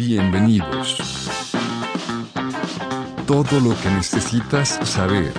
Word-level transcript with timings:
Bienvenidos. 0.00 1.28
Todo 3.26 3.60
lo 3.60 3.78
que 3.82 3.90
necesitas 3.90 4.80
saber. 4.82 5.30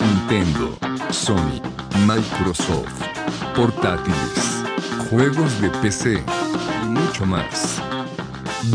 Nintendo, 0.00 0.76
Sony, 1.10 1.62
Microsoft, 2.08 3.04
portátiles, 3.54 4.64
juegos 5.08 5.60
de 5.60 5.70
PC 5.70 6.24
y 6.82 6.86
mucho 6.86 7.24
más. 7.24 7.80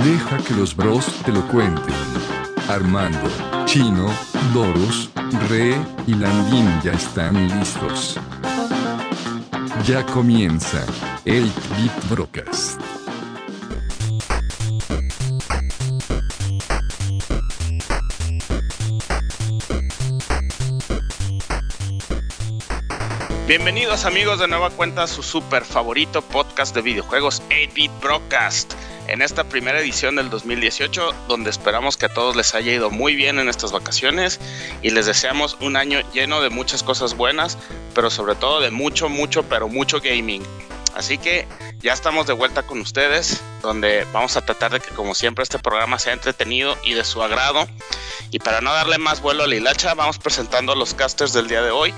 Deja 0.06 0.38
que 0.38 0.54
los 0.54 0.74
bros 0.74 1.06
te 1.26 1.34
lo 1.34 1.46
cuenten. 1.50 1.96
Armando, 2.70 3.30
Chino, 3.66 4.08
Doros, 4.54 5.10
Re 5.50 5.76
y 6.08 6.14
Landín 6.14 6.70
ya 6.82 6.94
están 6.94 7.36
listos. 7.60 8.18
Ya 9.86 10.06
comienza 10.06 10.86
el 11.26 11.44
Bit 11.44 12.10
Broadcast. 12.10 12.75
Bienvenidos 23.48 24.06
amigos 24.06 24.40
de 24.40 24.48
nueva 24.48 24.72
cuenta 24.72 25.04
a 25.04 25.08
su 25.08 25.22
super 25.22 25.64
favorito 25.64 26.24
podcast 26.24 26.74
de 26.74 26.82
videojuegos 26.82 27.44
8-Bit 27.50 27.92
Broadcast. 28.02 28.74
En 29.08 29.22
esta 29.22 29.44
primera 29.44 29.80
edición 29.80 30.16
del 30.16 30.32
2018, 30.32 31.14
donde 31.28 31.52
esperamos 31.52 31.96
que 31.96 32.08
a 32.08 32.14
todos 32.14 32.36
les 32.36 32.56
haya 32.56 32.72
ido 32.74 32.90
muy 32.90 33.14
bien 33.14 33.38
en 33.38 33.48
estas 33.48 33.72
vacaciones 33.72 34.40
y 34.82 34.90
les 34.90 35.06
deseamos 35.06 35.58
un 35.62 35.76
año 35.76 36.00
lleno 36.12 36.42
de 36.42 36.50
muchas 36.50 36.82
cosas 36.82 37.16
buenas, 37.16 37.60
pero 37.94 38.10
sobre 38.10 38.34
todo 38.34 38.62
de 38.62 38.72
mucho, 38.72 39.10
mucho, 39.10 39.44
pero 39.44 39.68
mucho 39.68 40.02
gaming. 40.02 40.42
Así 40.96 41.20
que 41.20 41.48
ya 41.82 41.94
estamos 41.94 42.26
de 42.26 42.34
vuelta 42.34 42.64
con 42.64 42.82
ustedes, 42.82 43.44
donde 43.62 44.08
vamos 44.12 44.38
a 44.38 44.42
tratar 44.44 44.72
de 44.72 44.80
que 44.80 44.90
como 44.96 45.14
siempre 45.14 45.44
este 45.44 45.60
programa 45.60 46.00
sea 46.00 46.14
entretenido 46.14 46.76
y 46.84 46.96
de 46.96 47.04
su 47.04 47.22
agrado. 47.22 47.68
Y 48.32 48.40
para 48.40 48.62
no 48.62 48.74
darle 48.74 48.98
más 48.98 49.22
vuelo 49.22 49.44
a 49.44 49.48
la 49.48 49.54
hilacha, 49.54 49.94
vamos 49.94 50.18
presentando 50.18 50.72
a 50.72 50.76
los 50.76 50.96
casters 50.96 51.32
del 51.32 51.48
día 51.48 51.62
de 51.62 51.70
hoy 51.70 51.94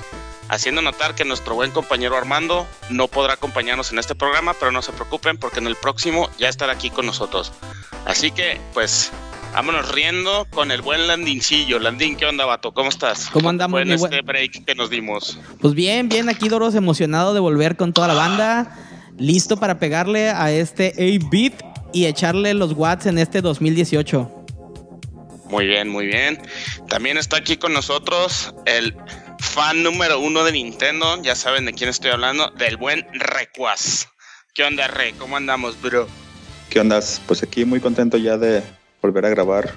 haciendo 0.49 0.81
notar 0.81 1.15
que 1.15 1.25
nuestro 1.25 1.55
buen 1.55 1.71
compañero 1.71 2.15
Armando 2.17 2.67
no 2.89 3.07
podrá 3.07 3.33
acompañarnos 3.33 3.91
en 3.91 3.99
este 3.99 4.15
programa, 4.15 4.53
pero 4.53 4.71
no 4.71 4.81
se 4.81 4.91
preocupen 4.91 5.37
porque 5.37 5.59
en 5.59 5.67
el 5.67 5.75
próximo 5.75 6.29
ya 6.37 6.49
estará 6.49 6.73
aquí 6.73 6.89
con 6.89 7.05
nosotros. 7.05 7.51
Así 8.05 8.31
que, 8.31 8.59
pues, 8.73 9.11
vámonos 9.53 9.91
riendo 9.91 10.47
con 10.51 10.71
el 10.71 10.81
buen 10.81 11.07
Landincillo. 11.07 11.79
Landín, 11.79 12.15
¿qué 12.15 12.25
onda, 12.25 12.45
vato? 12.45 12.73
¿Cómo 12.73 12.89
estás? 12.89 13.29
¿Cómo 13.31 13.49
andamos, 13.49 13.81
en 13.81 13.91
este 13.91 14.21
break 14.21 14.65
que 14.65 14.75
nos 14.75 14.89
dimos? 14.89 15.39
Pues 15.59 15.73
bien, 15.73 16.09
bien, 16.09 16.29
aquí 16.29 16.49
Doros 16.49 16.75
emocionado 16.75 17.33
de 17.33 17.39
volver 17.39 17.75
con 17.75 17.93
toda 17.93 18.07
la 18.07 18.13
banda, 18.13 18.77
listo 19.17 19.57
para 19.57 19.79
pegarle 19.79 20.29
a 20.29 20.51
este 20.51 20.93
8-bit 20.95 21.53
y 21.93 22.05
echarle 22.05 22.53
los 22.53 22.73
watts 22.73 23.05
en 23.07 23.17
este 23.17 23.41
2018. 23.41 24.31
Muy 25.49 25.65
bien, 25.65 25.87
muy 25.87 26.07
bien. 26.07 26.41
También 26.89 27.17
está 27.17 27.37
aquí 27.37 27.57
con 27.57 27.73
nosotros 27.73 28.53
el 28.65 28.95
fan 29.39 29.83
número 29.83 30.19
uno 30.19 30.43
de 30.43 30.52
Nintendo. 30.52 31.21
Ya 31.21 31.35
saben 31.35 31.66
de 31.66 31.73
quién 31.73 31.89
estoy 31.89 32.11
hablando, 32.11 32.49
del 32.52 32.77
buen 32.77 33.05
Recuas. 33.13 34.07
¿Qué 34.53 34.63
onda, 34.63 34.88
Re? 34.88 35.13
¿Cómo 35.17 35.38
andamos, 35.38 35.80
bro? 35.81 36.07
¿Qué 36.69 36.80
ondas? 36.80 37.21
Pues 37.27 37.43
aquí 37.43 37.65
muy 37.65 37.80
contento 37.80 38.17
ya 38.17 38.38
de 38.38 38.63
volver 39.02 39.25
a 39.25 39.30
grabar 39.30 39.73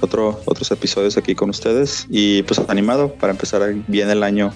otro, 0.00 0.40
otros 0.46 0.70
episodios 0.70 1.16
aquí 1.16 1.34
con 1.34 1.50
ustedes 1.50 2.06
y 2.10 2.42
pues 2.44 2.60
animado 2.68 3.12
para 3.14 3.32
empezar 3.32 3.74
bien 3.86 4.10
el 4.10 4.22
año 4.22 4.52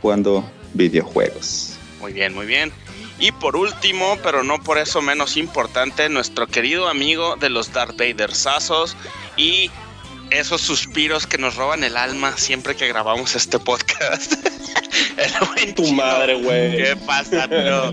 jugando 0.00 0.48
videojuegos. 0.74 1.76
Muy 2.00 2.12
bien, 2.12 2.34
muy 2.34 2.46
bien. 2.46 2.72
Y 3.18 3.30
por 3.30 3.56
último, 3.56 4.18
pero 4.22 4.42
no 4.42 4.62
por 4.62 4.78
eso 4.78 5.00
menos 5.00 5.36
importante, 5.36 6.08
nuestro 6.08 6.46
querido 6.46 6.88
amigo 6.88 7.36
de 7.36 7.50
los 7.50 7.72
Darth 7.72 7.96
Vader 7.96 8.34
Sazos 8.34 8.96
y 9.36 9.70
esos 10.38 10.60
suspiros 10.60 11.26
que 11.26 11.38
nos 11.38 11.56
roban 11.56 11.84
el 11.84 11.96
alma 11.96 12.36
siempre 12.36 12.74
que 12.76 12.88
grabamos 12.88 13.34
este 13.36 13.58
podcast. 13.58 14.32
el 15.16 15.32
buen 15.48 15.74
Tu 15.74 15.92
madre, 15.92 16.34
güey. 16.42 16.76
¿Qué 16.76 16.96
pasa, 17.06 17.46
bro? 17.46 17.92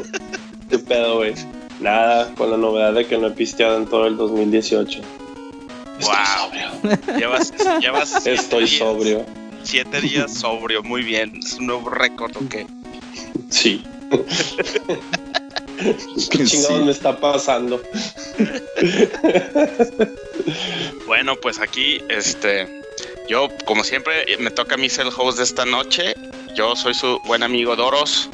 ¿Qué 0.70 0.78
pedo, 0.78 1.16
güey? 1.18 1.34
Nada, 1.80 2.32
con 2.34 2.50
la 2.50 2.56
novedad 2.56 2.92
de 2.92 3.06
que 3.06 3.16
no 3.18 3.28
he 3.28 3.30
pisteado 3.30 3.78
en 3.78 3.86
todo 3.86 4.06
el 4.06 4.16
2018. 4.16 5.00
Estoy 5.98 6.14
Wow. 6.14 6.14
sobrio. 6.38 7.18
Llevas, 7.80 8.26
Estoy 8.26 8.64
días- 8.64 8.78
sobrio. 8.78 9.26
Siete 9.62 10.00
días 10.00 10.32
sobrio, 10.32 10.82
muy 10.82 11.02
bien. 11.02 11.38
Es 11.44 11.54
un 11.54 11.66
nuevo 11.66 11.90
récord, 11.90 12.34
¿ok? 12.36 12.56
Sí. 13.50 13.84
¿Qué 16.30 16.44
chingados 16.44 16.78
Sí. 16.78 16.84
me 16.84 16.90
está 16.90 17.18
pasando? 17.18 17.82
Bueno, 21.06 21.36
pues 21.36 21.58
aquí, 21.60 22.02
este, 22.08 22.82
yo, 23.28 23.48
como 23.64 23.84
siempre, 23.84 24.24
me 24.38 24.50
toca 24.50 24.74
a 24.74 24.78
mí 24.78 24.88
ser 24.88 25.06
el 25.06 25.12
host 25.16 25.38
de 25.38 25.44
esta 25.44 25.64
noche. 25.64 26.14
Yo 26.54 26.76
soy 26.76 26.94
su 26.94 27.18
buen 27.26 27.42
amigo 27.42 27.76
Doros. 27.76 28.28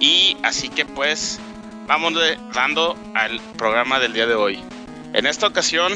Y 0.00 0.36
así 0.42 0.68
que, 0.68 0.84
pues, 0.84 1.38
vamos 1.86 2.12
dando 2.54 2.96
al 3.14 3.40
programa 3.56 3.98
del 3.98 4.12
día 4.12 4.26
de 4.26 4.34
hoy. 4.34 4.62
En 5.14 5.26
esta 5.26 5.46
ocasión, 5.46 5.92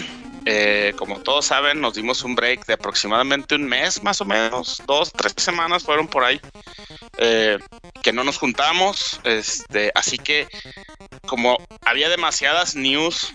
eh, 0.46 0.92
como 0.96 1.20
todos 1.20 1.46
saben, 1.46 1.80
nos 1.80 1.94
dimos 1.94 2.22
un 2.24 2.34
break 2.34 2.66
de 2.66 2.74
aproximadamente 2.74 3.54
un 3.54 3.64
mes, 3.64 4.02
más 4.02 4.20
o 4.20 4.24
menos, 4.24 4.82
dos, 4.86 5.12
tres 5.12 5.34
semanas 5.36 5.84
fueron 5.84 6.08
por 6.08 6.24
ahí, 6.24 6.40
eh, 7.18 7.58
que 8.02 8.12
no 8.12 8.24
nos 8.24 8.38
juntamos. 8.38 9.20
Este, 9.24 9.92
así 9.94 10.18
que, 10.18 10.48
como 11.26 11.58
había 11.84 12.08
demasiadas 12.08 12.74
news 12.74 13.32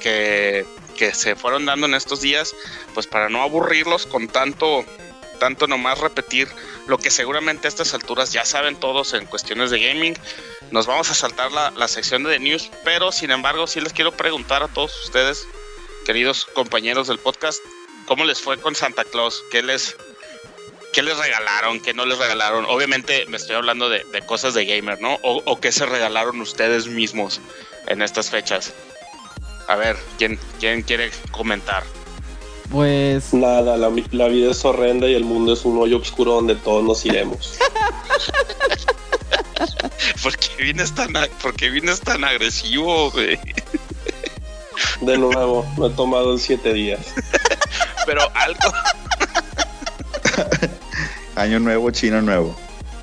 que 0.00 0.66
que 1.00 1.14
se 1.14 1.34
fueron 1.34 1.64
dando 1.64 1.86
en 1.86 1.94
estos 1.94 2.20
días, 2.20 2.54
pues 2.92 3.06
para 3.06 3.30
no 3.30 3.40
aburrirlos 3.40 4.04
con 4.04 4.28
tanto, 4.28 4.84
tanto 5.38 5.66
nomás 5.66 5.98
repetir 5.98 6.46
lo 6.88 6.98
que 6.98 7.10
seguramente 7.10 7.66
a 7.66 7.70
estas 7.70 7.94
alturas 7.94 8.34
ya 8.34 8.44
saben 8.44 8.76
todos 8.76 9.14
en 9.14 9.24
cuestiones 9.24 9.70
de 9.70 9.80
gaming, 9.80 10.14
nos 10.70 10.86
vamos 10.86 11.10
a 11.10 11.14
saltar 11.14 11.52
la, 11.52 11.70
la 11.70 11.88
sección 11.88 12.22
de 12.24 12.38
news, 12.38 12.70
pero 12.84 13.12
sin 13.12 13.30
embargo 13.30 13.66
sí 13.66 13.80
les 13.80 13.94
quiero 13.94 14.12
preguntar 14.12 14.62
a 14.62 14.68
todos 14.68 14.92
ustedes, 15.06 15.46
queridos 16.10 16.44
compañeros 16.54 17.06
del 17.06 17.20
podcast, 17.20 17.60
¿cómo 18.04 18.24
les 18.24 18.40
fue 18.40 18.58
con 18.58 18.74
Santa 18.74 19.04
Claus? 19.04 19.44
¿Qué 19.52 19.62
les, 19.62 19.96
qué 20.92 21.04
les 21.04 21.16
regalaron? 21.16 21.78
¿Qué 21.78 21.94
no 21.94 22.04
les 22.04 22.18
regalaron? 22.18 22.64
Obviamente 22.64 23.26
me 23.28 23.36
estoy 23.36 23.54
hablando 23.54 23.88
de, 23.88 24.02
de 24.02 24.20
cosas 24.22 24.54
de 24.54 24.64
gamer, 24.64 25.00
¿no? 25.00 25.20
O, 25.22 25.40
o 25.44 25.60
qué 25.60 25.70
se 25.70 25.86
regalaron 25.86 26.40
ustedes 26.40 26.88
mismos 26.88 27.40
en 27.86 28.02
estas 28.02 28.28
fechas. 28.28 28.72
A 29.68 29.76
ver, 29.76 29.96
¿quién, 30.18 30.36
quién 30.58 30.82
quiere 30.82 31.12
comentar? 31.30 31.84
Pues 32.72 33.32
Nada, 33.32 33.76
la, 33.76 33.92
la 34.10 34.26
vida 34.26 34.50
es 34.50 34.64
horrenda 34.64 35.06
y 35.06 35.14
el 35.14 35.22
mundo 35.22 35.52
es 35.52 35.64
un 35.64 35.78
hoyo 35.78 35.98
oscuro 35.98 36.32
donde 36.32 36.56
todos 36.56 36.82
nos 36.82 37.06
iremos. 37.06 37.56
¿Por 40.24 40.36
qué 40.36 40.64
vienes 40.64 40.92
tan, 40.92 41.12
por 41.40 41.54
qué 41.54 41.70
vienes 41.70 42.00
tan 42.00 42.24
agresivo, 42.24 43.12
güey? 43.12 43.38
De 45.00 45.16
nuevo, 45.18 45.66
no 45.76 45.86
he 45.86 45.90
tomado 45.90 46.32
en 46.32 46.38
siete 46.38 46.72
días. 46.72 47.00
Pero 48.06 48.22
algo, 48.34 48.72
Año 51.36 51.58
nuevo, 51.60 51.90
chino 51.90 52.20
nuevo. 52.20 52.56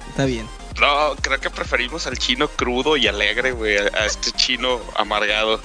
está 0.09 0.25
bien. 0.25 0.47
no, 0.79 1.15
creo 1.21 1.39
que 1.39 1.49
preferimos 1.49 2.05
al 2.07 2.17
chino 2.17 2.47
crudo 2.49 2.97
y 2.97 3.07
alegre, 3.07 3.51
güey, 3.51 3.77
a, 3.77 4.05
este 4.05 4.31
chino 4.31 4.79
amargado. 4.95 5.59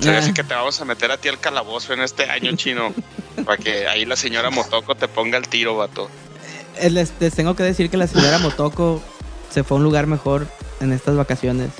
Se 0.00 0.10
me 0.10 0.16
Ah. 0.18 0.32
que 0.34 0.44
te 0.44 0.54
vamos 0.54 0.80
a 0.80 0.84
meter 0.84 1.10
a 1.10 1.16
ti 1.16 1.28
al 1.28 1.38
calabozo 1.40 1.92
en 1.94 2.00
este 2.02 2.28
año, 2.30 2.54
chino. 2.56 2.92
Para 3.44 3.56
que 3.58 3.86
ahí 3.86 4.04
la 4.04 4.16
señora 4.16 4.50
Motoko 4.50 4.94
te 4.94 5.08
ponga 5.08 5.38
el 5.38 5.48
tiro, 5.48 5.76
vato. 5.76 6.08
Eh, 6.78 6.90
Les, 6.90 7.12
les 7.20 7.34
tengo 7.34 7.54
que 7.54 7.62
decir 7.62 7.88
que 7.90 7.96
la 7.96 8.06
señora 8.06 8.38
Motoko 8.38 9.02
se 9.52 9.62
fue 9.64 9.76
a 9.76 9.78
un 9.78 9.84
lugar 9.84 10.06
mejor 10.06 10.46
en 10.80 10.92
estas 10.92 11.16
vacaciones. 11.16 11.70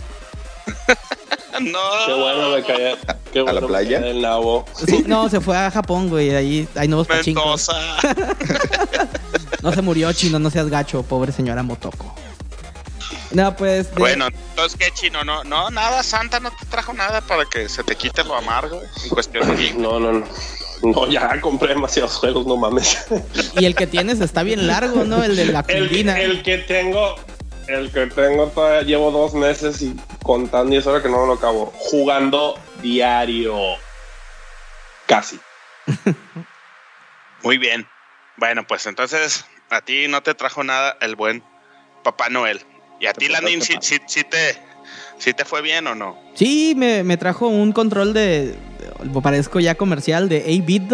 No. 1.61 1.79
Qué 2.07 2.13
bueno 2.15 2.51
me 2.51 2.63
cae. 2.63 2.97
Qué 3.33 3.41
bueno 3.43 3.55
la 3.55 3.61
me 3.61 3.67
playa? 3.67 4.01
nabo. 4.15 4.65
Sí, 4.87 5.05
no, 5.07 5.29
se 5.29 5.41
fue 5.41 5.57
a 5.57 5.71
Japón, 5.71 6.09
güey. 6.09 6.35
Ahí 6.35 6.69
hay 6.75 6.89
nuevos 6.89 7.07
pachincos. 7.07 7.69
No 9.63 9.73
se 9.73 9.83
murió, 9.83 10.13
chino, 10.13 10.39
no 10.39 10.51
seas 10.51 10.69
gacho, 10.69 11.03
pobre 11.03 11.33
señora 11.33 11.63
Motoko. 11.63 12.15
No, 13.33 13.57
pues. 13.57 13.91
de- 13.91 13.99
Bueno, 13.99 14.27
entonces, 14.29 14.79
¿qué 14.79 14.91
chino? 14.95 15.25
No, 15.25 15.43
no, 15.45 15.71
nada, 15.71 16.03
Santa 16.03 16.39
no 16.41 16.51
te 16.51 16.65
trajo 16.67 16.93
nada 16.93 17.21
para 17.21 17.45
que 17.45 17.69
se 17.69 17.83
te 17.83 17.97
quite 17.97 18.23
lo 18.25 18.37
amargo 18.37 18.81
en 19.03 19.09
cuestión 19.11 19.57
de. 19.57 19.73
No, 19.79 19.99
no, 19.99 20.13
no. 20.13 20.27
No, 20.83 21.09
ya 21.09 21.41
compré 21.41 21.71
demasiados 21.71 22.17
juegos, 22.17 22.47
no 22.47 22.57
mames. 22.57 22.99
Y 23.59 23.65
el 23.65 23.75
que 23.75 23.87
tienes 23.87 24.21
está 24.21 24.43
bien 24.43 24.67
largo, 24.67 25.05
¿no? 25.05 25.25
El 25.25 25.35
de 25.35 25.47
la 25.47 25.65
El, 25.69 26.07
el 26.09 26.43
que 26.43 26.59
tengo, 26.59 27.17
el 27.69 27.91
que 27.91 28.07
tengo 28.07 28.47
todavía 28.49 28.83
llevo 28.83 29.11
dos 29.11 29.35
meses 29.35 29.83
y 29.83 29.95
contando 30.23 30.75
y 30.75 30.79
eso 30.79 30.91
era 30.95 31.03
que 31.03 31.09
no 31.09 31.27
lo 31.27 31.35
acabo. 31.35 31.73
Jugando 31.77 32.59
diario. 32.83 33.57
Casi. 35.07 35.39
Muy 37.43 37.59
bien. 37.59 37.87
Bueno, 38.37 38.67
pues 38.67 38.87
entonces 38.87 39.45
a 39.71 39.81
ti 39.81 40.07
no 40.09 40.23
te 40.23 40.35
trajo 40.35 40.63
nada 40.65 40.97
el 41.01 41.17
buen 41.17 41.43
Papá 42.03 42.29
Noel. 42.29 42.61
Y 43.01 43.07
a 43.07 43.13
ti, 43.13 43.29
Landin, 43.29 43.61
sí- 43.63 43.77
sí 43.81 44.25
te, 44.25 44.59
¿Sí 45.19 45.33
te 45.35 45.45
fue 45.45 45.61
bien 45.63 45.87
o 45.87 45.95
no? 45.95 46.19
Sí, 46.35 46.75
me, 46.77 47.03
me 47.03 47.17
trajo 47.17 47.49
un 47.49 47.73
control 47.73 48.13
de, 48.15 48.53
de- 48.53 49.21
parezco 49.23 49.61
ya 49.61 49.75
comercial, 49.75 50.29
de 50.29 50.45
8-bit. 50.47 50.93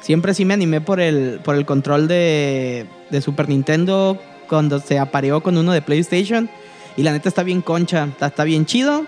Siempre 0.00 0.34
sí 0.34 0.44
me 0.44 0.54
animé 0.54 0.80
por 0.80 0.98
el, 1.00 1.40
por 1.44 1.54
el 1.54 1.66
control 1.66 2.08
de, 2.08 2.86
de 3.10 3.20
Super 3.20 3.48
Nintendo 3.48 4.20
cuando 4.50 4.80
se 4.80 4.98
apareó 4.98 5.42
con 5.42 5.56
uno 5.56 5.72
de 5.72 5.80
PlayStation. 5.80 6.50
Y 6.96 7.04
la 7.04 7.12
neta 7.12 7.28
está 7.28 7.42
bien 7.44 7.62
concha, 7.62 8.08
está, 8.20 8.44
bien 8.44 8.66
chido. 8.66 9.06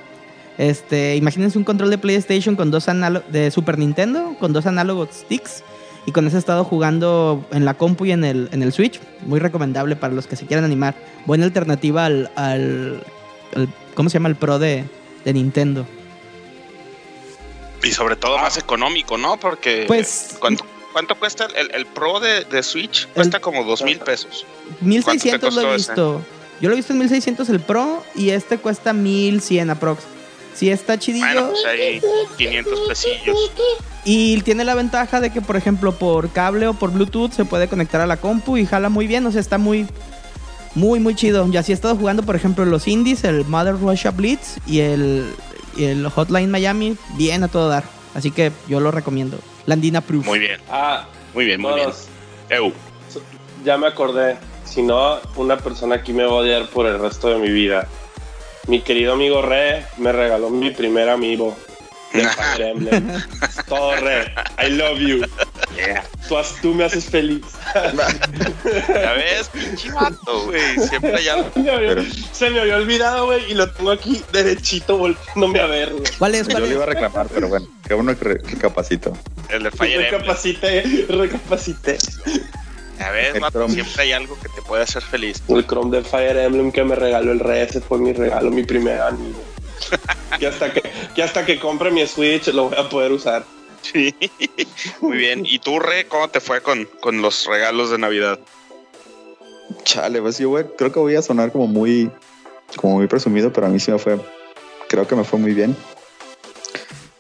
Este, 0.56 1.17
imagínense 1.17 1.59
un 1.59 1.65
control 1.65 1.91
de 1.91 1.99
PlayStation 1.99 2.55
con 2.56 2.71
dos 2.71 2.87
de 3.29 3.50
Super 3.50 3.79
Nintendo 3.79 4.37
con 4.39 4.53
dos 4.53 4.67
análogos 4.67 5.09
sticks. 5.12 5.65
Y 6.06 6.12
con 6.12 6.27
eso 6.27 6.37
he 6.37 6.39
estado 6.39 6.65
jugando 6.65 7.44
en 7.53 7.65
la 7.65 7.75
compu 7.75 8.06
y 8.06 8.12
en 8.12 8.25
el, 8.25 8.49
en 8.53 8.62
el 8.62 8.73
Switch. 8.73 9.00
Muy 9.27 9.41
recomendable 9.41 9.97
para 9.97 10.15
los 10.15 10.27
que 10.27 10.37
se 10.37 10.47
quieran 10.47 10.65
animar. 10.65 10.94
Buena 11.27 11.45
alternativa 11.45 12.06
al, 12.06 12.31
al, 12.37 13.03
al- 13.55 13.69
¿cómo 13.95 14.09
se 14.09 14.15
llama? 14.15 14.29
El 14.29 14.37
Pro 14.37 14.59
de, 14.59 14.85
de 15.25 15.33
Nintendo. 15.33 15.87
Y 17.85 17.91
sobre 17.91 18.15
todo 18.17 18.38
más 18.38 18.56
económico, 18.59 19.19
¿no? 19.19 19.38
Porque. 19.38 19.85
Pues 19.88 20.37
¿Cuánto, 20.38 20.65
cuánto 20.93 21.15
cuesta 21.17 21.47
el, 21.56 21.71
el 21.73 21.87
Pro 21.87 22.21
de, 22.21 22.44
de 22.44 22.62
Switch? 22.62 23.09
Cuesta 23.09 23.41
como 23.41 23.65
dos 23.65 23.83
mil 23.83 23.99
pesos. 23.99 24.44
1600 24.81 25.55
lo 25.55 25.61
he 25.61 25.65
ese? 25.75 25.77
visto. 25.77 26.23
Yo 26.61 26.69
lo 26.69 26.75
he 26.75 26.77
visto 26.77 26.93
en 26.93 27.00
1600 27.00 27.49
el 27.49 27.61
Pro 27.61 28.05
y 28.15 28.31
este 28.31 28.59
cuesta 28.59 28.93
1100 28.93 29.71
aprox. 29.71 30.03
Sí 30.55 30.71
está 30.71 30.99
chidillo. 30.99 31.27
Bueno, 31.27 31.49
pues 31.50 31.65
ahí 31.65 32.00
500 32.37 32.81
pesillos. 32.89 33.50
Y 34.05 34.41
tiene 34.43 34.65
la 34.65 34.75
ventaja 34.75 35.21
de 35.21 35.31
que, 35.31 35.41
por 35.41 35.56
ejemplo, 35.56 35.93
por 35.93 36.31
cable 36.31 36.67
o 36.67 36.75
por 36.75 36.93
Bluetooth 36.93 37.33
se 37.33 37.45
puede 37.45 37.69
conectar 37.69 38.00
a 38.00 38.06
la 38.06 38.19
compu 38.19 38.56
y 38.59 38.67
jala 38.67 38.88
muy 38.88 39.06
bien. 39.06 39.25
O 39.27 39.33
sea, 39.33 39.41
está 39.41 39.59
muy, 39.59 39.87
muy, 40.75 41.00
muy 41.00 41.15
chido. 41.15 41.49
Y 41.49 41.56
así 41.56 41.73
he 41.73 41.75
estado 41.75 41.97
jugando, 41.97 42.23
por 42.23 42.37
ejemplo, 42.37 42.65
los 42.65 42.87
indies, 42.87 43.25
el 43.25 43.45
Mother 43.47 43.79
Russia 43.79 44.11
Blitz 44.11 44.59
y 44.67 44.81
el, 44.81 45.33
y 45.77 45.85
el 45.85 46.09
Hotline 46.09 46.50
Miami, 46.50 46.97
bien 47.17 47.45
a 47.45 47.49
todo 47.49 47.69
dar. 47.69 47.85
Así 48.15 48.31
que 48.31 48.53
yo 48.69 48.79
lo 48.81 48.91
recomiendo. 48.91 49.38
Landina 49.67 50.00
Proof. 50.00 50.26
Muy 50.26 50.38
bien, 50.38 50.61
Ah, 50.70 51.06
muy 51.35 51.44
bien, 51.44 51.61
muy 51.61 51.75
bien. 51.75 51.91
Eu. 52.50 52.73
ya 53.64 53.76
me 53.79 53.87
acordé. 53.87 54.37
Si 54.64 54.82
no, 54.82 55.19
una 55.37 55.56
persona 55.59 55.97
aquí 55.97 56.12
me 56.12 56.25
va 56.25 56.31
a 56.32 56.35
odiar 56.37 56.67
por 56.69 56.87
el 56.87 56.99
resto 56.99 57.29
de 57.29 57.37
mi 57.38 57.50
vida. 57.50 57.87
Mi 58.69 58.81
querido 58.81 59.12
amigo 59.14 59.43
Re 59.43 59.85
me 59.99 60.12
regaló 60.12 60.49
mi 60.50 60.70
primer 60.70 61.09
amigo 61.09 61.56
de 62.12 62.29
Fire 62.29 62.62
Emblem. 62.62 63.23
Todo 63.69 63.97
Re. 63.97 64.32
I 64.64 64.70
love 64.70 64.99
you. 64.99 65.23
Tú, 66.29 66.37
has- 66.37 66.55
tú 66.61 66.75
me 66.75 66.85
haces 66.85 67.05
feliz. 67.06 67.43
Ya 67.75 69.12
ves, 69.14 69.49
pinche 69.53 69.91
vato, 69.91 70.44
güey. 70.44 70.79
Siempre 70.88 71.17
hay 71.17 71.29
algo. 71.29 71.50
Me 71.56 71.70
había- 71.70 71.88
Pero- 71.91 72.05
Se 72.32 72.50
me 72.50 72.61
había 72.61 72.76
olvidado, 72.76 73.26
güey, 73.26 73.50
y 73.50 73.55
lo 73.55 73.70
tengo 73.70 73.91
aquí 73.91 74.23
derechito 74.32 74.97
volviéndome 74.99 75.61
a 75.61 75.67
ver, 75.67 75.91
güey. 75.93 76.05
¿Cuál 76.19 76.35
es? 76.35 76.47
Yo 76.47 76.53
¿Cuál 76.53 76.62
le 76.64 76.69
es? 76.69 76.75
iba 76.75 76.82
a 76.85 76.87
reclamar, 76.87 77.26
pero 77.32 77.49
bueno, 77.49 77.67
que 77.87 77.94
uno 77.94 78.17
que, 78.19 78.25
re- 78.25 78.43
que 78.43 78.56
capacito. 78.56 79.17
El 79.49 79.62
de 79.64 79.70
Fire 79.70 79.93
Emblem. 79.94 80.12
Recapacité, 80.12 81.06
recapacité. 81.09 81.99
Ya 82.99 83.11
ves, 83.11 83.41
vato, 83.41 83.69
siempre 83.69 84.03
hay 84.03 84.12
algo 84.12 84.38
que 84.41 84.49
te 84.50 84.62
puede 84.62 84.82
hacer 84.85 85.03
feliz. 85.03 85.43
El 85.49 85.67
Chrome 85.67 85.97
de 85.97 86.05
Fire 86.05 86.37
Emblem 86.37 86.70
que 86.70 86.85
me 86.85 86.94
regaló 86.94 87.32
el 87.32 87.41
Re, 87.41 87.62
ese 87.62 87.81
fue 87.81 87.99
mi 87.99 88.12
regalo, 88.12 88.50
mi 88.50 88.62
primer 88.62 89.00
amigo. 89.00 89.43
que, 90.38 90.46
hasta 90.46 90.73
que, 90.73 90.82
que 91.14 91.23
hasta 91.23 91.44
que 91.44 91.58
compre 91.58 91.90
mi 91.90 92.06
Switch 92.06 92.49
lo 92.49 92.69
voy 92.69 92.79
a 92.79 92.88
poder 92.88 93.12
usar. 93.12 93.44
Sí. 93.82 94.14
Muy 95.00 95.17
bien. 95.17 95.44
¿Y 95.44 95.58
tú, 95.58 95.79
Re, 95.79 96.06
cómo 96.06 96.29
te 96.29 96.40
fue 96.40 96.61
con, 96.61 96.88
con 97.00 97.20
los 97.20 97.46
regalos 97.46 97.90
de 97.90 97.99
Navidad? 97.99 98.38
Chale, 99.84 100.20
pues 100.20 100.38
yo 100.38 100.50
güey, 100.50 100.64
creo 100.76 100.93
que 100.93 101.00
voy 101.00 101.17
a 101.17 101.23
sonar 101.23 101.50
como 101.50 101.67
muy, 101.67 102.11
como 102.76 102.96
muy 102.96 103.06
presumido, 103.06 103.52
pero 103.52 103.67
a 103.67 103.70
mí 103.70 103.81
sí 103.81 103.90
me 103.90 103.99
fue, 103.99 104.20
creo 104.88 105.06
que 105.06 105.17
me 105.17 105.25
fue 105.25 105.38
muy 105.38 105.55
bien. 105.55 105.76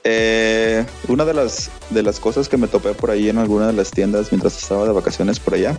Eh, 0.04 0.84
una 1.08 1.24
de 1.24 1.34
las, 1.34 1.70
de 1.90 2.02
las 2.02 2.18
cosas 2.18 2.48
que 2.48 2.56
me 2.56 2.66
topé 2.66 2.92
por 2.92 3.10
ahí 3.10 3.28
en 3.28 3.38
alguna 3.38 3.68
de 3.68 3.72
las 3.72 3.90
tiendas 3.92 4.32
mientras 4.32 4.60
estaba 4.60 4.84
de 4.84 4.90
vacaciones 4.90 5.38
por 5.38 5.54
allá 5.54 5.76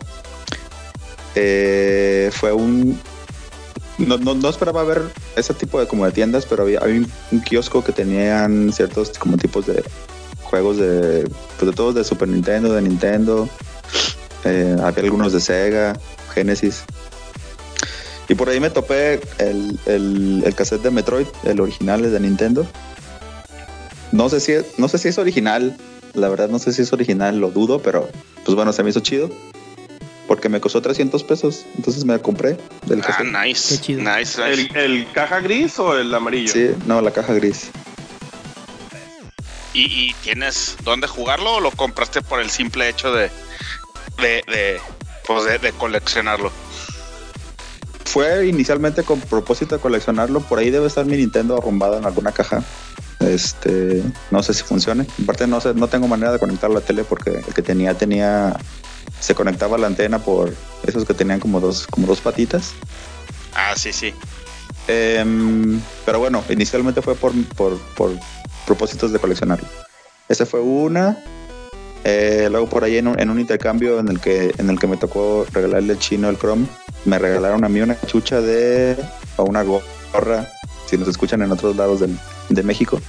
eh, 1.35 2.29
fue 2.31 2.53
un... 2.53 2.99
No, 4.07 4.17
no, 4.17 4.33
no 4.35 4.49
esperaba 4.49 4.83
ver 4.83 5.01
ese 5.35 5.53
tipo 5.53 5.79
de 5.79 5.87
como 5.87 6.05
de 6.05 6.11
tiendas, 6.11 6.45
pero 6.45 6.63
había, 6.63 6.79
había 6.79 7.01
un, 7.31 7.41
kiosco 7.41 7.83
que 7.83 7.91
tenían 7.91 8.71
ciertos 8.73 9.17
como 9.17 9.37
tipos 9.37 9.65
de 9.65 9.83
juegos 10.41 10.77
de, 10.77 11.29
pues 11.57 11.69
de 11.69 11.75
todos 11.75 11.95
de 11.95 12.03
Super 12.03 12.27
Nintendo, 12.27 12.73
de 12.73 12.81
Nintendo, 12.81 13.49
eh, 14.45 14.75
había 14.81 15.03
algunos 15.03 15.33
de 15.33 15.39
Sega, 15.39 15.99
Genesis. 16.33 16.83
Y 18.29 18.35
por 18.35 18.49
ahí 18.49 18.59
me 18.59 18.69
topé 18.69 19.21
el, 19.37 19.79
el, 19.85 20.43
el 20.45 20.55
cassette 20.55 20.83
de 20.83 20.91
Metroid, 20.91 21.27
el 21.43 21.59
original 21.59 22.05
es 22.05 22.11
de 22.11 22.19
Nintendo. 22.19 22.65
No 24.11 24.29
sé, 24.29 24.39
si, 24.39 24.53
no 24.77 24.87
sé 24.87 24.97
si 24.97 25.07
es 25.09 25.17
original, 25.17 25.75
la 26.13 26.29
verdad 26.29 26.47
no 26.47 26.59
sé 26.59 26.71
si 26.71 26.83
es 26.83 26.93
original, 26.93 27.39
lo 27.39 27.51
dudo, 27.51 27.81
pero 27.81 28.07
pues 28.45 28.55
bueno, 28.55 28.71
se 28.71 28.83
me 28.83 28.91
hizo 28.91 28.99
chido. 28.99 29.29
Porque 30.27 30.47
me 30.49 30.61
costó 30.61 30.81
300 30.81 31.23
pesos, 31.23 31.65
entonces 31.75 32.05
me 32.05 32.13
la 32.13 32.19
compré 32.19 32.57
del 32.85 33.01
Ah, 33.01 33.07
cassette. 33.07 33.27
nice. 33.45 33.75
Qué 33.75 33.81
chido. 33.81 33.99
Nice, 34.01 34.41
nice. 34.41 34.51
¿El, 34.53 34.75
el 34.77 35.11
caja 35.11 35.39
gris 35.41 35.77
o 35.79 35.97
el 35.97 36.13
amarillo? 36.13 36.51
Sí, 36.51 36.69
no, 36.85 37.01
la 37.01 37.11
caja 37.11 37.33
gris. 37.33 37.69
¿Y, 39.73 39.81
y 40.09 40.13
tienes 40.23 40.77
dónde 40.83 41.07
jugarlo 41.07 41.55
o 41.55 41.59
lo 41.59 41.71
compraste 41.71 42.21
por 42.21 42.39
el 42.39 42.49
simple 42.49 42.87
hecho 42.89 43.11
de, 43.11 43.29
de, 44.21 44.43
de, 44.47 44.79
pues 45.25 45.45
de, 45.45 45.57
de 45.57 45.71
coleccionarlo? 45.73 46.51
Fue 48.05 48.45
inicialmente 48.47 49.03
con 49.03 49.19
propósito 49.19 49.75
de 49.75 49.81
coleccionarlo. 49.81 50.41
Por 50.41 50.59
ahí 50.59 50.69
debe 50.69 50.85
estar 50.87 51.05
mi 51.05 51.17
Nintendo 51.17 51.57
arrumbada 51.57 51.97
en 51.97 52.05
alguna 52.05 52.31
caja. 52.31 52.63
Este, 53.19 54.03
no 54.29 54.43
sé 54.43 54.53
si 54.53 54.63
funcione. 54.63 55.07
Aparte 55.23 55.47
no 55.47 55.59
sé, 55.59 55.73
no 55.73 55.87
tengo 55.87 56.07
manera 56.07 56.31
de 56.31 56.37
conectarlo 56.39 56.77
a 56.77 56.79
la 56.81 56.85
tele 56.85 57.03
porque 57.03 57.31
el 57.47 57.53
que 57.53 57.61
tenía 57.63 57.95
tenía 57.95 58.55
se 59.23 59.35
conectaba 59.35 59.77
a 59.77 59.79
la 59.79 59.87
antena 59.87 60.19
por 60.19 60.53
esos 60.85 61.05
que 61.05 61.13
tenían 61.13 61.39
como 61.39 61.59
dos 61.61 61.87
como 61.87 62.07
dos 62.07 62.19
patitas. 62.19 62.73
Ah, 63.55 63.73
sí, 63.75 63.93
sí. 63.93 64.13
Em, 64.87 65.79
pero 66.05 66.19
bueno, 66.19 66.43
inicialmente 66.49 67.01
fue 67.01 67.15
por, 67.15 67.31
por, 67.55 67.77
por 67.95 68.11
propósitos 68.67 69.13
de 69.13 69.19
coleccionarlo. 69.19 69.67
Esa 70.27 70.45
fue 70.45 70.59
una. 70.59 71.17
Eh, 72.03 72.49
luego 72.51 72.67
por 72.67 72.83
ahí 72.83 72.97
en 72.97 73.07
un, 73.07 73.17
en 73.19 73.29
un 73.29 73.39
intercambio 73.39 73.97
en 73.99 74.09
el 74.09 74.19
que 74.19 74.53
en 74.57 74.69
el 74.69 74.77
que 74.77 74.87
me 74.87 74.97
tocó 74.97 75.45
regalarle 75.53 75.93
el 75.93 75.99
chino 75.99 76.27
el 76.29 76.37
Chrome, 76.37 76.67
me 77.05 77.17
regalaron 77.17 77.63
a 77.63 77.69
mí 77.69 77.79
una 77.79 77.97
chucha 78.07 78.41
de 78.41 78.97
o 79.37 79.43
una 79.43 79.63
gorra, 79.63 80.49
si 80.89 80.97
nos 80.97 81.07
escuchan 81.07 81.41
en 81.43 81.51
otros 81.53 81.77
lados 81.77 82.01
del- 82.01 82.19
de 82.49 82.61
México, 82.63 82.99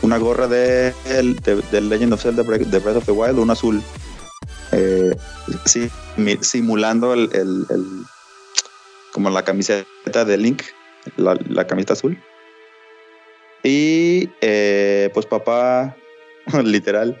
una 0.00 0.16
gorra 0.16 0.48
de, 0.48 0.94
el- 1.04 1.36
de, 1.40 1.56
de 1.70 1.80
Legend 1.82 2.14
of 2.14 2.22
Zelda 2.22 2.42
de 2.42 2.78
Breath 2.78 2.96
of 2.96 3.04
the 3.04 3.12
Wild, 3.12 3.38
un 3.38 3.50
azul, 3.50 3.82
sí, 5.64 5.90
simulando 6.42 7.14
el, 7.14 7.30
el- 7.32 7.66
el- 7.70 8.04
como 9.12 9.28
la 9.30 9.44
camiseta 9.44 10.24
de 10.24 10.36
Link, 10.38 10.62
la, 11.16 11.36
la 11.48 11.66
camiseta 11.66 11.92
azul. 11.94 12.18
Y 13.62 14.30
eh, 14.40 15.10
pues 15.14 15.26
papá, 15.26 15.96
literal, 16.64 17.18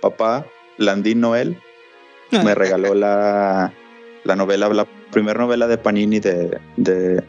papá 0.00 0.46
Landín 0.78 1.20
Noel 1.20 1.60
me 2.42 2.54
regaló 2.54 2.94
la, 2.94 3.72
la 4.24 4.34
novela, 4.36 4.68
la 4.70 4.86
primera 5.12 5.38
novela 5.38 5.68
de 5.68 5.78
Panini 5.78 6.18
de, 6.18 6.58
de 6.76 7.22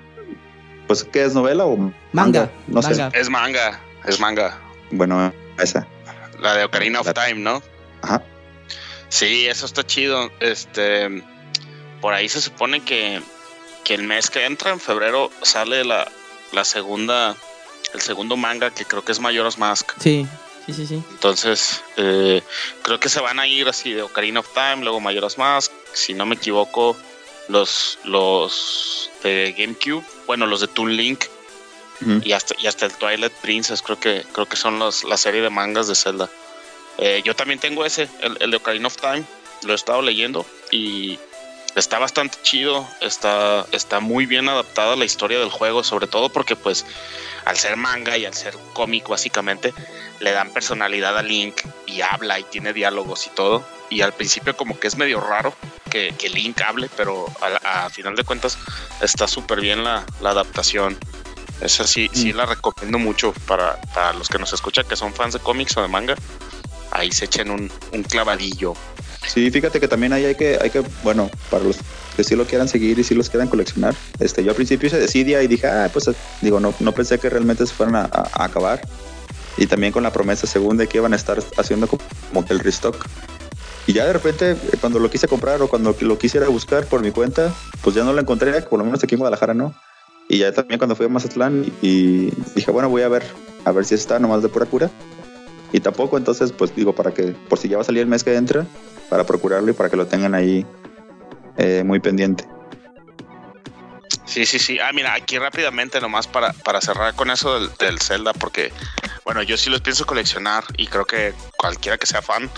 pues 0.88 1.04
¿qué 1.04 1.24
es 1.26 1.36
novela 1.36 1.66
o 1.66 1.92
Manga. 2.14 2.50
No 2.68 2.82
sé. 2.82 3.08
Es 3.14 3.30
manga, 3.30 3.80
es 4.06 4.20
manga. 4.20 4.60
Bueno, 4.92 5.32
esa. 5.60 5.86
La 6.40 6.56
de 6.56 6.64
Ocarina 6.66 7.02
of 7.02 7.06
La- 7.08 7.14
Time, 7.14 7.42
¿no? 7.42 7.62
Ajá. 8.02 8.24
Sí, 9.10 9.48
eso 9.48 9.66
está 9.66 9.86
chido. 9.86 10.32
Este, 10.40 11.24
por 12.02 12.14
ahí 12.14 12.30
se 12.30 12.42
supone 12.42 12.84
que, 12.84 13.22
que 13.84 13.94
el 13.94 14.04
mes 14.04 14.30
que 14.30 14.46
entra, 14.46 14.72
en 14.72 14.80
febrero, 14.80 15.32
sale 15.42 15.84
la, 15.86 16.12
la 16.52 16.66
segunda, 16.66 17.36
el 17.94 18.02
segundo 18.02 18.38
manga 18.38 18.72
que 18.72 18.86
creo 18.86 19.04
que 19.04 19.12
es 19.12 19.20
Majora's 19.20 19.58
Mask. 19.58 19.92
Sí, 20.00 20.28
sí, 20.66 20.74
sí, 20.74 20.88
sí. 20.88 21.04
Entonces, 21.12 21.84
eh, 21.98 22.42
creo 22.82 23.00
que 23.00 23.10
se 23.10 23.22
van 23.22 23.40
a 23.40 23.48
ir 23.48 23.68
así 23.68 23.94
de 23.94 24.02
Ocarina 24.02 24.40
of 24.42 24.54
Time, 24.54 24.84
luego 24.84 25.00
Majora's 25.00 25.38
Mask. 25.38 25.72
Si 25.94 26.14
no 26.14 26.26
me 26.26 26.36
equivoco, 26.36 26.98
los, 27.48 28.00
los 28.04 29.10
de 29.24 29.56
GameCube, 29.58 30.04
bueno, 30.28 30.46
los 30.46 30.62
de 30.62 30.68
Toon 30.68 30.96
Link 30.96 31.26
y 32.24 32.34
hasta, 32.34 32.54
y 32.60 32.68
hasta 32.68 32.86
el 32.86 32.94
Twilight 32.94 33.32
Princess, 33.34 33.82
creo 33.82 33.98
que, 34.00 34.26
creo 34.34 34.46
que 34.48 34.58
son 34.58 34.80
los, 34.80 35.06
la 35.06 35.16
serie 35.18 35.42
de 35.42 35.50
mangas 35.50 35.88
de 35.88 35.96
Zelda. 35.96 36.30
Eh, 36.98 37.22
yo 37.26 37.36
también 37.36 37.60
tengo 37.60 37.86
ese, 37.86 38.08
el, 38.22 38.38
el 38.40 38.52
de 38.52 38.58
Ocarina 38.58 38.88
of 38.88 38.98
Time, 38.98 39.24
lo 39.64 39.74
he 39.74 39.76
estado 39.76 40.02
leyendo 40.02 40.46
y 40.72 41.20
está 41.76 42.00
bastante 42.00 42.38
chido, 42.42 42.88
está, 43.02 43.66
está 43.72 44.00
muy 44.00 44.26
bien 44.26 44.48
adaptada 44.48 44.96
la 44.96 45.06
historia 45.06 45.40
del 45.40 45.50
juego, 45.50 45.84
sobre 45.84 46.08
todo 46.08 46.30
porque 46.30 46.56
pues 46.56 46.86
al 47.46 47.58
ser 47.58 47.76
manga 47.78 48.18
y 48.18 48.26
al 48.26 48.34
ser 48.34 48.56
cómic 48.74 49.08
básicamente, 49.08 49.74
le 50.20 50.32
dan 50.32 50.52
personalidad 50.52 51.18
a 51.18 51.22
Link 51.22 51.62
y 51.86 52.02
habla 52.02 52.40
y 52.40 52.44
tiene 52.44 52.74
diálogos 52.74 53.28
y 53.28 53.30
todo. 53.32 53.66
Y 53.90 54.02
al 54.02 54.14
principio 54.14 54.58
como 54.58 54.80
que 54.80 54.88
es 54.88 54.98
medio 54.98 55.20
raro 55.22 55.54
que, 55.92 56.14
que 56.18 56.30
Link 56.30 56.60
hable, 56.62 56.90
pero 56.98 57.26
a, 57.64 57.90
final 57.92 58.16
de 58.16 58.24
cuentas 58.24 58.58
está 59.02 59.28
súper 59.28 59.62
bien 59.62 59.84
la, 59.84 60.06
la 60.22 60.32
adaptación. 60.32 60.98
Esa 61.62 61.86
sí, 61.86 62.10
sí 62.14 62.34
Mm. 62.34 62.38
la 62.38 62.46
recomiendo 62.48 62.98
mucho 62.98 63.34
para, 63.48 63.80
para 63.94 64.14
los 64.14 64.28
que 64.28 64.40
nos 64.40 64.52
escuchan 64.52 64.86
que 64.88 64.96
son 64.96 65.14
fans 65.14 65.34
de 65.34 65.40
cómics 65.40 65.78
o 65.78 65.82
de 65.82 65.88
manga. 65.88 66.16
Ahí 66.92 67.12
se 67.12 67.26
echen 67.26 67.52
un, 67.52 67.72
un 67.92 68.04
clavadillo. 68.04 68.74
Sí, 69.28 69.50
fíjate 69.50 69.80
que 69.80 69.88
también 69.88 70.14
ahí 70.14 70.26
hay 70.26 70.36
que, 70.36 70.58
hay 70.62 70.70
que, 70.70 70.84
bueno, 71.04 71.30
para 71.50 71.64
los 71.64 71.78
que 72.16 72.24
sí 72.24 72.36
lo 72.36 72.46
quieran 72.46 72.68
seguir 72.68 72.98
y 73.00 73.04
sí 73.04 73.16
los 73.16 73.30
quieran 73.30 73.48
coleccionar. 73.48 73.96
Este, 74.20 74.44
yo 74.44 74.52
al 74.52 74.56
principio 74.56 74.88
hice 74.88 75.00
Decidia 75.00 75.42
y 75.44 75.48
dije, 75.48 75.68
ah, 75.68 75.90
pues 75.92 76.10
digo, 76.42 76.60
no, 76.60 76.74
no 76.80 76.92
pensé 76.94 77.20
que 77.20 77.30
realmente 77.30 77.66
se 77.66 77.74
fueran 77.74 77.96
a, 77.96 78.10
acabar. 78.34 78.82
Y 79.58 79.68
también 79.68 79.94
con 79.94 80.04
la 80.04 80.12
promesa 80.12 80.48
según 80.48 80.78
de 80.78 80.88
que 80.88 80.98
iban 80.98 81.14
a 81.14 81.16
estar 81.16 81.42
haciendo 81.58 81.88
como, 81.88 82.46
el 82.50 82.60
restock. 82.60 83.06
Y 83.88 83.94
ya 83.94 84.06
de 84.06 84.14
repente, 84.14 84.52
eh, 84.52 84.58
cuando 84.80 85.00
lo 85.00 85.10
quise 85.10 85.28
comprar 85.28 85.62
o 85.62 85.68
cuando 85.68 85.96
lo 86.00 86.18
quisiera 86.18 86.48
buscar 86.48 86.86
por 86.86 87.02
mi 87.02 87.12
cuenta, 87.12 87.54
pues 87.82 87.96
ya 87.96 88.04
no 88.04 88.14
lo 88.14 88.20
encontré, 88.20 88.62
por 88.64 88.80
lo 88.80 88.86
menos 88.86 89.04
aquí 89.04 89.16
en 89.16 89.20
Guadalajara 89.20 89.54
no. 89.54 89.74
Y 90.28 90.40
ya 90.40 90.52
también 90.52 90.80
cuando 90.80 90.96
fui 90.96 91.06
a 91.06 91.10
Mazatlán 91.10 91.72
y 91.82 92.32
dije, 92.56 92.72
bueno, 92.72 92.90
voy 92.90 93.04
a 93.04 93.08
ver, 93.08 93.24
a 93.64 93.72
ver 93.72 93.86
si 93.86 93.94
está 93.94 94.18
nomás 94.18 94.42
de 94.42 94.50
pura 94.50 94.66
cura. 94.66 94.90
Y 95.72 95.80
tampoco, 95.80 96.18
entonces, 96.18 96.52
pues 96.52 96.76
digo, 96.76 96.94
para 96.94 97.14
que, 97.14 97.36
por 97.50 97.60
si 97.60 97.68
ya 97.68 97.78
va 97.78 97.82
a 97.82 97.86
salir 97.86 98.02
el 98.02 98.08
mes 98.08 98.24
que 98.24 98.36
entra, 98.36 98.66
para 99.10 99.26
procurarlo 99.26 99.72
y 99.72 99.74
para 99.74 99.90
que 99.90 99.98
lo 99.98 100.08
tengan 100.08 100.34
ahí 100.34 100.66
eh, 101.58 101.84
muy 101.86 102.00
pendiente. 102.00 102.46
Sí, 104.26 104.46
sí, 104.46 104.60
sí. 104.60 104.80
Ah, 104.80 104.92
mira, 104.94 105.14
aquí 105.14 105.38
rápidamente 105.38 106.02
nomás 106.02 106.28
para, 106.28 106.52
para 106.54 106.82
cerrar 106.82 107.14
con 107.16 107.30
eso 107.30 107.60
del, 107.60 107.70
del 107.78 108.00
Zelda, 108.00 108.34
porque, 108.34 108.72
bueno, 109.24 109.44
yo 109.44 109.58
sí 109.58 109.70
los 109.70 109.82
pienso 109.82 110.06
coleccionar 110.06 110.64
y 110.78 110.88
creo 110.88 111.06
que 111.06 111.34
cualquiera 111.58 111.98
que 111.98 112.08
sea 112.08 112.22
fan 112.22 112.50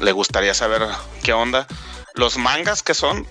le 0.00 0.12
gustaría 0.12 0.54
saber 0.54 0.82
qué 1.22 1.32
onda. 1.32 1.66
Los 2.14 2.36
mangas 2.36 2.82
que 2.82 2.94
son, 2.94 3.26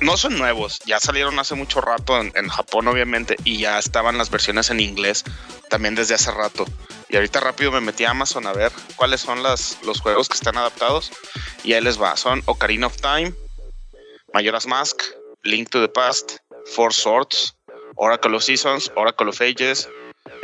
no 0.00 0.16
son 0.16 0.38
nuevos, 0.38 0.78
ya 0.86 0.98
salieron 1.00 1.38
hace 1.38 1.54
mucho 1.54 1.80
rato 1.80 2.18
en, 2.18 2.48
Japón, 2.48 2.88
obviamente, 2.88 3.36
y 3.44 3.58
ya 3.58 3.78
estaban 3.78 4.18
las 4.18 4.30
versiones 4.30 4.70
en 4.70 4.80
inglés 4.80 5.24
también 5.68 5.94
desde 5.94 6.14
hace 6.14 6.30
rato. 6.30 6.64
Y 7.08 7.16
ahorita 7.16 7.40
rápido 7.40 7.72
me 7.72 7.80
metí 7.80 8.04
a 8.04 8.10
Amazon 8.10 8.46
a 8.46 8.52
ver 8.52 8.72
cuáles 8.96 9.20
son 9.20 9.42
los 9.42 10.00
juegos 10.00 10.28
que 10.28 10.34
están 10.34 10.56
adaptados. 10.56 11.10
Y 11.64 11.72
ahí 11.72 11.80
les 11.80 12.00
va. 12.00 12.16
Son 12.16 12.42
Ocarina 12.46 12.86
of 12.86 12.96
Time, 12.96 13.32
Majora's 14.32 14.66
Mask, 14.66 15.02
Link 15.42 15.70
to 15.70 15.80
the 15.80 15.88
Past, 15.88 16.38
Four 16.74 16.92
Swords, 16.92 17.54
Oracle 17.96 18.36
of 18.36 18.42
Seasons, 18.42 18.90
Oracle 18.94 19.28
of 19.28 19.40
Ages, 19.40 19.88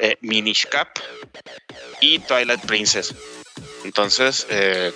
eh, 0.00 0.16
Minish 0.20 0.66
Cap 0.66 0.88
y 2.00 2.18
Twilight 2.18 2.64
Princess. 2.66 3.14
Entonces, 3.86 4.46
eh, 4.50 4.92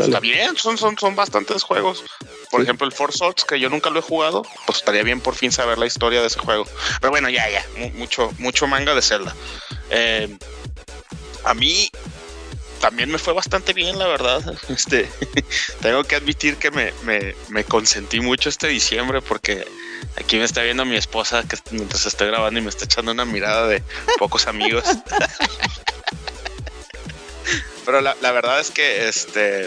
está 0.00 0.20
bien, 0.20 0.54
son, 0.56 0.76
son, 0.76 0.98
son 0.98 1.16
bastantes 1.16 1.62
juegos. 1.62 2.04
Por 2.50 2.60
Sí. 2.60 2.64
ejemplo, 2.64 2.86
el 2.86 2.92
Four 2.92 3.12
Swords, 3.14 3.44
que 3.44 3.58
yo 3.58 3.70
nunca 3.70 3.88
lo 3.90 3.98
he 3.98 4.02
jugado, 4.02 4.42
pues 4.66 4.78
estaría 4.78 5.02
bien 5.02 5.20
por 5.20 5.34
fin 5.34 5.50
saber 5.50 5.78
la 5.78 5.86
historia 5.86 6.20
de 6.20 6.26
ese 6.26 6.38
juego. 6.38 6.66
Pero 7.00 7.10
bueno, 7.10 7.28
ya, 7.30 7.48
ya, 7.50 7.64
mu- 7.76 7.90
mucho, 7.94 8.32
mucho 8.38 8.66
manga 8.66 8.94
de 8.94 9.02
Zelda. 9.02 9.34
Eh, 9.90 10.28
a 11.44 11.54
mí 11.54 11.90
también 12.80 13.10
me 13.10 13.18
fue 13.18 13.32
bastante 13.32 13.72
bien, 13.72 13.98
la 13.98 14.06
verdad. 14.06 14.40
Este, 14.68 15.08
tengo 15.80 16.04
que 16.04 16.16
admitir 16.16 16.56
que 16.56 16.70
me, 16.70 16.92
me, 17.04 17.34
me 17.48 17.64
consentí 17.64 18.20
mucho 18.20 18.50
este 18.50 18.68
diciembre 18.68 19.20
porque 19.22 19.66
aquí 20.16 20.36
me 20.36 20.44
está 20.44 20.62
viendo 20.62 20.84
mi 20.84 20.96
esposa 20.96 21.42
que 21.48 21.56
mientras 21.70 22.04
estoy 22.06 22.28
grabando 22.28 22.60
y 22.60 22.62
me 22.62 22.68
está 22.70 22.84
echando 22.84 23.12
una 23.12 23.24
mirada 23.24 23.66
de 23.68 23.82
pocos 24.18 24.46
amigos. 24.46 24.84
Pero 27.88 28.02
la, 28.02 28.14
la 28.20 28.32
verdad 28.32 28.60
es 28.60 28.70
que 28.70 29.08
este 29.08 29.66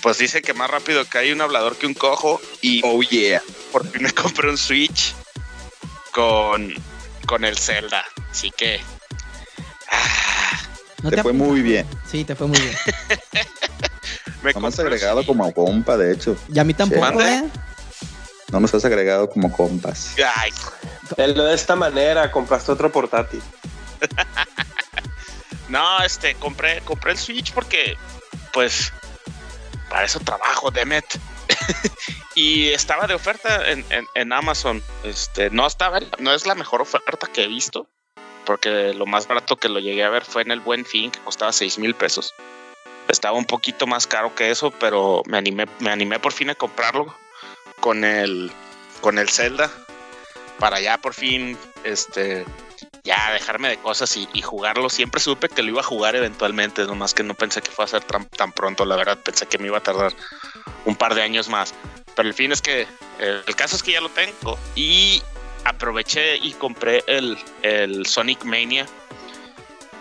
pues 0.00 0.16
dice 0.16 0.40
que 0.40 0.54
más 0.54 0.70
rápido 0.70 1.04
que 1.04 1.18
hay 1.18 1.30
un 1.30 1.42
hablador 1.42 1.76
que 1.76 1.86
un 1.86 1.92
cojo 1.92 2.40
y 2.62 2.80
Oh 2.82 3.02
yeah. 3.02 3.42
por 3.70 3.86
fin 3.86 4.04
me 4.04 4.12
compré 4.12 4.48
un 4.48 4.56
Switch 4.56 5.14
con, 6.10 6.72
con 7.26 7.44
el 7.44 7.58
Zelda. 7.58 8.02
Así 8.30 8.50
que 8.50 8.80
ah, 9.92 10.58
¿No 11.02 11.10
Te 11.10 11.22
fue 11.22 11.34
muy 11.34 11.60
bien. 11.60 11.86
Sí, 12.10 12.24
te 12.24 12.34
fue 12.34 12.46
muy 12.46 12.58
bien. 12.58 12.74
me 14.42 14.54
No 14.54 14.60
me 14.60 14.68
has 14.68 14.78
agregado 14.78 15.26
como 15.26 15.52
compa, 15.52 15.98
de 15.98 16.14
hecho. 16.14 16.34
Y 16.50 16.58
a 16.58 16.64
mí 16.64 16.72
tampoco. 16.72 17.20
¿eh? 17.20 17.44
No 18.50 18.58
nos 18.58 18.72
has 18.72 18.86
agregado 18.86 19.28
como 19.28 19.52
compas. 19.52 20.14
Ay, 20.34 20.50
Él 21.18 21.34
de 21.34 21.52
esta 21.52 21.76
manera 21.76 22.32
compraste 22.32 22.72
otro 22.72 22.90
portátil. 22.90 23.42
No, 25.68 26.02
este, 26.02 26.34
compré, 26.36 26.80
compré 26.82 27.12
el 27.12 27.18
Switch 27.18 27.52
porque, 27.52 27.96
pues, 28.52 28.92
para 29.90 30.04
eso 30.04 30.20
trabajo, 30.20 30.70
Demet. 30.70 31.04
y 32.34 32.68
estaba 32.68 33.06
de 33.06 33.14
oferta 33.14 33.70
en, 33.70 33.84
en- 34.14 34.32
Amazon. 34.32 34.82
Este, 35.04 35.50
no 35.50 35.66
estaba, 35.66 36.00
no 36.18 36.32
es 36.34 36.46
la 36.46 36.54
mejor 36.54 36.80
oferta 36.80 37.26
que 37.32 37.44
he 37.44 37.48
visto, 37.48 37.86
porque 38.44 38.94
lo 38.94 39.06
más 39.06 39.26
barato 39.26 39.56
que 39.56 39.68
lo 39.68 39.78
llegué 39.80 40.04
a 40.04 40.10
ver 40.10 40.24
fue 40.24 40.42
en 40.42 40.50
el 40.50 40.60
Buen 40.60 40.84
Fin, 40.86 41.10
que 41.10 41.20
costaba 41.20 41.52
6 41.52 41.78
mil 41.78 41.94
pesos. 41.94 42.34
Estaba 43.08 43.36
un 43.36 43.46
poquito 43.46 43.86
más 43.86 44.06
caro 44.06 44.34
que 44.34 44.50
eso, 44.50 44.70
pero 44.70 45.22
me 45.26 45.38
animé, 45.38 45.66
me 45.80 45.90
animé 45.90 46.18
por 46.18 46.32
fin 46.32 46.50
a 46.50 46.54
comprarlo 46.54 47.14
con 47.80 48.04
el, 48.04 48.52
con 49.00 49.18
el 49.18 49.28
Zelda 49.30 49.70
para 50.58 50.80
ya 50.80 50.98
por 50.98 51.14
fin, 51.14 51.56
este, 51.84 52.44
ya 53.04 53.32
dejarme 53.32 53.68
de 53.68 53.78
cosas 53.78 54.16
y, 54.16 54.28
y 54.32 54.42
jugarlo. 54.42 54.88
Siempre 54.90 55.20
supe 55.20 55.48
que 55.48 55.62
lo 55.62 55.70
iba 55.70 55.80
a 55.80 55.84
jugar 55.84 56.16
eventualmente, 56.16 56.84
nomás 56.84 57.14
que 57.14 57.22
no 57.22 57.34
pensé 57.34 57.62
que 57.62 57.70
fuera 57.70 57.86
a 57.86 57.90
ser 57.90 58.04
tan, 58.04 58.26
tan 58.26 58.52
pronto, 58.52 58.84
la 58.84 58.96
verdad. 58.96 59.18
Pensé 59.22 59.46
que 59.46 59.58
me 59.58 59.66
iba 59.66 59.78
a 59.78 59.82
tardar 59.82 60.12
un 60.84 60.96
par 60.96 61.14
de 61.14 61.22
años 61.22 61.48
más. 61.48 61.74
Pero 62.14 62.28
el 62.28 62.34
fin 62.34 62.52
es 62.52 62.62
que 62.62 62.82
eh, 63.18 63.42
el 63.46 63.56
caso 63.56 63.76
es 63.76 63.82
que 63.82 63.92
ya 63.92 64.00
lo 64.00 64.08
tengo 64.08 64.58
y 64.74 65.22
aproveché 65.64 66.36
y 66.36 66.52
compré 66.52 67.04
el, 67.06 67.38
el 67.62 68.06
Sonic 68.06 68.44
Mania. 68.44 68.86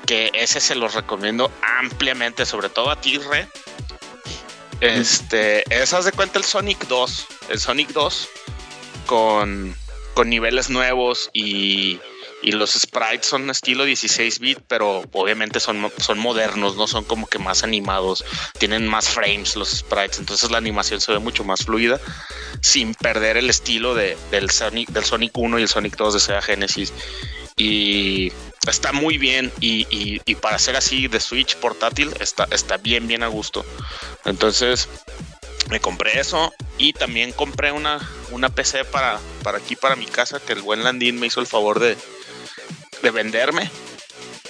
Que 0.06 0.32
ese 0.34 0.62
se 0.62 0.76
los 0.76 0.94
recomiendo 0.94 1.52
ampliamente, 1.80 2.46
sobre 2.46 2.70
todo 2.70 2.90
a 2.90 3.02
ti, 3.02 3.18
Re. 3.18 3.48
Este, 4.80 5.64
esas 5.74 6.06
de 6.06 6.12
cuenta 6.12 6.40
el 6.40 6.46
Sonic 6.46 6.88
2. 6.88 7.28
El 7.50 7.60
Sonic 7.60 7.90
2 7.90 8.30
con, 9.06 9.76
con 10.14 10.30
niveles 10.30 10.70
nuevos 10.70 11.30
y, 11.34 12.00
y 12.42 12.52
los 12.52 12.72
sprites 12.74 13.26
son 13.26 13.50
estilo 13.50 13.84
16 13.84 14.40
bit, 14.40 14.60
pero 14.68 15.04
obviamente 15.14 15.60
son, 15.60 15.92
son 15.98 16.20
modernos, 16.20 16.76
no 16.76 16.88
son 16.88 17.04
como 17.04 17.28
que 17.28 17.40
más 17.40 17.64
animados, 17.64 18.24
tienen 18.60 18.88
más 18.88 19.10
frames 19.10 19.56
los 19.56 19.70
sprites, 19.70 20.20
entonces 20.20 20.52
la 20.52 20.58
animación 20.60 21.02
se 21.02 21.12
ve 21.12 21.20
mucho 21.20 21.44
más 21.44 21.66
fluida 21.66 22.00
sin 22.62 22.94
perder 22.96 23.38
el 23.38 23.50
estilo 23.50 23.96
de, 23.96 24.18
del, 24.32 24.50
Sonic, 24.52 24.90
del 24.90 25.04
Sonic 25.04 25.36
1 25.38 25.60
y 25.60 25.62
el 25.64 25.68
Sonic 25.68 25.96
2 25.96 26.14
de 26.16 26.20
Sega 26.20 26.42
Genesis. 26.42 26.94
Y 27.56 28.32
está 28.68 28.92
muy 28.94 29.18
bien 29.18 29.52
y, 29.60 29.88
y- 29.90 30.22
y 30.26 30.36
para 30.36 30.60
ser 30.60 30.76
así 30.76 31.08
de 31.08 31.20
Switch 31.20 31.56
portátil 31.56 32.12
está, 32.20 32.48
está 32.52 32.78
bien, 32.78 33.08
bien 33.08 33.24
a 33.24 33.28
gusto. 33.28 33.66
Entonces 34.26 34.88
me 35.70 35.80
compré 35.80 36.20
eso 36.20 36.54
y 36.78 36.94
también 36.94 37.32
compré 37.32 37.72
una, 37.72 38.00
una 38.32 38.50
PC 38.50 38.86
para, 38.86 39.20
para 39.44 39.58
aquí, 39.58 39.76
para 39.76 39.96
mi 39.96 40.06
casa, 40.06 40.40
que 40.40 40.54
el 40.54 40.62
buen 40.62 40.84
Landín 40.84 41.20
me 41.20 41.28
hizo 41.28 41.40
el 41.40 41.48
favor 41.48 41.80
de, 41.80 41.98
de 43.02 43.12
venderme. 43.12 43.70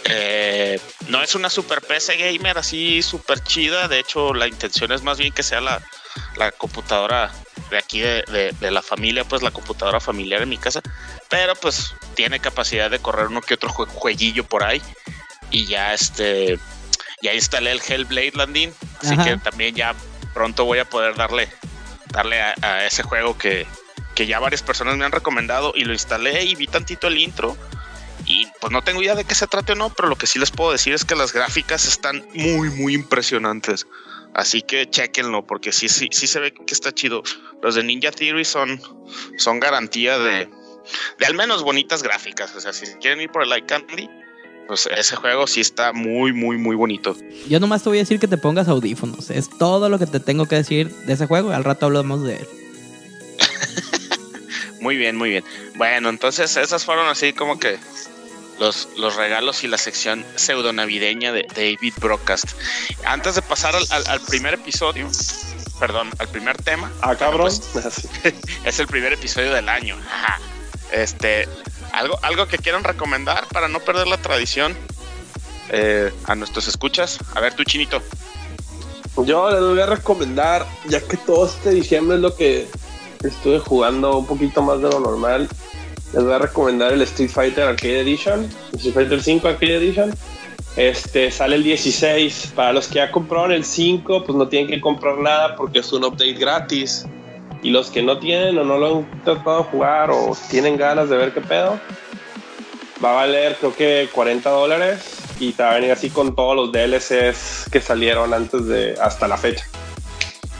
Eh, 0.09 0.79
no 1.09 1.21
es 1.21 1.35
una 1.35 1.49
super 1.49 1.81
PC 1.81 2.15
gamer 2.17 2.57
así 2.57 3.01
super 3.01 3.43
chida, 3.43 3.87
de 3.87 3.99
hecho 3.99 4.33
la 4.33 4.47
intención 4.47 4.91
es 4.91 5.01
más 5.03 5.17
bien 5.17 5.33
que 5.33 5.43
sea 5.43 5.59
la, 5.59 5.81
la 6.37 6.51
computadora 6.51 7.31
de 7.69 7.77
aquí 7.77 7.99
de, 7.99 8.23
de- 8.31 8.53
de 8.57 8.71
la 8.71 8.81
familia, 8.81 9.25
pues 9.25 9.41
la 9.41 9.51
computadora 9.51 9.99
familiar 9.99 10.41
en 10.41 10.49
mi 10.49 10.57
casa, 10.57 10.81
pero 11.27 11.55
pues 11.55 11.93
tiene 12.15 12.39
capacidad 12.39 12.89
de 12.89 12.99
correr 12.99 13.27
uno 13.27 13.41
que 13.41 13.55
otro 13.55 13.69
jue- 13.69 13.87
jueguillo 13.87 14.45
por 14.45 14.63
ahí 14.63 14.81
y 15.51 15.65
ya 15.65 15.93
este 15.93 16.57
ya 17.21 17.33
instalé 17.33 17.71
el 17.71 17.81
Hellblade 17.85 18.31
Landing, 18.35 18.71
así 19.01 19.13
Ajá. 19.15 19.23
que 19.25 19.37
también 19.37 19.75
ya 19.75 19.93
pronto 20.33 20.63
voy 20.65 20.79
a 20.79 20.85
poder 20.85 21.15
darle 21.15 21.49
darle 22.11 22.41
a, 22.41 22.55
a 22.61 22.85
ese 22.85 23.03
juego 23.03 23.37
que, 23.37 23.65
que 24.15 24.25
ya 24.25 24.39
varias 24.39 24.61
personas 24.63 24.95
me 24.95 25.03
han 25.03 25.11
recomendado 25.11 25.73
y 25.75 25.83
lo 25.83 25.91
instalé 25.91 26.43
y 26.45 26.55
vi 26.55 26.67
tantito 26.67 27.07
el 27.07 27.17
intro 27.17 27.57
y 28.27 28.46
pues 28.60 28.74
no 28.74 28.84
tengo 28.84 29.01
idea 29.01 29.15
de 29.15 29.24
qué 29.24 29.34
se 29.34 29.48
trate 29.48 29.72
o 29.72 29.75
no, 29.75 29.89
pero 29.89 30.10
lo 30.10 30.17
que 30.17 30.27
sí 30.27 30.38
les 30.38 30.51
puedo 30.51 30.74
decir 30.74 30.93
es 30.93 31.05
que 31.05 31.15
las 31.15 31.31
gráficas 31.31 31.88
están 31.88 32.27
muy, 32.34 32.69
muy 32.69 32.93
impresionantes. 32.93 33.88
Así 34.34 34.62
que 34.62 34.89
chequenlo, 34.89 35.48
porque 35.48 35.72
sí, 35.72 35.88
sí, 35.88 36.10
sí 36.12 36.27
se 36.27 36.41
ve 36.41 36.53
que 36.53 36.74
está 36.74 36.91
chido. 36.93 37.24
Los 37.63 37.75
de 37.75 37.84
Ninja 37.84 38.12
Theory 38.12 38.43
son, 38.43 38.81
son 39.38 39.62
garantía 39.62 40.19
de, 40.19 40.50
de 41.17 41.25
al 41.25 41.36
menos 41.36 41.63
bonitas 41.63 42.03
gráficas. 42.03 42.53
O 42.53 42.60
sea, 42.60 42.74
si 42.74 42.86
quieren 42.96 43.22
ir 43.22 43.31
por 43.31 43.43
el 43.43 43.51
Eye 43.53 43.65
Candy, 43.65 44.10
pues 44.67 44.89
ese 44.96 45.15
juego 45.15 45.48
sí 45.48 45.62
está 45.62 45.93
muy, 45.93 46.34
muy, 46.34 46.57
muy 46.57 46.75
bonito. 46.75 47.15
Yo 47.48 47.62
nomás 47.62 47.81
te 47.84 47.89
voy 47.89 48.00
a 48.00 48.01
decir 48.01 48.19
que 48.19 48.27
te 48.27 48.38
pongas 48.38 48.67
audífonos. 48.67 49.29
Es 49.29 49.50
todo 49.57 49.88
lo 49.88 49.98
que 49.98 50.05
te 50.05 50.19
tengo 50.19 50.48
que 50.48 50.55
decir 50.55 50.89
de 50.89 51.13
ese 51.13 51.27
juego. 51.27 51.51
Al 51.51 51.63
rato 51.63 51.86
hablamos 51.86 52.24
de 52.24 52.36
él. 52.36 52.48
Muy 54.81 54.96
bien, 54.96 55.17
muy 55.17 55.31
bien. 55.31 55.43
Bueno, 55.75 56.07
entonces 56.07 56.55
esas 56.55 56.86
fueron 56.86 57.07
así 57.07 57.34
como 57.34 57.60
que 57.60 57.77
los, 58.59 58.89
los 58.97 59.15
regalos 59.15 59.63
y 59.63 59.67
la 59.67 59.77
sección 59.77 60.25
pseudo 60.35 60.73
navideña 60.73 61.31
de 61.31 61.43
David 61.55 61.93
Broadcast. 61.99 62.45
Antes 63.05 63.35
de 63.35 63.41
pasar 63.41 63.75
al, 63.75 63.85
al- 63.89 64.07
al 64.07 64.21
primer 64.21 64.55
episodio, 64.55 65.07
perdón, 65.79 66.09
al 66.19 66.27
primer 66.29 66.57
tema, 66.57 66.91
Ah, 67.01 67.15
cabrón. 67.15 67.51
Pues, 67.73 68.07
es 68.65 68.79
el 68.79 68.87
primer 68.87 69.13
episodio 69.13 69.53
del 69.53 69.69
año. 69.69 69.95
Ajá. 70.11 70.39
Este, 70.91 71.47
¿Algo, 71.91 72.17
algo 72.23 72.47
que 72.47 72.57
quieran 72.57 72.83
recomendar 72.83 73.45
para 73.47 73.67
no 73.67 73.79
perder 73.79 74.07
la 74.07 74.17
tradición 74.17 74.75
eh, 75.69 76.11
a 76.25 76.35
nuestros 76.35 76.67
escuchas? 76.67 77.19
A 77.35 77.39
ver, 77.39 77.53
tú, 77.53 77.63
Chinito. 77.63 78.01
Yo 79.25 79.49
les 79.49 79.59
voy 79.61 79.79
a 79.79 79.87
recomendar, 79.87 80.67
ya 80.85 81.01
que 81.01 81.17
todo 81.17 81.47
este 81.47 81.71
diciembre 81.71 82.17
es 82.17 82.21
lo 82.21 82.35
que 82.35 82.67
estuve 83.23 83.57
jugando 83.59 84.15
un 84.17 84.27
poquito 84.27 84.61
más 84.61 84.77
de 84.79 84.89
lo 84.89 84.99
normal, 84.99 85.49
les 86.13 86.23
voy 86.23 86.33
a 86.33 86.39
recomendar 86.39 86.93
el 86.93 87.01
Street 87.01 87.29
Fighter 87.29 87.65
Arcade 87.65 88.01
Edition, 88.01 88.49
Street 88.73 88.93
Fighter 88.93 89.21
5 89.21 89.47
Arcade 89.47 89.77
Edition. 89.77 90.13
Este 90.75 91.31
sale 91.31 91.55
el 91.55 91.63
16. 91.63 92.53
Para 92.55 92.73
los 92.73 92.87
que 92.87 92.95
ya 92.95 93.11
compraron 93.11 93.51
el 93.51 93.65
5, 93.65 94.23
pues 94.23 94.37
no 94.37 94.47
tienen 94.47 94.69
que 94.69 94.79
comprar 94.79 95.17
nada 95.17 95.55
porque 95.55 95.79
es 95.79 95.91
un 95.91 96.03
update 96.03 96.33
gratis. 96.33 97.05
Y 97.63 97.71
los 97.71 97.89
que 97.89 98.03
no 98.03 98.19
tienen 98.19 98.57
o 98.57 98.63
no 98.63 98.77
lo 98.77 98.97
han 98.97 99.23
tratado 99.23 99.59
de 99.59 99.63
jugar 99.65 100.11
o 100.11 100.37
tienen 100.49 100.77
ganas 100.77 101.09
de 101.09 101.17
ver 101.17 101.33
qué 101.33 101.41
pedo, 101.41 101.79
va 103.03 103.11
a 103.11 103.13
valer 103.15 103.55
creo 103.59 103.75
que 103.75 104.09
40 104.13 104.49
dólares 104.49 105.17
y 105.39 105.51
te 105.51 105.63
va 105.63 105.71
a 105.71 105.73
venir 105.75 105.91
así 105.91 106.09
con 106.09 106.35
todos 106.35 106.55
los 106.55 106.71
DLCs 106.71 107.69
que 107.71 107.81
salieron 107.81 108.33
antes 108.33 108.67
de 108.67 108.95
hasta 109.01 109.27
la 109.27 109.37
fecha. 109.37 109.65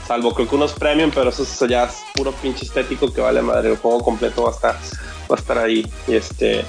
Salvo 0.06 0.32
creo 0.34 0.48
que 0.48 0.56
unos 0.56 0.72
premium, 0.72 1.10
pero 1.14 1.30
eso, 1.30 1.66
ya 1.66 1.84
es 1.84 2.02
puro 2.14 2.32
pinche 2.32 2.64
estético 2.64 3.12
que 3.12 3.20
vale 3.20 3.42
madre. 3.42 3.70
El 3.70 3.76
juego 3.76 4.00
completo 4.00 4.44
va 4.44 4.50
a 4.50 4.52
estar, 4.52 4.76
va 5.30 5.36
a 5.36 5.38
estar 5.38 5.58
ahí. 5.58 5.90
Y 6.06 6.16
este 6.16 6.64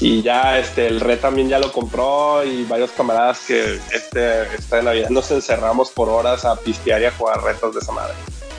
y 0.00 0.22
ya 0.22 0.58
este 0.58 0.86
el 0.86 1.00
Red 1.00 1.20
también 1.20 1.48
ya 1.48 1.58
lo 1.58 1.70
compró 1.72 2.44
y 2.44 2.64
varios 2.64 2.90
camaradas 2.90 3.40
que 3.46 3.78
este 3.92 4.42
esta 4.54 4.82
Navidad 4.82 5.10
nos 5.10 5.30
encerramos 5.30 5.90
por 5.90 6.08
horas 6.08 6.44
a 6.44 6.56
pistear 6.56 7.00
y 7.02 7.04
a 7.04 7.12
jugar 7.12 7.42
retos 7.42 7.74
de 7.74 7.80
esa 7.80 7.92
madre. 7.92 8.14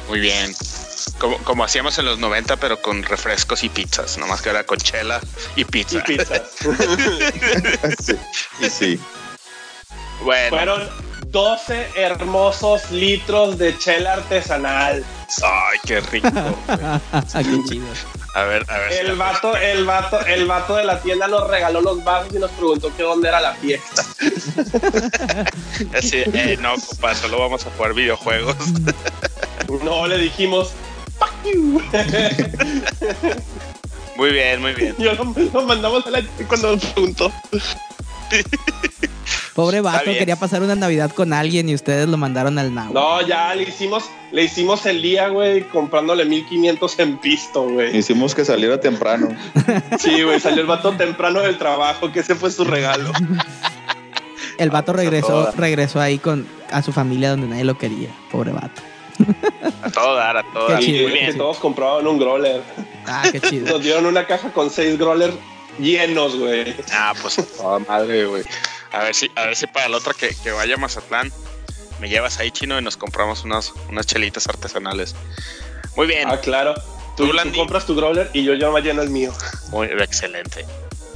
Muy 0.08 0.20
bien. 0.20 0.54
Como, 1.20 1.38
como 1.40 1.64
hacíamos 1.64 1.98
en 2.00 2.06
los 2.06 2.20
90, 2.20 2.58
pero 2.58 2.82
con 2.82 3.04
refrescos 3.04 3.64
y 3.64 3.70
pizzas, 3.70 4.18
nomás 4.18 4.42
que 4.42 4.50
era 4.50 4.66
con 4.66 4.78
chela 4.78 5.22
y 5.56 5.64
pizza. 5.66 6.00
Y 6.00 6.02
pizzas. 6.02 6.42
sí, 8.00 8.16
y 8.60 8.70
sí. 8.70 9.00
Bueno, 10.24 10.50
Fueron 10.50 10.90
12 11.28 11.90
hermosos 11.96 12.92
litros 12.92 13.58
de 13.58 13.78
chela 13.78 14.14
artesanal. 14.14 15.04
ay, 15.44 15.80
qué 15.86 16.00
rico. 16.00 16.30
Qué 17.34 17.64
chido. 17.68 17.88
A 18.34 18.44
ver, 18.46 18.66
a 18.68 18.80
ver. 18.80 19.06
El 19.06 19.16
vato, 19.16 19.56
el 19.56 19.86
vato, 19.86 20.26
el 20.26 20.48
vato 20.48 20.76
de 20.76 20.86
la 20.86 21.00
tienda 21.02 21.28
nos 21.28 21.48
regaló 21.48 21.82
los 21.82 22.04
vasos 22.04 22.34
y 22.34 22.40
nos 22.40 22.50
preguntó 22.52 22.92
que 22.96 23.04
dónde 23.04 23.30
era 23.30 23.40
la 23.40 23.54
fiesta. 23.54 24.02
Así, 25.96 26.24
eh, 26.34 26.58
no, 26.60 26.74
compa, 26.76 27.14
solo 27.14 27.40
vamos 27.40 27.66
a 27.66 27.72
jugar 27.72 27.94
videojuegos. 27.94 28.56
No, 29.84 30.06
le 30.06 30.20
dijimos, 30.20 30.72
fuck 31.18 31.34
you. 31.46 31.82
Muy 34.16 34.32
bien, 34.32 34.62
muy 34.62 34.74
bien. 34.74 34.96
Yo 35.00 35.16
lo, 35.16 35.34
lo 35.52 35.62
mandamos 35.64 36.06
a 36.06 36.12
la 36.12 36.22
cuando 36.48 36.74
nos 36.74 36.86
preguntó. 36.86 37.34
Pobre 39.54 39.82
vato, 39.82 40.06
quería 40.06 40.36
pasar 40.36 40.64
una 40.64 40.76
Navidad 40.76 41.12
con 41.12 41.32
alguien 41.32 41.70
y 41.70 41.76
ustedes 41.76 42.08
lo 42.08 42.18
mandaron 42.18 42.58
al 42.58 42.74
now. 42.74 42.92
No, 42.92 43.22
ya 43.22 43.54
le 43.54 43.64
hicimos, 43.64 44.06
le 44.32 44.44
hicimos 44.46 44.84
el 44.88 45.02
día, 45.04 45.28
güey, 45.28 45.62
comprándole 45.68 46.26
1500 46.26 47.00
en 47.00 47.18
pisto, 47.20 47.64
güey. 47.70 47.96
Hicimos 47.96 48.34
que 48.34 48.46
saliera 48.46 48.80
temprano. 48.80 49.30
Sí, 50.00 50.24
güey, 50.24 50.40
salió 50.40 50.62
el 50.62 50.68
vato 50.68 50.94
temprano 50.94 51.42
del 51.42 51.58
trabajo, 51.60 52.12
que 52.12 52.22
ese 52.22 52.34
fue 52.36 52.50
su 52.50 52.64
regalo. 52.66 53.12
El 54.58 54.70
vato 54.72 54.92
regresó, 54.94 55.52
regresó 55.52 56.02
ahí 56.02 56.18
con 56.18 56.48
a 56.72 56.82
su 56.82 56.92
familia 56.92 57.30
donde 57.30 57.48
nadie 57.48 57.64
lo 57.64 57.78
quería. 57.78 58.10
Pobre 58.32 58.52
vato. 58.52 58.82
A 59.84 59.92
todo 59.92 60.16
dar, 60.16 60.38
a 60.38 60.44
todo 60.54 60.68
Qué 60.68 60.74
dar. 60.74 60.82
chido. 60.82 61.10
Muy 61.10 61.20
que 61.20 61.34
todos 61.34 61.58
compraban 61.58 62.08
un 62.08 62.18
growler. 62.18 62.62
Ah, 63.06 63.24
qué 63.32 63.40
chido. 63.40 63.68
Nos 63.72 63.84
dieron 63.84 64.06
una 64.08 64.26
caja 64.26 64.52
con 64.52 64.70
seis 64.72 64.98
growlers 64.98 65.36
llenos, 65.80 66.38
güey. 66.38 66.76
Ah, 66.92 67.14
pues 67.22 67.36
toda 67.58 67.80
madre, 67.80 68.26
güey. 68.26 68.44
A 68.94 69.04
ver 69.04 69.16
si, 69.16 69.30
a 69.36 69.46
ver 69.46 69.56
si 69.56 69.68
para 69.68 69.88
el 69.88 69.94
otro 69.96 70.14
que, 70.14 70.36
que 70.44 70.52
vaya 70.52 70.76
a 70.76 70.78
Mazatlán 70.78 71.32
me 72.00 72.10
llevas 72.10 72.40
ahí 72.40 72.52
chino 72.52 72.78
y 72.80 72.84
nos 72.84 72.98
compramos 72.98 73.44
unas, 73.44 73.74
unas 73.90 74.06
chelitas 74.06 74.48
artesanales. 74.48 75.16
Muy 75.96 76.08
bien, 76.08 76.28
Ah, 76.30 76.38
claro. 76.40 76.74
Tú, 77.16 77.24
Tú, 77.24 77.28
tú 77.28 77.34
Landy. 77.34 77.58
compras 77.58 77.86
tu 77.86 77.96
growler 77.96 78.30
y 78.34 78.44
yo 78.44 78.54
ya 78.56 78.70
me 78.72 78.82
lleno 78.82 79.02
el 79.02 79.10
mío. 79.10 79.32
muy 79.72 79.88
excelente. 79.88 80.66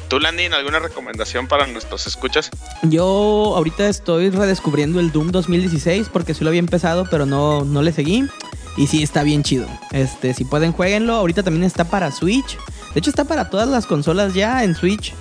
¿Tú, 0.07 0.19
Landin, 0.19 0.53
alguna 0.53 0.79
recomendación 0.79 1.47
para 1.47 1.67
nuestros 1.67 2.07
escuchas? 2.07 2.49
Yo 2.83 3.53
ahorita 3.57 3.89
estoy 3.89 4.29
redescubriendo 4.29 4.99
el 5.01 5.11
Doom 5.11 5.31
2016 5.31 6.07
porque 6.13 6.33
sí 6.33 6.43
lo 6.45 6.49
había 6.49 6.59
empezado, 6.59 7.05
pero 7.11 7.25
no, 7.25 7.65
no 7.65 7.81
le 7.81 7.91
seguí. 7.91 8.25
Y 8.77 8.87
sí, 8.87 9.03
está 9.03 9.23
bien 9.23 9.43
chido. 9.43 9.67
Este, 9.91 10.33
si 10.33 10.45
pueden, 10.45 10.71
jueguenlo. 10.71 11.15
Ahorita 11.15 11.43
también 11.43 11.65
está 11.65 11.83
para 11.83 12.11
Switch. 12.11 12.57
De 12.93 12.99
hecho, 13.01 13.09
está 13.09 13.25
para 13.25 13.49
todas 13.49 13.67
las 13.67 13.85
consolas 13.85 14.33
ya 14.33 14.63
en 14.63 14.75
Switch. 14.75 15.13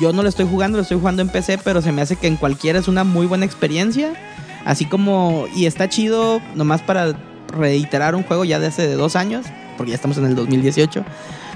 Yo 0.00 0.12
no 0.12 0.22
lo 0.22 0.28
estoy 0.28 0.46
jugando, 0.46 0.76
lo 0.78 0.82
estoy 0.82 0.98
jugando 0.98 1.22
en 1.22 1.28
PC, 1.28 1.58
pero 1.58 1.82
se 1.82 1.92
me 1.92 2.02
hace 2.02 2.16
que 2.16 2.26
en 2.26 2.36
cualquiera 2.36 2.78
es 2.78 2.88
una 2.88 3.04
muy 3.04 3.26
buena 3.26 3.44
experiencia. 3.44 4.12
Así 4.64 4.84
como, 4.84 5.46
y 5.54 5.66
está 5.66 5.88
chido, 5.88 6.40
nomás 6.54 6.82
para 6.82 7.16
reiterar 7.56 8.14
un 8.14 8.22
juego 8.22 8.44
ya 8.44 8.58
de 8.58 8.66
hace 8.66 8.92
dos 8.94 9.16
años, 9.16 9.46
porque 9.76 9.90
ya 9.90 9.96
estamos 9.96 10.18
en 10.18 10.26
el 10.26 10.34
2018. 10.34 11.04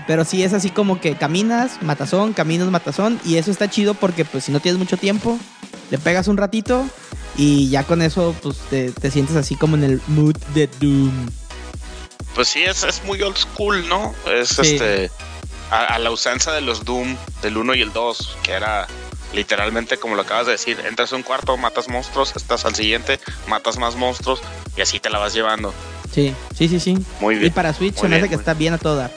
Pero 0.07 0.25
sí 0.25 0.43
es 0.43 0.53
así 0.53 0.71
como 0.71 1.01
que 1.01 1.15
caminas, 1.15 1.81
matazón, 1.83 2.33
caminas, 2.33 2.69
matazón. 2.69 3.21
Y 3.25 3.37
eso 3.37 3.51
está 3.51 3.71
chido 3.71 3.95
porque 3.95 4.25
pues 4.25 4.45
si 4.45 4.53
no 4.53 4.61
tienes 4.61 4.79
mucho 4.79 4.97
tiempo, 4.97 5.39
le 5.91 5.99
pegas 5.99 6.27
un 6.27 6.37
ratito 6.37 6.85
y 7.37 7.69
ya 7.71 7.85
con 7.85 8.03
eso 8.03 8.35
pues 8.43 8.59
te, 8.71 8.91
te 8.91 9.11
sientes 9.11 9.37
así 9.37 9.55
como 9.55 9.77
en 9.77 9.85
el 9.85 10.01
mood 10.09 10.37
de 10.55 10.69
Doom. 10.81 11.13
Pues 12.35 12.49
sí, 12.49 12.63
es, 12.63 12.83
es 12.83 13.05
muy 13.05 13.21
old 13.23 13.37
school, 13.37 13.87
¿no? 13.89 14.15
Es 14.27 14.49
Sí. 14.49 14.75
este. 14.75 15.11
A, 15.73 15.87
a 15.95 15.99
la 15.99 16.11
usanza 16.11 16.53
de 16.53 16.61
los 16.61 16.85
Doom 16.85 17.17
del 17.43 17.57
1 17.57 17.75
y 17.75 17.81
el 17.83 17.93
2, 17.93 18.37
que 18.43 18.53
era 18.53 18.87
literalmente 19.33 19.97
como 19.99 20.15
lo 20.15 20.23
acabas 20.23 20.47
de 20.47 20.53
decir: 20.53 20.79
entras 20.87 21.13
a 21.13 21.17
un 21.17 21.23
cuarto, 21.23 21.57
matas 21.57 21.89
monstruos, 21.89 22.35
estás 22.37 22.65
al 22.67 22.75
siguiente, 22.75 23.19
matas 23.49 23.79
más 23.79 23.97
monstruos 23.97 24.41
y 24.77 24.83
así 24.83 25.01
te 25.01 25.09
la 25.09 25.19
vas 25.19 25.33
llevando. 25.33 25.73
Sí, 26.13 26.35
sí, 26.55 26.69
sí, 26.69 26.79
sí. 26.79 26.99
Muy 27.21 27.37
Y 27.37 27.39
bien. 27.39 27.53
para 27.55 27.73
Switch 27.73 27.97
se 27.97 28.07
me 28.07 28.17
hace 28.17 28.29
que 28.29 28.35
está 28.35 28.53
bien 28.53 28.75
a 28.75 28.79
todo 28.79 28.97
dar. 28.97 29.11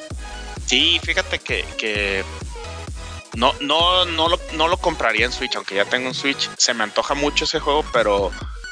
Sí, 0.66 0.98
fíjate 1.04 1.40
que, 1.40 1.66
que 1.78 2.24
no, 3.36 3.54
no, 3.60 4.06
no, 4.06 4.30
lo, 4.30 4.40
no 4.54 4.70
lo 4.70 4.78
compraría 4.78 5.26
en 5.26 5.34
Switch, 5.34 5.56
aunque 5.58 5.76
ya 5.76 5.84
tengo 5.84 6.08
un 6.08 6.16
Switch. 6.16 6.50
Se 6.58 6.74
me 6.74 6.86
antoja 6.86 7.14
mucho 7.16 7.44
ese 7.44 7.60
juego, 7.60 7.84
pero 7.92 8.32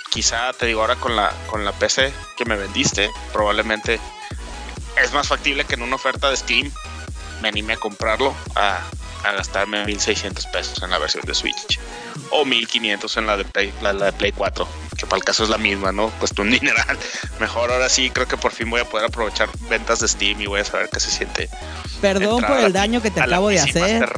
quizá 0.10 0.54
te 0.54 0.68
digo 0.68 0.80
ahora 0.80 0.96
con 0.96 1.18
la, 1.18 1.34
con 1.48 1.66
la 1.66 1.74
PC 1.74 2.14
que 2.38 2.46
me 2.46 2.56
vendiste, 2.56 3.12
probablemente 3.34 4.00
es 5.04 5.12
más 5.12 5.28
factible 5.28 5.66
que 5.66 5.74
en 5.76 5.82
una 5.82 5.96
oferta 5.98 6.30
de 6.30 6.38
Steam 6.38 6.72
me 7.44 7.50
anime 7.50 7.74
a 7.74 7.78
comprarlo 7.78 8.34
a, 8.56 8.80
a 9.26 9.32
gastarme 9.34 9.86
1600 9.86 10.46
pesos 10.48 10.82
en 10.82 10.90
la 10.90 10.98
versión 10.98 11.26
de 11.26 11.36
Switch 11.36 11.78
o 12.30 12.46
1500 12.46 13.18
en 13.18 13.28
la 13.28 13.36
de 13.36 13.44
Play, 13.44 13.74
la, 13.82 13.92
la 13.92 14.06
de 14.06 14.14
Play 14.14 14.32
4, 14.32 14.66
que 14.98 15.06
para 15.06 15.18
el 15.18 15.26
caso 15.26 15.44
es 15.44 15.50
la 15.50 15.58
misma, 15.58 15.92
¿no? 15.92 16.10
Cuesta 16.20 16.42
un 16.42 16.50
dineral. 16.60 16.98
Mejor 17.42 17.72
ahora 17.72 17.90
sí, 17.90 18.10
creo 18.10 18.28
que 18.30 18.38
por 18.38 18.54
fin 18.54 18.70
voy 18.70 18.80
a 18.80 18.86
poder 18.86 19.08
aprovechar 19.08 19.50
ventas 19.70 20.00
de 20.00 20.08
Steam 20.08 20.40
y 20.42 20.48
voy 20.48 20.62
a 20.62 20.66
saber 20.66 20.90
qué 20.92 21.02
se 21.02 21.12
siente 21.12 21.50
Perdón 22.02 22.42
por 22.44 22.58
el 22.60 22.72
daño 22.72 23.02
que 23.02 23.12
te 23.12 23.20
acabo 23.22 23.50
de 23.50 23.60
hacer. 23.60 24.10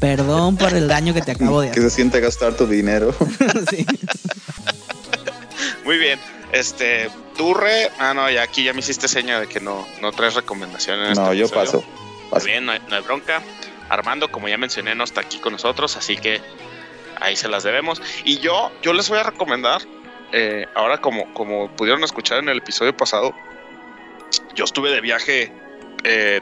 Perdón 0.00 0.56
por 0.56 0.72
el 0.72 0.86
daño 0.86 1.12
que 1.14 1.22
te 1.22 1.32
acabo 1.32 1.60
de 1.60 1.66
¿Qué 1.72 1.80
hacer. 1.80 1.90
se 1.90 1.96
siente 1.96 2.20
gastar 2.20 2.54
tu 2.54 2.66
dinero? 2.66 3.14
Sí. 3.70 3.84
Muy 5.84 5.98
bien. 5.98 6.20
Este, 6.52 7.10
Turre. 7.36 7.90
Ah, 7.98 8.14
no, 8.14 8.30
ya 8.30 8.42
aquí 8.42 8.62
ya 8.62 8.72
me 8.72 8.80
hiciste 8.80 9.08
seña 9.08 9.40
de 9.40 9.46
que 9.48 9.60
no, 9.60 9.86
no 10.00 10.12
traes 10.12 10.34
recomendaciones. 10.34 11.18
no, 11.18 11.32
yo 11.34 11.48
paso. 11.48 11.84
Bien, 12.44 12.66
no 12.66 12.72
hay, 12.72 12.80
no 12.88 12.96
hay 12.96 13.02
bronca. 13.02 13.42
Armando, 13.88 14.30
como 14.30 14.48
ya 14.48 14.58
mencioné, 14.58 14.94
no 14.94 15.04
está 15.04 15.22
aquí 15.22 15.38
con 15.38 15.52
nosotros, 15.52 15.96
así 15.96 16.16
que 16.16 16.40
ahí 17.20 17.36
se 17.36 17.48
las 17.48 17.62
debemos. 17.62 18.02
Y 18.24 18.38
yo, 18.38 18.70
yo 18.82 18.92
les 18.92 19.08
voy 19.08 19.18
a 19.18 19.22
recomendar, 19.22 19.82
eh, 20.32 20.66
ahora 20.74 20.98
como, 20.98 21.32
como 21.34 21.74
pudieron 21.74 22.04
escuchar 22.04 22.38
en 22.38 22.48
el 22.48 22.58
episodio 22.58 22.96
pasado, 22.96 23.34
yo 24.54 24.64
estuve 24.64 24.90
de 24.90 25.00
viaje 25.00 25.52
eh, 26.04 26.40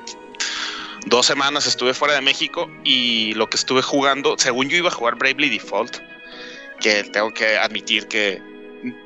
dos 1.07 1.27
semanas, 1.27 1.67
estuve 1.67 1.95
fuera 1.95 2.15
de 2.15 2.21
México 2.21 2.69
y 2.85 3.33
lo 3.35 3.49
que 3.49 3.57
estuve 3.57 3.83
jugando, 3.83 4.37
según 4.39 4.69
yo 4.69 4.77
iba 4.77 4.89
a 4.89 4.93
jugar 4.93 5.15
Bravely 5.17 5.51
Default, 5.51 5.99
que 6.81 7.05
tengo 7.05 7.33
que 7.33 7.57
admitir 7.57 8.09
que 8.09 8.43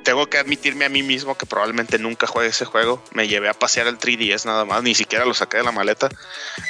tengo 0.03 0.29
que 0.29 0.39
admitirme 0.39 0.85
a 0.85 0.89
mí 0.89 1.03
mismo 1.03 1.37
que 1.37 1.47
probablemente 1.47 1.99
nunca 1.99 2.27
juegue 2.27 2.51
ese 2.51 2.65
juego. 2.65 3.03
Me 3.13 3.29
llevé 3.29 3.49
a 3.49 3.55
pasear 3.55 3.87
el 3.87 3.99
3DS 3.99 4.45
nada 4.45 4.65
más, 4.65 4.83
ni 4.83 4.95
siquiera 4.95 5.25
lo 5.25 5.35
saqué 5.35 5.59
de 5.59 5.65
la 5.65 5.73
maleta. 5.73 6.09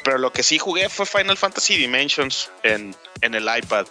Pero 0.05 0.19
lo 0.19 0.33
que 0.33 0.43
sí 0.43 0.59
jugué 0.59 0.89
fue 0.89 1.07
Final 1.07 1.37
Fantasy 1.37 1.77
Dimensions 1.77 2.51
en, 2.63 2.95
en 3.21 3.35
el 3.35 3.45
iPad. 3.45 3.87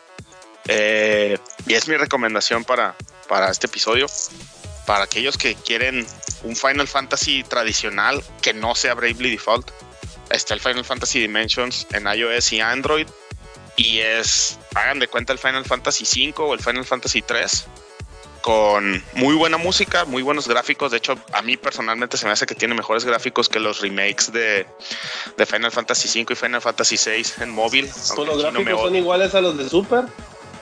Eh, 0.67 1.37
y 1.65 1.73
es 1.73 1.87
mi 1.87 1.97
recomendación 1.97 2.63
para, 2.63 2.95
para 3.27 3.49
este 3.49 3.67
episodio. 3.67 4.07
Para 4.85 5.03
aquellos 5.03 5.37
que 5.37 5.55
quieren 5.55 6.05
un 6.43 6.55
Final 6.55 6.87
Fantasy 6.87 7.43
tradicional 7.43 8.23
que 8.41 8.53
no 8.53 8.75
sea 8.75 8.93
Bravely 8.93 9.31
Default, 9.31 9.71
está 10.29 10.53
el 10.53 10.59
Final 10.59 10.85
Fantasy 10.85 11.19
Dimensions 11.19 11.87
en 11.91 12.07
iOS 12.07 12.53
y 12.53 12.61
Android. 12.61 13.07
Y 13.75 13.99
es, 13.99 14.59
hagan 14.75 14.99
de 14.99 15.07
cuenta 15.07 15.31
el 15.31 15.39
Final 15.39 15.65
Fantasy 15.65 16.05
5 16.05 16.43
o 16.43 16.53
el 16.53 16.59
Final 16.59 16.85
Fantasy 16.85 17.21
3 17.21 17.67
con 18.41 19.03
muy 19.13 19.35
buena 19.35 19.57
música, 19.57 20.05
muy 20.05 20.21
buenos 20.21 20.47
gráficos. 20.47 20.91
De 20.91 20.97
hecho, 20.97 21.17
a 21.33 21.41
mí 21.41 21.57
personalmente 21.57 22.17
se 22.17 22.25
me 22.25 22.31
hace 22.31 22.45
que 22.45 22.55
tiene 22.55 22.73
mejores 22.73 23.05
gráficos 23.05 23.49
que 23.49 23.59
los 23.59 23.81
remakes 23.81 24.31
de, 24.31 24.65
de 25.37 25.45
Final 25.45 25.71
Fantasy 25.71 26.21
V 26.21 26.33
y 26.33 26.35
Final 26.35 26.61
Fantasy 26.61 26.97
VI 26.97 27.43
en 27.43 27.49
móvil. 27.49 27.85
Pues 27.87 28.27
los 28.27 28.37
no 28.43 28.51
gráficos 28.51 28.81
son 28.81 28.95
iguales 28.95 29.35
a 29.35 29.41
los 29.41 29.57
de 29.57 29.69
Super. 29.69 30.05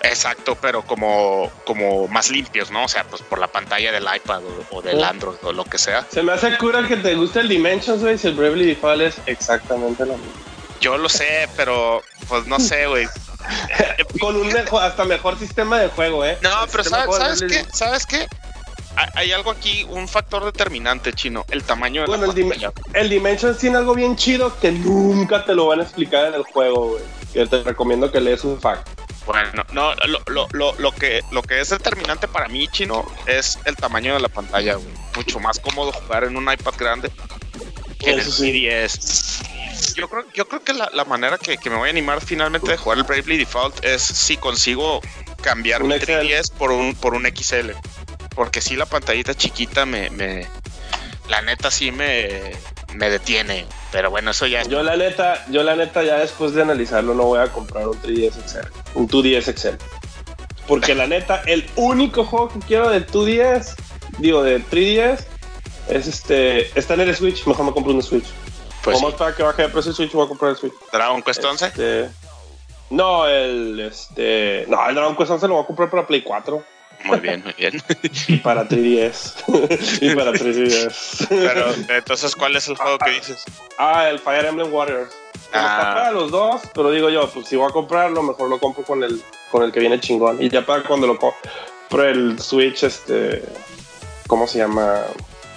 Exacto, 0.03 0.55
pero 0.61 0.83
como, 0.83 1.51
como 1.65 2.07
más 2.07 2.29
limpios, 2.29 2.69
¿no? 2.71 2.85
O 2.85 2.87
sea, 2.87 3.03
pues 3.05 3.21
por 3.23 3.39
la 3.39 3.47
pantalla 3.47 3.91
del 3.91 4.03
iPad 4.03 4.43
o, 4.43 4.77
o 4.77 4.81
del. 4.81 5.03
Android 5.03 5.37
o 5.43 5.51
lo 5.51 5.65
que 5.65 5.77
sea. 5.77 6.05
Se 6.09 6.21
me 6.21 6.33
hace 6.33 6.55
cura 6.57 6.87
que 6.87 6.97
te 6.97 7.15
guste 7.15 7.39
el 7.39 7.49
Dimensions, 7.49 8.01
güey, 8.01 8.17
si 8.17 8.27
el 8.27 8.35
Bravely 8.35 8.65
Default 8.65 9.01
es 9.01 9.15
exactamente 9.25 10.05
lo 10.05 10.17
mismo. 10.17 10.33
Yo 10.79 10.97
lo 10.97 11.09
sé, 11.09 11.49
pero 11.55 12.03
pues 12.27 12.45
no 12.45 12.59
sé, 12.59 12.87
güey. 12.87 13.07
Con 14.21 14.35
un 14.35 14.47
mejor, 14.51 14.83
hasta 14.83 15.05
mejor 15.05 15.37
sistema 15.39 15.79
de 15.79 15.87
juego, 15.89 16.25
¿eh? 16.25 16.37
No, 16.41 16.63
El 16.63 16.69
pero 16.69 16.83
¿sabes, 16.83 17.15
¿sabes 17.15 17.41
qué? 17.47 17.59
es- 17.59 17.67
¿Sabes 17.73 18.05
qué? 18.05 18.27
Hay- 19.15 19.31
algo 19.31 19.51
aquí, 19.51 19.85
un 19.89 20.07
factor 20.07 20.43
determinante, 20.43 21.13
chino, 21.13 21.45
el 21.51 21.63
tamaño 21.63 22.01
de 22.01 22.07
Bueno, 22.07 22.25
la 22.25 22.33
el, 22.33 22.35
Dim- 22.35 22.71
el 22.93 23.09
Dimensions 23.09 23.59
tiene 23.59 23.77
algo 23.77 23.93
bien 23.93 24.15
chido 24.15 24.57
que 24.59 24.71
nunca 24.71 25.45
te 25.45 25.53
lo 25.53 25.67
van 25.67 25.81
a 25.81 25.83
explicar 25.83 26.25
en 26.25 26.33
el 26.33 26.41
juego, 26.43 26.87
güey. 26.89 27.03
Que 27.31 27.45
te 27.45 27.61
recomiendo 27.61 28.11
que 28.11 28.19
lees 28.19 28.43
un 28.43 28.59
fact. 28.59 28.87
Bueno, 29.27 29.63
no, 29.73 29.93
lo, 30.07 30.19
lo, 30.27 30.47
lo, 30.53 30.73
lo 30.79 30.91
que, 30.93 31.21
lo 31.31 31.43
que 31.43 31.59
es 31.59 31.69
determinante 31.69 32.27
para 32.27 32.47
mí, 32.47 32.67
chino, 32.69 33.05
es 33.27 33.59
el 33.65 33.75
tamaño 33.75 34.15
de 34.15 34.21
la 34.21 34.29
pantalla, 34.29 34.75
güey. 34.75 34.87
Mucho 35.15 35.39
más 35.39 35.59
cómodo 35.59 35.91
jugar 35.91 36.23
en 36.23 36.35
un 36.35 36.51
iPad 36.51 36.73
grande 36.79 37.11
que 37.99 38.09
en 38.11 38.13
el 38.15 38.19
Eso 38.21 38.31
sí. 38.31 38.51
10. 38.51 39.41
Yo 39.95 40.09
creo, 40.09 40.25
yo 40.33 40.47
creo 40.47 40.63
que 40.63 40.73
la, 40.73 40.89
la 40.93 41.05
manera 41.05 41.37
que, 41.37 41.57
que 41.57 41.69
me 41.69 41.75
voy 41.75 41.89
a 41.89 41.91
animar 41.91 42.21
finalmente 42.21 42.71
de 42.71 42.77
jugar 42.77 42.97
el 42.97 43.03
Bravely 43.03 43.37
Default 43.37 43.83
es 43.83 44.01
si 44.01 44.37
consigo 44.37 45.01
cambiar 45.41 45.83
Un 45.83 45.89
mi 45.89 45.99
XL. 45.99 46.11
3DS 46.11 46.51
por 46.51 46.71
un, 46.71 46.95
por 46.95 47.13
un 47.13 47.25
XL. 47.25 47.71
Porque 48.35 48.61
si 48.61 48.75
la 48.75 48.85
pantallita 48.85 49.33
chiquita 49.33 49.85
me, 49.85 50.09
me 50.11 50.47
la 51.29 51.41
neta 51.41 51.71
sí 51.71 51.91
me, 51.91 52.51
me 52.95 53.09
detiene. 53.09 53.65
Pero 53.91 54.09
bueno, 54.09 54.31
eso 54.31 54.45
ya 54.47 54.61
es 54.61 54.67
Yo 54.67 54.83
la 54.83 54.97
neta, 54.97 55.45
yo 55.49 55.63
la 55.63 55.75
neta 55.75 56.03
ya 56.03 56.17
después 56.17 56.53
de 56.53 56.61
analizarlo 56.61 57.13
no 57.13 57.23
voy 57.23 57.39
a 57.39 57.51
comprar 57.51 57.87
un 57.87 57.99
3DS 58.01 58.33
XL, 58.45 58.67
un 58.95 59.07
2DS 59.07 59.57
XL. 59.57 59.75
Porque 60.67 60.93
la 60.93 61.07
neta, 61.07 61.43
el 61.45 61.65
único 61.77 62.25
juego 62.25 62.49
que 62.49 62.59
quiero 62.59 62.89
de 62.89 63.05
2DS, 63.07 63.75
digo 64.19 64.43
de 64.43 64.61
3DS, 64.61 65.23
es 65.87 66.07
este, 66.07 66.77
está 66.77 66.95
en 66.95 67.01
el 67.01 67.15
Switch, 67.15 67.45
mejor 67.47 67.65
me 67.65 67.71
compro 67.71 67.93
un 67.93 68.03
Switch. 68.03 68.25
Pues, 68.91 69.01
Vamos 69.01 69.15
para 69.15 69.35
que 69.35 69.43
baje 69.43 69.63
de 69.63 69.69
precio 69.69 69.89
el 69.89 69.95
Switch, 69.97 70.13
voy 70.13 70.25
a 70.25 70.29
comprar 70.29 70.51
el 70.51 70.57
Switch. 70.57 70.73
Dragon 70.93 71.21
Quest 71.21 71.43
11. 71.43 71.65
Este, 71.65 72.09
no, 72.89 73.27
el 73.27 73.77
este, 73.81 74.63
no, 74.69 74.87
el 74.87 74.95
Dragon 74.95 75.17
Quest 75.17 75.31
11 75.31 75.47
lo 75.49 75.55
voy 75.55 75.63
a 75.63 75.67
comprar 75.67 75.89
para 75.89 76.07
Play 76.07 76.21
4 76.21 76.63
Muy 77.03 77.19
bien, 77.19 77.43
muy 77.43 77.51
bien. 77.57 77.83
y 78.29 78.37
para 78.37 78.65
3DS. 78.65 79.99
y 80.01 80.15
para 80.15 80.31
3DS. 80.31 81.27
Pero 81.27 81.65
entonces, 81.89 82.33
¿cuál 82.33 82.55
es 82.55 82.69
el 82.69 82.77
juego 82.77 82.97
que 82.99 83.11
dices? 83.11 83.43
Ah, 83.77 84.07
el 84.09 84.19
Fire 84.19 84.45
Emblem 84.45 84.73
Warriors. 84.73 85.13
Ah. 85.51 85.79
está 85.79 85.93
para 85.93 86.11
los 86.11 86.31
dos, 86.31 86.61
pero 86.73 86.89
digo 86.91 87.09
yo, 87.09 87.29
pues 87.29 87.45
si 87.47 87.57
voy 87.57 87.69
a 87.69 87.73
comprarlo, 87.73 88.23
mejor 88.23 88.49
lo 88.49 88.57
compro 88.57 88.83
con 88.83 89.03
el, 89.03 89.21
con 89.51 89.63
el 89.63 89.73
que 89.73 89.81
viene 89.81 89.99
chingón. 89.99 90.41
Y 90.41 90.47
ya 90.47 90.65
para 90.65 90.83
cuando 90.83 91.07
lo 91.07 91.19
compre 91.19 92.11
el 92.11 92.39
Switch, 92.39 92.83
este. 92.83 93.43
¿Cómo 94.27 94.47
se 94.47 94.59
llama? 94.59 95.01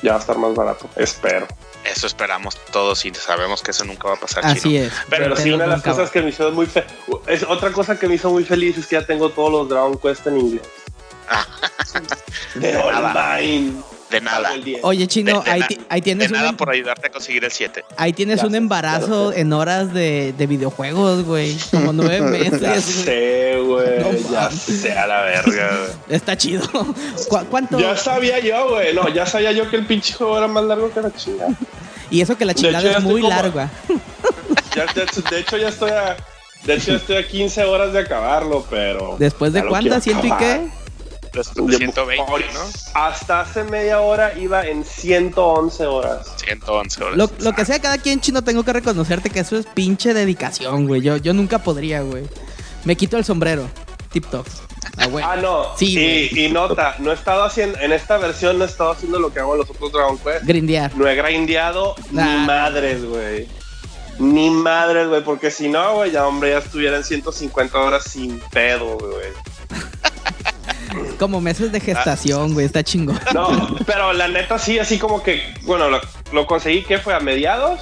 Ya 0.03 0.13
va 0.13 0.17
a 0.17 0.21
estar 0.21 0.37
más 0.37 0.53
barato. 0.57 0.89
Espero. 0.97 1.47
Eso 1.85 2.07
esperamos 2.07 2.59
todos 2.73 3.05
y 3.05 3.15
sabemos 3.15 3.63
que 3.63 3.71
eso 3.71 3.85
nunca 3.85 4.09
va 4.09 4.15
a 4.15 4.21
pasar. 4.21 4.45
Así 4.45 4.61
chino. 4.61 4.85
es. 4.85 4.93
Pero 5.09 5.37
sí, 5.37 5.51
una 5.51 5.65
de 5.65 5.71
las 5.71 5.81
va. 5.81 5.91
cosas 5.93 6.11
que 6.11 6.21
me 6.23 6.31
hizo 6.31 6.51
muy 6.53 6.67
fe 6.67 6.85
es 7.27 7.43
Otra 7.43 7.73
cosa 7.73 7.99
que 7.99 8.07
me 8.07 8.15
hizo 8.17 8.31
muy 8.31 8.45
feliz 8.45 8.77
es 8.79 8.87
que 8.87 8.97
ya 8.97 9.07
tengo 9.07 9.31
todos 9.31 9.51
los 9.51 9.69
Dragon 9.69 9.99
Quest 9.99 10.27
en 10.27 10.39
inglés. 10.39 10.69
Ah. 11.29 11.47
De 12.55 12.77
online. 12.77 13.75
De 14.11 14.21
nada. 14.21 14.55
El 14.55 14.65
10. 14.65 14.81
Oye, 14.83 15.07
Chino, 15.07 15.39
De- 15.41 15.45
de 15.45 15.51
ahí, 15.51 15.63
ahí 15.89 16.01
De 16.01 16.05
tienes, 16.05 16.31
nada 16.31 16.51
un, 16.51 16.57
por 16.57 16.71
ayudarte 16.71 17.07
a 17.07 17.11
conseguir 17.11 17.45
el 17.45 17.51
7. 17.53 17.85
ahí 17.97 18.13
tienes 18.13 18.39
un 18.39 18.51
Gracias, 18.51 18.59
embarazo 18.63 19.25
gracias. 19.27 19.41
en 19.43 19.53
horas 19.53 19.95
de, 19.95 20.35
de 20.37 20.47
videojuegos, 20.47 21.25
güey. 21.25 21.57
Como 21.71 21.93
nueve 21.93 22.17
Ya 22.21 22.25
meses. 22.25 22.61
güey. 22.61 22.81
sé, 22.83 23.57
güey. 23.65 23.99
No 24.01 24.31
ya 24.33 24.51
sé 24.51 24.93
a 24.93 25.07
la 25.07 25.23
verga, 25.23 25.71
güey. 25.79 26.17
Está 26.17 26.37
chido. 26.37 26.69
¿Cu- 27.29 27.45
¿Cuánto? 27.51 27.79
Ya 27.79 27.97
sabía 27.97 28.39
yo, 28.41 28.71
güey. 28.71 28.93
No, 28.95 29.09
ya 29.09 29.27
sabía 29.27 29.53
yo 29.53 29.71
que 29.71 29.77
el 29.77 29.87
pinche 29.87 30.15
juego 30.15 30.37
era 30.39 30.49
más 30.49 30.65
largo 30.65 30.91
que 30.93 31.01
la 31.01 31.13
chingada. 31.13 31.53
Y 32.11 32.21
eso 32.21 32.37
que 32.37 32.45
la 32.45 32.53
De 32.53 32.61
chingada 32.61 32.81
hecho, 32.81 32.91
ya 32.93 32.99
es 32.99 33.05
muy 33.05 33.21
como- 33.21 33.35
larga. 33.37 33.71
Ya, 34.75 34.87
de, 34.87 35.03
hecho- 35.03 35.23
de 35.23 35.39
hecho, 35.41 35.57
ya 35.57 35.69
estoy 35.69 35.91
a. 35.91 36.17
De 36.65 36.75
hecho, 36.75 36.91
ya 36.93 36.97
estoy 36.99 37.17
a 37.17 37.27
15 37.27 37.65
horas 37.65 37.93
de 37.93 38.01
acabarlo, 38.01 38.65
pero. 38.71 39.17
¿Después 39.19 39.53
de 39.53 39.63
ya 39.63 39.67
cuántas? 39.69 40.05
¿Ciento 40.05 40.27
y 40.27 40.33
qué? 40.33 40.69
De 41.33 41.43
De- 41.67 41.77
120, 41.77 42.25
¿no? 42.55 42.61
Hasta 42.95 43.41
hace 43.43 43.65
media 43.65 44.01
hora 44.01 44.37
iba 44.39 44.67
en 44.67 44.85
111 44.85 45.87
horas. 45.87 46.27
111 46.45 47.05
horas. 47.05 47.17
Lo, 47.17 47.31
lo 47.39 47.53
que 47.53 47.65
sea 47.65 47.81
cada 47.81 47.99
quien, 47.99 48.21
Chino, 48.21 48.43
tengo 48.43 48.65
que 48.65 48.73
reconocerte 48.73 49.31
que 49.31 49.41
eso 49.41 49.57
es 49.57 49.67
pinche 49.67 50.13
dedicación, 50.15 50.87
güey. 50.87 51.01
Yo, 51.03 51.17
yo 51.19 51.33
nunca 51.33 51.59
podría, 51.59 52.03
güey. 52.03 52.25
Me 52.85 52.97
quito 52.97 53.17
el 53.17 53.25
sombrero. 53.25 53.69
Tip 54.13 54.27
top. 54.31 54.47
Ah, 54.97 55.07
güey. 55.07 55.25
Ah, 55.27 55.37
no. 55.37 55.77
Sí, 55.77 56.29
y, 56.33 56.47
y 56.47 56.51
nota, 56.51 56.97
no 56.99 57.11
he 57.13 57.15
estado 57.15 57.45
haciendo. 57.45 57.79
En 57.79 57.93
esta 57.93 58.17
versión 58.19 58.59
no 58.59 58.65
he 58.65 58.69
estado 58.69 58.91
haciendo 58.91 59.21
lo 59.21 59.33
que 59.33 59.39
hago 59.41 59.53
en 59.53 59.59
los 59.61 59.71
otros 59.71 59.93
Dragon 59.93 60.19
Quest. 60.19 60.45
Grindear. 60.45 60.95
No 60.97 61.07
he 61.07 61.15
grindeado 61.15 61.95
Nah. 62.11 62.25
ni 62.41 62.47
madres, 62.47 63.05
güey. 63.05 63.47
Ni 64.19 64.51
madres, 64.51 65.09
güey. 65.09 65.23
Porque 65.23 65.51
si 65.51 65.69
no, 65.69 65.95
güey, 65.95 66.11
ya, 66.11 66.27
hombre, 66.27 66.51
ya 66.51 66.59
estuviera 66.59 66.97
en 66.97 67.05
150 67.05 67.79
horas 67.79 68.05
sin 68.05 68.41
pedo, 68.51 68.99
güey. 68.99 69.29
Como 71.19 71.41
meses 71.41 71.73
de 71.73 71.81
gestación, 71.81 72.53
güey. 72.55 72.67
Está 72.67 72.83
chingón. 72.83 73.19
No, 73.35 73.77
pero 73.87 74.13
la 74.13 74.29
neta 74.29 74.59
sí, 74.59 74.79
así 74.79 74.99
como 74.99 75.23
que, 75.23 75.43
bueno, 75.63 75.89
lo, 75.91 76.01
lo 76.33 76.47
conseguí 76.47 76.83
que 76.83 76.99
fue 76.99 77.15
a 77.15 77.21
mediados. 77.21 77.81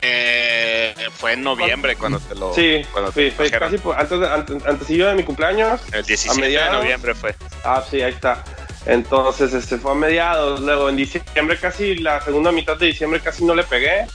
Eh, 0.00 0.94
fue 1.12 1.32
en 1.32 1.42
noviembre 1.42 1.96
cuando 1.96 2.20
te 2.20 2.34
lo. 2.34 2.54
Sí, 2.54 2.82
cuando 2.92 3.10
sí, 3.10 3.16
te 3.22 3.30
fue 3.32 3.50
trajeron. 3.50 3.70
casi 3.70 3.82
por- 3.82 3.96
antes, 3.98 4.20
de, 4.20 4.28
antes, 4.28 4.66
antes 4.66 4.88
de 4.88 5.14
mi 5.14 5.24
cumpleaños. 5.24 5.80
El 5.92 6.00
a 6.00 6.02
17 6.02 6.46
de 6.48 6.70
noviembre 6.70 7.14
fue. 7.14 7.34
Ah, 7.64 7.82
sí, 7.88 8.00
ahí 8.00 8.12
está. 8.12 8.44
Entonces, 8.86 9.52
este 9.52 9.76
fue 9.76 9.92
a 9.92 9.94
mediados. 9.94 10.60
Luego 10.60 10.88
en 10.88 10.96
diciembre 10.96 11.58
casi, 11.58 11.96
la 11.96 12.20
segunda 12.22 12.52
mitad 12.52 12.76
de 12.76 12.86
diciembre 12.86 13.20
casi 13.20 13.44
no 13.44 13.54
le 13.54 13.64
pegué. 13.64 14.06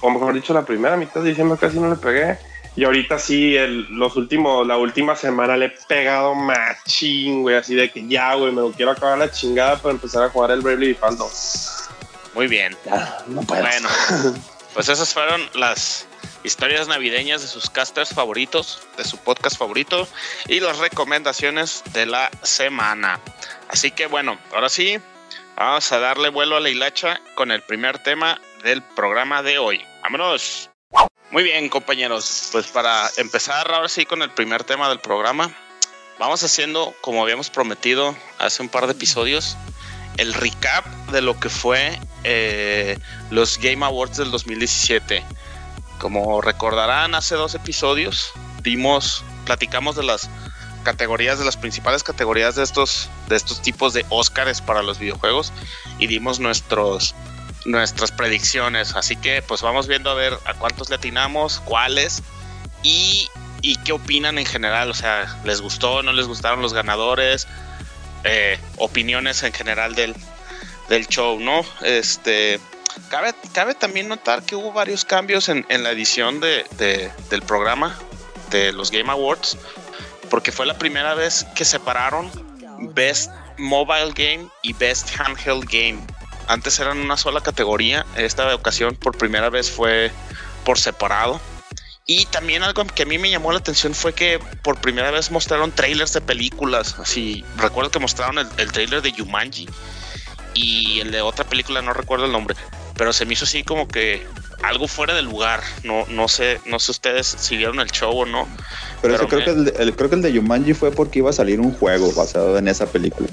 O 0.00 0.10
mejor 0.10 0.34
dicho, 0.34 0.54
la 0.54 0.62
primera 0.64 0.96
mitad 0.96 1.20
de 1.20 1.30
diciembre 1.30 1.58
casi 1.60 1.78
no 1.78 1.90
le 1.90 1.96
pegué. 1.96 2.38
Y 2.74 2.84
ahorita 2.84 3.18
sí, 3.18 3.54
el, 3.56 3.86
los 3.90 4.16
últimos, 4.16 4.66
la 4.66 4.78
última 4.78 5.14
semana 5.14 5.56
le 5.56 5.66
he 5.66 5.74
pegado 5.86 6.34
machín, 6.34 7.42
güey. 7.42 7.56
Así 7.56 7.74
de 7.74 7.90
que 7.90 8.06
ya, 8.06 8.34
güey, 8.34 8.52
me 8.52 8.62
lo 8.62 8.72
quiero 8.72 8.92
acabar 8.92 9.18
la 9.18 9.30
chingada 9.30 9.76
para 9.76 9.94
empezar 9.94 10.22
a 10.22 10.30
jugar 10.30 10.52
el 10.52 10.62
Bravely 10.62 10.88
Default 10.88 11.18
2. 11.18 11.82
Muy 12.34 12.46
bien. 12.46 12.74
Ya, 12.86 13.18
no 13.26 13.42
puedo. 13.42 13.62
Bueno, 13.62 13.88
pues 14.74 14.88
esas 14.88 15.12
fueron 15.12 15.42
las 15.54 16.06
historias 16.44 16.88
navideñas 16.88 17.42
de 17.42 17.48
sus 17.48 17.68
casters 17.68 18.10
favoritos, 18.10 18.82
de 18.96 19.04
su 19.04 19.18
podcast 19.18 19.58
favorito 19.58 20.08
y 20.48 20.60
las 20.60 20.78
recomendaciones 20.78 21.82
de 21.92 22.06
la 22.06 22.30
semana. 22.42 23.20
Así 23.68 23.90
que 23.90 24.06
bueno, 24.06 24.38
ahora 24.54 24.70
sí, 24.70 24.98
vamos 25.56 25.92
a 25.92 25.98
darle 25.98 26.30
vuelo 26.30 26.56
a 26.56 26.60
la 26.60 26.70
hilacha 26.70 27.20
con 27.34 27.50
el 27.50 27.62
primer 27.62 27.98
tema 27.98 28.40
del 28.64 28.82
programa 28.82 29.42
de 29.42 29.58
hoy. 29.58 29.84
Vámonos. 30.02 30.71
Muy 31.32 31.44
bien, 31.44 31.70
compañeros. 31.70 32.50
Pues 32.52 32.66
para 32.66 33.10
empezar 33.16 33.72
ahora 33.72 33.88
sí 33.88 34.04
con 34.04 34.20
el 34.20 34.30
primer 34.30 34.64
tema 34.64 34.90
del 34.90 35.00
programa, 35.00 35.50
vamos 36.18 36.44
haciendo, 36.44 36.94
como 37.00 37.22
habíamos 37.22 37.48
prometido 37.48 38.14
hace 38.38 38.62
un 38.62 38.68
par 38.68 38.84
de 38.84 38.92
episodios, 38.92 39.56
el 40.18 40.34
recap 40.34 40.84
de 41.10 41.22
lo 41.22 41.40
que 41.40 41.48
fue 41.48 41.98
eh, 42.24 42.98
los 43.30 43.56
Game 43.56 43.82
Awards 43.82 44.18
del 44.18 44.30
2017. 44.30 45.24
Como 45.98 46.42
recordarán, 46.42 47.14
hace 47.14 47.34
dos 47.34 47.54
episodios 47.54 48.30
dimos, 48.62 49.24
platicamos 49.46 49.96
de 49.96 50.02
las 50.02 50.28
categorías, 50.84 51.38
de 51.38 51.46
las 51.46 51.56
principales 51.56 52.02
categorías 52.02 52.56
de 52.56 52.62
estos, 52.62 53.08
de 53.28 53.36
estos 53.36 53.62
tipos 53.62 53.94
de 53.94 54.04
Óscares 54.10 54.60
para 54.60 54.82
los 54.82 54.98
videojuegos 54.98 55.50
y 55.98 56.08
dimos 56.08 56.40
nuestros, 56.40 57.14
nuestras 57.64 58.12
predicciones. 58.12 58.94
Así 58.94 59.16
que 59.16 59.42
pues 59.42 59.62
vamos 59.62 59.86
viendo 59.86 60.10
a 60.10 60.14
ver 60.14 60.38
a 60.44 60.54
cuántos 60.54 60.88
le 60.90 60.96
atinamos, 60.96 61.60
cuáles 61.64 62.22
y, 62.82 63.28
y 63.60 63.76
qué 63.76 63.92
opinan 63.92 64.38
en 64.38 64.46
general. 64.46 64.90
O 64.90 64.94
sea, 64.94 65.40
¿les 65.44 65.60
gustó, 65.60 66.02
no 66.02 66.12
les 66.12 66.26
gustaron 66.26 66.62
los 66.62 66.72
ganadores? 66.72 67.46
Eh, 68.24 68.58
opiniones 68.76 69.42
en 69.42 69.52
general 69.52 69.94
del, 69.94 70.14
del 70.88 71.06
show, 71.08 71.40
¿no? 71.40 71.64
Este, 71.82 72.60
cabe, 73.08 73.34
cabe 73.52 73.74
también 73.74 74.08
notar 74.08 74.44
que 74.44 74.54
hubo 74.54 74.72
varios 74.72 75.04
cambios 75.04 75.48
en, 75.48 75.66
en 75.68 75.82
la 75.82 75.90
edición 75.90 76.38
de, 76.38 76.64
de- 76.78 77.10
del 77.30 77.42
programa 77.42 77.98
de 78.50 78.72
los 78.72 78.90
Game 78.92 79.10
Awards, 79.10 79.56
porque 80.30 80.52
fue 80.52 80.66
la 80.66 80.78
primera 80.78 81.14
vez 81.14 81.44
que 81.56 81.64
separaron 81.64 82.30
Best 82.94 83.30
Mobile 83.58 84.12
Game 84.14 84.48
y 84.62 84.72
Best 84.72 85.18
Handheld 85.18 85.64
Game. 85.68 85.98
Antes 86.48 86.78
eran 86.80 86.98
una 86.98 87.16
sola 87.16 87.40
categoría, 87.40 88.04
esta 88.16 88.54
ocasión 88.54 88.94
por 88.96 89.16
primera 89.16 89.48
vez 89.50 89.70
fue 89.70 90.12
por 90.64 90.78
separado. 90.78 91.40
Y 92.04 92.26
también 92.26 92.62
algo 92.64 92.84
que 92.84 93.04
a 93.04 93.06
mí 93.06 93.16
me 93.18 93.30
llamó 93.30 93.52
la 93.52 93.58
atención 93.58 93.94
fue 93.94 94.12
que 94.12 94.40
por 94.62 94.76
primera 94.80 95.10
vez 95.12 95.30
mostraron 95.30 95.70
trailers 95.70 96.12
de 96.12 96.20
películas. 96.20 96.96
Así, 96.98 97.44
recuerdo 97.56 97.90
que 97.90 98.00
mostraron 98.00 98.38
el, 98.38 98.48
el 98.58 98.72
trailer 98.72 99.02
de 99.02 99.12
Jumanji 99.16 99.68
y 100.54 101.00
el 101.00 101.12
de 101.12 101.20
otra 101.22 101.44
película, 101.44 101.80
no 101.80 101.92
recuerdo 101.94 102.26
el 102.26 102.32
nombre, 102.32 102.56
pero 102.96 103.12
se 103.12 103.24
me 103.24 103.34
hizo 103.34 103.44
así 103.44 103.62
como 103.62 103.88
que 103.88 104.26
algo 104.64 104.88
fuera 104.88 105.14
de 105.14 105.22
lugar. 105.22 105.62
No, 105.84 106.04
no 106.08 106.28
sé, 106.28 106.60
no 106.66 106.78
sé 106.80 106.90
ustedes 106.90 107.26
si 107.26 107.56
vieron 107.56 107.78
el 107.80 107.90
show 107.90 108.12
o 108.16 108.26
no. 108.26 108.48
Pero, 109.00 109.14
eso 109.14 109.26
Pero 109.28 109.28
creo, 109.28 109.38
me- 109.38 109.44
que 109.64 109.70
el, 109.70 109.76
de- 109.76 109.82
el- 109.84 109.96
creo 109.96 110.08
que 110.10 110.16
el 110.16 110.22
de 110.22 110.36
Jumanji 110.36 110.74
fue 110.74 110.90
porque 110.90 111.20
iba 111.20 111.30
a 111.30 111.32
salir 111.32 111.60
un 111.60 111.72
juego 111.72 112.12
basado 112.12 112.58
en 112.58 112.66
esa 112.68 112.86
película. 112.86 113.28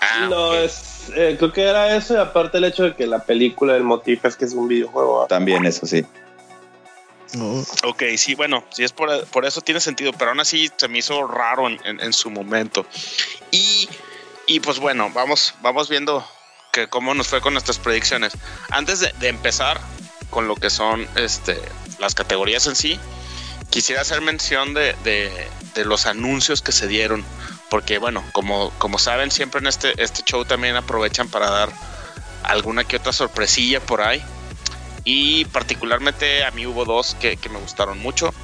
Ah, 0.00 0.26
no, 0.28 0.48
ok. 0.48 0.54
es, 0.56 0.82
eh, 1.16 1.36
creo 1.38 1.52
que 1.52 1.62
era 1.62 1.96
eso 1.96 2.14
y 2.14 2.16
aparte 2.18 2.58
el 2.58 2.64
hecho 2.64 2.84
de 2.84 2.94
que 2.94 3.06
la 3.06 3.24
película, 3.24 3.76
el 3.76 3.84
motivo 3.84 4.20
es 4.28 4.36
que 4.36 4.44
es 4.44 4.52
un 4.54 4.68
videojuego. 4.68 5.26
También 5.28 5.66
eso 5.66 5.86
sí. 5.86 6.04
Ok, 7.84 8.02
sí, 8.16 8.34
bueno, 8.34 8.64
sí 8.70 8.82
es 8.82 8.92
por, 8.92 9.24
por 9.26 9.44
eso 9.44 9.60
tiene 9.60 9.80
sentido, 9.80 10.12
pero 10.12 10.30
aún 10.32 10.40
así 10.40 10.68
se 10.76 10.88
me 10.88 10.98
hizo 10.98 11.26
raro 11.26 11.68
en, 11.68 11.78
en- 11.84 12.00
en 12.00 12.12
su 12.12 12.28
momento. 12.30 12.84
Y, 13.52 13.88
y 14.46 14.60
pues 14.60 14.78
bueno, 14.80 15.10
vamos, 15.14 15.54
vamos 15.62 15.88
viendo 15.88 16.26
que 16.72 16.88
cómo 16.88 17.14
nos 17.14 17.28
fue 17.28 17.40
con 17.40 17.52
nuestras 17.52 17.78
predicciones. 17.78 18.32
Antes 18.70 19.00
de, 19.00 19.12
de 19.20 19.28
empezar 19.28 19.80
con 20.30 20.48
lo 20.48 20.56
que 20.56 20.70
son 20.70 21.06
este, 21.16 21.60
las 21.98 22.14
categorías 22.16 22.66
en 22.66 22.74
sí, 22.74 22.98
quisiera 23.70 24.02
hacer 24.02 24.20
mención 24.22 24.74
de, 24.74 24.94
de- 25.04 25.48
de 25.74 25.84
los 25.84 26.06
anuncios 26.06 26.62
que 26.62 26.72
se 26.72 26.88
dieron, 26.88 27.24
porque 27.70 27.98
bueno, 27.98 28.22
como, 28.32 28.70
como 28.78 28.98
saben, 28.98 29.30
siempre 29.30 29.60
en 29.60 29.68
este, 29.68 29.94
este 30.02 30.22
show 30.24 30.44
también 30.44 30.76
aprovechan 30.76 31.28
para 31.28 31.48
dar 31.48 31.70
alguna 32.42 32.84
que 32.84 32.96
otra 32.96 33.12
sorpresilla 33.12 33.80
por 33.80 34.02
ahí. 34.02 34.22
Y 35.04 35.46
particularmente 35.46 36.44
a 36.44 36.50
mí 36.50 36.66
hubo 36.66 36.84
dos 36.84 37.14
que, 37.14 37.36
que 37.36 37.48
me 37.48 37.58
gustaron 37.58 37.98
mucho. 38.00 38.34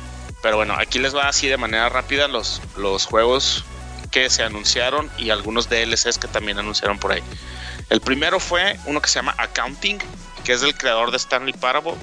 Pero 0.42 0.56
bueno, 0.56 0.74
aquí 0.78 0.98
les 0.98 1.14
va 1.14 1.28
así 1.28 1.48
de 1.48 1.56
manera 1.56 1.88
rápida 1.88 2.28
los, 2.28 2.62
los 2.76 3.04
juegos 3.04 3.64
que 4.10 4.30
se 4.30 4.44
anunciaron 4.44 5.10
y 5.18 5.30
algunos 5.30 5.68
DLCs 5.68 6.18
que 6.18 6.28
también 6.28 6.58
anunciaron 6.58 6.98
por 6.98 7.12
ahí. 7.12 7.22
El 7.90 8.00
primero 8.00 8.40
fue 8.40 8.78
uno 8.86 9.02
que 9.02 9.08
se 9.08 9.16
llama 9.16 9.34
Accounting, 9.38 9.98
que 10.44 10.52
es 10.52 10.60
del 10.60 10.76
creador 10.76 11.10
de 11.10 11.16
Stanley 11.16 11.52
Parable. 11.52 11.94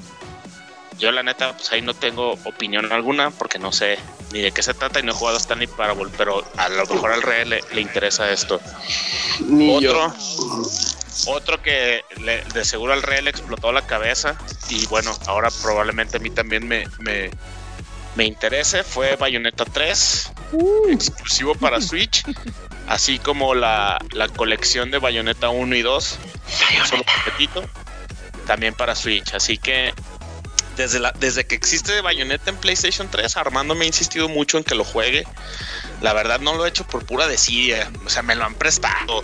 Yo 1.00 1.12
la 1.12 1.24
neta, 1.24 1.54
pues 1.54 1.72
ahí 1.72 1.82
no 1.82 1.94
tengo 1.94 2.34
opinión 2.44 2.92
alguna 2.92 3.32
porque 3.32 3.60
no 3.60 3.72
sé 3.72 3.98
ni 4.34 4.42
de 4.42 4.52
qué 4.52 4.62
se 4.64 4.74
trata 4.74 5.00
y 5.00 5.04
no 5.04 5.12
he 5.12 5.16
jugado 5.16 5.38
Stanley 5.38 5.68
Parable, 5.68 6.12
pero 6.18 6.44
a 6.58 6.68
lo 6.68 6.86
mejor 6.88 7.12
al 7.14 7.22
rey 7.22 7.46
le, 7.46 7.62
le 7.72 7.82
interesa 7.82 8.30
esto. 8.32 8.60
Ni 9.48 9.74
Otro, 9.78 10.14
yo. 10.14 10.64
otro 11.28 11.62
que 11.62 12.04
le- 12.18 12.44
de 12.54 12.66
seguro 12.66 12.94
al 12.94 13.04
rey 13.04 13.22
le 13.22 13.30
explotó 13.30 13.72
la 13.72 13.86
cabeza 13.86 14.36
y 14.70 14.86
bueno, 14.88 15.16
ahora 15.28 15.50
probablemente 15.62 16.18
a 16.18 16.20
mí 16.20 16.30
también 16.32 16.68
me, 16.68 16.86
me, 17.00 17.30
me 18.16 18.26
interese 18.26 18.84
fue 18.84 19.16
Bayonetta 19.16 19.66
3, 19.66 20.32
exclusivo 20.90 21.54
para 21.56 21.80
Switch, 21.80 22.24
así 22.88 23.20
como 23.20 23.54
la, 23.54 24.04
la 24.12 24.28
colección 24.30 24.90
de 24.92 24.98
Bayonetta 24.98 25.50
1 25.50 25.76
y 25.76 25.82
2, 25.84 26.20
un 26.82 26.88
solo 26.88 27.04
paquetito, 27.04 27.64
también 28.48 28.74
para 28.74 28.96
Switch. 28.96 29.34
Así 29.34 29.58
que 29.58 29.94
desde, 30.76 31.00
la, 31.00 31.14
que 31.14 31.56
existe 31.56 32.02
Bayonetta 32.02 32.50
en 32.50 32.58
PlayStation 32.58 33.10
3, 33.10 33.38
Armando 33.38 33.76
me 33.76 33.86
ha 33.86 33.88
insistido 33.88 34.30
mucho 34.30 34.58
en 34.58 34.64
que 34.64 34.76
lo 34.76 34.84
juegue. 34.84 35.26
La 36.02 36.14
verdad 36.14 36.40
no 36.40 36.56
lo 36.56 36.66
he 36.66 36.70
hecho 36.70 36.86
por 36.86 37.06
pura 37.06 37.28
desidia, 37.28 37.92
o 38.06 38.10
sea, 38.10 38.24
me 38.24 38.36
lo 38.36 38.44
han 38.44 38.56
prestado, 38.56 39.24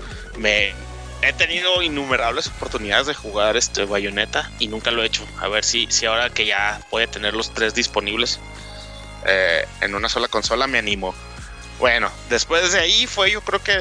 he 1.21 1.33
tenido 1.33 1.81
innumerables 1.81 2.47
oportunidades 2.47 3.07
de 3.07 3.13
jugar 3.13 3.57
este 3.57 3.83
Bayonetta 3.85 4.49
y 4.59 4.67
nunca 4.67 4.91
lo 4.91 5.03
he 5.03 5.07
hecho. 5.07 5.27
A 5.39 5.47
ver 5.47 5.65
si, 5.65 5.87
si 5.89 6.05
ahora 6.05 6.29
que 6.29 6.45
ya 6.45 6.81
puede 6.89 7.07
tener 7.07 7.33
los 7.33 7.53
tres 7.53 7.73
disponibles 7.73 8.39
eh, 9.25 9.65
en 9.81 9.95
una 9.95 10.07
sola 10.07 10.27
consola 10.27 10.67
me 10.67 10.79
animo. 10.79 11.13
Bueno, 11.77 12.11
después 12.29 12.71
de 12.71 12.79
ahí 12.79 13.07
fue 13.07 13.31
yo 13.31 13.41
creo 13.41 13.61
que 13.61 13.73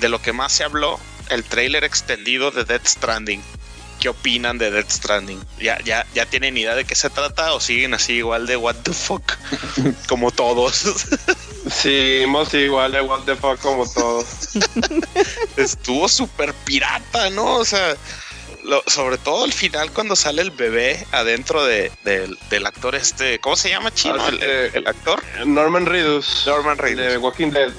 de 0.00 0.08
lo 0.08 0.20
que 0.20 0.32
más 0.32 0.52
se 0.52 0.64
habló, 0.64 0.98
el 1.28 1.44
trailer 1.44 1.84
extendido 1.84 2.50
de 2.50 2.64
Death 2.64 2.86
Stranding. 2.86 3.42
¿Qué 4.02 4.08
opinan 4.08 4.58
de 4.58 4.72
Death 4.72 4.90
Stranding? 4.90 5.40
¿Ya, 5.60 5.78
ya, 5.84 6.04
¿Ya 6.12 6.26
tienen 6.26 6.56
idea 6.58 6.74
de 6.74 6.84
qué 6.84 6.96
se 6.96 7.08
trata 7.08 7.52
o 7.54 7.60
siguen 7.60 7.94
así 7.94 8.14
igual 8.14 8.48
de 8.48 8.56
what 8.56 8.74
the 8.82 8.92
fuck? 8.92 9.22
Como 10.08 10.32
todos. 10.32 11.06
Seguimos 11.70 12.52
igual 12.52 12.90
de 12.90 13.00
what 13.00 13.20
the 13.20 13.36
fuck 13.36 13.60
como 13.60 13.88
todos. 13.88 14.26
estuvo 15.56 16.08
súper 16.08 16.52
pirata, 16.64 17.30
¿no? 17.30 17.58
O 17.58 17.64
sea, 17.64 17.96
lo- 18.64 18.82
sobre 18.88 19.18
todo 19.18 19.44
al 19.44 19.52
final 19.52 19.92
cuando 19.92 20.16
sale 20.16 20.42
el 20.42 20.50
bebé 20.50 21.06
adentro 21.12 21.64
de, 21.64 21.92
del- 22.02 22.36
del 22.50 22.66
actor 22.66 22.96
este, 22.96 23.38
¿cómo 23.38 23.54
se 23.54 23.68
llama 23.70 23.94
chino? 23.94 24.16
Ah, 24.18 24.30
sí, 24.30 24.36
el, 24.40 24.42
el- 24.42 24.70
el 24.74 24.86
actor. 24.88 25.22
Norman 25.46 25.86
Reedus. 25.86 26.42
Norman 26.46 26.76
De 26.76 26.82
Reedus. 26.82 27.22
Walking 27.22 27.50
Dead. 27.50 27.70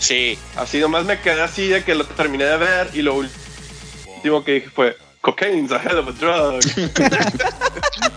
Sí, 0.00 0.36
Así 0.56 0.78
nomás 0.80 1.04
me 1.04 1.20
quedé 1.20 1.40
así 1.40 1.68
de 1.68 1.84
que 1.84 1.94
lo 1.94 2.04
terminé 2.04 2.44
de 2.46 2.56
ver 2.56 2.90
y 2.94 3.02
lo 3.02 3.14
último 3.14 4.42
que 4.44 4.52
dije 4.54 4.70
fue 4.74 4.96
Cocaine's 5.26 5.72
a 5.72 5.78
hell 5.80 5.98
of 5.98 6.06
a 6.08 6.12
drug. 6.12 6.62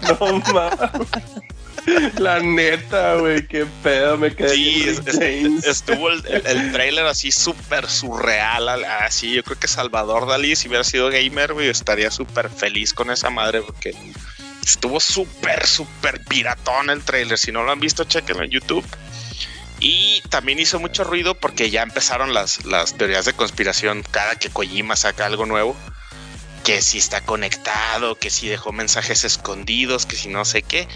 no 0.20 0.38
mames. 0.54 1.08
La 2.20 2.40
neta, 2.40 3.16
güey, 3.16 3.48
qué 3.48 3.66
pedo 3.82 4.16
me 4.18 4.36
quedé. 4.36 4.50
sí, 4.54 5.60
estuvo 5.66 6.10
el, 6.12 6.24
el- 6.28 6.46
el 6.46 6.72
trailer 6.72 7.06
así 7.08 7.32
súper 7.32 7.90
surreal, 7.90 8.70
al- 8.70 8.86
así, 8.86 9.34
yo 9.34 9.44
creo 9.44 9.58
que 9.58 9.68
Salvador 9.68 10.28
Dalí, 10.28 10.56
si 10.56 10.68
hubiera 10.68 10.84
sido 10.84 11.10
gamer, 11.10 11.54
güey, 11.54 11.68
estaría 11.70 12.12
súper 12.12 12.50
feliz 12.52 12.94
con 12.94 13.10
esa 13.10 13.32
madre 13.32 13.62
porque 13.64 13.96
estuvo 14.64 15.00
súper, 15.00 15.66
súper 15.66 16.24
piratón 16.26 16.92
el 16.92 17.02
trailer, 17.04 17.40
si 17.40 17.52
no 17.52 17.64
lo 17.64 17.72
han 17.72 17.80
visto, 17.80 18.04
chequenlo 18.04 18.44
en 18.44 18.52
YouTube. 18.52 18.86
Y 19.80 20.22
también 20.30 20.60
hizo 20.60 20.80
mucho 20.80 21.04
ruido 21.06 21.34
porque 21.34 21.72
ya 21.72 21.82
empezaron 21.82 22.36
las, 22.36 22.66
las 22.66 22.94
teorías 22.96 23.26
de 23.26 23.34
conspiración 23.34 24.04
cada 24.12 24.36
que 24.36 24.50
Kojima 24.52 24.96
saca 24.96 25.26
algo 25.26 25.48
nuevo. 25.48 25.76
Que 26.64 26.82
si 26.82 26.98
está 26.98 27.22
conectado, 27.22 28.16
que 28.16 28.30
si 28.30 28.48
dejó 28.48 28.72
mensajes 28.72 29.24
escondidos, 29.24 30.06
que 30.06 30.16
si 30.16 30.28
no 30.28 30.46
sé 30.46 30.62
qué. 30.62 30.88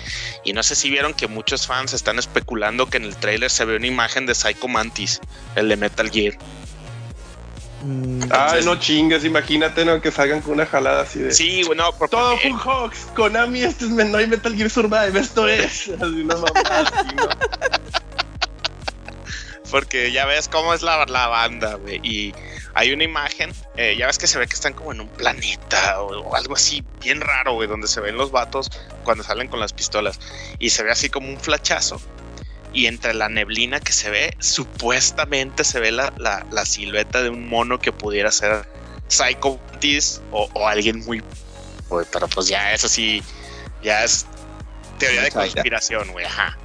Y 0.44 0.54
no 0.54 0.62
sé 0.62 0.76
si 0.76 0.90
vieron 0.90 1.14
que 1.14 1.28
muchos 1.28 1.66
fans 1.68 1.94
están 1.94 2.20
especulando 2.20 2.88
que 2.90 2.98
en 2.98 3.06
el 3.06 3.16
tráiler 3.16 3.50
se 3.50 3.66
ve 3.66 3.78
una 3.78 3.88
imagen 3.88 4.26
de 4.26 4.36
Psycho 4.36 4.68
Mantis, 4.68 5.20
el 5.56 5.70
de 5.70 5.78
Metal 5.78 6.10
Gear. 6.12 6.38
Mm, 7.82 8.24
Ay, 8.32 8.64
no 8.64 8.76
chingues, 8.80 9.26
imagínate 9.26 9.84
¿no? 9.84 10.00
que 10.02 10.10
salgan 10.12 10.42
con 10.42 10.54
una 10.54 10.66
jalada 10.66 11.02
así 11.04 11.20
de. 11.20 11.34
Sí, 11.34 11.64
bueno, 11.64 11.92
por- 11.94 12.10
Todo 12.10 12.38
fue 12.38 12.52
un 12.52 12.60
hoax. 12.60 12.98
Konami, 13.16 13.62
este 13.64 13.86
es 13.86 13.92
no 13.92 14.18
hay 14.18 14.28
Metal 14.28 14.56
Gear 14.56 14.70
Survive, 14.70 15.20
esto 15.20 15.48
es. 15.48 15.90
Así 16.00 16.22
una 16.22 16.36
mamada 16.36 16.80
así, 16.80 17.16
¿no? 17.16 17.28
porque 19.72 20.12
ya 20.12 20.26
ves 20.26 20.48
cómo 20.50 20.74
es 20.74 20.84
la, 20.84 21.04
la 21.08 21.28
banda, 21.28 21.76
güey. 21.76 22.00
Y 22.04 22.34
hay 22.76 22.92
una 22.92 23.04
imagen, 23.04 23.52
eh, 23.78 23.96
ya 23.98 24.08
ves 24.08 24.18
que 24.18 24.28
se 24.28 24.40
ve 24.40 24.48
que 24.48 24.54
están 24.56 24.74
como 24.74 24.92
en 24.92 25.02
un 25.02 25.08
planeta 25.10 26.02
o, 26.02 26.22
o 26.22 26.36
algo 26.36 26.56
así 26.56 26.84
bien 27.02 27.22
raro, 27.22 27.54
güey, 27.54 27.68
donde 27.68 27.88
se 27.88 28.02
ven 28.02 28.18
los 28.18 28.32
vatos 28.32 28.70
cuando 29.04 29.24
salen 29.24 29.48
con 29.48 29.60
las 29.60 29.74
pistolas. 29.74 30.20
Y 30.60 30.70
se 30.72 30.84
ve 30.84 30.92
así 30.92 31.10
como 31.10 31.28
un 31.30 31.40
flachazo. 31.40 32.02
Y 32.74 32.88
entre 32.88 33.14
la 33.14 33.30
neblina 33.30 33.80
que 33.80 33.94
se 33.94 34.10
ve, 34.10 34.36
supuestamente 34.40 35.64
se 35.64 35.80
ve 35.80 35.92
la, 35.92 36.12
la- 36.18 36.46
la 36.52 36.66
silueta 36.66 37.22
de 37.22 37.30
un 37.30 37.48
mono 37.48 37.80
que 37.80 37.92
pudiera 37.92 38.32
ser 38.32 38.66
Psycho 39.08 39.60
o, 40.32 40.50
o 40.54 40.68
alguien 40.68 41.00
muy... 41.06 41.22
pero 42.12 42.28
pues 42.28 42.48
ya 42.48 42.74
eso 42.74 42.88
sí, 42.88 43.22
ya 43.84 44.04
es 44.04 44.26
teoría 44.98 45.22
de 45.22 45.30
conspiración, 45.54 46.12
güey, 46.12 46.26
ajá. 46.26 46.58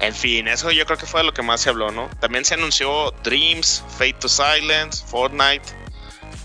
En 0.00 0.14
fin, 0.14 0.46
eso 0.48 0.70
yo 0.70 0.84
creo 0.84 0.98
que 0.98 1.06
fue 1.06 1.20
de 1.20 1.26
lo 1.26 1.32
que 1.32 1.42
más 1.42 1.60
se 1.60 1.70
habló, 1.70 1.90
¿no? 1.90 2.10
También 2.20 2.44
se 2.44 2.54
anunció 2.54 3.12
Dreams, 3.24 3.82
Fate 3.88 4.16
to 4.20 4.28
Silence, 4.28 5.02
Fortnite, 5.06 5.62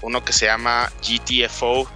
uno 0.01 0.23
que 0.23 0.31
se 0.31 0.45
llama 0.45 0.89
GTFO, 1.01 1.87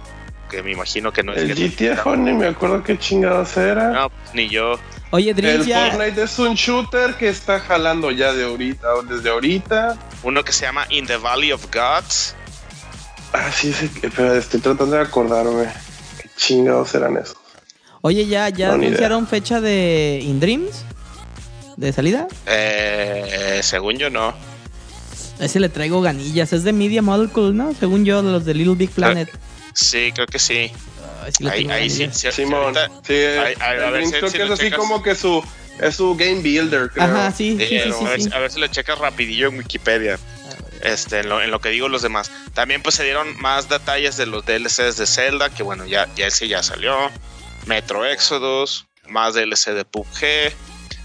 que 0.50 0.62
me 0.62 0.72
imagino 0.72 1.12
que 1.12 1.22
no 1.22 1.32
es 1.32 1.38
El 1.38 1.54
GTFO 1.54 2.16
ni 2.16 2.32
me 2.32 2.48
acuerdo 2.48 2.82
qué 2.82 2.98
chingados 2.98 3.56
era. 3.56 3.90
No, 3.90 4.12
ni 4.34 4.48
yo. 4.48 4.78
Oye, 5.10 5.30
El 5.30 5.36
Dreams 5.36 5.66
ya. 5.66 5.90
Fortnite 5.90 6.22
es 6.22 6.38
un 6.38 6.54
shooter 6.54 7.14
que 7.14 7.28
está 7.28 7.58
jalando 7.58 8.10
ya 8.10 8.32
de 8.34 8.44
ahorita, 8.44 8.94
o 8.94 9.02
desde 9.02 9.30
ahorita. 9.30 9.96
Uno 10.22 10.44
que 10.44 10.52
se 10.52 10.66
llama 10.66 10.86
In 10.90 11.06
the 11.06 11.16
Valley 11.16 11.52
of 11.52 11.64
Gods. 11.72 12.34
Ah, 13.32 13.50
sí, 13.50 13.72
sí, 13.72 13.90
pero 14.14 14.34
estoy 14.34 14.60
tratando 14.60 14.96
de 14.96 15.02
acordarme. 15.02 15.68
¿Qué 16.20 16.28
chingados 16.36 16.94
eran 16.94 17.16
esos? 17.16 17.36
Oye, 18.02 18.26
ya, 18.26 18.50
ya 18.50 18.68
No, 18.68 18.74
anunciaron 18.74 19.26
fecha 19.26 19.60
de 19.60 20.20
In 20.22 20.38
Dreams 20.38 20.84
de 21.76 21.92
salida. 21.92 22.26
Eh, 22.46 23.60
según 23.62 23.96
yo 23.98 24.10
no. 24.10 24.34
Ese 25.38 25.60
le 25.60 25.68
traigo 25.68 26.00
ganillas. 26.00 26.52
Es 26.52 26.64
de 26.64 26.72
Media 26.72 27.02
Molecule, 27.02 27.52
¿no? 27.54 27.74
Según 27.78 28.04
yo, 28.04 28.22
de 28.22 28.32
los 28.32 28.44
de 28.44 28.54
Little 28.54 28.74
Big 28.74 28.90
Planet. 28.90 29.28
Sí, 29.74 30.10
creo 30.14 30.26
que 30.26 30.38
sí. 30.38 30.72
Ay, 31.22 31.32
sí 31.36 31.46
Ahí, 31.46 31.68
ahí 31.70 31.90
sí, 31.90 32.08
sí, 32.12 32.28
Simón. 32.32 32.76
ahorita- 32.76 32.90
Sí, 33.06 33.12
Ay, 33.14 33.54
ay, 33.60 33.78
a 33.80 33.90
ver 33.90 34.06
si- 34.06 34.12
creo 34.12 34.28
si 34.30 34.36
que 34.38 34.44
es 34.44 34.50
así 34.50 34.62
checas. 34.64 34.78
como 34.78 35.02
que 35.02 35.14
su 35.14 35.42
es 35.80 35.94
su 35.96 36.16
game 36.16 36.40
builder, 36.40 36.90
creo. 36.90 37.04
Ajá, 37.04 37.30
sí, 37.32 37.56
sí, 37.60 37.66
sí, 37.68 37.74
Eh, 37.76 37.92
sí, 37.92 38.04
a, 38.06 38.08
ver, 38.08 38.34
a 38.34 38.38
ver 38.38 38.50
si 38.50 38.60
lo 38.60 38.66
checas 38.68 38.98
rapidillo 38.98 39.48
en 39.48 39.58
Wikipedia. 39.58 40.18
Este, 40.82 41.20
en 41.20 41.28
lo, 41.28 41.42
en 41.42 41.50
lo 41.50 41.60
que 41.60 41.68
digo 41.70 41.88
los 41.88 42.00
demás. 42.02 42.30
También 42.54 42.82
pues 42.82 42.94
se 42.94 43.04
dieron 43.04 43.36
más 43.40 43.68
detalles 43.68 44.16
de 44.16 44.26
los 44.26 44.44
DLCs 44.46 44.96
de 44.96 45.06
Zelda, 45.06 45.50
que 45.50 45.62
bueno, 45.62 45.84
ya, 45.86 46.08
ya 46.16 46.26
ese 46.28 46.48
ya 46.48 46.62
salió. 46.62 46.94
Metro 47.66 48.04
Exodus, 48.06 48.86
más 49.08 49.34
DLC 49.34 49.72
de 49.74 49.84
PUBG, 49.84 50.52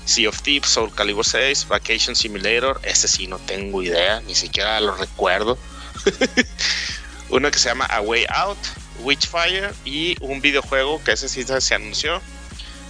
Sea 0.05 0.29
of 0.29 0.41
Thieves, 0.41 0.69
Soul 0.69 0.93
Calibur 0.93 1.25
6, 1.25 1.67
Vacation 1.67 2.15
Simulator, 2.15 2.79
ese 2.83 3.07
sí 3.07 3.27
no 3.27 3.37
tengo 3.39 3.83
idea, 3.83 4.21
ni 4.21 4.35
siquiera 4.35 4.79
lo 4.79 4.95
recuerdo. 4.95 5.57
Uno 7.29 7.49
que 7.49 7.59
se 7.59 7.69
llama 7.69 7.85
A 7.85 8.01
Way 8.01 8.25
Out, 8.29 8.57
Witchfire 8.99 9.71
y 9.85 10.17
un 10.21 10.41
videojuego 10.41 11.01
que 11.03 11.13
ese 11.13 11.29
sí 11.29 11.43
se 11.43 11.75
anunció 11.75 12.21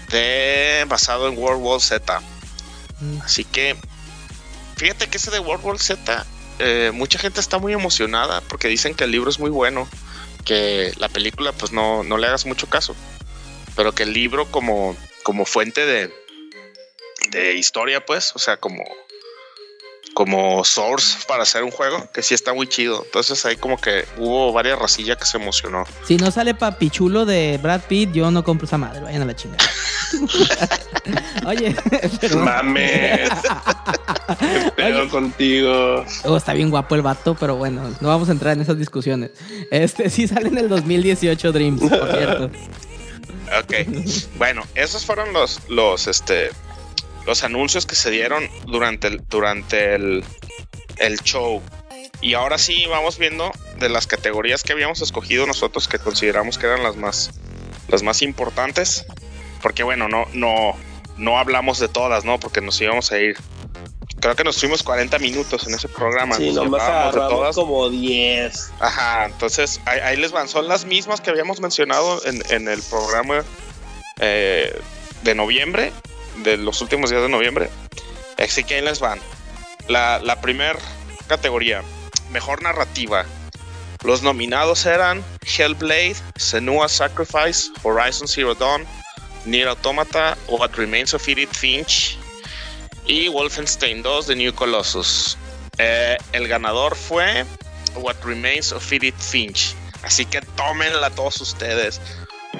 de 0.10 0.86
basado 0.88 1.28
en 1.28 1.38
World 1.38 1.64
War 1.64 1.80
Z. 1.80 2.22
Mm. 3.00 3.22
Así 3.22 3.44
que 3.44 3.76
fíjate 4.78 5.08
que 5.08 5.18
ese 5.18 5.32
de 5.32 5.40
World 5.40 5.64
War 5.64 5.80
Z 5.80 6.26
eh, 6.60 6.92
mucha 6.94 7.18
gente 7.18 7.40
está 7.40 7.58
muy 7.58 7.74
emocionada 7.74 8.42
porque 8.42 8.68
dicen 8.68 8.94
que 8.94 9.06
el 9.06 9.12
libro 9.12 9.30
es 9.30 9.40
muy 9.40 9.50
bueno, 9.50 9.88
que 10.46 10.94
la 10.98 11.10
película 11.10 11.52
pues 11.54 11.72
no, 11.72 12.04
no 12.04 12.18
le 12.18 12.28
hagas 12.28 12.46
mucho 12.46 12.68
caso, 12.68 12.96
pero 13.76 13.94
que 13.94 14.04
el 14.04 14.14
libro 14.14 14.52
como, 14.52 14.96
como 15.24 15.46
fuente 15.46 15.86
de, 15.86 16.14
de 17.32 17.56
historia 17.56 18.06
pues, 18.06 18.32
o 18.36 18.40
sea, 18.40 18.58
como 18.58 18.84
como 20.14 20.64
source 20.66 21.18
para 21.28 21.44
hacer 21.44 21.64
un 21.64 21.72
juego 21.72 22.10
que 22.14 22.22
sí 22.22 22.34
está 22.34 22.54
muy 22.54 22.68
chido. 22.68 23.02
Entonces 23.06 23.46
ahí 23.46 23.56
como 23.56 23.80
que 23.80 24.06
hubo 24.18 24.52
varias 24.52 24.78
rasillas 24.78 25.18
que 25.18 25.26
se 25.26 25.38
emocionó. 25.38 25.86
Si 26.06 26.18
no 26.18 26.32
sale 26.32 26.54
papichulo 26.54 27.26
de 27.26 27.60
Brad 27.62 27.82
Pitt, 27.88 28.12
yo 28.12 28.30
no 28.32 28.44
compro 28.44 28.66
esa 28.66 28.78
madre. 28.78 29.02
Vayan 29.02 29.22
a 29.22 29.26
la 29.26 29.36
chingada. 29.36 29.64
Oye, 31.46 31.76
pero... 32.20 32.40
Mames. 32.40 33.30
¿Qué 34.40 34.72
pedo 34.76 35.02
Oye. 35.02 35.10
contigo? 35.10 36.06
Oh, 36.24 36.38
está 36.38 36.54
bien 36.54 36.70
guapo 36.70 36.96
el 36.96 37.02
vato, 37.02 37.36
pero 37.40 37.56
bueno, 37.56 37.96
no 38.00 38.08
vamos 38.08 38.30
a 38.30 38.34
entrar 38.34 38.54
en 38.54 38.62
esas 38.62 38.78
discusiones. 38.78 39.32
Este 39.72 40.10
sí 40.10 40.28
sale 40.28 40.50
en 40.50 40.58
el 40.58 40.70
2018 40.70 41.52
Dreams, 41.52 41.82
por 41.82 42.12
cierto. 42.12 42.52
Ok. 43.60 43.74
bueno, 44.38 44.64
esos 44.76 45.06
fueron 45.06 45.34
los, 45.34 45.60
los, 45.70 46.08
este, 46.08 46.52
los 47.26 47.44
anuncios 47.44 47.86
que 47.86 47.96
se 47.96 48.10
dieron 48.12 48.50
durante 48.66 49.08
el, 49.08 49.22
durante 49.28 49.96
el, 49.96 50.24
el 50.98 51.20
show. 51.22 51.62
Y 52.22 52.36
ahora 52.36 52.58
sí 52.58 52.86
vamos 52.88 53.18
viendo 53.18 53.52
de 53.80 53.90
las 53.90 54.06
categorías 54.08 54.64
que 54.64 54.74
habíamos 54.74 55.02
escogido 55.02 55.48
nosotros 55.48 55.88
que 55.88 55.98
consideramos 55.98 56.58
que 56.58 56.68
eran 56.68 56.84
las 56.84 56.96
más, 56.96 57.32
las 57.88 58.04
más 58.04 58.22
importantes. 58.22 59.06
Porque 59.62 59.84
bueno, 59.84 60.08
no, 60.08 60.26
no, 60.34 60.76
no 61.18 61.40
hablamos 61.40 61.80
de 61.80 61.88
todas, 61.88 62.26
¿no? 62.26 62.40
Porque 62.40 62.62
nos 62.62 62.80
íbamos 62.80 63.12
a 63.12 63.20
ir. 63.20 63.38
Creo 64.20 64.36
que 64.36 64.44
nos 64.44 64.60
fuimos 64.60 64.84
40 64.84 65.18
minutos 65.18 65.66
en 65.68 65.74
ese 65.74 65.88
programa. 65.88 66.36
Sí, 66.36 66.52
nos 66.52 66.66
nomás 66.66 67.14
de 67.14 67.20
todas. 67.20 67.56
como 67.56 67.90
10. 67.90 68.72
Ajá, 68.80 69.26
entonces 69.26 69.80
ahí, 69.86 70.00
ahí 70.00 70.18
les 70.18 70.32
van. 70.32 70.48
Son 70.48 70.68
las 70.68 70.86
mismas 70.86 71.22
que 71.22 71.32
habíamos 71.32 71.60
mencionado 71.60 72.24
en, 72.26 72.44
en 72.50 72.68
el 72.68 72.82
programa 72.84 73.44
eh, 74.20 74.80
de 75.24 75.36
noviembre, 75.36 75.92
de 76.44 76.58
los 76.58 76.82
últimos 76.82 77.10
días 77.10 77.22
de 77.22 77.30
noviembre. 77.30 77.70
Así 78.38 78.64
que 78.64 78.76
ahí 78.76 78.82
les 78.82 79.00
van. 79.00 79.20
La, 79.88 80.20
la 80.20 80.42
primera 80.42 80.80
categoría, 81.28 81.84
mejor 82.32 82.62
narrativa. 82.62 83.26
Los 84.04 84.24
nominados 84.24 84.86
eran 84.86 85.24
Hellblade, 85.46 86.16
Senua 86.36 86.90
Sacrifice, 86.90 87.70
Horizon 87.84 88.28
Zero 88.28 88.56
Dawn, 88.56 88.86
Nier 89.46 89.68
Automata, 89.68 90.38
What 90.48 90.72
Remains 90.76 91.14
of 91.14 91.28
Edith 91.28 91.54
Finch 91.54 92.18
y 93.06 93.28
Wolfenstein 93.28 94.02
2 94.02 94.28
The 94.28 94.36
New 94.36 94.54
Colossus. 94.54 95.38
Eh, 95.78 96.18
el 96.32 96.48
ganador 96.48 96.96
fue 96.96 97.46
What 97.96 98.18
Remains 98.24 98.72
of 98.72 98.92
Edith 98.92 99.20
Finch. 99.20 99.76
Así 100.04 100.26
que 100.26 100.42
tómenla 100.42 101.10
todos 101.12 101.42
ustedes 101.42 102.02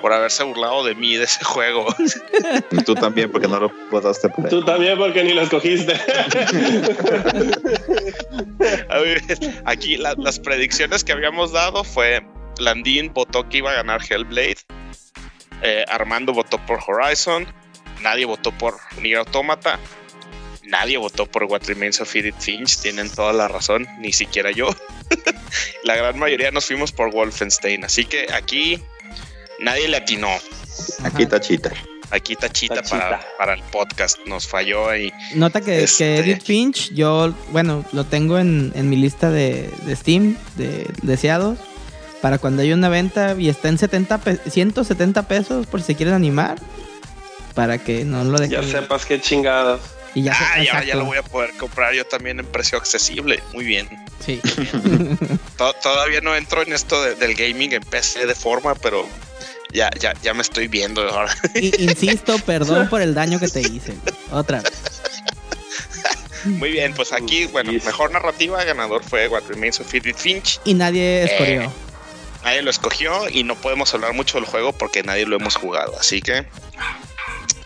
por 0.02 0.12
haberse 0.14 0.44
burlado 0.44 0.84
de 0.84 0.96
mí 0.96 1.16
de 1.16 1.24
ese 1.26 1.44
juego. 1.46 1.86
Y 2.72 2.84
tú 2.84 2.96
también, 2.96 3.32
porque 3.32 3.48
no 3.48 3.60
lo 3.60 3.72
votaste 3.90 4.30
por. 4.30 4.50
Tú 4.50 4.64
también 4.66 4.98
porque 4.98 5.24
ni 5.24 5.34
lo 5.34 5.42
escogiste. 5.42 5.94
Aquí 9.66 9.98
la- 9.98 10.16
las 10.18 10.40
predicciones 10.40 11.04
que 11.04 11.12
habíamos 11.12 11.52
dado 11.52 11.84
fue 11.84 12.22
Landín 12.60 13.14
votó 13.14 13.48
que 13.48 13.58
iba 13.58 13.72
a 13.72 13.76
ganar 13.76 14.02
Hellblade, 14.08 14.58
eh, 15.64 15.86
Armando 15.88 16.34
votó 16.34 16.58
por 16.66 16.80
Horizon, 16.86 17.48
nadie 18.02 18.26
votó 18.26 18.52
por 18.52 18.76
Nier 19.02 19.20
Automata, 19.20 19.80
nadie 20.64 20.98
votó 20.98 21.26
por 21.26 21.44
What 21.46 21.64
Remains 21.68 22.02
of 22.02 22.14
Edith 22.16 22.36
Finch, 22.40 22.80
tienen 22.82 23.10
toda 23.10 23.34
la 23.34 23.48
razón, 23.48 23.88
ni 24.00 24.12
siquiera 24.14 24.52
yo. 24.52 24.70
la 25.84 25.96
gran 25.96 26.20
mayoría 26.20 26.52
nos 26.52 26.66
fuimos 26.66 26.92
por 26.92 27.12
Wolfenstein, 27.12 27.84
así 27.86 28.06
que 28.06 28.28
aquí 28.34 28.82
nadie 29.62 29.88
le 29.88 29.98
atinó. 29.98 30.30
Aquí 31.04 31.26
tachita. 31.26 31.72
Aquí 32.10 32.36
tachita, 32.36 32.76
Tachita. 32.76 32.98
Para, 33.00 33.26
para 33.38 33.54
el 33.54 33.62
podcast, 33.72 34.18
nos 34.26 34.46
falló 34.46 34.94
y 34.96 35.14
Nota 35.36 35.62
que, 35.62 35.84
Este- 35.84 36.04
que 36.04 36.20
Edith 36.20 36.44
Finch, 36.44 36.92
yo, 36.94 37.34
bueno, 37.52 37.86
lo 37.94 38.04
tengo 38.04 38.38
en, 38.38 38.74
en 38.76 38.90
mi 38.90 38.98
lista 38.98 39.30
de, 39.32 39.70
de 39.86 39.96
Steam, 39.96 40.36
de 40.58 40.86
deseados, 41.04 41.58
para 42.22 42.38
cuando 42.38 42.64
haya 42.64 42.74
una 42.76 42.90
venta 42.90 43.36
y 43.40 43.48
está 43.48 43.70
en 43.70 43.78
70 43.78 44.18
pe- 44.18 44.40
170 44.50 45.26
pesos 45.30 45.68
por 45.68 45.80
si 45.80 45.88
se 45.88 45.96
quieren 45.96 46.14
animar, 46.14 46.58
para 47.56 47.78
que 47.78 48.04
no 48.04 48.24
lo 48.26 48.38
ya 48.40 48.60
dejen. 48.60 48.82
sepas 48.82 49.06
qué 49.06 49.22
chingadas. 49.22 49.80
Y 50.14 50.24
ya, 50.24 50.34
ah, 50.38 50.62
ya, 50.62 50.84
ya 50.84 50.96
lo 50.98 51.06
voy 51.06 51.18
a 51.18 51.24
poder 51.24 51.52
comprar 51.58 51.94
yo 51.94 52.04
también 52.06 52.38
en 52.42 52.46
precio 52.46 52.78
accesible. 52.78 53.42
Muy 53.54 53.64
bien. 53.64 53.88
Sí. 54.20 54.42
To- 55.58 55.74
Todavía 55.82 56.20
no 56.20 56.36
entro 56.36 56.62
en 56.62 56.74
esto 56.74 57.02
de- 57.02 57.16
del 57.16 57.36
gaming 57.36 57.72
en 57.72 57.82
PC 57.84 58.26
de 58.26 58.36
forma, 58.36 58.76
pero 58.76 59.08
ya, 59.74 59.90
ya, 60.00 60.14
ya 60.22 60.34
me 60.34 60.42
estoy 60.42 60.68
viendo 60.68 61.02
ahora. 61.10 61.34
I- 61.56 61.84
insisto, 61.84 62.38
perdón 62.40 62.90
por 62.90 63.02
el 63.02 63.14
daño 63.14 63.40
que 63.40 63.48
te 63.48 63.62
hice. 63.62 63.94
Otra 64.32 64.62
vez. 64.62 64.74
Muy 66.46 66.72
bien, 66.72 66.94
pues 66.96 67.14
aquí, 67.14 67.46
bueno, 67.46 67.72
mejor 67.72 68.12
narrativa, 68.12 68.64
ganador 68.64 69.04
fue 69.04 69.28
What 69.28 69.44
Remains 69.48 69.80
of 69.80 69.94
Edith 69.94 70.18
Finch. 70.18 70.60
Y 70.66 70.74
nadie 70.74 71.24
escogió. 71.24 71.62
Eh. 71.64 71.70
Nadie 72.44 72.62
lo 72.64 72.72
escogió 72.72 73.30
y 73.30 73.44
no 73.44 73.56
podemos 73.56 73.94
hablar 73.94 74.14
mucho 74.16 74.40
del 74.40 74.46
juego 74.46 74.74
porque 74.74 75.04
nadie 75.04 75.28
lo 75.28 75.36
hemos 75.36 75.56
jugado, 75.56 75.96
así 76.00 76.22
que 76.22 76.48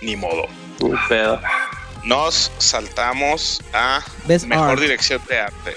ni 0.02 0.18
modo. 0.18 0.48
Pedo. 1.08 1.40
Nos 2.04 2.52
saltamos 2.58 3.62
a 3.74 4.04
Best 4.26 4.46
mejor 4.46 4.72
Art. 4.72 4.82
dirección 4.82 5.22
de 5.30 5.40
arte. 5.40 5.74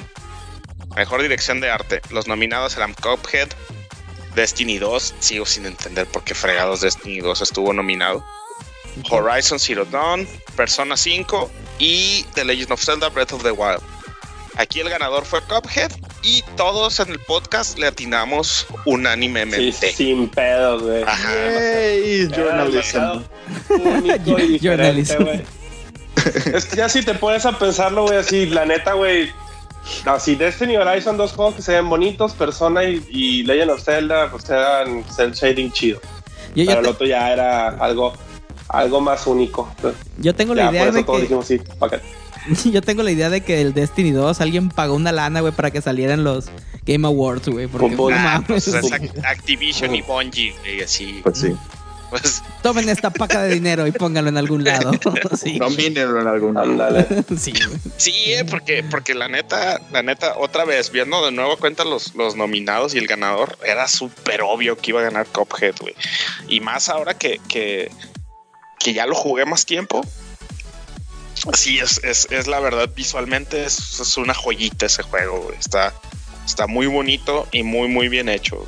Mejor 0.96 1.22
dirección 1.22 1.60
de 1.60 1.70
arte. 1.70 2.00
Los 2.10 2.26
nominados 2.26 2.76
eran 2.76 2.92
Cuphead, 2.94 3.48
Destiny 4.38 4.78
2. 4.78 5.14
Sigo 5.18 5.44
sin 5.44 5.66
entender 5.66 6.06
por 6.06 6.22
qué 6.22 6.32
fregados 6.32 6.80
Destiny 6.80 7.18
2 7.18 7.40
estuvo 7.40 7.72
nominado. 7.72 8.24
Horizon 9.10 9.58
Zero 9.58 9.84
Dawn, 9.84 10.28
Persona 10.56 10.96
5 10.96 11.50
y 11.80 12.24
The 12.34 12.44
Legend 12.44 12.70
of 12.70 12.80
Zelda 12.84 13.08
Breath 13.08 13.32
of 13.32 13.42
the 13.42 13.50
Wild. 13.50 13.80
Aquí 14.56 14.78
el 14.78 14.90
ganador 14.90 15.24
fue 15.24 15.40
Cuphead 15.42 15.90
y 16.22 16.42
todos 16.56 17.00
en 17.00 17.10
el 17.10 17.18
podcast 17.18 17.78
le 17.78 17.88
atinamos 17.88 18.66
Sí, 18.68 18.74
unánimemente. 18.86 19.92
sin 19.92 20.28
pedos, 20.28 20.84
güey. 20.84 21.02
Ajá. 21.02 21.34
Era 21.34 22.36
journalism. 22.36 23.24
único 23.70 24.38
y. 24.38 25.44
Es 26.54 26.64
que 26.66 26.76
ya 26.76 26.88
si 26.88 27.02
te 27.04 27.14
pones 27.14 27.44
a 27.44 27.58
pensarlo, 27.58 28.02
güey, 28.04 28.18
así, 28.18 28.46
la 28.46 28.64
neta, 28.64 28.92
güey. 28.92 29.32
Así, 30.04 30.34
Destiny 30.34 30.74
y 30.74 30.76
Horizon, 30.76 31.16
dos 31.16 31.32
juegos 31.32 31.54
que 31.56 31.62
se 31.62 31.72
ven 31.72 31.88
bonitos, 31.88 32.32
Persona 32.32 32.84
y, 32.84 33.04
y 33.10 33.42
Legend 33.44 33.70
of 33.72 33.82
Zelda, 33.82 34.30
pues 34.30 34.48
eran 34.50 35.04
cel 35.14 35.32
shading 35.32 35.72
chido. 35.72 36.00
Yo, 36.54 36.64
yo 36.64 36.66
Pero 36.66 36.78
el 36.80 36.84
te- 36.84 36.90
otro 36.90 37.06
ya 37.06 37.32
era 37.32 37.68
algo, 37.68 38.12
algo 38.68 39.00
más 39.00 39.26
único. 39.26 39.68
yo 40.18 40.34
tengo 40.34 40.54
la 40.54 40.70
idea 40.70 40.80
por 40.82 40.88
eso 40.88 40.98
de 40.98 41.04
todos 41.04 41.16
que 41.18 41.22
dijimos 41.22 41.46
sí, 41.46 41.58
pa' 41.78 41.86
acá. 41.86 42.00
yo 42.64 42.80
tengo 42.82 43.02
la 43.02 43.10
idea 43.10 43.30
de 43.30 43.40
que 43.42 43.60
el 43.60 43.74
Destiny 43.74 44.10
2 44.12 44.40
alguien 44.40 44.68
pagó 44.70 44.94
una 44.94 45.12
lana, 45.12 45.40
güey, 45.40 45.52
para 45.52 45.70
que 45.70 45.80
salieran 45.82 46.24
los 46.24 46.46
Game 46.86 47.06
Awards, 47.06 47.48
güey, 47.48 47.66
porque 47.66 47.94
Con- 47.96 48.10
no 48.12 48.16
Ah, 48.18 48.42
mames. 48.46 48.46
pues 48.46 48.68
es 48.68 48.90
Ac- 48.92 49.24
Activision 49.24 49.94
y 49.94 50.02
Bungie 50.02 50.54
y 50.76 50.82
así. 50.82 51.20
Pues 51.22 51.38
sí. 51.38 51.54
Pues 52.10 52.42
Tomen 52.62 52.88
esta 52.88 53.10
paca 53.10 53.42
de 53.42 53.54
dinero 53.54 53.86
y 53.86 53.92
pónganlo 53.92 54.30
en 54.30 54.36
algún 54.36 54.64
lado. 54.64 54.90
sí. 55.36 55.58
Nomínenlo 55.58 56.20
en 56.20 56.26
algún 56.26 56.56
Ándale. 56.56 57.06
sí. 57.38 57.52
Sí, 57.96 58.32
eh, 58.32 58.44
porque, 58.48 58.82
porque 58.82 59.14
la 59.14 59.28
neta, 59.28 59.80
la 59.92 60.02
neta, 60.02 60.36
otra 60.38 60.64
vez, 60.64 60.90
viendo 60.90 61.24
de 61.24 61.32
nuevo 61.32 61.56
cuenta 61.56 61.84
los, 61.84 62.14
los 62.14 62.34
nominados 62.34 62.94
y 62.94 62.98
el 62.98 63.06
ganador, 63.06 63.58
era 63.64 63.86
súper 63.88 64.42
obvio 64.42 64.76
que 64.76 64.90
iba 64.90 65.00
a 65.00 65.04
ganar 65.04 65.26
Cuphead, 65.26 65.74
güey. 65.80 65.94
Y 66.48 66.60
más 66.60 66.88
ahora 66.88 67.14
que, 67.14 67.40
que, 67.48 67.90
que 68.78 68.92
ya 68.92 69.06
lo 69.06 69.14
jugué 69.14 69.44
más 69.44 69.66
tiempo. 69.66 70.00
Sí, 71.54 71.78
es, 71.78 72.02
es, 72.02 72.26
es 72.30 72.46
la 72.48 72.58
verdad, 72.58 72.90
visualmente 72.94 73.64
es, 73.64 74.00
es 74.00 74.16
una 74.16 74.34
joyita 74.34 74.86
ese 74.86 75.02
juego, 75.02 75.42
güey. 75.42 75.58
Está, 75.58 75.94
está 76.44 76.66
muy 76.66 76.86
bonito 76.86 77.46
y 77.52 77.62
muy, 77.62 77.88
muy 77.88 78.08
bien 78.08 78.28
hecho. 78.28 78.66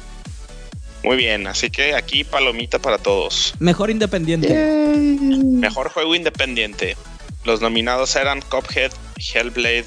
Muy 1.03 1.17
bien, 1.17 1.47
así 1.47 1.71
que 1.71 1.95
aquí 1.95 2.25
palomita 2.25 2.79
para 2.79 2.99
todos. 2.99 3.55
Mejor 3.59 3.91
independiente. 3.91 4.49
Mejor 4.55 5.91
juego 5.91 6.15
independiente. 6.15 6.97
Los 7.45 7.63
nominados 7.63 8.17
eran 8.17 8.43
Cuphead, 8.43 8.93
Hellblade, 9.17 9.87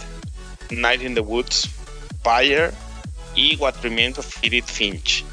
Night 0.72 1.04
in 1.04 1.14
the 1.14 1.22
Woods, 1.22 1.70
Fire 2.24 2.72
y 3.36 3.56
What 3.58 3.76
Remains 3.84 4.18
of 4.18 4.28
Edith 4.42 4.66
Finch. 4.66 5.24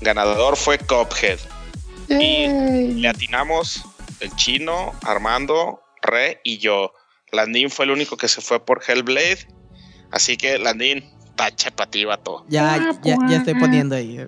Ganador 0.00 0.56
fue 0.56 0.78
Cuphead. 0.78 1.38
Y 2.08 2.48
le 3.00 3.08
atinamos 3.08 3.82
el 4.20 4.34
chino, 4.36 4.92
Armando, 5.02 5.80
Re 6.02 6.40
y 6.42 6.58
yo. 6.58 6.92
Landín 7.32 7.70
fue 7.70 7.84
el 7.84 7.92
único 7.92 8.16
que 8.16 8.28
se 8.28 8.40
fue 8.40 8.64
por 8.64 8.82
Hellblade. 8.86 9.46
Así 10.10 10.36
que, 10.36 10.58
Landín, 10.58 11.04
tache 11.36 11.70
para 11.70 11.90
ti, 11.90 12.04
vato. 12.04 12.44
Ya, 12.48 12.94
ya, 13.02 13.16
ya 13.28 13.36
estoy 13.36 13.54
poniendo 13.54 13.94
ahí. 13.94 14.26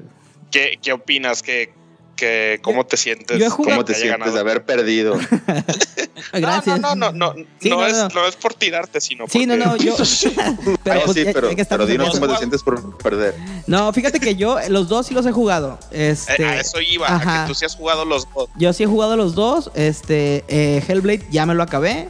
¿Qué, 0.51 0.79
qué 0.83 0.93
opinas? 0.93 1.43
¿Qué, 1.43 1.73
qué, 2.17 2.59
¿Cómo 2.63 2.87
te 2.87 2.97
sientes? 2.97 3.43
¿Cómo 3.53 3.85
te 3.85 3.95
sientes 3.95 4.13
ganado? 4.19 4.33
de 4.35 4.41
haber 4.41 4.65
perdido? 4.65 5.19
Gracias. 6.33 6.81
No, 6.81 6.95
no, 6.95 7.13
no, 7.13 7.33
no, 7.33 7.35
no, 7.35 7.47
Sí, 7.61 7.69
no 7.71 7.77
no, 7.81 7.87
es, 7.87 7.97
no. 7.97 8.09
no 8.09 8.27
es 8.27 8.37
por 8.37 8.55
tirarte, 8.55 9.01
sino 9.01 9.27
Sí, 9.29 9.47
no, 9.47 9.55
porque- 9.57 9.67
no, 9.67 9.77
yo. 9.77 9.97
pero 10.85 11.01
Ah, 11.01 11.03
pues, 11.05 11.17
sí, 11.17 11.25
ya- 11.25 11.33
pero, 11.33 11.51
que 11.55 11.65
pero 11.65 11.87
dinos 11.87 12.11
cómo 12.19 12.29
te 12.33 12.37
sientes 12.39 12.63
por 12.63 12.97
perder. 12.99 13.35
No, 13.67 13.93
fíjate 13.93 14.21
que 14.21 14.37
yo 14.37 14.59
los 14.69 14.89
dos 14.89 15.07
sí 15.07 15.15
los 15.15 15.27
he 15.27 15.33
jugado. 15.33 15.79
Eh, 15.91 16.11
Este, 16.11 16.45
a 16.45 16.61
eso 16.61 16.81
iba, 16.81 17.09
a 17.09 17.17
ajá. 17.17 17.43
que 17.43 17.49
tú 17.49 17.55
sí 17.55 17.65
has 17.65 17.75
jugado 17.77 18.05
los 18.05 18.27
dos. 18.35 18.49
Yo 18.57 18.73
sí 18.73 18.85
he 18.85 18.87
jugado 18.87 19.17
los 19.17 19.35
dos. 19.35 19.71
Este, 19.75 20.45
eh, 20.49 20.83
Hellblade 20.87 21.27
ya 21.31 21.45
me 21.47 21.55
lo 21.55 21.63
acabé. 21.63 22.09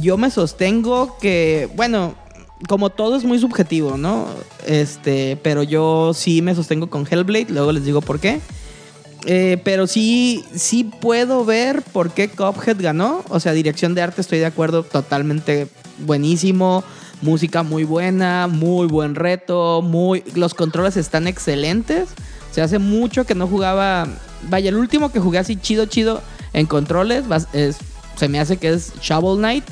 Yo 0.00 0.16
me 0.16 0.30
sostengo 0.30 1.18
que, 1.18 1.68
bueno, 1.74 2.14
como 2.68 2.90
todo 2.90 3.16
es 3.16 3.24
muy 3.24 3.38
subjetivo, 3.38 3.96
¿no? 3.96 4.26
Este, 4.66 5.36
pero 5.42 5.62
yo 5.62 6.12
sí 6.14 6.42
me 6.42 6.54
sostengo 6.54 6.88
con 6.88 7.06
Hellblade. 7.10 7.46
Luego 7.50 7.72
les 7.72 7.84
digo 7.84 8.00
por 8.00 8.20
qué. 8.20 8.40
Eh, 9.24 9.60
pero 9.62 9.86
sí, 9.86 10.44
sí 10.54 10.84
puedo 10.84 11.44
ver 11.44 11.82
por 11.82 12.12
qué 12.12 12.28
Cuphead 12.28 12.80
ganó. 12.80 13.22
O 13.28 13.40
sea, 13.40 13.52
dirección 13.52 13.94
de 13.94 14.02
arte 14.02 14.20
estoy 14.20 14.38
de 14.38 14.46
acuerdo, 14.46 14.82
totalmente 14.82 15.68
buenísimo. 15.98 16.84
Música 17.20 17.62
muy 17.62 17.84
buena, 17.84 18.48
muy 18.48 18.88
buen 18.88 19.14
reto, 19.14 19.80
muy 19.80 20.24
los 20.34 20.54
controles 20.54 20.96
están 20.96 21.28
excelentes. 21.28 22.08
Se 22.50 22.62
hace 22.62 22.78
mucho 22.78 23.24
que 23.24 23.34
no 23.34 23.46
jugaba. 23.46 24.08
Vaya, 24.50 24.70
el 24.70 24.76
último 24.76 25.12
que 25.12 25.20
jugué 25.20 25.38
así 25.38 25.56
chido, 25.56 25.86
chido 25.86 26.20
en 26.52 26.66
controles 26.66 27.24
es, 27.52 27.76
se 28.16 28.28
me 28.28 28.40
hace 28.40 28.56
que 28.56 28.70
es 28.70 28.92
Shovel 29.00 29.38
Knight. 29.38 29.64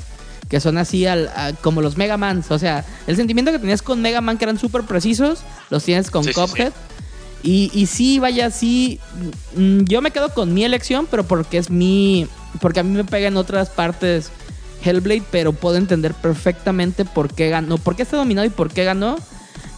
Que 0.50 0.60
son 0.60 0.76
así 0.76 1.06
al, 1.06 1.28
a- 1.28 1.52
como 1.62 1.80
los 1.80 1.96
Mega 1.96 2.18
Mans. 2.18 2.50
O 2.50 2.58
sea, 2.58 2.84
el 3.06 3.16
sentimiento 3.16 3.52
que 3.52 3.58
tenías 3.58 3.80
con 3.80 4.02
Mega 4.02 4.20
Man, 4.20 4.36
que 4.36 4.44
eran 4.44 4.58
súper 4.58 4.82
precisos, 4.82 5.38
los 5.70 5.82
tienes 5.84 6.10
con 6.10 6.24
Sí, 6.24 6.30
sí, 6.30 6.34
sí. 6.34 6.40
Cuphead. 6.40 6.72
Y, 7.42 7.70
y 7.72 7.86
sí, 7.86 8.18
vaya, 8.18 8.50
sí. 8.50 9.00
mm, 9.56 9.84
Yo 9.84 10.02
me 10.02 10.10
quedo 10.10 10.34
con 10.34 10.52
mi 10.52 10.64
elección, 10.64 11.06
pero 11.10 11.24
porque 11.24 11.56
es 11.56 11.70
mi. 11.70 12.26
Porque 12.60 12.80
a 12.80 12.82
mí 12.82 12.90
me 12.94 13.04
pega 13.04 13.28
en 13.28 13.36
otras 13.38 13.70
partes 13.70 14.28
Hellblade, 14.84 15.22
pero 15.30 15.52
puedo 15.52 15.76
entender 15.76 16.12
perfectamente 16.14 17.04
por 17.06 17.32
qué 17.32 17.48
ganó. 17.48 17.78
Por 17.78 17.94
qué 17.96 18.02
está 18.02 18.16
dominado 18.16 18.46
y 18.46 18.50
por 18.50 18.70
qué 18.72 18.84
ganó. 18.84 19.16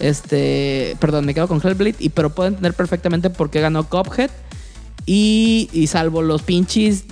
Este. 0.00 0.96
Perdón, 1.00 1.26
me 1.26 1.34
quedo 1.34 1.48
con 1.48 1.60
Hellblade. 1.62 1.96
Y, 1.98 2.08
pero 2.08 2.30
puedo 2.34 2.48
entender 2.48 2.74
perfectamente 2.74 3.30
por 3.30 3.50
qué 3.50 3.60
ganó 3.60 3.88
Cuphead. 3.88 4.30
Y, 5.06 5.68
y 5.72 5.86
salvo 5.88 6.22
los 6.22 6.42
pinches 6.42 7.04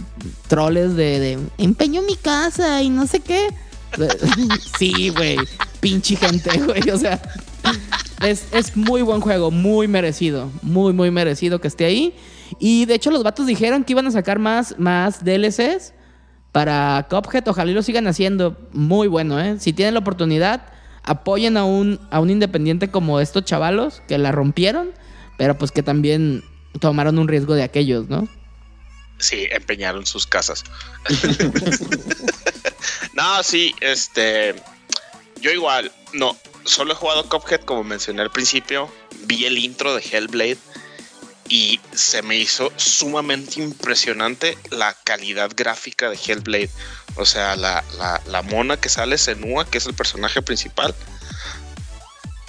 troles 0.48 0.96
de, 0.96 1.38
empeño 1.58 2.02
mi 2.02 2.16
casa 2.16 2.82
y 2.82 2.90
no 2.90 3.06
sé 3.06 3.20
qué. 3.20 3.48
sí, 4.78 5.10
güey. 5.10 5.38
Pinche 5.80 6.16
gente, 6.16 6.58
güey. 6.58 6.90
O 6.90 6.98
sea, 6.98 7.20
es, 8.22 8.46
es 8.52 8.76
muy 8.76 9.02
buen 9.02 9.20
juego, 9.20 9.50
muy 9.50 9.88
merecido. 9.88 10.50
Muy, 10.62 10.92
muy 10.92 11.10
merecido 11.10 11.60
que 11.60 11.68
esté 11.68 11.84
ahí. 11.84 12.14
Y 12.58 12.84
de 12.86 12.94
hecho, 12.94 13.10
los 13.10 13.22
vatos 13.22 13.46
dijeron 13.46 13.84
que 13.84 13.92
iban 13.92 14.06
a 14.06 14.10
sacar 14.10 14.38
más, 14.38 14.78
más 14.78 15.24
DLCs 15.24 15.94
para 16.52 17.06
Cuphead. 17.08 17.46
Ojalá 17.48 17.70
y 17.70 17.74
lo 17.74 17.82
sigan 17.82 18.06
haciendo. 18.06 18.56
Muy 18.72 19.08
bueno, 19.08 19.40
¿eh? 19.40 19.56
Si 19.58 19.72
tienen 19.72 19.94
la 19.94 20.00
oportunidad, 20.00 20.62
apoyen 21.02 21.56
a 21.56 21.64
un, 21.64 22.00
a 22.10 22.20
un 22.20 22.30
independiente 22.30 22.88
como 22.88 23.20
estos 23.20 23.44
chavalos 23.44 24.02
que 24.06 24.18
la 24.18 24.32
rompieron, 24.32 24.90
pero 25.38 25.56
pues 25.56 25.70
que 25.70 25.82
también 25.82 26.42
tomaron 26.78 27.18
un 27.18 27.28
riesgo 27.28 27.54
de 27.54 27.62
aquellos, 27.62 28.08
¿no? 28.08 28.28
Sí, 29.20 29.46
empeñaron 29.50 30.06
sus 30.06 30.26
casas. 30.26 30.64
no, 33.12 33.42
sí, 33.42 33.74
este. 33.80 34.54
Yo 35.40 35.50
igual, 35.50 35.92
no. 36.14 36.36
Solo 36.64 36.92
he 36.92 36.96
jugado 36.96 37.28
Cuphead, 37.28 37.60
como 37.60 37.84
mencioné 37.84 38.22
al 38.22 38.30
principio. 38.30 38.90
Vi 39.24 39.44
el 39.44 39.58
intro 39.58 39.94
de 39.94 40.02
Hellblade. 40.02 40.58
Y 41.48 41.80
se 41.92 42.22
me 42.22 42.36
hizo 42.36 42.72
sumamente 42.76 43.60
impresionante 43.60 44.56
la 44.70 44.96
calidad 45.04 45.50
gráfica 45.54 46.08
de 46.08 46.16
Hellblade. 46.16 46.70
O 47.16 47.26
sea, 47.26 47.56
la, 47.56 47.84
la, 47.98 48.22
la 48.26 48.42
mona 48.42 48.80
que 48.80 48.88
sale, 48.88 49.18
Senua, 49.18 49.68
que 49.68 49.78
es 49.78 49.86
el 49.86 49.94
personaje 49.94 50.40
principal. 50.42 50.94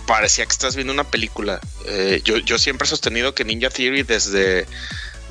Parecía 0.06 0.46
que 0.46 0.52
estás 0.52 0.76
viendo 0.76 0.94
una 0.94 1.10
película. 1.10 1.60
Eh, 1.88 2.22
yo, 2.24 2.38
yo 2.38 2.60
siempre 2.60 2.86
he 2.86 2.90
sostenido 2.90 3.34
que 3.34 3.44
Ninja 3.44 3.70
Theory 3.70 4.04
desde 4.04 4.68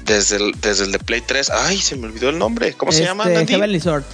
desde 0.04 0.36
el, 0.36 0.52
desde 0.60 0.84
el 0.84 0.92
de 0.92 0.98
Play 0.98 1.20
3. 1.20 1.50
Ay, 1.50 1.78
se 1.78 1.96
me 1.96 2.06
olvidó 2.06 2.30
el 2.30 2.38
nombre. 2.38 2.74
¿Cómo 2.74 2.92
se 2.92 3.04
llama? 3.04 3.24
Este, 3.24 3.34
Nandi? 3.34 3.52
Heavenly 3.54 3.80
Sword. 3.80 4.04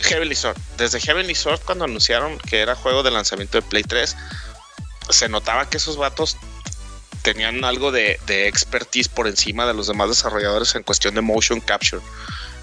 Heavenly 0.00 0.34
Sword. 0.34 0.56
Desde 0.76 1.00
Heavenly 1.00 1.34
Sword, 1.34 1.60
cuando 1.64 1.84
anunciaron 1.84 2.38
que 2.38 2.60
era 2.60 2.74
juego 2.74 3.02
de 3.02 3.10
lanzamiento 3.10 3.58
de 3.58 3.62
Play 3.62 3.82
3, 3.82 4.16
se 5.10 5.28
notaba 5.28 5.68
que 5.68 5.76
esos 5.78 5.96
vatos 5.96 6.36
tenían 7.22 7.64
algo 7.64 7.90
de, 7.90 8.18
de 8.26 8.48
expertise 8.48 9.08
por 9.08 9.26
encima 9.26 9.66
de 9.66 9.74
los 9.74 9.86
demás 9.86 10.08
desarrolladores 10.08 10.74
en 10.74 10.82
cuestión 10.82 11.14
de 11.14 11.22
motion 11.22 11.60
capture. 11.60 12.02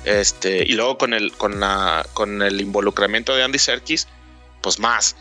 Este, 0.03 0.63
y 0.63 0.74
luego 0.74 0.97
con 0.97 1.13
el, 1.13 1.32
con 1.34 1.59
la, 1.59 2.05
con 2.13 2.41
el 2.41 2.59
involucramiento 2.61 3.36
de 3.36 3.43
Andy 3.43 3.59
Serkis, 3.59 4.07
pues 4.61 4.80
más. 4.80 5.15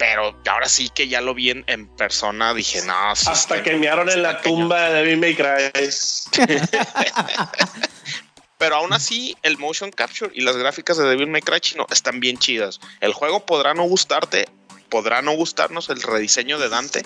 Pero 0.00 0.34
ahora 0.46 0.66
sí 0.66 0.88
que 0.88 1.08
ya 1.08 1.20
lo 1.20 1.34
vi 1.34 1.50
en, 1.50 1.62
en 1.66 1.86
persona, 1.94 2.54
dije, 2.54 2.80
no, 2.86 3.14
sí 3.14 3.26
Hasta 3.28 3.62
que 3.62 3.76
mearon 3.76 4.08
en 4.08 4.22
la 4.22 4.30
está 4.30 4.42
cañón". 4.44 4.60
tumba 4.60 4.88
de 4.88 4.94
Devil 4.94 5.18
May 5.18 5.34
Cry. 5.36 5.70
Pero 8.56 8.76
aún 8.76 8.94
así, 8.94 9.36
el 9.42 9.58
motion 9.58 9.90
capture 9.90 10.32
y 10.34 10.40
las 10.40 10.56
gráficas 10.56 10.96
de 10.96 11.04
Devil 11.04 11.26
May 11.26 11.42
Cry 11.42 11.60
no 11.76 11.86
están 11.90 12.18
bien 12.18 12.38
chidas. 12.38 12.80
El 13.00 13.12
juego 13.12 13.44
podrá 13.44 13.74
no 13.74 13.82
gustarte, 13.82 14.48
podrá 14.88 15.20
no 15.20 15.32
gustarnos 15.32 15.90
el 15.90 16.00
rediseño 16.00 16.58
de 16.58 16.70
Dante, 16.70 17.02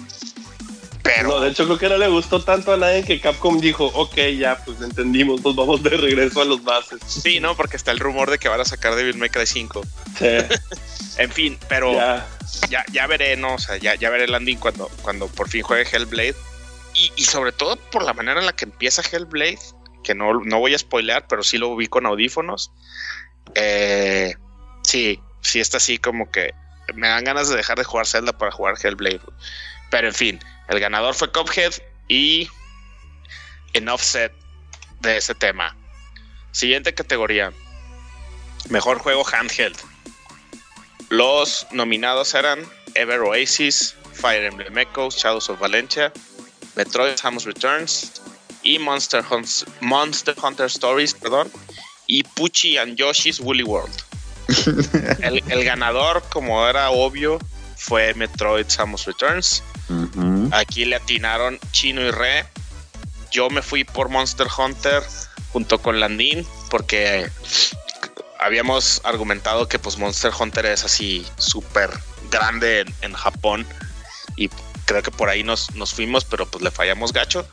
pero 1.05 1.29
No, 1.29 1.41
de 1.41 1.51
hecho 1.51 1.67
creo 1.67 1.79
que 1.79 1.89
no 1.89 1.99
le 1.99 2.09
gustó 2.09 2.43
tanto 2.43 2.73
a 2.73 2.77
nadie 2.77 3.05
que 3.05 3.21
Capcom 3.21 3.61
dijo, 3.61 3.85
ok, 3.95 4.17
ya, 4.37 4.57
pues 4.65 4.81
entendimos, 4.81 5.45
nos 5.45 5.55
vamos 5.55 5.83
de 5.83 5.91
regreso 5.91 6.41
a 6.41 6.45
los 6.47 6.65
bases. 6.65 7.01
sí, 7.07 7.39
¿no? 7.39 7.55
Porque 7.57 7.77
está 7.77 7.93
el 7.93 8.01
rumor 8.01 8.31
de 8.31 8.39
que 8.39 8.49
van 8.49 8.61
a 8.61 8.65
sacar 8.65 8.97
Devil 8.97 9.19
May 9.19 9.29
Cry 9.29 9.47
5. 9.47 9.83
Sí, 10.19 10.27
En 11.19 11.31
fin, 11.31 11.59
pero 11.69 11.93
ya, 11.93 12.27
ya. 12.69 12.85
ya, 12.91 13.07
veré, 13.07 13.37
¿no? 13.37 13.55
O 13.55 13.59
sea, 13.59 13.77
ya, 13.77 13.95
ya 13.95 14.11
veré 14.11 14.25
el 14.25 14.33
landing 14.33 14.57
cuando, 14.57 14.89
cuando 15.03 15.29
por 15.29 15.49
fin 15.49 15.63
juegue 15.63 15.87
Hellblade. 15.89 16.35
Y, 16.95 17.13
y 17.17 17.25
sobre 17.25 17.53
todo 17.53 17.77
por 17.77 18.03
la 18.03 18.15
manera 18.15 18.41
en 18.41 18.47
la 18.47 18.53
que 18.57 18.65
empieza 18.65 19.03
Hellblade, 19.03 19.59
que 20.03 20.15
no, 20.15 20.41
no 20.43 20.59
voy 20.59 20.75
a 20.75 20.79
spoilear, 20.79 21.27
pero 21.29 21.43
sí 21.43 21.59
lo 21.59 21.77
vi 21.77 21.87
con 21.87 22.07
audífonos. 22.07 22.73
Eh, 23.55 24.35
sí, 24.83 25.21
sí 25.41 25.61
está 25.61 25.77
así 25.77 25.99
como 25.99 26.31
que 26.31 26.53
me 26.95 27.09
dan 27.09 27.25
ganas 27.25 27.49
de 27.49 27.57
dejar 27.57 27.79
de 27.79 27.85
jugar 27.85 28.07
Zelda 28.07 28.37
para 28.37 28.51
jugar 28.51 28.75
Hellblade. 28.83 29.21
Pero 29.91 30.09
en 30.09 30.15
fin, 30.15 30.41
el 30.69 30.81
ganador 30.81 31.15
fue 31.15 31.31
Cuphead 31.31 31.73
y 32.09 32.49
en 33.73 33.89
offset 33.89 34.33
de 35.01 35.17
ese 35.17 35.35
tema. 35.35 35.77
Siguiente 36.53 36.95
categoría. 36.95 37.53
Mejor 38.71 38.99
juego 38.99 39.25
handheld. 39.27 39.77
Los 41.11 41.67
nominados 41.73 42.35
eran 42.35 42.65
Ever 42.95 43.21
Oasis, 43.21 43.95
Fire 44.13 44.45
Emblem 44.45 44.77
Echoes, 44.79 45.17
Shadows 45.17 45.51
of 45.51 45.59
Valencia, 45.59 46.13
Metroid 46.77 47.17
Samus 47.17 47.45
Returns 47.45 48.23
y 48.63 48.79
Monster, 48.79 49.23
Hunt- 49.23 49.67
Monster 49.81 50.35
Hunter 50.43 50.67
Stories, 50.67 51.13
perdón, 51.15 51.51
y 52.07 52.23
Pucci 52.23 52.79
and 52.79 52.97
Yoshi's 52.97 53.39
Woolly 53.41 53.65
World. 53.65 53.93
el, 55.23 55.43
el 55.49 55.65
ganador, 55.65 56.23
como 56.31 56.67
era 56.67 56.91
obvio, 56.91 57.39
fue 57.77 58.15
Metroid 58.15 58.67
Samus 58.69 59.05
Returns. 59.05 59.63
Aquí 60.55 60.85
le 60.85 60.95
atinaron 60.95 61.59
Chino 61.73 62.01
y 62.01 62.13
Re. 62.13 62.47
Yo 63.33 63.51
me 63.51 63.61
fui 63.61 63.83
por 63.83 64.09
Monster 64.09 64.47
Hunter 64.57 65.03
junto 65.53 65.81
con 65.81 65.99
Landin 65.99 66.47
porque 66.71 67.29
habíamos 68.39 69.01
argumentado 69.03 69.67
que 69.67 69.81
pues 69.81 69.99
Monster 69.99 70.31
Hunter 70.39 70.67
es 70.67 70.85
así 70.85 71.27
súper 71.39 71.91
grande 72.31 72.87
en, 73.01 73.13
Japón 73.15 73.67
y 74.37 74.49
creo 74.85 75.03
que 75.03 75.11
por 75.11 75.29
ahí 75.29 75.43
nos, 75.43 75.75
nos 75.75 75.93
fuimos, 75.93 76.25
pero 76.25 76.47
pues 76.47 76.63
le 76.63 76.71
fallamos 76.71 77.13
gacho. 77.13 77.49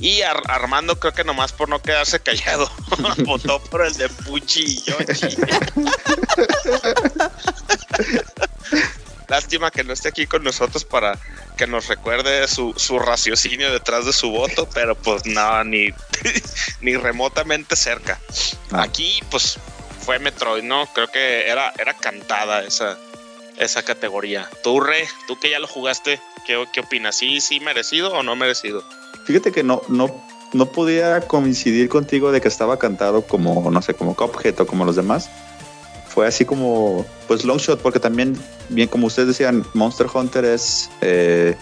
Y 0.00 0.22
Ar- 0.22 0.42
Armando 0.48 0.98
creo 0.98 1.12
que 1.12 1.24
nomás 1.24 1.52
por 1.52 1.68
no 1.68 1.82
quedarse 1.82 2.20
callado 2.20 2.70
votó 3.26 3.62
por 3.64 3.84
el 3.84 3.92
de 3.92 4.08
Puchi 4.08 4.62
y 4.62 4.82
Yoshi. 4.84 5.36
Lástima 9.28 9.70
que 9.70 9.84
no 9.84 9.92
esté 9.92 10.08
aquí 10.08 10.26
con 10.26 10.42
nosotros 10.42 10.84
para 10.84 11.18
que 11.56 11.66
nos 11.66 11.86
recuerde 11.88 12.48
su, 12.48 12.72
su 12.76 12.98
raciocinio 12.98 13.70
detrás 13.72 14.06
de 14.06 14.12
su 14.12 14.30
voto, 14.30 14.68
pero 14.74 14.94
pues 14.96 15.26
no, 15.26 15.64
ni, 15.64 15.90
ni 16.80 16.96
remotamente 16.96 17.76
cerca. 17.76 18.18
Ah. 18.72 18.82
Aquí 18.82 19.20
pues 19.30 19.58
fue 20.00 20.18
Metroid, 20.18 20.64
¿no? 20.64 20.86
Creo 20.94 21.08
que 21.08 21.48
era, 21.48 21.72
era 21.78 21.94
cantada 21.94 22.62
esa, 22.62 22.98
esa 23.58 23.82
categoría. 23.82 24.48
Tú, 24.64 24.80
Re, 24.80 25.06
tú 25.26 25.38
que 25.38 25.50
ya 25.50 25.58
lo 25.58 25.66
jugaste, 25.66 26.20
¿qué, 26.46 26.64
qué 26.72 26.80
opinas? 26.80 27.16
¿Sí, 27.16 27.40
sí 27.40 27.60
merecido 27.60 28.12
o 28.12 28.22
no 28.22 28.34
merecido? 28.34 28.82
Fíjate 29.26 29.52
que 29.52 29.62
no, 29.62 29.82
no 29.88 30.26
no 30.52 30.66
podía 30.66 31.20
coincidir 31.22 31.88
contigo 31.88 32.32
de 32.32 32.40
que 32.40 32.48
estaba 32.48 32.78
cantado 32.78 33.22
como, 33.22 33.70
no 33.70 33.82
sé, 33.82 33.94
como 33.94 34.14
Cuphead 34.14 34.60
o 34.60 34.66
como 34.66 34.84
los 34.84 34.96
demás. 34.96 35.30
Fue 36.18 36.26
así 36.26 36.44
como, 36.44 37.06
pues 37.28 37.44
long 37.44 37.58
shot, 37.58 37.80
porque 37.80 38.00
también, 38.00 38.36
bien 38.70 38.88
como 38.88 39.06
ustedes 39.06 39.28
decían, 39.28 39.64
Monster 39.72 40.08
Hunter 40.12 40.44
es, 40.44 40.90
eh, 41.00 41.54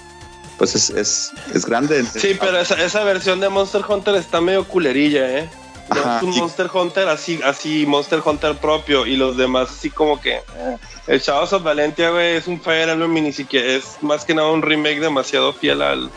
pues 0.57 0.75
es, 0.75 0.89
es, 0.89 1.31
es 1.55 1.67
grande. 1.67 2.03
Sí, 2.07 2.35
pero 2.41 2.59
esa, 2.59 2.83
esa 2.83 3.05
versión 3.05 3.39
de 3.39 3.51
Monster 3.51 3.83
Hunter 3.87 4.15
está 4.15 4.41
medio 4.41 4.65
culerilla, 4.65 5.41
¿eh? 5.41 5.51
No 5.91 6.01
Ajá, 6.01 6.17
es 6.17 6.23
un. 6.23 6.31
Monster 6.39 6.71
Hunter 6.73 7.07
así, 7.07 7.39
así 7.45 7.85
Monster 7.85 8.23
Hunter 8.25 8.57
propio 8.57 9.05
y 9.05 9.17
los 9.17 9.37
demás 9.37 9.69
así 9.69 9.91
como 9.91 10.19
que 10.23 10.37
eh, 10.37 10.79
el 11.07 11.21
Shadows 11.21 11.53
of 11.53 11.63
Valentia, 11.63 12.09
güey, 12.09 12.37
es 12.37 12.47
un 12.47 12.59
Fire 12.59 12.89
Emblem 12.89 13.15
y 13.19 13.21
ni 13.21 13.33
siquiera 13.35 13.67
es 13.73 13.99
más 14.01 14.25
que 14.25 14.35
nada 14.35 14.49
un 14.49 14.63
remake 14.63 15.01
demasiado 15.01 15.53
fiel 15.53 15.83
al, 15.83 16.11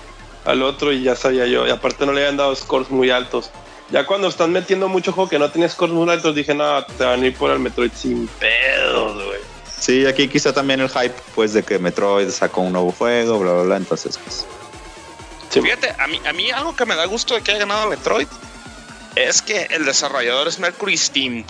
al 0.46 0.64
otro 0.64 0.94
y 0.94 1.04
ya 1.04 1.18
sabía 1.18 1.46
yo. 1.46 1.68
Y 1.68 1.72
aparte 1.72 2.06
no 2.06 2.14
le 2.14 2.22
habían 2.22 2.38
dado 2.38 2.56
scores 2.56 2.90
muy 2.90 3.10
altos. 3.10 3.52
Ya 3.92 4.06
cuando 4.06 4.28
están 4.28 4.52
metiendo 4.52 4.88
mucho 4.88 5.12
juego 5.12 5.30
que 5.30 5.40
no 5.40 5.50
tenía 5.50 5.68
scores 5.68 5.96
muy 5.96 6.10
altos, 6.10 6.36
dije, 6.36 6.54
no, 6.54 6.84
te 6.86 7.04
van 7.04 7.24
a 7.24 7.28
ir 7.28 7.36
por 7.36 7.52
el 7.52 7.60
Metroid 7.60 7.92
sin 7.94 8.28
pedos, 8.28 9.26
güey. 9.26 9.40
Sí, 9.80 10.06
aquí 10.06 10.28
quizá 10.28 10.54
también 10.54 10.80
el 10.82 10.90
hype, 10.90 11.16
pues, 11.34 11.54
de 11.54 11.64
que 11.64 11.80
Metroid 11.80 12.30
sacó 12.30 12.62
un 12.62 12.74
nuevo 12.74 12.92
juego, 12.92 13.40
bla, 13.40 13.54
bla, 13.54 13.64
bla. 13.64 13.78
Entonces, 13.78 14.20
pues, 14.24 14.46
Sí. 15.50 15.62
Fíjate, 15.62 15.96
a 15.98 16.08
mí, 16.08 16.22
a 16.28 16.34
mí 16.34 16.52
algo 16.52 16.76
que 16.76 16.86
me 16.86 16.96
da 16.96 17.06
gusto 17.06 17.34
de 17.34 17.42
que 17.42 17.52
haya 17.52 17.62
ganado 17.62 17.90
Metroid 17.90 18.28
es 19.16 19.42
que 19.42 19.64
el 19.72 19.86
desarrollador 19.86 20.48
es 20.48 20.60
Mercury 20.60 20.96
Steam. 20.96 21.44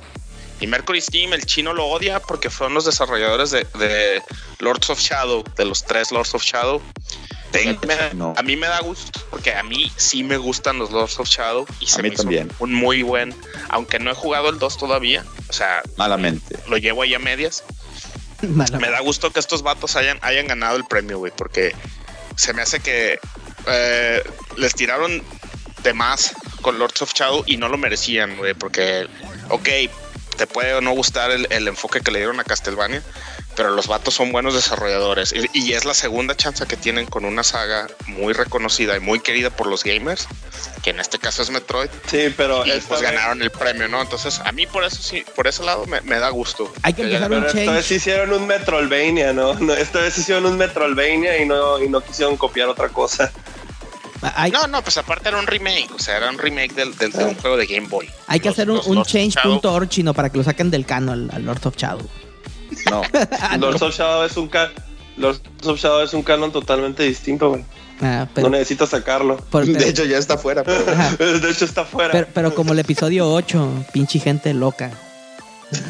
Y 0.61 0.67
Mercury 0.67 1.01
Steam, 1.01 1.33
el 1.33 1.45
chino 1.45 1.73
lo 1.73 1.85
odia 1.85 2.19
porque 2.19 2.49
fueron 2.49 2.73
los 2.73 2.85
desarrolladores 2.85 3.51
de, 3.51 3.67
de 3.77 4.21
Lords 4.59 4.89
of 4.89 4.99
Shadow, 4.99 5.43
de 5.55 5.65
los 5.65 5.83
tres 5.83 6.11
Lords 6.11 6.33
of 6.33 6.43
Shadow. 6.43 6.81
No. 8.13 8.33
A 8.37 8.43
mí 8.43 8.55
me 8.55 8.67
da 8.67 8.79
gusto 8.81 9.19
porque 9.29 9.53
a 9.53 9.63
mí 9.63 9.91
sí 9.95 10.23
me 10.23 10.37
gustan 10.37 10.77
los 10.77 10.91
Lords 10.91 11.19
of 11.19 11.27
Shadow 11.27 11.65
y 11.79 11.87
se 11.87 12.01
mí 12.01 12.09
me 12.09 12.13
hizo 12.13 12.23
también. 12.23 12.51
un 12.59 12.73
muy 12.73 13.03
buen, 13.03 13.33
aunque 13.69 13.99
no 13.99 14.11
he 14.11 14.13
jugado 14.13 14.49
el 14.49 14.59
2 14.59 14.77
todavía, 14.77 15.25
o 15.49 15.53
sea, 15.53 15.81
malamente. 15.97 16.57
lo 16.67 16.77
llevo 16.77 17.01
ahí 17.03 17.13
a 17.13 17.19
medias. 17.19 17.63
Me 18.41 18.89
da 18.89 19.01
gusto 19.01 19.31
que 19.31 19.39
estos 19.39 19.63
vatos 19.63 19.95
hayan, 19.95 20.17
hayan 20.21 20.47
ganado 20.47 20.77
el 20.77 20.85
premio, 20.85 21.17
güey, 21.17 21.31
porque 21.35 21.75
se 22.35 22.53
me 22.53 22.61
hace 22.61 22.79
que 22.79 23.19
eh, 23.67 24.23
les 24.55 24.73
tiraron 24.73 25.21
de 25.83 25.93
más 25.93 26.33
con 26.61 26.79
Lords 26.79 27.01
of 27.01 27.13
Shadow 27.13 27.43
y 27.45 27.57
no 27.57 27.67
lo 27.67 27.77
merecían, 27.77 28.37
güey, 28.37 28.53
porque, 28.53 29.07
ok, 29.49 29.67
te 30.37 30.47
puede 30.47 30.73
o 30.73 30.81
no 30.81 30.91
gustar 30.91 31.31
el, 31.31 31.47
el 31.49 31.67
enfoque 31.67 31.99
que 31.99 32.11
le 32.11 32.19
dieron 32.19 32.39
a 32.39 32.45
Castlevania, 32.45 33.03
pero 33.59 33.71
los 33.71 33.87
vatos 33.87 34.13
son 34.13 34.31
buenos 34.31 34.53
desarrolladores 34.53 35.33
y, 35.33 35.49
y 35.53 35.73
es 35.73 35.83
la 35.83 35.93
segunda 35.93 36.33
chance 36.33 36.65
que 36.65 36.77
tienen 36.77 37.05
con 37.07 37.25
una 37.25 37.43
saga 37.43 37.87
muy 38.07 38.31
reconocida 38.31 38.95
y 38.95 39.01
muy 39.01 39.19
querida 39.19 39.49
por 39.49 39.67
los 39.67 39.83
gamers, 39.83 40.29
que 40.81 40.91
en 40.91 41.01
este 41.01 41.19
caso 41.19 41.41
es 41.41 41.49
Metroid, 41.49 41.89
Sí, 42.09 42.33
pero 42.37 42.65
y 42.65 42.69
pues 42.87 43.01
vez- 43.01 43.01
ganaron 43.01 43.41
el 43.41 43.51
premio, 43.51 43.89
¿no? 43.89 44.01
Entonces, 44.01 44.39
a 44.45 44.53
mí 44.53 44.65
por 44.65 44.85
eso 44.85 45.03
sí, 45.03 45.25
por 45.35 45.45
ese 45.45 45.63
lado 45.65 45.85
me, 45.87 45.99
me 46.01 46.19
da 46.19 46.29
gusto. 46.29 46.71
Hay 46.83 46.93
que 46.93 47.01
empezar 47.01 47.29
un 47.33 47.39
Pero 47.43 47.47
esta 47.47 47.59
vez 47.73 47.85
change. 47.85 47.91
hicieron 47.97 48.31
un 48.31 48.47
Metroidvania, 48.47 49.33
¿no? 49.33 49.53
no 49.59 49.73
esta 49.73 49.99
vez 49.99 50.17
hicieron 50.17 50.45
un 50.45 50.57
Metroidvania 50.57 51.41
y 51.41 51.45
no, 51.45 51.83
y 51.83 51.89
no 51.89 51.99
quisieron 51.99 52.37
copiar 52.37 52.69
otra 52.69 52.87
cosa. 52.87 53.29
Hay, 54.21 54.51
No, 54.51 54.67
no, 54.67 54.81
pues 54.81 54.97
aparte 54.97 55.27
era 55.29 55.37
un 55.37 55.47
remake, 55.47 55.89
o 55.95 55.99
sea, 55.99 56.15
era 56.17 56.29
un 56.29 56.37
remake 56.37 56.73
del, 56.75 56.95
del- 56.97 57.11
de 57.11 57.23
un 57.25 57.35
juego 57.35 57.55
de 57.57 57.65
Game 57.65 57.87
Boy. 57.87 58.09
hay 58.27 58.39
que 58.39 58.49
Los- 58.49 58.55
hacer 58.59 58.69
un, 58.71 58.81
un 58.85 59.03
change.org 59.03 59.87
chino 59.89 60.13
para 60.13 60.29
que 60.29 60.37
lo 60.37 60.43
saquen 60.45 60.71
del 60.71 60.85
cano 60.85 61.11
al, 61.13 61.29
al 61.33 61.43
Lord 61.45 61.65
of 61.67 61.75
Shadow. 61.77 62.07
No. 62.89 63.01
Ah. 63.41 63.57
Lords 63.57 63.81
of 63.81 63.93
Shadow 63.95 64.23
es 64.23 64.37
un 64.37 64.49
Lords 65.17 65.41
of 65.65 65.79
Shadow 65.79 66.01
es 66.01 66.13
un 66.13 66.23
canon 66.23 66.51
totalmente 66.51 67.03
distinto, 67.03 67.49
güey. 67.49 67.63
Ah, 68.01 68.27
pero, 68.33 68.47
no 68.49 68.51
necesitas 68.57 68.89
sacarlo. 68.89 69.35
por- 69.37 69.65
pero- 69.65 69.77
de 69.79 69.89
hecho, 69.89 70.05
ya 70.05 70.17
está 70.17 70.37
fuera, 70.37 70.63
pero 70.63 70.83
De 71.39 71.49
hecho 71.51 71.65
está 71.65 71.83
fuera. 71.83 72.11
pero- 72.11 72.27
pero 72.33 72.55
como 72.55 72.71
el 72.73 72.79
episodio 72.79 73.29
8, 73.29 73.85
pinche 73.91 74.19
gente 74.19 74.53
loca. 74.53 74.91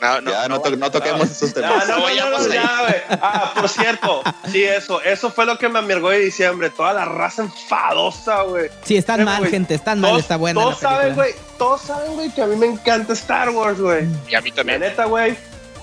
No, 0.00 0.20
no, 0.20 0.30
ya 0.30 0.46
no, 0.48 0.60
to- 0.60 0.76
no 0.76 0.90
toquemos 0.92 1.28
esos 1.28 1.50
Ah, 1.50 1.54
temas. 1.54 1.88
no, 1.88 1.98
no, 1.98 2.08
ya, 2.14 2.30
güey. 2.30 2.94
Ah, 3.20 3.52
por 3.52 3.68
cierto, 3.68 4.22
sí, 4.52 4.62
eso, 4.62 5.02
eso 5.02 5.32
fue 5.32 5.44
lo 5.44 5.58
que 5.58 5.68
me 5.68 5.80
amargó 5.80 6.10
de 6.10 6.20
diciembre. 6.20 6.70
Toda 6.70 6.92
la 6.92 7.04
raza 7.04 7.42
enfadosa, 7.42 8.42
güey. 8.42 8.70
Sí, 8.84 8.96
están 8.96 9.22
Eh, 9.22 9.24
mal, 9.24 9.44
gente, 9.48 9.74
están 9.74 9.98
mal, 10.00 10.10
Todos- 10.12 10.22
está 10.22 10.36
buena. 10.36 10.60
Todos 10.60 10.80
la 10.84 10.88
saben, 10.88 11.14
güey, 11.16 11.32
todos 11.58 11.80
saben, 11.80 12.12
güey, 12.14 12.30
que 12.30 12.40
a 12.42 12.46
mí 12.46 12.54
me 12.54 12.66
encanta 12.66 13.12
Star 13.14 13.50
Wars, 13.50 13.80
güey. 13.80 14.06
Y 14.28 14.36
a 14.36 14.40
mí 14.40 14.50
La 14.50 14.54
también. 14.56 14.80
neta, 14.82 15.06
güey, 15.06 15.36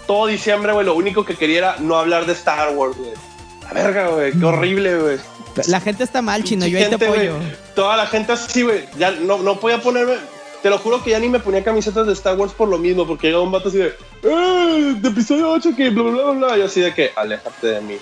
todo 0.07 0.27
diciembre, 0.27 0.73
güey, 0.73 0.85
lo 0.85 0.95
único 0.95 1.25
que 1.25 1.35
quería 1.35 1.57
era 1.57 1.75
no 1.79 1.97
hablar 1.97 2.25
de 2.25 2.33
Star 2.33 2.75
Wars, 2.75 2.97
güey. 2.97 3.11
La 3.63 3.73
verga, 3.73 4.07
güey, 4.09 4.31
qué 4.31 4.45
horrible, 4.45 4.97
güey. 4.99 5.17
La 5.67 5.79
gente 5.79 6.03
está 6.03 6.21
mal, 6.21 6.43
chino, 6.43 6.67
yo 6.67 6.77
ahí 6.77 6.89
te 6.89 6.95
apoyo. 6.95 7.33
Toda 7.75 7.97
la 7.97 8.07
gente 8.07 8.33
así, 8.33 8.63
güey. 8.63 8.85
Ya 8.97 9.11
no, 9.11 9.39
no 9.39 9.59
podía 9.59 9.81
ponerme. 9.81 10.15
Te 10.61 10.69
lo 10.69 10.79
juro 10.79 11.03
que 11.03 11.11
ya 11.11 11.19
ni 11.19 11.29
me 11.29 11.39
ponía 11.39 11.63
camisetas 11.63 12.07
de 12.07 12.13
Star 12.13 12.37
Wars 12.37 12.51
por 12.51 12.67
lo 12.67 12.77
mismo, 12.77 13.05
porque 13.07 13.27
llegaba 13.27 13.43
un 13.43 13.51
vato 13.51 13.69
así 13.69 13.77
de. 13.77 13.95
¡Eh! 14.23 14.95
De 14.97 15.09
episodio 15.09 15.51
8 15.51 15.75
que 15.75 15.89
bla 15.91 16.03
bla 16.03 16.23
bla 16.23 16.31
bla. 16.31 16.57
Y 16.57 16.59
yo 16.59 16.65
así 16.65 16.81
de 16.81 16.93
que, 16.93 17.11
aléjate 17.15 17.67
de 17.67 17.81
mí. 17.81 17.97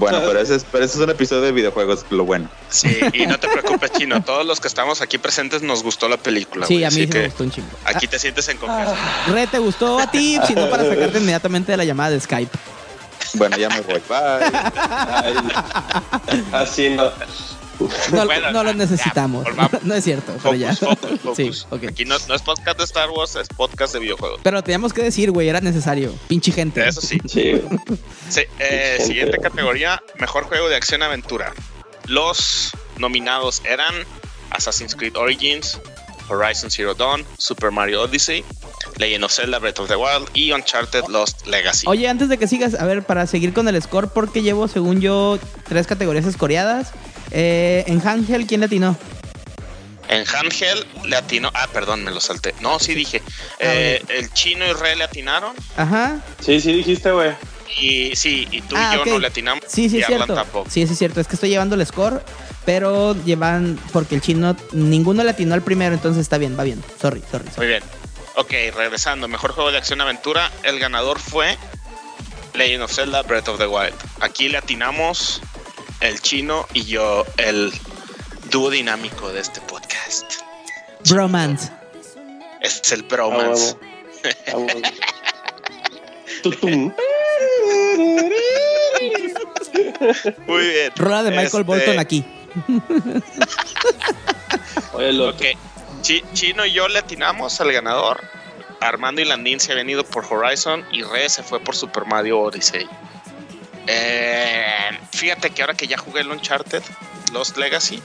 Bueno, 0.00 0.20
pero 0.26 0.40
ese, 0.40 0.56
es, 0.56 0.66
pero 0.70 0.84
ese 0.84 0.96
es 0.96 1.04
un 1.04 1.10
episodio 1.10 1.42
de 1.42 1.52
videojuegos, 1.52 2.04
lo 2.10 2.24
bueno. 2.24 2.48
Sí, 2.70 2.98
y 3.12 3.26
no 3.26 3.38
te 3.38 3.48
preocupes, 3.48 3.92
Chino. 3.92 4.22
Todos 4.24 4.44
los 4.44 4.58
que 4.58 4.66
estamos 4.66 5.00
aquí 5.00 5.18
presentes 5.18 5.62
nos 5.62 5.82
gustó 5.82 6.08
la 6.08 6.16
película. 6.16 6.66
Sí, 6.66 6.82
a 6.82 6.90
mí 6.90 7.06
sí 7.06 7.06
me 7.06 7.26
gustó 7.26 7.44
un 7.44 7.50
chingo. 7.52 7.68
Aquí 7.84 8.08
te 8.08 8.18
sientes 8.18 8.48
en 8.48 8.56
confianza. 8.56 8.96
Ah, 8.96 9.30
Re, 9.30 9.46
¿te 9.46 9.58
gustó 9.58 10.00
a 10.00 10.10
ti? 10.10 10.38
Si 10.46 10.54
no, 10.54 10.68
para 10.68 10.84
sacarte 10.88 11.18
inmediatamente 11.18 11.70
de 11.70 11.76
la 11.76 11.84
llamada 11.84 12.10
de 12.10 12.20
Skype. 12.20 12.58
Bueno, 13.34 13.56
ya 13.56 13.68
me 13.68 13.80
voy. 13.82 14.02
Bye. 14.08 14.50
Ay, 14.88 15.34
así 16.52 16.90
no. 16.90 17.12
No, 18.12 18.24
Bueno, 18.26 18.50
no 18.52 18.64
lo 18.64 18.70
ya, 18.72 18.76
necesitamos. 18.76 19.46
No 19.82 19.94
es 19.94 20.04
cierto, 20.04 20.34
pero 20.42 20.54
ya. 20.54 20.74
Focus, 20.74 20.98
focus, 20.98 21.20
focus. 21.20 21.66
Sí. 21.80 21.86
Aquí 21.86 22.04
no, 22.04 22.16
no 22.28 22.34
es 22.34 22.42
podcast 22.42 22.78
de 22.78 22.84
Star 22.84 23.10
Wars, 23.10 23.36
es 23.36 23.48
podcast 23.48 23.94
de 23.94 24.00
videojuegos. 24.00 24.40
Pero 24.42 24.62
teníamos 24.62 24.92
que 24.92 25.02
decir, 25.02 25.30
güey, 25.30 25.48
era 25.48 25.60
necesario. 25.60 26.12
Pinche 26.28 26.52
gente. 26.52 26.86
Eso 26.86 27.00
sí. 27.00 27.18
Sí, 27.26 27.52
güey. 27.52 27.80
Sí, 28.28 28.42
eh, 28.58 28.98
siguiente 29.04 29.38
categoría, 29.38 30.02
mejor 30.18 30.44
juego 30.44 30.68
de 30.68 30.76
acción 30.76 31.02
aventura. 31.02 31.52
Los 32.06 32.72
nominados 32.98 33.62
eran 33.64 33.94
Assassin's 34.50 34.94
Creed 34.94 35.16
Origins, 35.16 35.78
Horizon 36.28 36.70
Zero 36.70 36.94
Dawn, 36.94 37.24
Super 37.38 37.70
Mario 37.70 38.02
Odyssey, 38.02 38.44
Legend 38.96 39.24
of 39.24 39.32
Zelda 39.32 39.58
Breath 39.58 39.80
of 39.80 39.88
the 39.88 39.96
Wild 39.96 40.28
y 40.34 40.52
Uncharted 40.52 41.06
Lost 41.08 41.46
Legacy. 41.46 41.86
Oye, 41.88 42.08
antes 42.08 42.28
de 42.28 42.38
que 42.38 42.46
sigas, 42.46 42.74
a 42.74 42.84
ver, 42.84 43.02
para 43.02 43.26
seguir 43.26 43.52
con 43.52 43.68
el 43.68 43.80
score, 43.82 44.08
porque 44.08 44.42
llevo, 44.42 44.68
según 44.68 45.00
yo, 45.00 45.38
tres 45.68 45.86
categorías 45.86 46.26
escoreadas. 46.26 46.92
Eh, 47.30 47.84
en 47.86 48.06
Handheld, 48.06 48.48
¿quién 48.48 48.60
le 48.60 48.66
atinó? 48.66 48.96
En 50.08 50.24
Handheld 50.26 50.86
le 51.04 51.16
atinó. 51.16 51.50
Ah, 51.54 51.68
perdón, 51.72 52.02
me 52.04 52.10
lo 52.10 52.20
salté. 52.20 52.54
No, 52.60 52.78
sí 52.78 52.94
dije. 52.94 53.22
Eh, 53.60 54.02
el 54.08 54.32
chino 54.32 54.66
y 54.66 54.72
Re 54.72 54.96
le 54.96 55.04
atinaron. 55.04 55.54
Ajá. 55.76 56.18
Sí, 56.40 56.60
sí 56.60 56.72
dijiste, 56.72 57.12
güey. 57.12 57.32
Y 57.80 58.16
sí, 58.16 58.48
y 58.50 58.62
tú 58.62 58.74
Ah, 58.76 58.90
y 58.92 58.96
yo 58.96 59.02
ok. 59.02 59.06
no 59.08 59.18
le 59.20 59.28
atinamos. 59.28 59.64
Sí, 59.68 59.88
sí, 59.88 59.98
y 59.98 60.00
es 60.00 60.06
cierto. 60.08 60.34
tampoco. 60.34 60.68
Sí, 60.68 60.84
sí, 60.86 60.92
es 60.94 60.98
cierto. 60.98 61.20
Es 61.20 61.28
que 61.28 61.34
estoy 61.34 61.50
llevando 61.50 61.76
el 61.76 61.86
score, 61.86 62.24
pero 62.64 63.14
llevan, 63.24 63.78
porque 63.92 64.16
el 64.16 64.20
chino, 64.20 64.56
ninguno 64.72 65.22
le 65.22 65.30
atinó 65.30 65.54
al 65.54 65.62
primero, 65.62 65.94
entonces 65.94 66.22
está 66.22 66.36
bien, 66.38 66.58
va 66.58 66.64
bien. 66.64 66.82
Sorry, 67.00 67.22
sorry. 67.30 67.44
sorry. 67.44 67.56
Muy 67.58 67.66
bien. 67.68 67.82
Ok, 68.34 68.50
regresando. 68.76 69.28
Mejor 69.28 69.52
juego 69.52 69.70
de 69.70 69.78
acción 69.78 70.00
aventura. 70.00 70.50
El 70.64 70.80
ganador 70.80 71.20
fue 71.20 71.56
Legend 72.54 72.82
of 72.82 72.92
Zelda 72.92 73.22
Breath 73.22 73.46
of 73.48 73.58
the 73.58 73.66
Wild. 73.68 73.94
Aquí 74.20 74.48
le 74.48 74.58
atinamos 74.58 75.40
el 76.00 76.20
chino 76.20 76.66
y 76.74 76.84
yo, 76.84 77.24
el 77.36 77.72
dúo 78.50 78.70
dinámico 78.70 79.32
de 79.32 79.40
este 79.40 79.60
podcast. 79.62 80.34
Bromance. 81.08 81.70
Este 82.60 82.80
es 82.86 82.92
el 82.92 83.00
Ah, 83.02 83.06
bromance. 83.08 83.76
Ah. 84.48 84.52
Tutum. 86.42 86.92
Muy 90.46 90.66
bien. 90.66 90.92
Rola 90.96 91.22
de 91.22 91.30
Michael 91.30 91.46
Este, 91.46 91.62
Bolton 91.62 91.98
aquí. 91.98 92.24
Chino 96.32 96.64
y 96.64 96.72
yo 96.72 96.88
le 96.88 96.98
atinamos 96.98 97.60
al 97.60 97.72
ganador. 97.72 98.20
Armando 98.80 99.20
y 99.20 99.26
Landín 99.26 99.60
se 99.60 99.72
habían 99.72 99.90
ido 99.90 100.04
por 100.04 100.24
Horizon 100.24 100.84
y 100.90 101.02
Re 101.02 101.28
se 101.28 101.42
fue 101.42 101.60
por 101.60 101.76
Super 101.76 102.06
Mario 102.06 102.40
Odyssey. 102.40 102.88
Eh, 103.86 104.98
fíjate 105.12 105.50
que 105.50 105.62
ahora 105.62 105.74
que 105.74 105.86
ya 105.86 105.98
jugué 105.98 106.20
el 106.20 106.28
Uncharted, 106.30 106.82
Lost 107.32 107.56
Legacy, 107.56 108.02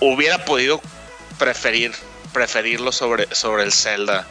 hubiera 0.00 0.44
podido 0.44 0.80
preferir 1.38 1.92
preferirlo 2.32 2.92
sobre, 2.92 3.34
sobre 3.34 3.62
el 3.64 3.72
Zelda. 3.72 4.26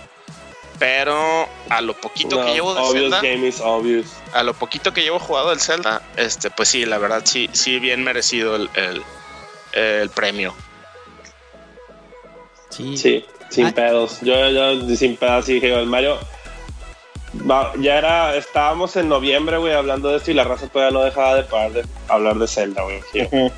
Pero 0.79 1.49
a 1.69 1.81
lo 1.81 1.95
poquito 1.99 2.45
que 2.45 2.53
llevo 2.53 2.75
de 2.75 2.81
obvious 2.81 2.93
Zelda, 3.15 3.21
game 3.21 3.47
is 3.47 3.59
obvious. 3.61 4.05
a 4.33 4.43
lo 4.43 4.53
poquito 4.53 4.93
que 4.93 5.01
llevo 5.01 5.17
jugado 5.17 5.49
del 5.49 5.59
Zelda, 5.59 6.03
este, 6.17 6.51
pues 6.51 6.69
sí, 6.69 6.85
la 6.85 6.99
verdad 6.99 7.23
sí, 7.25 7.49
sí 7.53 7.79
bien 7.79 8.03
merecido 8.03 8.55
el, 8.55 8.69
el- 8.75 9.03
el 9.73 10.09
premio. 10.11 10.53
Sí. 12.69 12.95
Sí, 12.97 13.25
sin 13.49 13.65
Ah. 13.67 13.71
pedos. 13.73 14.19
Yo, 14.21 14.49
yo 14.49 14.95
sin 14.95 15.17
pedos 15.17 15.49
y 15.49 15.53
dije, 15.53 15.73
el 15.73 15.87
Mario. 15.87 16.19
Ya 17.79 17.97
era, 17.97 18.35
estábamos 18.35 18.95
en 18.95 19.09
noviembre, 19.09 19.57
güey, 19.57 19.73
hablando 19.73 20.09
de 20.09 20.17
esto 20.17 20.31
y 20.31 20.33
la 20.33 20.43
raza 20.43 20.67
todavía 20.67 20.97
no 20.97 21.03
dejaba 21.03 21.35
de 21.35 21.43
parar 21.43 21.71
de 21.73 21.85
hablar 22.07 22.37
de 22.37 22.47
Zelda, 22.47 22.83
güey. 22.83 23.01
Dije, 23.13 23.51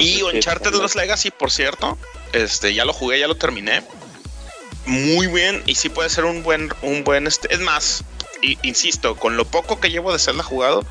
Y 0.00 0.22
Uncharted 0.22 0.72
Lost 0.72 0.96
Legacy, 0.96 1.30
por 1.30 1.50
cierto, 1.50 1.96
este, 2.32 2.74
ya 2.74 2.84
lo 2.84 2.92
jugué, 2.92 3.20
ya 3.20 3.28
lo 3.28 3.36
terminé. 3.36 3.82
Muy 4.86 5.26
bien, 5.26 5.62
y 5.66 5.74
sí 5.74 5.88
puede 5.88 6.08
ser 6.08 6.24
un 6.24 6.42
buen, 6.42 6.70
un 6.82 7.04
buen, 7.04 7.26
este, 7.26 7.52
es 7.52 7.60
más, 7.60 8.04
insisto, 8.62 9.16
con 9.16 9.36
lo 9.36 9.44
poco 9.44 9.80
que 9.80 9.90
llevo 9.90 10.12
de 10.12 10.18
Zelda 10.18 10.42
jugado, 10.42 10.84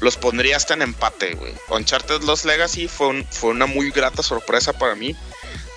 los 0.00 0.16
pondría 0.16 0.56
hasta 0.56 0.74
en 0.74 0.82
empate, 0.82 1.34
güey. 1.34 1.52
Uncharted 1.68 2.22
Lost 2.22 2.44
Legacy 2.44 2.88
fue, 2.88 3.24
fue 3.30 3.50
una 3.50 3.66
muy 3.66 3.90
grata 3.90 4.22
sorpresa 4.22 4.72
para 4.72 4.94
mí. 4.94 5.14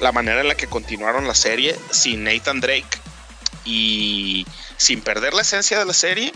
La 0.02 0.12
manera 0.12 0.42
en 0.42 0.48
la 0.48 0.56
que 0.56 0.68
continuaron 0.68 1.28
la 1.28 1.36
serie 1.36 1.76
sin 1.92 2.26
Nathan 2.26 2.60
Drake 2.60 3.00
y 3.66 4.46
sin 4.78 5.02
perder 5.02 5.34
la 5.34 5.42
esencia 5.42 5.80
de 5.80 5.86
la 5.86 5.94
serie 5.94 6.32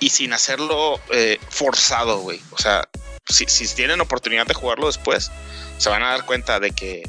y 0.00 0.08
sin 0.08 0.32
hacerlo 0.32 1.00
eh, 1.10 1.38
forzado, 1.50 2.20
güey. 2.20 2.40
O 2.52 2.58
sea, 2.58 2.88
si, 3.28 3.46
si, 3.46 3.66
tienen 3.74 4.00
oportunidad 4.00 4.46
de 4.46 4.54
jugarlo 4.54 4.86
después, 4.86 5.30
se 5.78 5.90
van 5.90 6.02
a 6.02 6.10
dar 6.10 6.26
cuenta 6.26 6.60
de 6.60 6.72
que 6.72 7.02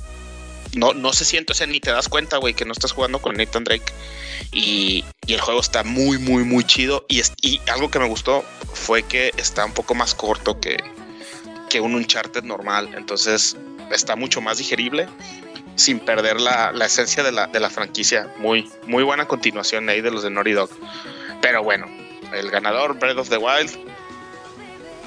no, 0.76 0.94
no 0.94 1.14
se 1.14 1.26
siente, 1.26 1.54
o 1.54 1.68
ni 1.68 1.80
te 1.80 1.92
das 1.92 2.10
cuenta, 2.10 2.38
güey, 2.38 2.54
que 2.54 2.66
no 2.66 2.72
estás 2.72 2.92
jugando 2.92 3.22
con 3.22 3.36
Nathan 3.36 3.64
Drake. 3.64 3.94
Y, 4.52 5.06
el 5.28 5.42
juego 5.42 5.62
está 5.62 5.84
muy, 5.84 6.18
muy, 6.18 6.44
muy 6.44 6.64
chido. 6.64 7.06
Y, 7.08 7.22
y 7.42 7.62
algo 7.72 7.90
que 7.90 8.00
me 8.00 8.08
gustó 8.08 8.44
fue 8.74 9.04
que 9.04 9.32
está 9.38 9.66
un 9.66 9.74
poco 9.74 9.96
más 9.96 10.14
corto 10.14 10.60
que, 10.60 10.78
que 11.70 11.80
un 11.80 11.96
Uncharted 11.96 12.44
normal. 12.44 12.90
Entonces 12.96 13.56
está 13.92 14.16
mucho 14.16 14.42
más 14.42 14.58
digerible 14.58 15.08
sin 15.76 16.00
perder 16.00 16.40
la, 16.40 16.72
esencia 16.86 17.24
de 17.24 17.32
la, 17.32 17.48
de 17.48 17.60
la, 17.60 17.70
franquicia. 17.70 18.28
Muy, 18.38 18.70
muy 18.88 19.04
buena 19.04 19.28
continuación 19.28 19.90
ahí 19.90 20.02
de 20.02 20.12
los 20.12 20.24
de 20.24 20.30
Naughty 20.30 20.52
Dog. 20.52 20.70
Pero 21.42 21.64
bueno, 21.64 21.88
el 22.34 22.50
ganador, 22.52 22.98
Breath 23.00 23.18
of 23.18 23.30
the 23.30 23.38
Wild, 23.38 23.72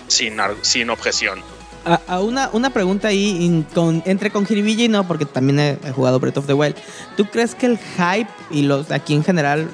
sin, 0.08 0.36
sin 0.62 0.90
objeción. 0.90 1.42
A, 2.08 2.18
una, 2.18 2.50
una 2.52 2.70
pregunta 2.70 3.08
ahí 3.08 3.64
con, 3.72 4.02
entre 4.06 4.32
con 4.32 4.44
Jiribilla 4.44 4.84
y 4.84 4.88
no, 4.88 5.06
porque 5.06 5.24
también 5.24 5.60
he, 5.60 5.92
jugado 5.92 6.18
Breath 6.18 6.38
of 6.38 6.46
the 6.46 6.52
Wild. 6.52 6.74
¿Tú 7.16 7.26
crees 7.26 7.54
que 7.54 7.66
el 7.66 7.78
hype 7.78 8.30
y 8.50 8.62
los 8.62 8.90
aquí 8.90 9.14
en 9.14 9.22
general, 9.22 9.70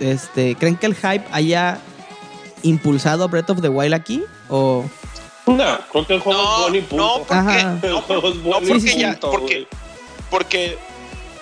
este, 0.00 0.56
creen 0.56 0.76
que 0.76 0.86
el 0.86 0.96
hype 0.96 1.24
haya 1.30 1.78
impulsado 2.62 3.28
Breath 3.28 3.50
of 3.50 3.60
the 3.60 3.68
Wild 3.68 3.94
aquí? 3.94 4.24
¿O.? 4.48 4.84
No, 5.46 5.78
creo 5.92 6.06
que 6.06 6.14
el 6.14 6.20
juego 6.20 6.42
es 6.42 6.60
bueno 6.62 6.76
y 6.76 6.80
punto. 6.80 7.04
No, 7.04 7.22
porque, 7.22 7.60
el 7.86 7.94
juego 8.00 8.28
es 8.28 8.42
bueno 8.42 8.68
porque, 8.68 8.98
ya, 8.98 9.18
porque, 9.20 9.68
porque 10.30 10.78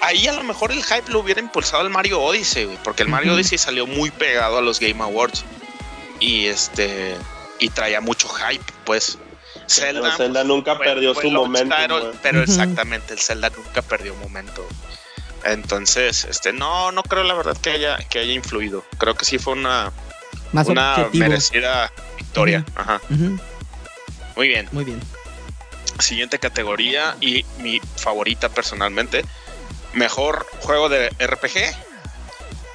ahí 0.01 0.26
a 0.26 0.32
lo 0.32 0.43
mejor 0.43 0.72
el 0.72 0.82
hype 0.82 1.11
lo 1.11 1.20
hubiera 1.20 1.41
impulsado 1.41 1.82
el 1.82 1.91
Mario 1.91 2.20
Odyssey, 2.20 2.78
porque 2.85 3.03
el 3.03 3.09
Mario 3.09 3.35
Odyssey 3.35 3.59
salió 3.59 3.87
muy 3.87 4.11
pegado 4.11 4.59
a 4.59 4.62
los 4.62 4.80
Game 4.80 5.03
Awards 5.03 5.45
y 6.20 6.47
este 6.47 7.16
y 7.59 7.70
traía 7.70 8.01
mucho 8.01 8.28
hype, 8.28 8.64
pues. 8.85 9.18
Zelda, 9.66 10.16
Zelda 10.16 10.45
nunca 10.45 10.78
perdió 10.78 11.14
su 11.14 11.30
momento. 11.30 11.74
Pero, 12.22 12.43
exactamente, 12.43 13.14
el 13.14 13.20
Zelda 13.20 13.51
nunca 13.51 13.80
perdió 13.82 14.14
momento. 14.16 14.66
Entonces, 15.45 16.24
este, 16.24 16.53
no, 16.53 16.93
no 16.93 17.03
creo 17.03 17.22
la 17.24 17.35
verdad 17.35 17.57
que 17.57 17.70
haya, 17.70 17.97
que 17.97 18.18
haya 18.18 18.32
influido. 18.32 18.85
Creo 18.99 19.14
que 19.14 19.24
sí 19.24 19.39
fue 19.39 19.55
una, 19.55 19.93
una 20.53 21.09
merecida 21.12 21.93
victoria. 22.16 22.64
Ajá. 22.74 23.01
Muy 24.37 24.49
bien. 24.49 24.68
Muy 24.72 24.85
bien. 24.85 25.01
Siguiente 25.99 26.39
categoría 26.39 27.17
y 27.21 27.45
mi 27.59 27.81
favorita 27.97 28.49
personalmente. 28.49 29.25
Mejor 29.93 30.47
juego 30.61 30.89
de 30.89 31.11
RPG. 31.11 31.75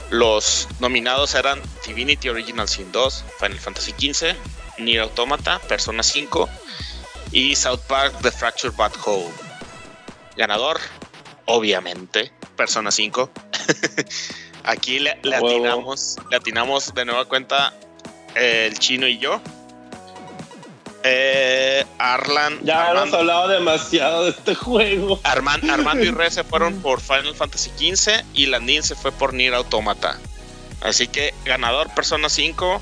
Los 0.10 0.68
nominados 0.80 1.36
eran 1.36 1.62
Divinity 1.86 2.30
Original 2.30 2.68
Sin 2.68 2.92
2, 2.92 3.26
Final 3.40 3.60
Fantasy 3.60 3.92
XV, 3.92 4.36
Nier 4.80 5.02
Automata, 5.02 5.60
Persona 5.60 6.02
5 6.02 6.50
y 7.32 7.56
South 7.56 7.82
Park 7.88 8.16
The 8.22 8.32
Fractured 8.32 8.74
But 8.74 8.96
Whole. 9.06 9.32
Ganador, 10.36 10.80
obviamente, 11.46 12.32
Persona 12.56 12.92
5. 12.92 13.30
Aquí 14.64 15.00
le, 15.00 15.12
atinamos, 15.12 16.18
le 16.30 16.38
atinamos 16.38 16.94
de 16.94 17.06
nueva 17.06 17.26
cuenta 17.26 17.74
el 18.36 18.78
chino 18.80 19.08
y 19.08 19.18
yo. 19.18 19.42
Eh, 21.04 21.86
Arlan. 21.98 22.60
Ya 22.64 22.92
hemos 22.92 23.14
hablado 23.14 23.48
demasiado 23.48 24.26
de 24.26 24.32
este 24.32 24.56
juego. 24.56 25.20
Armando 25.24 26.04
y 26.04 26.12
Re 26.12 26.30
se 26.32 26.44
fueron 26.46 26.82
por 26.82 27.00
Final 27.00 27.36
Fantasy 27.36 27.72
XV 27.78 28.24
y 28.34 28.48
Landin 28.48 28.84
se 28.84 28.96
fue 28.96 29.12
por 29.12 29.34
Nier 29.34 29.54
Automata. 29.54 30.20
Así 30.82 31.08
que 31.08 31.34
ganador 31.46 31.94
Persona 31.94 32.30
5. 32.30 32.82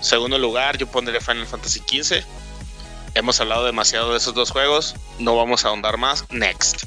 Segundo 0.00 0.38
lugar, 0.38 0.78
yo 0.78 0.86
pondré 0.86 1.20
Final 1.20 1.46
Fantasy 1.46 1.80
XV. 1.80 2.22
Hemos 3.14 3.40
hablado 3.40 3.64
demasiado 3.64 4.12
de 4.12 4.18
esos 4.18 4.34
dos 4.34 4.50
juegos. 4.50 4.94
No 5.18 5.36
vamos 5.36 5.64
a 5.64 5.68
ahondar 5.68 5.96
más. 5.96 6.24
Next. 6.30 6.84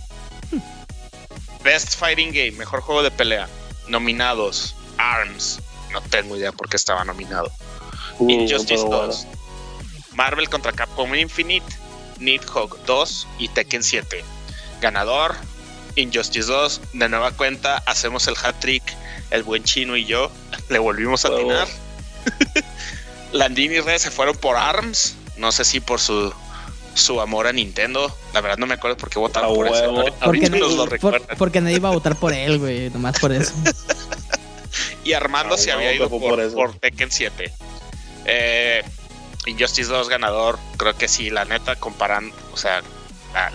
Best 1.64 1.96
Fighting 1.96 2.32
Game, 2.32 2.52
mejor 2.52 2.82
juego 2.82 3.04
de 3.04 3.12
pelea. 3.12 3.50
Nominados: 3.88 4.76
ARMS. 4.98 5.60
No 5.92 6.02
tengo 6.02 6.38
idea 6.38 6.52
por 6.52 6.70
qué 6.70 6.78
estaba 6.78 7.04
nominado. 7.04 7.52
Uh, 8.20 8.30
Injustice 8.30 8.86
2. 8.88 9.28
Marvel 10.20 10.50
contra 10.50 10.74
Capcom 10.74 11.16
Infinite. 11.16 11.66
Nidhogg 12.20 12.78
2 12.86 13.28
y 13.40 13.48
Tekken 13.48 13.82
7. 13.82 14.22
Ganador: 14.82 15.34
Injustice 15.96 16.46
2. 16.46 16.82
De 16.92 17.08
nueva 17.08 17.32
cuenta, 17.32 17.78
hacemos 17.86 18.28
el 18.28 18.36
hat 18.44 18.60
trick. 18.60 18.84
El 19.32 19.44
buen 19.44 19.64
chino 19.64 19.96
y 19.96 20.04
yo 20.04 20.30
le 20.68 20.78
volvimos 20.78 21.24
a 21.24 21.30
atinar. 21.30 21.70
Landini 23.32 23.76
y 23.76 23.80
Red 23.80 24.00
se 24.00 24.12
fueron 24.12 24.36
por 24.36 24.58
ARMS. 24.58 25.16
No 25.38 25.54
sé 25.54 25.64
si 25.64 25.80
por 25.80 26.02
su, 26.02 26.34
su 26.96 27.22
amor 27.22 27.48
a 27.48 27.54
Nintendo. 27.54 28.14
La 28.34 28.42
verdad 28.42 28.58
no 28.58 28.68
me 28.68 28.74
acuerdo 28.74 28.98
por 28.98 29.10
qué 29.10 29.20
votaron 29.20 29.56
por 29.56 29.68
eso. 29.68 30.04
Porque, 30.20 31.22
porque 31.38 31.62
nadie 31.62 31.78
iba 31.78 31.88
a 31.88 31.94
votar 31.94 32.18
por 32.18 32.34
él, 32.34 32.60
güey. 32.60 32.90
Nomás 32.90 33.18
por 33.20 33.32
eso. 33.32 33.54
y 35.06 35.14
Armando 35.14 35.58
se 35.58 35.72
había 35.72 35.94
ido 35.94 36.10
por, 36.10 36.74
Tekken 36.74 37.10
7. 37.10 37.54
Eh, 38.26 38.84
Injustice 39.46 39.92
2 39.92 40.10
ganador. 40.10 40.60
Creo 40.78 40.98
que 40.98 41.08
sí, 41.08 41.30
la 41.30 41.46
neta, 41.46 41.76
comparan. 41.76 42.32
O 42.54 42.58
sea, 42.58 42.82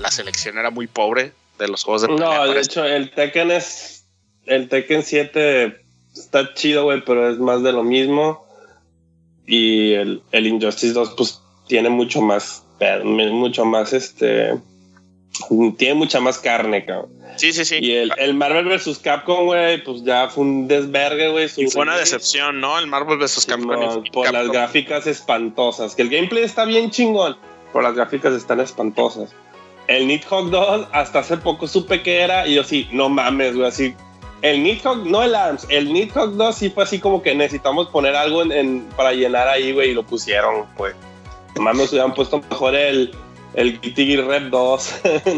la, 0.00 0.10
selección 0.10 0.58
era 0.58 0.70
muy 0.70 0.86
pobre 0.86 1.32
de 1.58 1.68
los 1.68 1.84
juegos 1.84 2.02
de 2.02 2.08
No, 2.08 2.46
de 2.46 2.60
hecho, 2.60 2.84
el 2.84 3.10
Tekken 3.10 3.50
es. 3.50 4.06
El 4.46 4.68
Tekken 4.68 5.02
7 5.02 5.84
está 6.14 6.52
chido, 6.54 6.84
güey, 6.84 7.02
pero 7.04 7.30
es 7.30 7.38
más 7.38 7.62
de 7.62 7.72
lo 7.72 7.82
mismo. 7.82 8.46
Y 9.46 9.94
el, 9.94 10.22
el 10.32 10.46
Injustice 10.46 10.92
2, 10.92 11.14
pues 11.16 11.40
tiene 11.66 11.90
mucho 11.90 12.20
más, 12.20 12.64
mucho 13.04 13.64
más 13.64 13.92
este, 13.92 14.54
tiene 15.76 15.94
mucha 15.94 16.20
más 16.20 16.38
carne, 16.38 16.84
cabrón. 16.84 17.10
Sí, 17.36 17.52
sí, 17.52 17.64
sí. 17.64 17.78
Y 17.80 17.92
el, 17.92 18.12
el 18.16 18.34
Marvel 18.34 18.66
vs. 18.66 18.98
Capcom, 18.98 19.46
güey, 19.46 19.82
pues 19.82 20.04
ya 20.04 20.28
fue 20.28 20.44
un 20.44 20.68
desvergue, 20.68 21.30
güey. 21.30 21.48
Y 21.56 21.66
fue 21.66 21.82
una 21.82 21.96
decepción, 21.96 22.60
¿no? 22.60 22.78
El 22.78 22.86
Marvel 22.86 23.18
vs. 23.18 23.46
Capcom. 23.46 24.04
por 24.12 24.32
las 24.32 24.48
gráficas 24.48 25.06
espantosas. 25.06 25.94
Que 25.94 26.02
el 26.02 26.10
gameplay 26.10 26.44
está 26.44 26.64
bien 26.64 26.90
chingón, 26.90 27.36
pero 27.72 27.82
las 27.82 27.94
gráficas 27.94 28.34
están 28.34 28.60
espantosas. 28.60 29.34
El 29.86 30.06
Nidhogg 30.06 30.50
2, 30.50 30.88
hasta 30.92 31.18
hace 31.18 31.36
poco 31.36 31.68
supe 31.68 32.02
que 32.02 32.20
era, 32.20 32.46
y 32.46 32.54
yo 32.54 32.64
sí, 32.64 32.88
no 32.90 33.08
mames, 33.08 33.54
güey, 33.54 33.68
así. 33.68 33.94
El 34.40 34.62
Nidhogg, 34.62 35.06
no 35.06 35.22
el 35.22 35.34
ARMS, 35.34 35.66
el 35.68 35.92
Nidhogg 35.92 36.36
2 36.36 36.54
sí 36.54 36.70
fue 36.70 36.84
así 36.84 36.98
como 36.98 37.22
que 37.22 37.34
necesitamos 37.34 37.88
poner 37.88 38.14
algo 38.14 38.42
en, 38.42 38.86
para 38.96 39.12
llenar 39.12 39.48
ahí, 39.48 39.72
güey, 39.72 39.90
y 39.90 39.94
lo 39.94 40.04
pusieron, 40.04 40.64
pues. 40.76 40.94
Más 41.56 41.76
nos 41.76 41.92
hubieran 41.92 42.14
puesto 42.14 42.40
mejor 42.40 42.74
el, 42.74 43.14
el 43.54 43.80
Guilty 43.80 44.16
Red 44.16 44.50
2. 44.50 44.94
yo, 45.24 45.32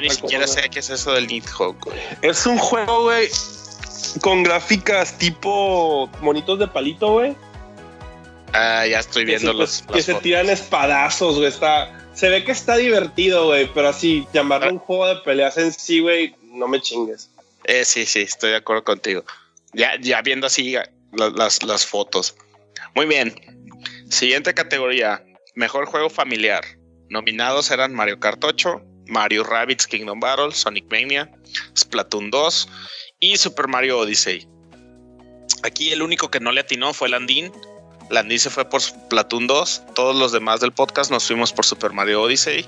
ni 0.00 0.10
siquiera 0.10 0.46
sé 0.46 0.68
qué 0.70 0.80
es 0.80 0.90
eso 0.90 1.12
del 1.12 1.26
Nidhogg, 1.26 1.76
Es 2.22 2.46
un 2.46 2.58
juego, 2.58 3.04
güey, 3.04 3.28
con 4.20 4.42
gráficas 4.42 5.16
tipo 5.18 6.08
monitos 6.20 6.58
de 6.58 6.68
palito, 6.68 7.12
güey. 7.12 7.34
Ah, 8.52 8.86
ya 8.86 9.00
estoy 9.00 9.24
viendo 9.24 9.52
los. 9.52 9.82
Que 9.92 10.02
se 10.02 10.14
tiran 10.14 10.48
espadazos, 10.48 11.36
güey. 11.36 11.48
Está, 11.48 12.08
se 12.14 12.28
ve 12.28 12.44
que 12.44 12.52
está 12.52 12.76
divertido, 12.76 13.46
güey, 13.46 13.68
pero 13.74 13.88
así, 13.88 14.26
llamarlo 14.32 14.70
un 14.70 14.78
juego 14.78 15.08
de 15.08 15.16
peleas 15.16 15.58
en 15.58 15.72
sí, 15.72 16.00
güey, 16.00 16.36
no 16.42 16.68
me 16.68 16.80
chingues. 16.80 17.30
Eh, 17.64 17.84
sí, 17.84 18.06
sí, 18.06 18.20
estoy 18.20 18.50
de 18.50 18.56
acuerdo 18.56 18.84
contigo. 18.84 19.24
Ya, 19.72 19.98
ya 20.00 20.22
viendo 20.22 20.46
así 20.46 20.76
las, 21.12 21.62
las 21.64 21.86
fotos. 21.86 22.36
Muy 22.94 23.06
bien. 23.06 23.34
Siguiente 24.08 24.54
categoría. 24.54 25.24
Mejor 25.54 25.86
juego 25.86 26.10
familiar. 26.10 26.64
Nominados 27.14 27.70
eran 27.70 27.94
Mario 27.94 28.18
Kart 28.18 28.42
8, 28.42 28.82
Mario 29.06 29.44
Rabbids 29.44 29.86
Kingdom 29.86 30.18
Battle, 30.18 30.50
Sonic 30.50 30.86
Mania, 30.90 31.30
Splatoon 31.78 32.28
2 32.28 32.68
y 33.20 33.36
Super 33.36 33.68
Mario 33.68 34.00
Odyssey. 34.00 34.48
Aquí 35.62 35.92
el 35.92 36.02
único 36.02 36.28
que 36.28 36.40
no 36.40 36.50
le 36.50 36.62
atinó 36.62 36.92
fue 36.92 37.08
Landin. 37.08 37.52
Landin 38.10 38.40
se 38.40 38.50
fue 38.50 38.68
por 38.68 38.82
Splatoon 38.82 39.46
2. 39.46 39.82
Todos 39.94 40.16
los 40.16 40.32
demás 40.32 40.58
del 40.60 40.72
podcast 40.72 41.12
nos 41.12 41.24
fuimos 41.24 41.52
por 41.52 41.64
Super 41.64 41.92
Mario 41.92 42.20
Odyssey. 42.20 42.66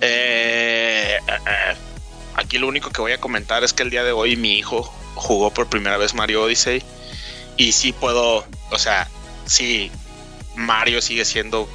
Eh, 0.00 1.18
eh, 1.28 1.74
aquí 2.36 2.56
lo 2.56 2.66
único 2.66 2.88
que 2.88 3.02
voy 3.02 3.12
a 3.12 3.20
comentar 3.20 3.62
es 3.62 3.74
que 3.74 3.82
el 3.82 3.90
día 3.90 4.04
de 4.04 4.12
hoy 4.12 4.36
mi 4.36 4.54
hijo 4.54 4.90
jugó 5.16 5.52
por 5.52 5.68
primera 5.68 5.98
vez 5.98 6.14
Mario 6.14 6.44
Odyssey. 6.44 6.82
Y 7.58 7.72
sí 7.72 7.92
puedo, 7.92 8.46
o 8.70 8.78
sea, 8.78 9.06
sí, 9.44 9.90
Mario 10.56 11.02
sigue 11.02 11.26
siendo 11.26 11.68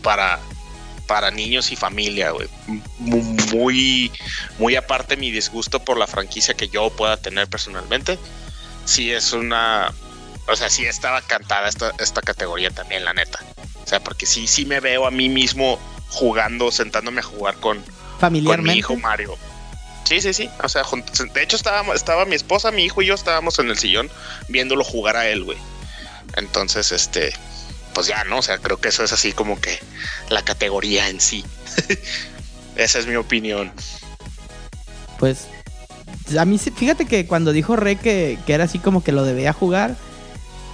para 0.00 0.40
para 1.06 1.30
niños 1.30 1.72
y 1.72 1.76
familia, 1.76 2.30
güey. 2.30 2.48
Muy, 2.98 4.12
muy 4.58 4.76
aparte 4.76 5.16
mi 5.16 5.30
disgusto 5.30 5.80
por 5.84 5.96
la 5.96 6.06
franquicia 6.06 6.54
que 6.54 6.68
yo 6.68 6.90
pueda 6.90 7.16
tener 7.16 7.48
personalmente. 7.48 8.18
Sí 8.84 9.12
es 9.12 9.32
una, 9.32 9.92
o 10.48 10.56
sea, 10.56 10.70
sí 10.70 10.84
estaba 10.84 11.20
cantada 11.22 11.68
esta, 11.68 11.92
esta 11.98 12.22
categoría 12.22 12.70
también, 12.70 13.04
la 13.04 13.14
neta. 13.14 13.40
O 13.84 13.86
sea, 13.88 14.02
porque 14.02 14.26
sí, 14.26 14.46
sí 14.46 14.66
me 14.66 14.80
veo 14.80 15.06
a 15.06 15.10
mí 15.10 15.28
mismo 15.28 15.78
jugando, 16.08 16.70
sentándome 16.70 17.20
a 17.20 17.24
jugar 17.24 17.56
con, 17.56 17.82
con 18.20 18.62
mi 18.62 18.72
hijo 18.72 18.96
Mario. 18.96 19.36
Sí, 20.04 20.20
sí, 20.20 20.32
sí. 20.32 20.48
O 20.62 20.68
sea, 20.68 20.84
de 21.34 21.42
hecho 21.42 21.56
estaba, 21.56 21.94
estaba 21.94 22.24
mi 22.26 22.36
esposa, 22.36 22.70
mi 22.70 22.84
hijo 22.84 23.02
y 23.02 23.06
yo 23.06 23.14
estábamos 23.14 23.58
en 23.58 23.70
el 23.70 23.78
sillón 23.78 24.08
viéndolo 24.48 24.84
jugar 24.84 25.16
a 25.16 25.28
él, 25.28 25.42
güey. 25.42 25.58
Entonces, 26.36 26.92
este, 26.92 27.32
pues 27.96 28.08
ya, 28.08 28.24
¿no? 28.24 28.40
O 28.40 28.42
sea, 28.42 28.58
creo 28.58 28.76
que 28.76 28.88
eso 28.88 29.04
es 29.04 29.12
así 29.14 29.32
como 29.32 29.58
que 29.58 29.78
la 30.28 30.42
categoría 30.42 31.08
en 31.08 31.18
sí. 31.18 31.42
Esa 32.76 32.98
es 32.98 33.06
mi 33.06 33.16
opinión. 33.16 33.72
Pues 35.18 35.46
a 36.38 36.44
mí, 36.44 36.58
fíjate 36.58 37.06
que 37.06 37.26
cuando 37.26 37.52
dijo 37.52 37.74
Rey 37.74 37.96
que, 37.96 38.38
que, 38.44 38.52
era 38.52 38.64
así 38.64 38.78
como 38.78 39.02
que 39.02 39.12
lo 39.12 39.24
debía 39.24 39.54
jugar, 39.54 39.96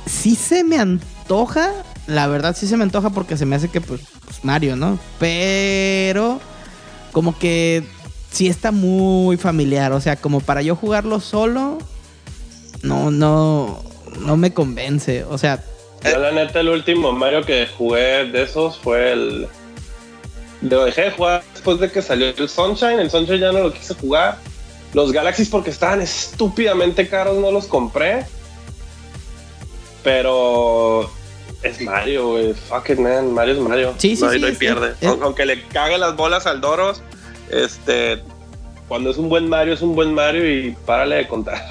sí 0.04 0.34
se 0.34 0.64
me 0.64 0.80
antoja, 0.80 1.70
la 2.08 2.26
verdad 2.26 2.56
sí 2.58 2.66
se 2.66 2.76
me 2.76 2.82
antoja 2.82 3.10
porque 3.10 3.36
se 3.36 3.46
me 3.46 3.54
hace 3.54 3.68
que 3.68 3.80
pues, 3.80 4.00
pues 4.24 4.44
Mario, 4.44 4.74
¿no? 4.74 4.98
Pero 5.20 6.40
como 7.12 7.38
que 7.38 7.84
sí 8.32 8.48
está 8.48 8.72
muy 8.72 9.36
familiar, 9.36 9.92
o 9.92 10.00
sea, 10.00 10.16
como 10.16 10.40
para 10.40 10.60
yo 10.62 10.74
jugarlo 10.74 11.20
solo, 11.20 11.78
no, 12.82 13.12
no, 13.12 13.80
no 14.18 14.36
me 14.36 14.52
convence, 14.52 15.22
o 15.22 15.38
sea, 15.38 15.62
yo 16.04 16.18
la 16.18 16.32
neta 16.32 16.60
el 16.60 16.68
último 16.68 17.12
Mario 17.12 17.42
que 17.42 17.66
jugué 17.66 18.24
de 18.26 18.42
esos 18.42 18.78
fue 18.78 19.12
el... 19.12 19.48
Lo 20.62 20.84
dejé 20.84 21.02
de 21.02 21.10
jugar 21.10 21.42
después 21.52 21.80
de 21.80 21.90
que 21.90 22.02
salió 22.02 22.28
el 22.28 22.48
Sunshine. 22.48 23.00
El 23.00 23.10
Sunshine 23.10 23.40
ya 23.40 23.52
no 23.52 23.60
lo 23.60 23.72
quise 23.72 23.94
jugar. 23.94 24.38
Los 24.94 25.12
Galaxies 25.12 25.48
porque 25.48 25.70
estaban 25.70 26.00
estúpidamente 26.00 27.08
caros 27.08 27.36
no 27.38 27.50
los 27.50 27.66
compré. 27.66 28.24
Pero 30.04 31.10
es 31.62 31.80
Mario, 31.80 32.30
güey. 32.30 32.54
Fuck 32.54 32.90
it, 32.90 32.98
man. 32.98 33.32
Mario 33.32 33.54
es 33.54 33.60
Mario. 33.60 33.94
Sí, 33.98 34.16
sí, 34.16 34.24
no, 34.24 34.58
pierde. 34.58 34.94
Aunque 35.22 35.46
le 35.46 35.62
cague 35.68 35.98
las 35.98 36.16
bolas 36.16 36.46
al 36.46 36.60
Doros, 36.60 37.02
este, 37.50 38.22
cuando 38.88 39.10
es 39.10 39.16
un 39.16 39.28
buen 39.28 39.48
Mario, 39.48 39.74
es 39.74 39.82
un 39.82 39.94
buen 39.94 40.14
Mario 40.14 40.48
y 40.50 40.76
párale 40.86 41.16
de 41.16 41.28
contar. 41.28 41.62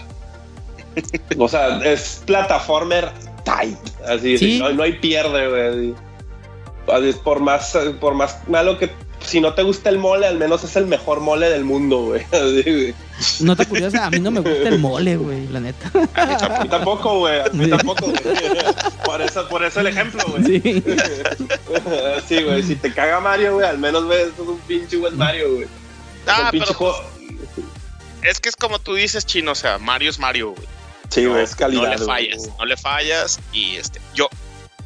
o 1.37 1.47
sea, 1.47 1.79
es 1.83 2.21
plataformer 2.25 3.11
tight. 3.43 3.77
Así, 4.07 4.59
no, 4.59 4.83
hay 4.83 4.93
pierde, 4.93 5.47
güey. 5.49 5.95
Por 7.23 7.39
más, 7.39 7.77
por 7.99 8.13
más 8.13 8.47
malo 8.47 8.77
que 8.77 8.89
si 9.25 9.39
no 9.39 9.53
te 9.53 9.63
gusta 9.63 9.89
el 9.89 9.97
mole, 9.97 10.25
al 10.27 10.37
menos 10.37 10.63
es 10.63 10.75
el 10.75 10.87
mejor 10.87 11.19
mole 11.19 11.49
del 11.49 11.63
mundo, 11.63 12.05
güey. 12.05 12.25
No 13.39 13.55
te 13.55 13.67
curiosa, 13.67 14.07
a 14.07 14.09
mí 14.09 14.19
no 14.19 14.31
me 14.31 14.39
gusta 14.39 14.67
el 14.67 14.79
mole, 14.79 15.15
güey, 15.15 15.47
la 15.49 15.59
neta. 15.59 15.91
A 16.15 16.63
mí 16.63 16.69
tampoco, 16.69 17.19
güey. 17.19 17.39
A 17.39 17.49
mí 17.53 17.69
tampoco, 17.69 18.07
güey. 18.07 18.73
Por 19.05 19.21
eso, 19.21 19.47
por 19.47 19.63
eso 19.63 19.79
el 19.81 19.87
ejemplo, 19.87 20.23
güey. 20.27 20.43
Sí. 20.43 20.83
sí, 22.27 22.41
güey. 22.41 22.63
Si 22.63 22.75
te 22.75 22.91
caga 22.91 23.19
Mario, 23.19 23.53
güey, 23.53 23.67
al 23.67 23.77
menos 23.77 24.07
ves 24.07 24.29
es 24.29 24.39
un 24.39 24.57
pinche 24.61 24.97
buen 24.97 25.15
Mario, 25.17 25.53
güey. 25.53 25.67
Ah, 26.25 26.49
pero 26.51 26.65
pues, 26.65 26.95
es 28.23 28.39
que 28.39 28.49
es 28.49 28.55
como 28.55 28.79
tú 28.79 28.95
dices, 28.95 29.23
chino, 29.23 29.51
o 29.51 29.55
sea, 29.55 29.77
Mario 29.77 30.09
es 30.09 30.17
Mario, 30.17 30.55
güey. 30.55 30.67
Sí, 31.11 31.23
no, 31.23 31.37
es 31.37 31.55
calidad. 31.55 31.83
No 31.83 31.89
le 31.89 31.97
fallas, 31.97 32.49
no 32.57 32.65
le 32.65 32.77
fallas. 32.77 33.39
Y 33.51 33.75
este, 33.75 34.01
yo 34.15 34.29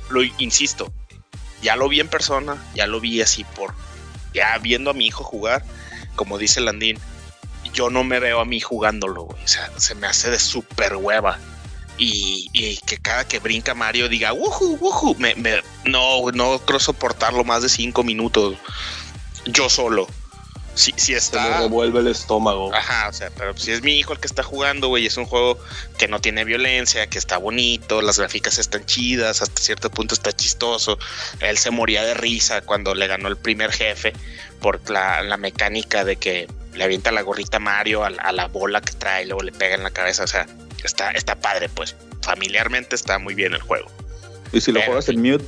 lo 0.10 0.24
insisto, 0.40 0.92
ya 1.62 1.76
lo 1.76 1.88
vi 1.88 2.00
en 2.00 2.08
persona, 2.08 2.62
ya 2.74 2.88
lo 2.88 3.00
vi 3.00 3.22
así 3.22 3.44
por, 3.44 3.74
ya 4.34 4.58
viendo 4.58 4.90
a 4.90 4.94
mi 4.94 5.08
hijo 5.08 5.24
jugar, 5.24 5.64
como 6.16 6.38
dice 6.38 6.62
Landín, 6.62 6.98
yo 7.74 7.90
no 7.90 8.04
me 8.04 8.20
veo 8.20 8.40
a 8.40 8.46
mí 8.46 8.60
jugándolo, 8.60 9.26
güey. 9.26 9.44
O 9.44 9.48
sea, 9.48 9.72
se 9.78 9.96
me 9.96 10.08
hace 10.08 10.30
de 10.32 10.40
súper 10.40 10.96
hueva. 10.96 11.40
Y, 11.98 12.50
y, 12.52 12.76
que 12.86 12.98
cada 12.98 13.26
que 13.26 13.40
brinca 13.40 13.74
Mario 13.74 14.10
diga, 14.10 14.34
wuhu, 14.34 14.78
wuhu, 14.82 15.16
me, 15.18 15.34
me, 15.36 15.62
no, 15.86 16.30
no 16.34 16.60
creo 16.60 16.80
soportarlo 16.80 17.46
más 17.46 17.62
de 17.62 17.70
cinco 17.70 18.04
minutos 18.04 18.58
yo 19.46 19.70
solo 19.70 20.08
si, 20.76 20.94
si 20.98 21.14
está. 21.14 21.44
Se 21.44 21.50
me 21.50 21.58
revuelve 21.62 22.00
el 22.02 22.08
estómago. 22.08 22.74
Ajá, 22.74 23.10
o 23.10 23.14
sea, 23.14 23.32
pero 23.36 23.58
si 23.58 23.72
es 23.72 23.82
mi 23.82 23.98
hijo 23.98 24.14
el 24.14 24.20
que 24.20 24.28
está 24.28 24.44
jugando, 24.44 24.90
güey, 24.90 25.06
es 25.06 25.18
un 25.18 25.26
juego 25.26 25.58
que 25.98 26.08
no 26.08 26.20
tiene 26.20 26.44
violencia, 26.44 27.08
que 27.08 27.18
está 27.18 27.38
bonito, 27.38 28.02
las 28.02 28.20
gráficas 28.20 28.60
están 28.60 28.86
chidas, 28.86 29.42
hasta 29.42 29.62
cierto 29.62 29.90
punto 29.90 30.14
está 30.14 30.34
chistoso. 30.34 31.00
Él 31.40 31.58
se 31.58 31.72
moría 31.72 32.04
de 32.04 32.14
risa 32.14 32.62
cuando 32.62 32.94
le 32.94 33.08
ganó 33.08 33.30
el 33.30 33.38
primer 33.38 33.72
jefe 33.72 34.14
por 34.60 34.88
la, 34.90 35.24
la 35.24 35.38
mecánica 35.38 36.04
de 36.04 36.18
que 36.18 36.48
le 36.74 36.84
avienta 36.84 37.12
la 37.12 37.22
gorrita 37.22 37.60
Mario 37.60 38.04
a, 38.04 38.10
la 38.10 38.48
bola 38.48 38.82
que 38.82 38.94
trae 38.94 39.24
y 39.24 39.28
luego 39.28 39.44
le 39.44 39.52
pega 39.52 39.76
en 39.76 39.84
la 39.84 39.92
cabeza. 39.92 40.24
O 40.24 40.28
sea, 40.28 40.46
está, 40.84 41.12
está 41.12 41.36
padre, 41.36 41.70
pues. 41.70 41.96
Familiarmente 42.22 42.96
está 42.96 43.20
muy 43.20 43.36
bien 43.36 43.54
el 43.54 43.62
juego. 43.62 43.90
¿Y 44.52 44.62
si 44.62 44.72
lo 44.72 44.82
juegas 44.82 45.08
en 45.10 45.22
mute? 45.22 45.46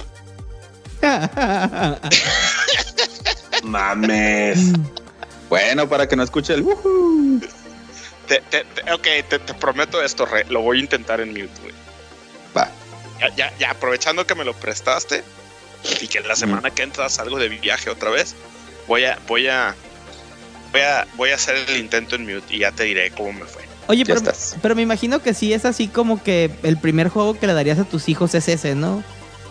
Mames. 3.64 4.74
Bueno, 5.50 5.88
para 5.88 6.08
que 6.08 6.16
no 6.16 6.24
escuche 6.24 6.54
el 6.54 6.66
te, 8.28 8.42
ok, 8.92 9.08
te, 9.30 9.40
prometo 9.54 10.02
esto, 10.02 10.28
lo 10.50 10.62
voy 10.62 10.78
a 10.78 10.82
intentar 10.82 11.22
en 11.22 11.30
mute, 11.30 11.62
güey. 11.62 11.74
Va. 12.56 12.70
Ya, 13.36 13.56
ya, 13.58 13.72
aprovechando 13.72 14.28
que 14.28 14.36
me 14.36 14.44
lo 14.44 14.54
prestaste 14.54 15.24
y 16.02 16.08
que 16.08 16.20
la 16.22 16.36
semana 16.36 16.70
que 16.72 16.84
entra 16.84 17.10
salgo 17.10 17.40
de 17.40 17.50
viaje 17.50 17.90
otra 17.90 18.10
vez, 18.10 18.36
voy 18.88 19.06
a, 19.06 19.18
voy 19.28 19.48
a, 19.48 19.76
voy 20.72 20.82
a, 20.82 21.08
voy 21.16 21.30
a 21.32 21.36
hacer 21.36 21.56
el 21.70 21.78
intento 21.78 22.16
en 22.16 22.24
mute 22.24 22.56
y 22.56 22.60
ya 22.60 22.72
te 22.72 22.84
diré 22.84 23.10
cómo 23.12 23.34
me 23.34 23.46
fue. 23.46 23.64
Oye, 23.88 24.06
pero, 24.06 24.22
pero, 24.62 24.76
me 24.76 24.82
imagino 24.82 25.22
que 25.22 25.34
sí 25.34 25.54
es 25.54 25.64
así 25.64 25.88
como 25.88 26.22
que 26.22 26.52
el 26.64 26.78
primer 26.78 27.08
juego 27.08 27.40
que 27.40 27.48
le 27.48 27.54
darías 27.54 27.80
a 27.80 27.86
tus 27.86 28.10
hijos 28.10 28.36
es 28.36 28.50
ese, 28.50 28.76
¿no? 28.76 29.02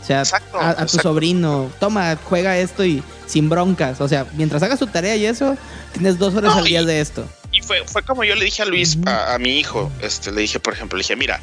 O 0.07 0.25
sea, 0.25 0.41
a, 0.55 0.87
tu 0.87 0.99
sobrino, 0.99 1.69
toma, 1.81 2.17
juega 2.23 2.57
esto 2.59 2.85
y 2.85 3.03
sin 3.27 3.49
broncas. 3.49 4.01
O 4.01 4.07
sea, 4.07 4.25
mientras 4.35 4.63
hagas 4.63 4.79
tu 4.79 4.87
tarea 4.87 5.17
y 5.17 5.27
eso, 5.27 5.57
tienes 5.93 6.17
dos 6.17 6.33
horas 6.37 6.55
al 6.55 6.65
día 6.65 6.85
de 6.85 7.01
esto. 7.01 7.29
Y 7.51 7.61
fue, 7.61 7.83
fue 7.85 8.05
como 8.05 8.23
yo 8.23 8.37
le 8.37 8.45
dije 8.45 8.63
a 8.63 8.67
Luis, 8.67 8.97
a, 9.05 9.37
mi 9.41 9.59
hijo, 9.59 9.91
este, 10.01 10.31
le 10.31 10.43
dije, 10.43 10.61
por 10.61 10.75
ejemplo, 10.75 10.97
le 10.97 11.03
dije, 11.03 11.17
mira, 11.17 11.41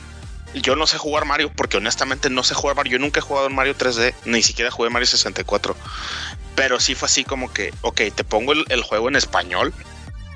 yo 0.53 0.77
no 0.77 0.87
sé 0.87 0.97
jugar 0.97 1.25
Mario 1.25 1.51
porque 1.53 1.75
honestamente 1.75 2.29
no 2.29 2.41
sé 2.43 2.53
jugar 2.53 2.77
Mario. 2.77 2.93
Yo 2.93 2.99
nunca 2.99 3.19
he 3.19 3.21
jugado 3.21 3.47
en 3.47 3.55
Mario 3.55 3.75
3D, 3.77 4.13
ni 4.23 4.41
siquiera 4.41 4.71
jugué 4.71 4.89
Mario 4.89 5.07
64. 5.07 5.75
Pero 6.55 6.79
sí 6.79 6.95
fue 6.95 7.07
así 7.07 7.25
como 7.25 7.51
que, 7.51 7.73
ok, 7.81 7.99
te 8.15 8.23
pongo 8.23 8.53
el, 8.53 8.63
el 8.69 8.81
juego 8.81 9.09
en 9.09 9.17
español 9.17 9.73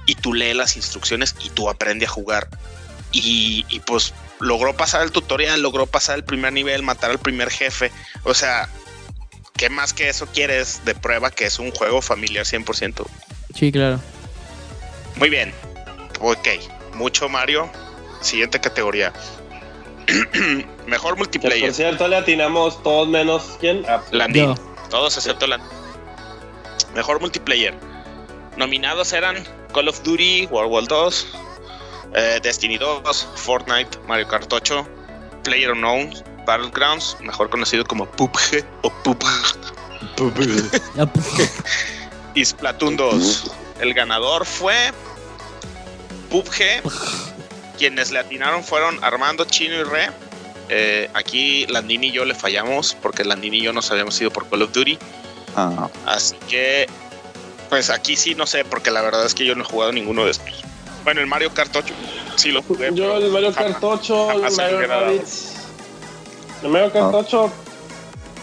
y 0.06 0.16
tú 0.16 0.34
lees 0.34 0.56
las 0.56 0.76
instrucciones 0.76 1.34
y 1.46 1.50
tú 1.50 1.70
aprendes 1.70 2.10
a 2.10 2.12
jugar. 2.12 2.50
Y, 3.12 3.66
y, 3.70 3.80
pues 3.82 4.14
logró 4.40 4.76
pasar 4.76 5.04
el 5.04 5.12
tutorial, 5.12 5.62
logró 5.62 5.86
pasar 5.86 6.18
el 6.18 6.24
primer 6.24 6.54
nivel, 6.54 6.84
matar 6.84 7.12
al 7.12 7.20
primer 7.20 7.50
jefe. 7.50 7.92
O 8.24 8.34
sea, 8.34 8.70
¿qué 9.56 9.70
más 9.70 9.94
que 9.94 10.10
eso 10.10 10.28
quieres 10.28 10.86
de 10.86 10.96
prueba 10.96 11.32
que 11.32 11.46
es 11.46 11.60
un 11.60 11.72
juego 11.72 12.02
familiar 12.02 12.46
100%? 12.46 13.06
Sí, 13.56 13.72
claro. 13.72 14.00
Muy 15.16 15.30
bien. 15.30 15.54
Ok, 16.22 16.48
mucho 16.94 17.30
Mario. 17.30 17.70
Siguiente 18.22 18.60
categoría. 18.60 19.14
Mejor 20.88 21.18
multiplayer. 21.18 21.68
por 21.68 21.74
cierto, 21.74 22.08
le 22.08 22.16
atinamos 22.18 22.82
todos 22.82 23.08
menos 23.08 23.58
quién? 23.60 23.84
Ah, 23.88 24.02
Landin. 24.12 24.56
Todos 24.90 25.18
excepto 25.18 25.48
Landin. 25.48 25.70
Mejor 26.96 27.20
multiplayer. 27.20 27.76
Nominados 28.56 29.14
eran 29.14 29.44
Call 29.74 29.88
of 29.88 30.02
Duty, 30.04 30.48
World 30.48 30.72
War 30.72 30.88
2, 30.88 31.28
eh, 32.14 32.39
Destiny 32.41 32.78
2, 32.78 33.28
Fortnite, 33.36 33.97
Mario 34.08 34.28
Kart 34.28 34.51
8, 34.51 34.88
Player 35.43 35.72
Unknown, 35.72 36.14
Battlegrounds, 36.45 37.18
mejor 37.22 37.49
conocido 37.49 37.84
como 37.84 38.05
PUBG 38.05 38.64
o 38.84 38.89
PUBG. 39.03 39.58
y 42.36 42.45
Splatoon 42.45 42.97
2. 42.97 43.51
El 43.82 43.93
ganador 43.93 44.45
fue 44.45 44.91
PUBG. 46.30 46.82
Quienes 47.78 48.12
le 48.12 48.20
atinaron 48.20 48.64
fueron 48.64 49.03
Armando, 49.03 49.45
Chino 49.45 49.76
y 49.76 49.84
Re. 49.84 50.10
Eh, 50.70 51.10
aquí 51.14 51.66
Landini 51.68 52.08
y 52.08 52.12
yo 52.12 52.26
le 52.26 52.36
fallamos 52.36 52.95
porque 53.01 53.24
Landini 53.24 53.60
y 53.60 53.64
yo 53.64 53.74
nos 53.74 53.89
habíamos 53.91 54.20
ido 54.20 54.32
por 54.32 54.49
Call 54.49 54.64
of 54.64 54.72
Duty. 54.72 54.97
Ah. 55.55 55.89
Así 56.05 56.36
que, 56.49 56.88
pues 57.70 57.89
aquí 57.89 58.16
sí 58.16 58.36
no 58.36 58.45
sé, 58.45 58.66
porque 58.66 58.91
la 58.91 59.01
verdad 59.01 59.26
es 59.26 59.34
que 59.34 59.45
yo 59.45 59.55
no 59.55 59.64
he 59.64 59.66
jugado 59.66 59.91
ninguno 59.91 60.26
de 60.26 60.32
estos. 60.32 60.64
Bueno, 61.08 61.22
el 61.22 61.28
Mario 61.28 61.53
Kart 61.53 61.74
8 61.74 61.93
sí 62.36 62.51
lo 62.51 62.62
jugué. 62.62 62.89
Yo 62.93 63.16
el 63.16 63.32
Mario 63.32 63.53
Kart 63.53 63.82
8, 63.82 64.32
el 64.32 64.41
Mario 64.58 64.88
Rabbids. 64.88 65.55
El 66.62 66.70
Mario 66.70 66.91
Kart 66.91 67.14
8 67.14 67.45
ah. 67.45 67.72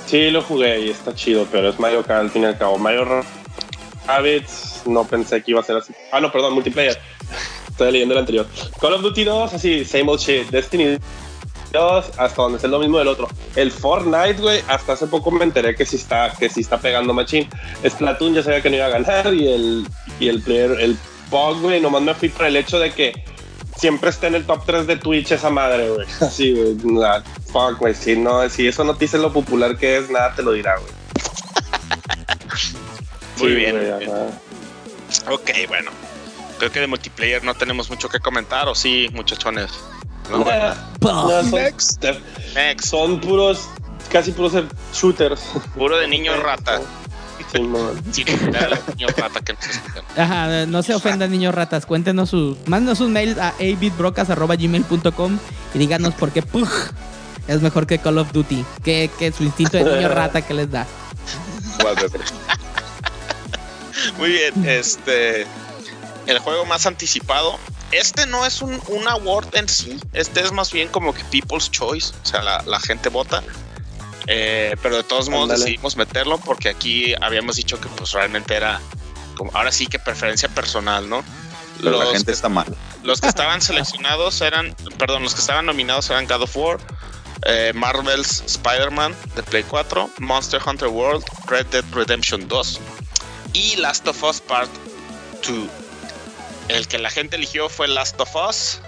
sí 0.06 0.30
lo 0.30 0.40
jugué 0.40 0.80
y 0.80 0.88
está 0.88 1.14
chido, 1.14 1.46
pero 1.52 1.68
es 1.68 1.78
Mario 1.78 2.02
Kart 2.02 2.20
al 2.22 2.30
fin 2.30 2.40
y 2.40 2.46
al 2.46 2.56
cabo. 2.56 2.78
Mario 2.78 3.22
Rabbids 4.06 4.80
no 4.86 5.04
pensé 5.04 5.42
que 5.42 5.50
iba 5.50 5.60
a 5.60 5.62
ser 5.62 5.76
así. 5.76 5.92
Ah, 6.10 6.22
no, 6.22 6.32
perdón, 6.32 6.54
multiplayer. 6.54 6.98
Estoy 7.68 7.92
leyendo 7.92 8.14
el 8.14 8.20
anterior. 8.20 8.46
Call 8.80 8.94
of 8.94 9.02
Duty 9.02 9.24
2, 9.24 9.52
así, 9.52 9.84
same 9.84 10.08
old 10.08 10.20
shit. 10.20 10.48
Destiny 10.48 10.96
Dios, 11.70 12.06
hasta 12.16 12.40
donde 12.40 12.56
es 12.56 12.64
lo 12.64 12.78
mismo 12.78 12.98
del 12.98 13.08
otro. 13.08 13.28
El 13.56 13.72
Fortnite, 13.72 14.40
güey, 14.40 14.62
hasta 14.68 14.94
hace 14.94 15.06
poco 15.06 15.30
me 15.30 15.44
enteré 15.44 15.74
que 15.74 15.84
sí 15.84 15.96
está, 15.96 16.32
que 16.32 16.48
sí 16.48 16.62
está 16.62 16.78
pegando 16.78 17.12
machín. 17.12 17.46
Splatoon 17.86 18.32
ya 18.32 18.42
sabía 18.42 18.62
que 18.62 18.70
no 18.70 18.76
iba 18.76 18.86
a 18.86 18.88
ganar 18.88 19.34
y 19.34 19.52
el, 19.52 19.86
y 20.18 20.28
el 20.28 20.40
player, 20.40 20.80
el 20.80 20.96
POG, 21.30 21.60
güey, 21.60 21.80
nomás 21.80 22.02
me 22.02 22.14
fui 22.14 22.28
por 22.28 22.46
el 22.46 22.56
hecho 22.56 22.78
de 22.78 22.92
que 22.92 23.24
siempre 23.76 24.10
está 24.10 24.28
en 24.28 24.36
el 24.36 24.46
top 24.46 24.64
3 24.64 24.86
de 24.86 24.96
Twitch 24.96 25.32
esa 25.32 25.50
madre, 25.50 25.90
güey. 25.90 26.06
Así, 26.20 26.52
güey. 26.52 26.76
Fuck, 27.52 27.78
güey. 27.78 27.94
Si, 27.94 28.16
no, 28.16 28.48
si 28.48 28.66
eso 28.66 28.84
no 28.84 28.94
te 28.94 29.04
dice 29.04 29.18
lo 29.18 29.32
popular 29.32 29.76
que 29.76 29.98
es, 29.98 30.10
nada 30.10 30.34
te 30.34 30.42
lo 30.42 30.52
dirá, 30.52 30.76
güey. 30.78 30.92
Muy 33.40 33.54
bien. 33.54 33.76
ok, 35.30 35.50
bueno. 35.68 35.90
Creo 36.58 36.70
que 36.70 36.80
de 36.80 36.86
multiplayer 36.86 37.42
no 37.42 37.54
tenemos 37.54 37.90
mucho 37.90 38.08
que 38.08 38.20
comentar, 38.20 38.68
¿o 38.68 38.74
sí, 38.74 39.08
muchachones? 39.12 39.70
No, 40.30 40.44
son, 41.02 41.50
Next. 41.50 42.04
son 42.84 43.20
puros, 43.20 43.68
casi 44.10 44.32
puros 44.32 44.52
shooters. 44.92 45.42
Puro 45.74 45.98
de 45.98 46.06
niños 48.96 49.16
rata. 49.16 49.40
Ajá, 50.16 50.66
no 50.66 50.82
se 50.82 50.94
ofendan 50.94 51.30
niños 51.30 51.54
ratas. 51.54 51.86
Cuéntenos 51.86 52.30
sus, 52.30 52.56
mándenos 52.66 52.98
sus 52.98 53.08
mails 53.08 53.38
a 53.38 53.50
abitbrocas.gmail.com 53.50 55.38
y 55.74 55.78
díganos 55.78 56.14
por 56.14 56.30
qué 56.30 56.42
Pug 56.42 56.68
es 57.48 57.60
mejor 57.62 57.86
que 57.86 57.98
Call 57.98 58.18
of 58.18 58.32
Duty. 58.32 58.64
Que, 58.82 59.10
que 59.18 59.32
su 59.32 59.44
instinto 59.44 59.76
de 59.76 59.84
niño 59.84 60.08
rata 60.08 60.42
que 60.42 60.54
les 60.54 60.70
da. 60.70 60.86
Muy 64.18 64.30
bien, 64.30 64.68
este 64.68 65.46
el 66.26 66.38
juego 66.38 66.64
más 66.64 66.86
anticipado. 66.86 67.58
Este 67.92 68.26
no 68.26 68.44
es 68.44 68.60
un, 68.62 68.80
award 69.08 69.54
en 69.54 69.68
sí, 69.68 70.00
este 70.14 70.40
es 70.40 70.50
más 70.50 70.72
bien 70.72 70.88
como 70.88 71.14
que 71.14 71.22
People's 71.24 71.70
Choice, 71.70 72.12
o 72.24 72.26
sea, 72.26 72.42
la, 72.42 72.80
gente 72.80 73.08
vota. 73.08 73.42
Eh, 74.26 74.76
pero 74.82 74.96
de 74.96 75.02
todos 75.02 75.28
modos 75.28 75.60
decidimos 75.60 75.96
meterlo 75.96 76.38
porque 76.38 76.70
aquí 76.70 77.14
habíamos 77.20 77.56
dicho 77.56 77.78
que 77.78 77.88
pues 77.88 78.12
realmente 78.12 78.54
era 78.54 78.80
como 79.36 79.50
ahora 79.54 79.70
sí 79.70 79.86
que 79.86 79.98
preferencia 79.98 80.48
personal, 80.48 81.08
¿no? 81.08 81.24
la 81.80 82.06
gente 82.06 82.32
está 82.32 82.48
mal. 82.48 82.66
Los 83.02 83.20
que 83.20 83.28
estaban 83.28 83.60
seleccionados 83.60 84.40
eran, 84.40 84.74
perdón, 84.96 85.22
los 85.22 85.34
que 85.34 85.40
estaban 85.40 85.66
nominados 85.66 86.08
eran 86.08 86.26
God 86.26 86.42
of 86.42 86.56
War, 86.56 86.80
eh, 87.46 87.72
Marvel's 87.74 88.42
Spider-Man 88.46 89.14
de 89.34 89.42
Play 89.42 89.64
4, 89.64 90.08
Monster 90.20 90.60
Hunter 90.64 90.88
World, 90.88 91.24
Red 91.46 91.66
Dead 91.66 91.84
Redemption 91.92 92.48
2 92.48 92.80
y 93.52 93.76
Last 93.76 94.06
of 94.06 94.22
Us 94.22 94.40
Part 94.40 94.70
2. 95.46 95.68
El 96.68 96.88
que 96.88 96.98
la 96.98 97.10
gente 97.10 97.36
eligió 97.36 97.68
fue 97.68 97.88
Last 97.88 98.18
of 98.20 98.34
Us 98.34 98.80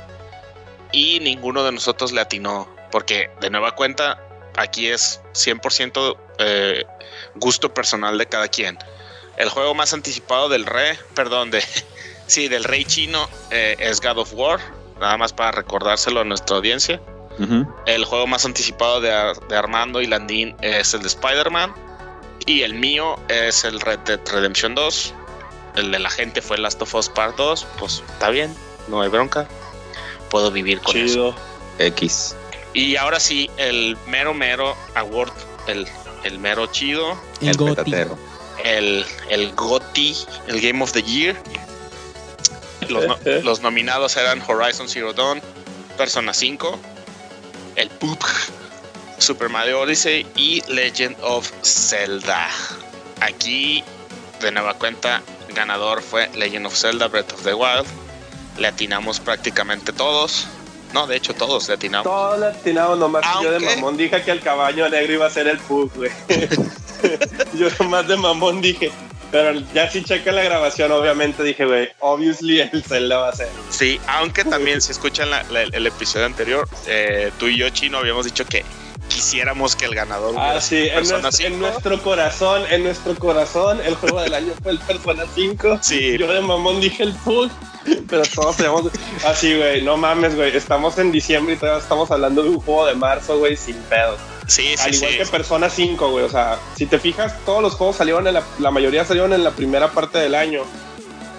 y 0.93 1.21
ninguno 1.21 1.65
de 1.65 1.73
nosotros 1.73 2.13
le 2.13 2.23
atinó, 2.23 2.69
porque 2.91 3.31
de 3.41 3.51
nueva 3.51 3.73
cuenta 3.75 4.26
aquí 4.57 4.89
es 4.89 5.21
100% 5.35 6.17
eh, 6.39 6.85
gusto 7.37 7.73
personal 7.73 8.19
de 8.19 8.27
cada 8.27 8.49
quien. 8.49 8.79
El 9.37 9.49
juego 9.51 9.75
más 9.75 9.93
anticipado 9.93 10.49
del 10.49 10.65
rey, 10.65 10.97
perdón, 11.15 11.51
de 11.51 11.63
sí, 12.27 12.49
del 12.49 12.65
rey 12.65 12.85
chino 12.85 13.29
eh, 13.51 13.77
es 13.79 14.01
God 14.01 14.19
of 14.19 14.33
War, 14.35 14.61
nada 15.01 15.17
más 15.17 15.33
para 15.33 15.53
recordárselo 15.53 16.21
a 16.21 16.25
nuestra 16.25 16.57
audiencia. 16.57 17.01
El 17.85 18.07
juego 18.07 18.27
más 18.27 18.47
anticipado 18.47 19.03
de, 19.03 19.11
de 19.11 19.57
Armando 19.57 20.01
y 20.01 20.07
Landín 20.07 20.57
es 20.63 20.95
el 20.95 21.03
de 21.03 21.09
Spider-Man. 21.09 21.75
Y 22.47 22.63
el 22.63 22.73
mío 22.73 23.21
es 23.29 23.65
el 23.65 23.79
Red 23.79 23.99
Dead 24.01 24.21
Redemption 24.33 24.75
2 24.75 25.15
el 25.77 25.93
de 25.93 25.99
la 25.99 26.11
gente 26.11 26.41
fue 26.41 26.59
Last 26.59 26.81
of 26.83 26.95
Us 26.95 27.09
Part 27.11 27.37
2, 27.37 27.67
pues 27.79 28.03
está 28.09 28.31
bien, 28.31 28.55
no 28.89 29.03
hay 29.03 29.11
bronca. 29.11 29.47
Puedo 30.31 30.51
vivir 30.51 30.81
con 30.81 30.95
Chido. 30.95 31.29
eso. 31.29 31.37
X. 31.79 32.35
Y 32.77 32.95
ahora 32.97 33.19
sí, 33.19 33.49
el 33.57 33.97
mero 34.07 34.35
mero 34.35 34.77
award, 34.97 35.33
el, 35.67 35.89
el 36.25 36.39
mero 36.39 36.67
chido. 36.67 37.19
El, 37.41 37.49
el 37.49 37.57
goti. 37.57 37.95
El, 38.63 39.07
el 39.31 39.55
goti, 39.55 40.15
el 40.47 40.61
Game 40.61 40.85
of 40.85 40.93
the 40.93 41.03
Year. 41.03 41.35
Los, 43.43 43.63
nominados 43.63 44.19
eran 44.19 44.43
Horizon 44.47 44.91
Zero 44.91 45.15
Dawn, 45.15 45.41
Persona 45.97 46.35
5, 46.35 46.79
el 47.77 47.89
Poop, 47.89 48.23
Super 49.17 49.49
Mario 49.49 49.81
Odyssey 49.81 50.27
y 50.37 50.63
Legend 50.71 51.17
of 51.23 51.51
Zelda. 51.63 52.47
Aquí, 53.23 53.83
de 54.43 54.53
nueva 54.53 54.75
cuenta, 54.75 55.23
ganador 55.55 56.03
fue 56.03 56.29
Legend 56.35 56.67
of 56.67 56.77
Zelda 56.77 57.09
Breath 57.09 57.33
of 57.33 57.43
the 57.43 57.55
Wild. 57.55 57.87
Le 58.59 58.69
atinamos 58.69 59.19
prácticamente 59.19 59.95
todos. 59.95 60.47
No, 60.97 61.07
de 61.07 61.17
hecho 61.17 61.35
todos 61.35 61.69
le 61.69 61.75
atinamos. 61.75 62.05
Todos 62.05 62.41
le 62.41 62.47
atinamos, 62.47 62.99
nomás 62.99 63.23
yo 63.43 63.51
de 63.51 63.61
mamón 63.61 63.99
dije 63.99 64.23
que 64.23 64.31
el 64.31 64.41
caballo 64.41 64.89
negro 64.89 65.13
iba 65.13 65.27
a 65.27 65.31
ser 65.31 65.47
el 65.47 65.59
Pug, 65.59 65.93
güey. 65.95 66.11
yo 67.55 67.69
nomás 67.79 68.09
de 68.09 68.17
mamón 68.17 68.63
dije, 68.63 68.91
pero 69.31 69.61
ya 69.75 69.91
si 69.91 70.03
checa 70.03 70.33
la 70.33 70.43
grabación, 70.43 70.91
obviamente 70.93 71.43
dije, 71.43 71.67
güey, 71.67 71.91
obviously 72.01 72.61
el 72.61 72.83
Zelda 72.83 73.19
va 73.19 73.29
a 73.29 73.33
ser. 73.35 73.51
Sí, 73.69 74.01
aunque 74.07 74.43
también 74.43 74.81
si 74.81 74.93
escuchan 74.93 75.29
el 75.51 75.87
episodio 75.87 76.25
anterior, 76.25 76.67
eh, 76.87 77.31
tú 77.39 77.49
y 77.49 77.59
yo, 77.59 77.69
Chino, 77.69 77.99
habíamos 77.99 78.25
dicho 78.25 78.47
que 78.47 78.65
quisiéramos 79.09 79.77
que 79.77 79.87
el 79.87 79.95
ganador 79.95 80.35
ah, 80.39 80.61
sí, 80.61 80.89
en 80.89 81.59
nuestro, 81.59 82.03
corazón, 82.03 82.63
en 82.71 82.85
nuestro 82.85 83.15
corazón, 83.17 83.81
el 83.85 83.95
juego 83.95 84.21
del 84.21 84.35
año 84.35 84.53
fue 84.63 84.73
el 84.73 84.79
Persona 84.79 85.25
5. 85.35 85.79
Sí. 85.83 86.17
Yo 86.19 86.33
de 86.33 86.41
mamón 86.41 86.81
dije 86.81 87.03
el 87.03 87.13
Pug, 87.13 87.51
pero 88.09 88.23
todos 88.23 88.57
tenemos 88.57 88.91
así, 89.25 89.57
güey, 89.57 89.83
no 89.83 89.97
mames, 89.97 90.35
güey, 90.35 90.57
estamos 90.57 90.99
en 90.99 91.13
diciembre 91.13 91.55
y 91.55 91.57
todavía 91.57 91.83
estamos 91.83 92.11
hablando 92.11 92.43
de 92.43 92.51
un 92.51 92.61
juego 92.61 92.87
de 92.87 92.95
marzo, 92.95 93.39
güey, 93.39 93.57
sin 93.57 93.77
pedo. 93.77 94.17
Sí, 94.47 94.75
sí, 94.77 94.83
Al 94.85 94.95
igual 94.95 95.17
que 95.17 95.27
Persona 95.27 95.69
5, 95.69 96.11
güey, 96.11 96.25
o 96.25 96.31
sea, 96.31 96.59
si 96.77 96.87
te 96.87 96.99
fijas, 96.99 97.35
todos 97.45 97.63
los 97.63 97.75
juegos 97.75 97.97
salieron 97.97 98.27
en 98.27 98.35
la, 98.35 98.43
la 98.59 98.71
mayoría 98.71 99.05
salieron 99.05 99.33
en 99.33 99.43
la 99.43 99.51
primera 99.51 99.91
parte 99.91 100.19
del 100.19 100.35
año. 100.35 100.63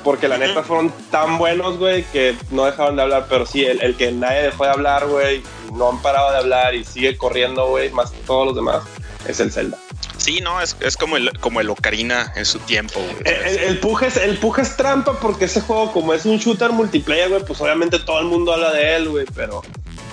Porque 0.07 0.29
la 0.29 0.37
neta 0.37 0.63
fueron 0.63 0.89
tan 1.11 1.37
buenos, 1.37 1.77
güey, 1.77 2.05
que 2.13 2.33
no 2.51 2.63
dejaron 2.63 2.95
de 2.95 3.01
hablar. 3.01 3.25
Pero 3.27 3.45
sí, 3.45 3.65
el, 3.65 3.81
el 3.81 3.97
que 3.97 4.09
nadie 4.13 4.43
dejó 4.43 4.63
de 4.63 4.69
hablar, 4.69 5.05
güey, 5.05 5.43
no 5.73 5.89
han 5.89 6.01
parado 6.01 6.31
de 6.31 6.37
hablar 6.37 6.75
y 6.75 6.85
sigue 6.85 7.17
corriendo, 7.17 7.67
güey, 7.67 7.91
más 7.91 8.11
que 8.11 8.19
todos 8.19 8.45
los 8.45 8.55
demás, 8.55 8.83
es 9.27 9.41
el 9.41 9.51
Zelda. 9.51 9.77
Sí, 10.15 10.39
no, 10.39 10.61
es, 10.61 10.77
es 10.79 10.95
como, 10.95 11.17
el, 11.17 11.37
como 11.41 11.59
el 11.59 11.69
Ocarina 11.69 12.31
en 12.37 12.45
su 12.45 12.57
tiempo. 12.59 13.01
El, 13.25 13.33
el, 13.33 13.57
el, 13.57 13.79
Pug 13.79 14.01
es, 14.03 14.15
el 14.15 14.37
Pug 14.37 14.59
es 14.59 14.77
trampa 14.77 15.19
porque 15.19 15.43
ese 15.43 15.59
juego, 15.59 15.91
como 15.91 16.13
es 16.13 16.25
un 16.25 16.37
shooter 16.37 16.71
multiplayer, 16.71 17.27
güey, 17.27 17.43
pues 17.43 17.59
obviamente 17.59 17.99
todo 17.99 18.21
el 18.21 18.27
mundo 18.27 18.53
habla 18.53 18.71
de 18.71 18.95
él, 18.95 19.09
güey, 19.09 19.25
pero, 19.35 19.61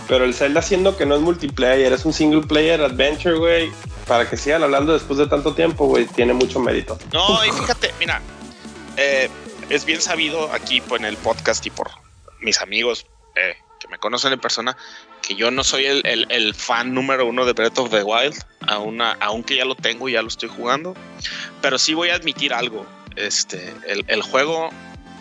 pero 0.08 0.24
el 0.24 0.34
Zelda 0.34 0.60
siendo 0.60 0.96
que 0.96 1.06
no 1.06 1.14
es 1.14 1.20
multiplayer, 1.20 1.92
es 1.92 2.04
un 2.04 2.12
single 2.12 2.42
player 2.48 2.80
adventure, 2.80 3.36
güey, 3.36 3.70
para 4.08 4.28
que 4.28 4.36
sigan 4.36 4.64
hablando 4.64 4.92
después 4.92 5.20
de 5.20 5.28
tanto 5.28 5.54
tiempo, 5.54 5.86
güey, 5.86 6.06
tiene 6.06 6.32
mucho 6.32 6.58
mérito. 6.58 6.98
No, 7.12 7.44
y 7.44 7.52
fíjate, 7.52 7.94
mira, 8.00 8.20
eh, 8.96 9.30
es 9.70 9.84
bien 9.84 10.00
sabido 10.00 10.52
aquí 10.52 10.80
pues, 10.80 11.00
en 11.00 11.06
el 11.06 11.16
podcast 11.16 11.64
y 11.66 11.70
por 11.70 11.90
mis 12.40 12.60
amigos 12.60 13.06
eh, 13.36 13.56
que 13.80 13.88
me 13.88 13.98
conocen 13.98 14.32
en 14.32 14.40
persona 14.40 14.76
que 15.26 15.34
yo 15.34 15.50
no 15.50 15.64
soy 15.64 15.86
el, 15.86 16.54
fan 16.54 16.92
número 16.92 17.26
uno 17.26 17.46
de 17.46 17.54
Breath 17.54 17.78
of 17.78 17.90
the 17.90 18.02
Wild, 18.02 18.36
aunque 19.20 19.56
ya 19.56 19.64
lo 19.64 19.74
tengo 19.74 20.08
y 20.08 20.12
ya 20.12 20.22
lo 20.22 20.28
estoy 20.28 20.50
jugando. 20.50 20.94
Pero 21.62 21.78
sí 21.78 21.94
voy 21.94 22.10
a 22.10 22.14
admitir 22.14 22.52
algo. 22.52 22.86
Este, 23.16 23.72
el, 23.86 24.22
juego 24.22 24.68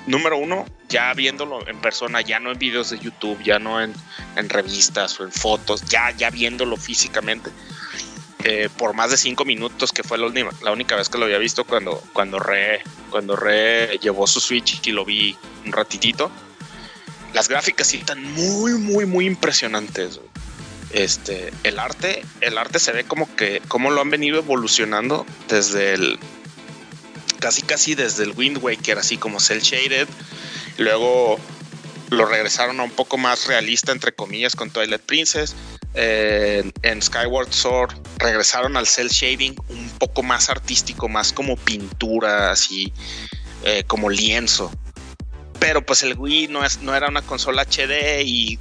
número 0.08 0.38
uno, 0.38 0.66
ya 0.90 1.14
viéndolo 1.14 1.66
en 1.68 1.80
persona, 1.80 2.20
ya 2.22 2.40
no 2.40 2.52
en 2.52 2.60
videos 2.60 2.90
de 2.90 3.00
YouTube, 3.00 3.42
ya 3.44 3.60
no 3.60 3.82
en, 3.82 3.94
revistas 4.36 5.20
o 5.20 5.24
en 5.24 5.32
fotos, 5.32 5.84
ya, 5.86 6.12
ya 6.12 6.30
viéndolo 6.30 6.76
físicamente. 6.76 7.50
Eh, 8.46 8.70
por 8.78 8.94
más 8.94 9.10
de 9.10 9.18
cinco 9.18 9.46
minutos, 9.46 9.92
que 9.92 10.04
fue 10.04 10.18
la, 10.18 10.26
última, 10.26 10.52
la 10.62 10.72
única 10.72 10.98
vez 10.98 11.08
que 11.08 11.18
lo 11.18 11.26
había 11.26 11.38
visto 11.38 11.64
cuando, 11.64 12.04
cuando, 12.12 12.40
Re, 12.40 12.82
cuando 13.10 13.38
Re 13.38 13.98
llevó 14.02 14.28
su 14.28 14.42
Switch 14.42 14.86
y 14.86 14.92
lo 14.92 15.06
vi 15.06 15.38
un 15.66 15.72
ratitito 15.72 16.30
las 17.34 17.50
gráficas 17.50 17.88
sí 17.88 17.98
están 17.98 18.24
muy, 18.34 18.74
muy, 18.74 19.06
muy 19.06 19.26
impresionantes. 19.26 20.20
Este, 20.92 21.52
el 21.64 21.80
arte, 21.80 22.24
el 22.42 22.58
arte 22.58 22.80
se 22.80 22.92
ve 22.92 23.04
como 23.04 23.36
que, 23.36 23.62
como 23.68 23.90
lo 23.90 24.02
han 24.02 24.12
venido 24.12 24.38
evolucionando 24.38 25.26
desde 25.50 25.96
el, 25.96 26.20
casi, 27.40 27.64
casi 27.64 27.96
desde 27.96 28.24
el 28.24 28.34
Wind 28.36 28.60
Waker, 28.62 29.00
así 29.00 29.18
como 29.18 29.40
cel 29.40 29.62
shaded. 29.62 30.08
Luego 30.78 31.40
lo 32.12 32.26
regresaron 32.26 32.80
a 32.80 32.84
un 32.84 32.92
poco 32.92 33.18
más 33.18 33.48
realista, 33.48 33.92
entre 33.92 34.14
comillas, 34.14 34.56
con 34.56 34.70
Twilight 34.70 35.02
Princess. 35.02 35.56
Eh, 35.96 36.72
en 36.82 37.02
Skyward 37.02 37.54
Sword 37.54 37.94
regresaron 38.18 38.78
al 38.78 38.88
cel 38.88 39.10
shading 39.10 39.56
un 39.70 39.90
poco 40.00 40.24
más 40.24 40.50
artístico, 40.50 41.08
más 41.08 41.32
como 41.32 41.56
pintura, 41.56 42.52
así 42.52 42.92
eh, 43.64 43.84
como 43.86 44.10
lienzo 44.10 44.72
pero 45.64 45.82
pues 45.82 46.04
el 46.04 46.18
Wii 46.18 46.50
no, 46.50 46.66
es, 46.66 46.82
no 46.82 46.94
era 46.94 47.08
una 47.08 47.22
consola 47.22 47.64
HD 47.64 48.22
y 48.26 48.60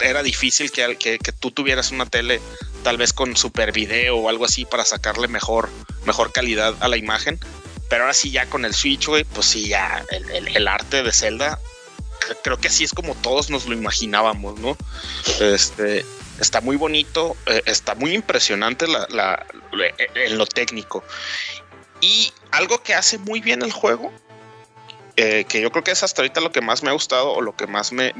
era 0.00 0.22
difícil 0.22 0.72
que, 0.72 1.18
tú 1.38 1.50
tuvieras 1.50 1.90
una 1.90 2.06
tele 2.06 2.40
tal 2.82 2.96
vez 2.96 3.12
con 3.12 3.36
super 3.36 3.70
video 3.70 4.16
o 4.16 4.30
algo 4.30 4.46
así 4.46 4.64
para 4.64 4.86
sacarle 4.86 5.28
mejor, 5.28 5.68
mejor 6.06 6.32
calidad 6.32 6.74
a 6.80 6.88
la 6.88 6.96
imagen. 6.96 7.38
Pero 7.90 8.04
ahora 8.04 8.14
sí 8.14 8.30
ya 8.30 8.46
con 8.46 8.64
el 8.64 8.72
Switch, 8.72 9.08
güey, 9.08 9.24
pues 9.24 9.44
sí, 9.44 9.68
ya 9.68 10.02
el, 10.10 10.48
el, 10.48 10.68
arte 10.68 11.02
de 11.02 11.12
Zelda, 11.12 11.60
creo 12.42 12.56
que 12.58 12.68
así 12.68 12.82
es 12.82 12.94
como 12.94 13.14
todos 13.16 13.50
nos 13.50 13.66
lo 13.66 13.74
imaginábamos, 13.74 14.58
¿no? 14.58 14.74
Este, 15.40 16.06
está 16.40 16.60
muy 16.60 16.76
bonito, 16.76 17.36
eh, 17.46 17.62
está 17.66 17.94
muy 17.94 18.14
impresionante 18.14 18.86
la, 18.86 19.46
en 20.14 20.38
lo 20.38 20.46
técnico. 20.46 21.04
Y 22.00 22.32
algo 22.52 22.82
que 22.82 22.94
hace 22.94 23.18
muy 23.18 23.40
bien 23.40 23.62
el 23.62 23.72
juego, 23.72 24.12
eh, 25.16 25.44
que 25.48 25.60
yo 25.60 25.72
creo 25.72 25.82
que 25.82 25.90
es 25.90 26.02
hasta 26.02 26.22
ahorita 26.22 26.40
lo 26.40 26.52
que 26.52 26.60
más 26.60 26.82
me 26.82 26.90
ha 26.90 26.92
gustado 26.92 27.32
o 27.32 27.40
lo 27.40 27.56
que 27.56 27.66
más 27.66 27.92
me, 27.92 28.12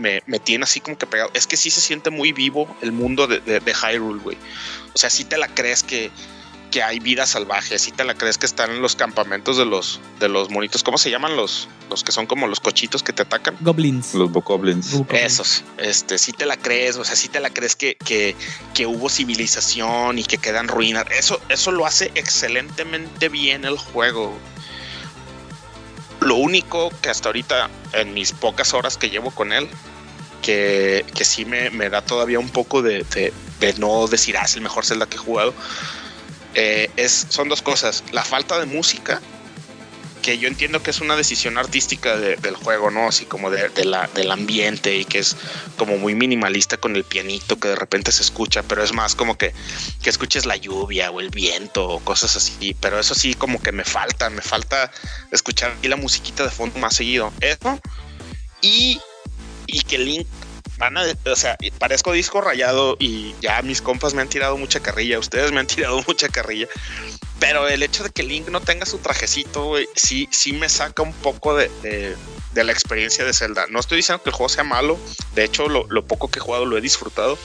tiene 0.44 0.64
así 0.64 0.80
como 0.80 0.98
que 0.98 1.06
pegado, 1.06 1.30
es 1.34 1.46
que 1.46 1.56
sí 1.56 1.70
se 1.70 1.80
siente 1.80 2.10
muy 2.10 2.32
vivo 2.32 2.76
el 2.82 2.90
mundo 2.92 3.26
de, 3.26 3.38
de, 3.40 3.60
de 3.60 3.72
Hyrule, 3.74 4.20
güey. 4.20 4.36
O 4.94 4.98
sea, 4.98 5.10
sí 5.10 5.24
te 5.24 5.38
la 5.38 5.46
crees 5.48 5.84
que, 5.84 6.10
que 6.70 6.82
hay 6.82 6.98
vida 6.98 7.26
salvaje, 7.26 7.78
si 7.78 7.92
te 7.92 8.04
la 8.04 8.14
crees 8.14 8.38
que 8.38 8.46
están 8.46 8.70
en 8.70 8.82
los 8.82 8.96
campamentos 8.96 9.56
de 9.56 9.64
los 9.64 10.00
de 10.20 10.28
los 10.28 10.50
monitos, 10.50 10.82
¿cómo 10.82 10.98
se 10.98 11.10
llaman 11.10 11.36
los 11.36 11.68
los 11.90 12.04
que 12.04 12.12
son 12.12 12.26
como 12.26 12.46
los 12.46 12.60
cochitos 12.60 13.02
que 13.02 13.12
te 13.12 13.22
atacan? 13.22 13.56
Goblins. 13.60 14.14
Los 14.14 14.30
bokoblins. 14.30 14.94
Esos, 15.10 15.64
este, 15.78 16.18
si 16.18 16.32
te 16.32 16.46
la 16.46 16.56
crees, 16.56 16.96
o 16.96 17.04
sea, 17.04 17.16
si 17.16 17.28
te 17.28 17.40
la 17.40 17.50
crees 17.50 17.76
que, 17.76 17.96
que, 17.96 18.36
que 18.74 18.86
hubo 18.86 19.08
civilización 19.08 20.18
y 20.18 20.24
que 20.24 20.38
quedan 20.38 20.68
ruinas. 20.68 21.06
Eso, 21.10 21.40
eso 21.48 21.72
lo 21.72 21.86
hace 21.86 22.10
excelentemente 22.14 23.28
bien 23.28 23.64
el 23.64 23.78
juego. 23.78 24.36
Lo 26.20 26.34
único 26.36 26.90
que 27.00 27.08
hasta 27.08 27.28
ahorita, 27.28 27.70
en 27.94 28.12
mis 28.12 28.32
pocas 28.32 28.74
horas 28.74 28.96
que 28.98 29.08
llevo 29.08 29.30
con 29.30 29.52
él, 29.52 29.68
que, 30.42 31.06
que 31.14 31.24
sí 31.24 31.44
me, 31.44 31.70
me 31.70 31.88
da 31.88 32.02
todavía 32.02 32.38
un 32.38 32.50
poco 32.50 32.82
de, 32.82 33.04
de, 33.14 33.32
de 33.60 33.74
no 33.74 34.06
decir, 34.08 34.36
ah, 34.36 34.42
es 34.44 34.54
el 34.56 34.60
mejor 34.60 34.84
Zelda 34.84 35.06
que 35.06 35.16
he 35.16 35.20
jugado 35.20 35.54
eh, 36.54 36.90
es, 36.96 37.26
son 37.28 37.48
dos 37.48 37.62
cosas. 37.62 38.04
La 38.12 38.24
falta 38.24 38.58
de 38.58 38.66
música, 38.66 39.20
que 40.22 40.38
yo 40.38 40.48
entiendo 40.48 40.82
que 40.82 40.90
es 40.90 41.00
una 41.00 41.16
decisión 41.16 41.56
artística 41.58 42.16
del 42.16 42.54
juego, 42.56 42.90
¿no? 42.90 43.08
Así 43.08 43.24
como 43.24 43.50
de, 43.50 43.84
la, 43.84 44.08
del 44.08 44.30
ambiente 44.30 44.96
y 44.96 45.04
que 45.04 45.20
es 45.20 45.36
como 45.76 45.96
muy 45.96 46.14
minimalista 46.14 46.76
con 46.76 46.96
el 46.96 47.04
pianito 47.04 47.58
que 47.58 47.68
de 47.68 47.76
repente 47.76 48.12
se 48.12 48.22
escucha, 48.22 48.62
pero 48.62 48.82
es 48.82 48.92
más 48.92 49.14
como 49.14 49.38
que, 49.38 49.54
que 50.02 50.10
escuches 50.10 50.44
la 50.44 50.56
lluvia 50.56 51.10
o 51.10 51.20
el 51.20 51.30
viento 51.30 51.88
o 51.88 52.00
cosas 52.00 52.36
así. 52.36 52.76
Pero 52.80 52.98
eso 52.98 53.14
sí, 53.14 53.34
como 53.34 53.62
que 53.62 53.72
me 53.72 53.84
falta, 53.84 54.28
me 54.30 54.42
falta 54.42 54.90
escuchar 55.30 55.74
la 55.82 55.96
musiquita 55.96 56.44
de 56.44 56.50
fondo 56.50 56.78
más 56.78 56.96
seguido. 56.96 57.32
Eso. 57.40 57.80
Y, 58.60 59.00
y 59.66 59.82
que 59.82 59.98
Link 59.98 60.26
o 61.24 61.36
sea, 61.36 61.56
parezco 61.78 62.12
disco 62.12 62.40
rayado 62.40 62.96
y 62.98 63.34
ya 63.40 63.60
mis 63.62 63.82
compas 63.82 64.14
me 64.14 64.22
han 64.22 64.28
tirado 64.28 64.56
mucha 64.56 64.80
carrilla, 64.80 65.18
ustedes 65.18 65.52
me 65.52 65.60
han 65.60 65.66
tirado 65.68 66.02
mucha 66.06 66.28
carrilla, 66.28 66.68
pero 67.38 67.68
el 67.68 67.82
hecho 67.82 68.04
de 68.04 68.10
que 68.10 68.22
Link 68.22 68.48
no 68.48 68.60
tenga 68.60 68.86
su 68.86 68.98
trajecito, 68.98 69.74
sí, 69.94 70.28
sí 70.30 70.52
me 70.52 70.68
saca 70.68 71.02
un 71.02 71.12
poco 71.12 71.56
de, 71.56 71.70
de, 72.52 72.64
la 72.64 72.72
experiencia 72.72 73.24
de 73.24 73.32
Zelda. 73.32 73.66
No 73.70 73.78
estoy 73.78 73.98
diciendo 73.98 74.22
que 74.22 74.30
el 74.30 74.34
juego 74.34 74.48
sea 74.48 74.64
malo, 74.64 74.98
de 75.34 75.44
hecho 75.44 75.68
lo, 75.68 75.86
lo 75.88 76.04
poco 76.04 76.28
que 76.28 76.38
he 76.38 76.42
jugado 76.42 76.66
lo 76.66 76.76
he 76.76 76.80
disfrutado, 76.80 77.38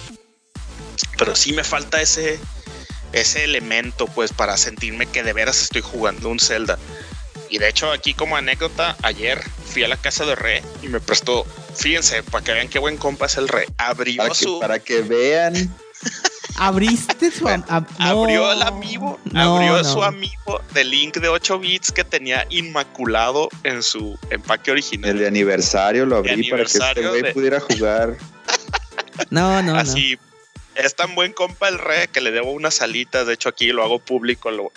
pero 1.17 1.36
sí 1.36 1.53
me 1.53 1.63
falta 1.63 2.01
ese, 2.01 2.39
ese 3.13 3.43
elemento, 3.43 4.07
pues, 4.07 4.34
para 4.34 4.57
sentirme 4.57 5.05
que 5.05 5.23
de 5.23 5.34
veras 5.34 5.61
estoy 5.61 5.81
jugando 5.81 6.29
un 6.29 6.39
Zelda. 6.39 6.77
Y 7.54 7.60
de 7.60 7.70
hecho, 7.70 7.91
aquí 7.91 8.16
como 8.16 8.36
anécdota, 8.36 8.97
ayer 9.04 9.39
fui 9.68 9.84
a 9.84 9.88
la 9.88 9.95
casa 9.95 10.26
de 10.26 10.34
Re 10.34 10.64
y 10.82 10.88
me 10.88 10.99
prestó, 10.99 11.45
fíjense, 11.76 12.24
para 12.24 12.43
que 12.43 12.51
vean 12.51 12.68
qué 12.68 12.80
buen 12.80 12.97
compa 12.97 13.28
es 13.28 13.38
el 13.38 13.47
Re. 13.47 13.68
Abrió 13.78 14.24
para 14.24 14.34
su. 14.34 14.60
para 14.60 14.80
que 14.80 15.01
vean. 15.01 15.72
Abriste 16.56 17.30
su 17.30 17.47
abrió 17.47 18.51
el 18.51 18.64
amigo, 18.64 19.20
abrió 19.36 19.84
su 19.84 20.04
amigo 20.04 20.62
de 20.74 20.84
Link 20.84 21.18
de 21.18 21.30
8 21.30 21.60
bits 21.60 21.91
que 21.91 22.04
tenía 22.04 22.47
inmaculado 22.49 23.49
en 23.64 23.84
su 23.84 24.18
empaque 24.32 24.72
original. 24.72 25.12
El 25.12 25.20
de 25.20 25.28
aniversario 25.28 26.08
lo 26.08 26.18
abrí 26.18 26.49
para 26.49 26.66
que 26.66 26.78
este 26.80 27.08
güey 27.08 27.34
pudiera 27.34 27.60
jugar. 27.60 28.18
no, 29.30 29.62
no, 29.62 29.76
Así, 29.78 30.18
es 30.76 30.95
tan 30.95 31.15
buen 31.15 31.34
compa 31.34 31.69
el 31.69 31.78
re 31.78 32.07
que 32.07 32.21
le 32.21 32.32
debo 32.32 32.51
unas 32.51 32.76
salitas. 32.76 33.28
De 33.28 33.34
hecho, 33.34 33.49
aquí 33.49 33.67
lo 33.67 33.84
hago 33.84 33.99
público. 33.99 34.51
Lo, 34.51 34.71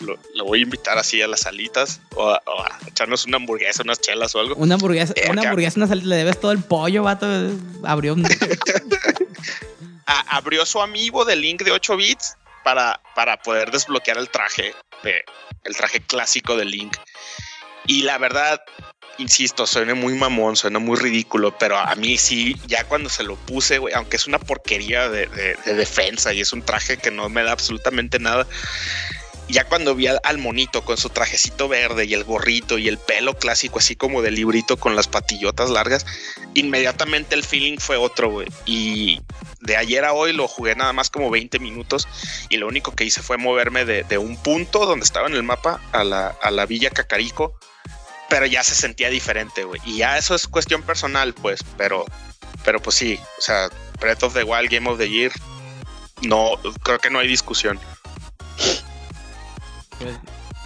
voy 0.44 0.60
a 0.60 0.62
invitar 0.62 0.98
así 0.98 1.22
a 1.22 1.28
las 1.28 1.40
salitas 1.40 2.00
o 2.14 2.28
a, 2.30 2.42
echarnos 2.86 3.26
una 3.26 3.36
hamburguesa, 3.36 3.82
unas 3.82 4.00
chelas 4.00 4.34
o 4.34 4.40
algo. 4.40 4.54
Una 4.56 4.74
hamburguesa, 4.74 5.14
una 5.30 5.42
hamburguesa, 5.42 5.78
una 5.78 5.86
salita. 5.86 6.08
Le 6.08 6.16
debes 6.16 6.40
todo 6.40 6.52
el 6.52 6.62
pollo, 6.62 7.02
vato. 7.02 7.26
Abrió 7.84 8.14
un. 8.14 8.26
abrió 10.06 10.66
su 10.66 10.80
amigo 10.80 11.24
de 11.24 11.36
Link 11.36 11.62
de 11.62 11.72
8 11.72 11.96
bits 11.96 12.36
para, 12.62 13.00
para 13.14 13.38
poder 13.38 13.70
desbloquear 13.70 14.18
el 14.18 14.28
traje, 14.28 14.74
de, 15.02 15.24
el 15.64 15.76
traje 15.76 16.00
clásico 16.00 16.56
de 16.56 16.64
Link. 16.64 16.96
Y 17.86 18.02
la 18.02 18.18
verdad, 18.18 18.60
insisto, 19.18 19.66
suena 19.66 19.94
muy 19.94 20.14
mamón, 20.14 20.56
suena 20.56 20.78
muy 20.78 20.96
ridículo, 20.96 21.56
pero 21.58 21.78
a 21.78 21.94
mí 21.94 22.18
sí, 22.18 22.56
ya 22.66 22.84
cuando 22.84 23.08
se 23.08 23.22
lo 23.22 23.36
puse, 23.36 23.78
güey, 23.78 23.94
aunque 23.94 24.16
es 24.16 24.26
una 24.26 24.38
porquería 24.38 25.08
de, 25.08 25.26
defensa 25.64 26.32
y 26.32 26.40
es 26.40 26.52
un 26.52 26.62
traje 26.62 26.96
que 26.96 27.10
no 27.10 27.28
me 27.28 27.42
da 27.42 27.52
absolutamente 27.52 28.18
nada, 28.18 28.46
ya 29.48 29.64
cuando 29.64 29.94
vi 29.94 30.08
al, 30.08 30.38
monito 30.38 30.84
con 30.84 30.96
su 30.96 31.08
trajecito 31.08 31.68
verde 31.68 32.04
y 32.04 32.14
el 32.14 32.24
gorrito 32.24 32.78
y 32.78 32.88
el 32.88 32.98
pelo 32.98 33.38
clásico, 33.38 33.78
así 33.78 33.94
como 33.94 34.20
de 34.20 34.32
librito 34.32 34.76
con 34.76 34.96
las 34.96 35.06
patillotas 35.06 35.70
largas, 35.70 36.04
inmediatamente 36.54 37.36
el 37.36 37.44
feeling 37.44 37.78
fue 37.78 37.96
otro, 37.96 38.30
güey. 38.30 38.48
Y 38.64 39.20
de 39.60 39.76
ayer 39.76 40.04
a 40.04 40.12
hoy 40.12 40.32
lo 40.32 40.48
jugué 40.48 40.74
nada 40.74 40.92
más 40.92 41.10
como 41.10 41.30
20 41.30 41.60
minutos 41.60 42.08
y 42.48 42.56
lo 42.56 42.66
único 42.66 42.92
que 42.94 43.04
hice 43.04 43.22
fue 43.22 43.36
moverme 43.36 43.84
de, 43.84 44.18
un 44.18 44.36
punto 44.36 44.84
donde 44.84 45.04
estaba 45.04 45.28
en 45.28 45.34
el 45.34 45.44
mapa 45.44 45.80
a 45.92 46.02
la, 46.02 46.36
a 46.42 46.50
la 46.50 46.66
villa 46.66 46.90
Cacarico 46.90 47.56
pero 48.28 48.46
ya 48.46 48.62
se 48.62 48.74
sentía 48.74 49.10
diferente, 49.10 49.64
güey. 49.64 49.80
Y 49.84 49.98
ya 49.98 50.18
eso 50.18 50.34
es 50.34 50.46
cuestión 50.46 50.82
personal, 50.82 51.34
pues, 51.34 51.60
pero, 51.76 52.04
pero 52.64 52.80
pues 52.80 52.96
sí, 52.96 53.18
o 53.38 53.40
sea, 53.40 53.68
Breath 54.00 54.22
of 54.22 54.34
the 54.34 54.42
Wild, 54.42 54.70
Game 54.70 54.88
of 54.88 54.98
the 54.98 55.08
Year, 55.08 55.32
no, 56.22 56.52
creo 56.82 56.98
que 56.98 57.10
no 57.10 57.18
hay 57.18 57.28
discusión. 57.28 57.78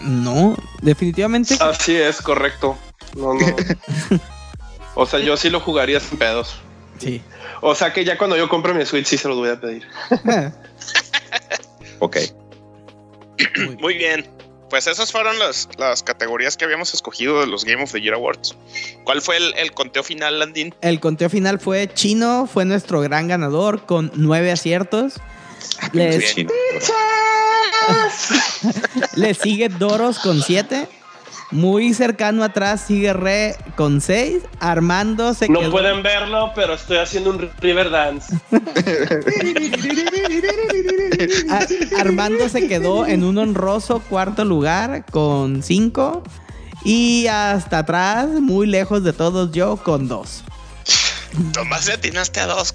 No, 0.00 0.56
definitivamente. 0.80 1.56
Así 1.60 1.96
es, 1.96 2.22
correcto. 2.22 2.76
No, 3.16 3.34
no. 3.34 3.56
o 4.94 5.06
sea, 5.06 5.20
yo 5.20 5.36
sí 5.36 5.50
lo 5.50 5.60
jugaría 5.60 6.00
sin 6.00 6.18
pedos. 6.18 6.60
Sí. 6.98 7.22
O 7.60 7.74
sea 7.74 7.92
que 7.92 8.04
ya 8.04 8.16
cuando 8.16 8.36
yo 8.36 8.48
compre 8.48 8.72
mi 8.72 8.84
Switch 8.86 9.06
sí 9.06 9.18
se 9.18 9.28
los 9.28 9.36
voy 9.36 9.50
a 9.50 9.60
pedir. 9.60 9.86
ok. 11.98 12.16
Muy 13.78 13.96
bien 13.96 14.40
pues 14.70 14.86
esas 14.86 15.12
fueron 15.12 15.38
las, 15.38 15.68
las 15.76 16.02
categorías 16.02 16.56
que 16.56 16.64
habíamos 16.64 16.94
escogido 16.94 17.40
de 17.40 17.46
los 17.46 17.64
Game 17.64 17.82
of 17.82 17.92
the 17.92 18.00
Year 18.00 18.14
Awards. 18.14 18.56
¿Cuál 19.04 19.20
fue 19.20 19.36
el, 19.36 19.72
conteo 19.72 20.02
final, 20.02 20.38
Landin? 20.38 20.74
El 20.80 21.00
conteo 21.00 21.28
final 21.28 21.60
fue 21.60 21.90
Chino, 21.92 22.48
fue 22.50 22.64
nuestro 22.64 23.00
gran 23.00 23.28
ganador 23.28 23.84
con 23.84 24.10
nueve 24.14 24.52
aciertos. 24.52 25.14
Ah, 25.80 25.90
Le 29.16 29.34
sigue 29.34 29.68
Doros 29.68 30.20
con 30.20 30.42
siete. 30.42 30.88
Muy 31.50 31.94
cercano 31.94 32.44
atrás 32.44 32.84
sigue 32.86 33.12
Re 33.12 33.56
con 33.76 34.00
6. 34.00 34.42
Armando 34.60 35.34
se 35.34 35.48
No 35.48 35.70
pueden 35.70 36.02
verlo, 36.02 36.52
pero 36.54 36.74
estoy 36.74 36.98
haciendo 36.98 37.30
un 37.30 37.50
River 37.60 37.90
Dance. 37.90 38.38
Armando 41.98 42.48
se 42.48 42.68
quedó 42.68 43.06
en 43.06 43.24
un 43.24 43.38
honroso 43.38 44.00
cuarto 44.00 44.44
lugar 44.44 45.04
con 45.10 45.62
5. 45.62 46.22
Y 46.84 47.26
hasta 47.26 47.78
atrás, 47.78 48.28
muy 48.28 48.66
lejos 48.66 49.02
de 49.02 49.12
todos, 49.12 49.52
yo 49.52 49.76
con 49.76 50.08
2. 50.08 50.44
Tomás 51.52 51.86
le 51.86 51.94
atinaste 51.94 52.40
a 52.40 52.46
dos, 52.46 52.74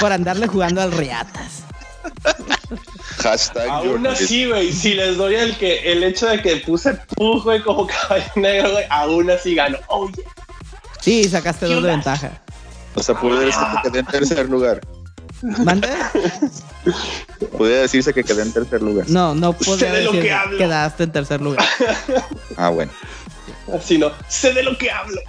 Por 0.00 0.12
andarle 0.12 0.46
jugando 0.46 0.80
al 0.80 0.92
Riatas. 0.92 1.64
Hashtag 3.18 3.68
aún 3.68 4.06
así, 4.06 4.46
güey, 4.46 4.72
si 4.72 4.94
les 4.94 5.16
doy 5.16 5.34
el 5.34 5.56
que 5.56 5.92
el 5.92 6.02
hecho 6.02 6.26
de 6.26 6.42
que 6.42 6.56
puse 6.58 6.98
tú, 7.16 7.42
güey, 7.42 7.62
como 7.62 7.86
caballo 7.86 8.30
negro, 8.36 8.72
güey, 8.72 8.84
aún 8.90 9.30
así 9.30 9.54
gano. 9.54 9.78
Oh, 9.88 10.10
Sí, 11.00 11.24
sacaste 11.28 11.66
dos 11.66 11.82
de 11.82 11.90
ventaja. 11.90 12.42
O 12.94 13.02
sea, 13.02 13.14
puede 13.14 13.44
decirse 13.44 13.66
que 13.82 13.90
quedé 13.90 13.98
en 13.98 14.06
tercer 14.06 14.48
lugar. 14.48 14.80
¿Mande? 15.42 15.88
Puede 17.58 17.82
decirse 17.82 18.14
que 18.14 18.24
quedé 18.24 18.40
en 18.40 18.52
tercer 18.52 18.80
lugar. 18.80 19.04
No, 19.10 19.34
no 19.34 19.52
puedo 19.52 19.76
decir 19.76 20.10
que 20.10 20.56
quedaste 20.56 21.04
en 21.04 21.12
tercer 21.12 21.42
lugar. 21.42 21.62
ah, 22.56 22.70
bueno. 22.70 22.90
Así 23.74 23.98
no, 23.98 24.12
sé 24.28 24.54
de 24.54 24.62
lo 24.62 24.78
que 24.78 24.90
hablo. 24.90 25.20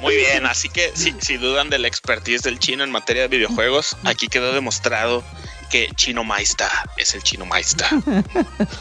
Muy 0.00 0.14
bien, 0.14 0.46
así 0.46 0.68
que 0.68 0.92
si, 0.94 1.12
si 1.18 1.36
dudan 1.36 1.70
de 1.70 1.78
la 1.78 1.88
expertise 1.88 2.42
del 2.42 2.58
chino 2.58 2.84
en 2.84 2.90
materia 2.92 3.22
de 3.22 3.28
videojuegos, 3.28 3.96
aquí 4.04 4.28
quedó 4.28 4.52
demostrado 4.52 5.24
que 5.68 5.90
Chino 5.94 6.24
Maista 6.24 6.70
es 6.96 7.14
el 7.14 7.22
Chino 7.22 7.46
Maista 7.46 7.88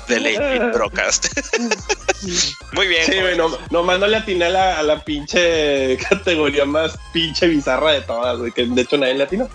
de 0.08 0.20
Late 0.20 0.72
Broadcast. 0.74 1.28
Muy 2.74 2.88
bien. 2.88 3.06
Sí, 3.06 3.20
güey, 3.20 3.38
no, 3.38 3.58
nomás 3.70 4.00
no 4.00 4.08
le 4.08 4.18
atiné 4.18 4.46
a 4.46 4.50
la, 4.50 4.80
a 4.80 4.84
la, 4.84 5.04
pinche 5.04 5.98
categoría 6.10 6.66
más 6.66 6.98
pinche 7.14 7.48
bizarra 7.48 7.92
de 7.92 8.02
todas, 8.02 8.54
que 8.54 8.66
de 8.66 8.82
hecho 8.82 8.98
nadie 8.98 9.16
le 9.16 9.24
atinó. 9.24 9.50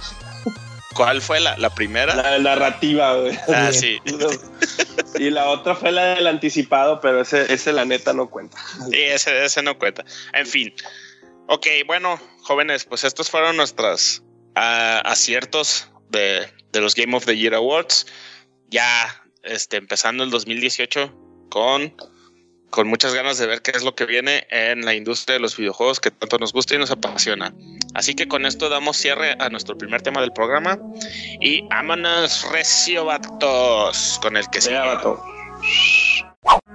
¿Cuál 0.95 1.23
fue 1.23 1.41
la, 1.41 1.57
la 1.57 1.75
primera? 1.75 2.15
La 2.15 2.39
narrativa, 2.39 3.15
güey. 3.17 3.39
Ah, 3.49 3.73
sí. 3.73 3.99
Y 5.19 5.31
la 5.31 5.49
otra 5.49 5.75
fue 5.75 5.93
la 5.93 6.15
del 6.15 6.27
anticipado, 6.27 7.01
pero 7.01 7.23
ese, 7.23 7.53
ese 7.53 7.73
la 7.73 7.85
neta 7.85 8.13
no 8.13 8.29
cuenta. 8.29 8.59
Sí, 8.91 8.99
ese, 8.99 9.45
ese 9.45 9.63
no 9.63 9.79
cuenta. 9.79 10.05
En 10.33 10.47
fin. 10.47 10.75
Ok, 11.49 11.67
bueno, 11.87 12.21
jóvenes, 12.43 12.85
pues 12.85 13.05
estos 13.05 13.31
fueron 13.31 13.57
nuestros 13.57 14.23
uh, 14.57 15.01
aciertos 15.05 15.91
de 16.11 16.47
de 16.73 16.81
los 16.81 16.95
Game 16.95 17.17
of 17.17 17.25
the 17.27 17.37
Year 17.37 17.55
Awards. 17.55 18.07
Ya 18.69 19.23
este, 19.43 19.77
empezando 19.77 20.25
el 20.25 20.31
2018 20.31 21.13
con, 21.51 21.95
con 22.71 22.89
muchas 22.89 23.15
ganas 23.15 23.39
de 23.39 23.47
ver 23.47 23.63
qué 23.63 23.73
es 23.73 23.83
lo 23.83 23.95
que 23.95 24.07
viene 24.07 24.47
en 24.51 24.85
la 24.85 24.95
industria 24.95 25.35
de 25.35 25.41
los 25.41 25.57
videojuegos 25.57 26.01
que 26.01 26.11
tanto 26.11 26.39
nos 26.39 26.53
gusta 26.53 26.75
y 26.75 26.79
nos 26.79 26.91
apasiona. 26.91 27.55
Así 27.95 28.15
que 28.15 28.27
con 28.27 28.47
esto 28.47 28.69
damos 28.69 28.97
cierre 28.97 29.37
a 29.39 29.49
nuestro 29.51 29.77
primer 29.77 30.03
tema 30.03 30.21
del 30.21 30.33
programa 30.33 30.79
y 31.41 31.63
vámonos 31.69 32.51
recio 32.51 33.05
vatos 33.05 34.19
con 34.23 34.37
el 34.37 34.49
que 34.51 34.61
se 34.61 34.75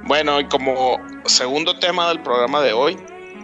Bueno, 0.04 0.40
y 0.40 0.48
como 0.48 1.00
segundo 1.26 1.80
tema 1.80 2.08
del 2.10 2.22
programa 2.22 2.62
de 2.62 2.74
hoy, 2.74 2.98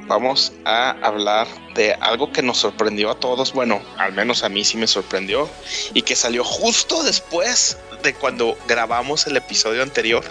vamos 0.07 0.53
a 0.65 0.91
hablar 1.01 1.47
de 1.75 1.93
algo 1.93 2.31
que 2.31 2.41
nos 2.41 2.57
sorprendió 2.57 3.11
a 3.11 3.19
todos, 3.19 3.53
bueno, 3.53 3.81
al 3.97 4.13
menos 4.13 4.43
a 4.43 4.49
mí 4.49 4.63
sí 4.63 4.77
me 4.77 4.87
sorprendió, 4.87 5.49
y 5.93 6.01
que 6.01 6.15
salió 6.15 6.43
justo 6.43 7.03
después 7.03 7.77
de 8.03 8.13
cuando 8.13 8.57
grabamos 8.67 9.27
el 9.27 9.37
episodio 9.37 9.83
anterior. 9.83 10.23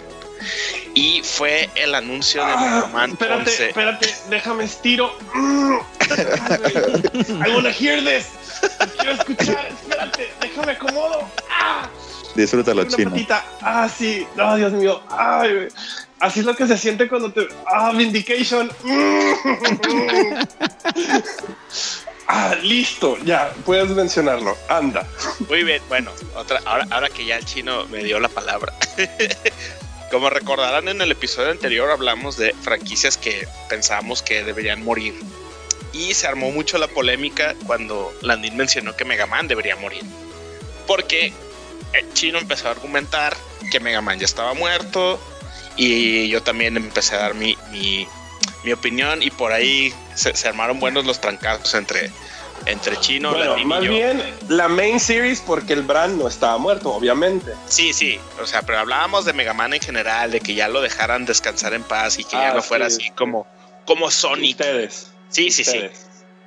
Y 0.93 1.21
fue 1.23 1.69
el 1.75 1.95
anuncio 1.95 2.45
de 2.45 2.51
ah, 2.51 2.89
Man 2.93 3.11
espérate, 3.11 3.69
Espérate, 3.69 4.13
déjame 4.29 4.65
estiro. 4.65 5.15
I 5.33 5.79
wanna 7.49 7.71
hear 7.71 8.03
this. 8.03 8.27
Quiero 8.97 9.13
escuchar, 9.13 9.71
espérate, 9.71 10.29
déjame 10.41 10.73
acomodo. 10.73 11.25
Ah. 11.49 11.89
Disfrútalo, 12.35 12.83
chino. 12.85 13.11
Ah, 13.61 13.87
sí. 13.87 14.27
No, 14.35 14.55
Dios 14.55 14.73
mío. 14.73 15.01
Ay, 15.09 15.67
Así 16.23 16.39
es 16.39 16.45
lo 16.45 16.55
que 16.55 16.65
se 16.67 16.77
siente 16.77 17.09
cuando 17.09 17.33
te. 17.33 17.49
Ah, 17.67 17.91
Vindication. 17.93 18.71
ah, 22.29 22.55
listo. 22.61 23.17
Ya, 23.25 23.53
puedes 23.65 23.89
mencionarlo. 23.89 24.57
Anda. 24.69 25.05
Muy 25.49 25.65
bien. 25.65 25.81
Bueno, 25.89 26.11
otra, 26.37 26.61
ahora, 26.63 26.87
ahora 26.91 27.09
que 27.09 27.25
ya 27.25 27.35
el 27.35 27.43
chino 27.43 27.85
me 27.87 28.05
dio 28.05 28.21
la 28.21 28.29
palabra. 28.29 28.73
Como 30.11 30.29
recordarán 30.29 30.87
en 30.87 31.01
el 31.01 31.11
episodio 31.11 31.51
anterior 31.51 31.91
hablamos 31.91 32.37
de 32.37 32.53
franquicias 32.53 33.17
que 33.17 33.45
pensábamos 33.67 34.21
que 34.21 34.45
deberían 34.45 34.81
morir. 34.81 35.13
Y 35.91 36.13
se 36.13 36.25
armó 36.25 36.51
mucho 36.51 36.77
la 36.77 36.87
polémica 36.87 37.53
cuando 37.67 38.13
Landin 38.21 38.55
mencionó 38.55 38.95
que 38.95 39.03
Mega 39.03 39.25
Man 39.25 39.49
debería 39.49 39.75
morir. 39.75 40.05
Porque 40.87 41.33
el 41.91 42.13
chino 42.13 42.37
empezó 42.39 42.69
a 42.69 42.71
argumentar 42.71 43.35
que 43.69 43.81
Mega 43.81 43.99
Man 43.99 44.19
ya 44.19 44.25
estaba 44.25 44.53
muerto, 44.53 45.19
y 45.75 46.29
yo 46.29 46.41
también 46.41 46.77
empecé 46.77 47.15
a 47.15 47.19
dar 47.19 47.33
mi, 47.33 47.57
mi, 47.71 48.07
opinión 48.71 49.21
y 49.21 49.29
por 49.29 49.51
ahí 49.51 49.93
se, 50.15 50.47
armaron 50.47 50.79
buenos 50.79 51.05
los 51.05 51.19
trancazos 51.19 51.73
entre, 51.73 52.11
entre 52.65 52.97
Chino, 52.97 53.31
bueno, 53.31 53.57
más 53.65 53.81
bien 53.81 54.23
la 54.47 54.69
main 54.69 54.99
series 54.99 55.41
porque 55.41 55.73
el 55.73 55.81
brand 55.81 56.17
no 56.17 56.27
estaba 56.27 56.57
muerto, 56.57 56.93
obviamente. 56.93 57.53
Sí, 57.67 57.91
sí, 57.91 58.19
o 58.41 58.45
sea, 58.45 58.61
pero 58.61 58.79
hablábamos 58.79 59.25
de 59.25 59.33
Mega 59.33 59.53
Man 59.53 59.73
en 59.73 59.81
general, 59.81 60.31
de 60.31 60.39
que 60.39 60.55
ya 60.55 60.69
lo 60.69 60.81
dejaran 60.81 61.25
descansar 61.25 61.73
en 61.73 61.83
paz 61.83 62.19
y 62.19 62.23
que 62.23 62.37
ya 62.37 62.51
ah, 62.51 62.53
no 62.55 62.61
fuera 62.61 62.85
así 62.85 63.09
como, 63.11 63.45
como 63.85 64.09
Sonic. 64.09 64.51
Ustedes. 64.51 65.11
Sí, 65.29 65.51
sí, 65.51 65.63
sí. 65.63 65.81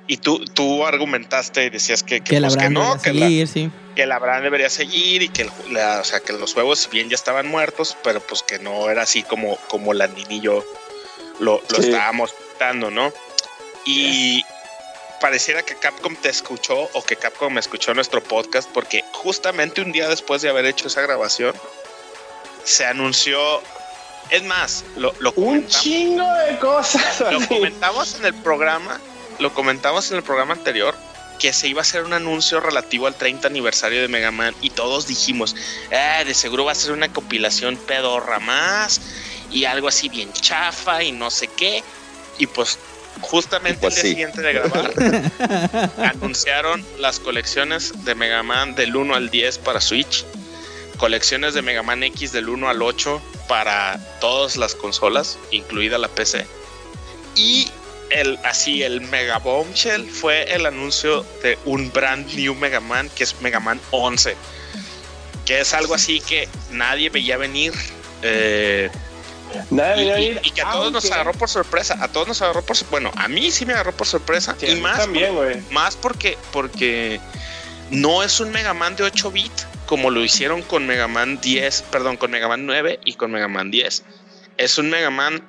Y 0.07 0.17
tú, 0.17 0.43
tú 0.45 0.85
argumentaste 0.85 1.65
y 1.65 1.69
decías 1.69 2.01
que, 2.01 2.21
que, 2.21 2.39
la 2.39 2.47
pues, 2.47 2.71
no, 2.71 2.93
que, 2.95 3.11
seguir, 3.11 3.47
sí. 3.47 3.69
que 3.93 4.05
la 4.05 4.19
brand 4.19 4.41
debería 4.41 4.69
seguir 4.69 5.21
y 5.21 5.29
que, 5.29 5.43
o 5.45 6.03
sea, 6.03 6.21
que 6.21 6.31
los 6.31 6.53
juegos 6.53 6.89
bien 6.89 7.09
ya 7.09 7.15
estaban 7.15 7.47
muertos, 7.47 7.97
pero 8.03 8.21
pues 8.21 8.41
que 8.41 8.57
no 8.59 8.89
era 8.89 9.01
así 9.01 9.23
como, 9.23 9.57
como 9.67 9.93
la 9.93 10.09
y 10.29 10.39
yo 10.39 10.63
lo, 11.39 11.61
lo 11.69 11.77
estábamos 11.77 12.33
dando, 12.57 12.89
¿no? 12.89 13.11
Y 13.85 14.43
pareciera 15.19 15.63
que 15.63 15.75
Capcom 15.75 16.15
te 16.15 16.29
escuchó 16.29 16.89
o 16.93 17.03
que 17.03 17.17
Capcom 17.17 17.53
me 17.53 17.59
escuchó 17.59 17.93
nuestro 17.93 18.23
podcast 18.23 18.69
porque 18.71 19.03
justamente 19.11 19.81
un 19.81 19.91
día 19.91 20.07
después 20.07 20.41
de 20.41 20.49
haber 20.49 20.65
hecho 20.65 20.87
esa 20.87 21.01
grabación 21.01 21.53
se 22.63 22.85
anunció 22.85 23.61
es 24.29 24.43
más, 24.43 24.83
lo, 24.95 25.13
lo 25.19 25.31
un 25.37 25.65
chingo 25.67 26.29
de 26.33 26.57
cosas. 26.59 27.21
Lo 27.31 27.45
comentamos 27.47 28.15
en 28.15 28.25
el 28.25 28.33
programa 28.33 28.99
lo 29.39 29.53
comentamos 29.53 30.11
en 30.11 30.17
el 30.17 30.23
programa 30.23 30.53
anterior, 30.53 30.95
que 31.39 31.53
se 31.53 31.67
iba 31.67 31.81
a 31.81 31.83
hacer 31.83 32.03
un 32.03 32.13
anuncio 32.13 32.59
relativo 32.59 33.07
al 33.07 33.15
30 33.15 33.47
aniversario 33.47 34.01
de 34.01 34.07
Mega 34.07 34.31
Man 34.31 34.55
y 34.61 34.71
todos 34.71 35.07
dijimos, 35.07 35.55
eh, 35.91 36.23
de 36.25 36.33
seguro 36.33 36.65
va 36.65 36.71
a 36.71 36.75
ser 36.75 36.91
una 36.91 37.11
compilación 37.11 37.77
pedorra 37.77 38.39
más 38.39 39.01
y 39.51 39.65
algo 39.65 39.87
así 39.87 40.09
bien 40.09 40.31
chafa 40.33 41.03
y 41.03 41.11
no 41.11 41.29
sé 41.29 41.47
qué. 41.47 41.83
Y 42.39 42.47
pues 42.47 42.79
justamente 43.21 43.85
el 43.85 43.91
pues 43.91 43.95
día 43.95 44.03
siguiente 44.03 44.41
de 44.41 44.53
grabar 44.53 44.93
anunciaron 46.15 46.85
las 46.99 47.19
colecciones 47.19 48.05
de 48.05 48.15
Mega 48.15 48.43
Man 48.43 48.75
del 48.75 48.95
1 48.95 49.15
al 49.15 49.29
10 49.29 49.59
para 49.59 49.81
Switch, 49.81 50.25
colecciones 50.97 51.53
de 51.53 51.61
Mega 51.61 51.83
Man 51.83 52.03
X 52.03 52.31
del 52.31 52.49
1 52.49 52.69
al 52.69 52.81
8 52.81 53.21
para 53.47 53.99
todas 54.19 54.57
las 54.57 54.75
consolas, 54.75 55.37
incluida 55.51 55.97
la 55.97 56.09
PC. 56.09 56.45
Y 57.35 57.69
el, 58.09 58.39
así 58.43 58.83
el 58.83 59.01
Mega 59.01 59.39
Bombshell 59.39 60.09
fue 60.09 60.53
el 60.53 60.65
anuncio 60.65 61.25
de 61.43 61.57
un 61.65 61.91
brand 61.91 62.31
new 62.33 62.55
Mega 62.55 62.79
Man 62.79 63.09
que 63.15 63.23
es 63.23 63.39
Mega 63.41 63.59
Man 63.59 63.79
11 63.91 64.35
que 65.45 65.61
es 65.61 65.73
algo 65.73 65.95
así 65.95 66.19
que 66.19 66.47
nadie 66.71 67.09
veía 67.09 67.37
venir 67.37 67.73
eh, 68.21 68.89
nadie 69.69 70.39
y, 70.43 70.51
que 70.51 70.61
a 70.61 70.71
todos 70.71 70.91
nos 70.91 71.11
agarró 71.11 71.33
por 71.33 71.49
sorpresa 71.49 71.97
a 72.01 72.07
todos 72.07 72.27
nos 72.27 72.41
agarró 72.41 72.61
por 72.63 72.77
bueno 72.89 73.11
a 73.15 73.27
mí 73.27 73.51
sí 73.51 73.65
me 73.65 73.73
agarró 73.73 73.91
por 73.93 74.07
sorpresa 74.07 74.55
y 74.61 74.75
más 74.75 74.97
también, 74.97 75.33
más 75.71 75.95
porque 75.95 76.37
porque 76.51 77.19
no 77.89 78.23
es 78.23 78.39
un 78.39 78.51
Mega 78.51 78.73
Man 78.73 78.95
de 78.95 79.03
8 79.03 79.31
bits 79.31 79.67
como 79.85 80.09
lo 80.09 80.23
hicieron 80.23 80.61
con 80.61 80.85
Mega 80.85 81.07
Man 81.07 81.39
10 81.41 81.83
perdón 81.83 82.17
con 82.17 82.31
Mega 82.31 82.47
Man 82.47 82.65
9 82.65 82.99
y 83.05 83.13
con 83.13 83.31
Mega 83.31 83.47
Man 83.47 83.71
10 83.71 84.03
es 84.57 84.77
un 84.77 84.89
Mega 84.89 85.09
Man 85.09 85.41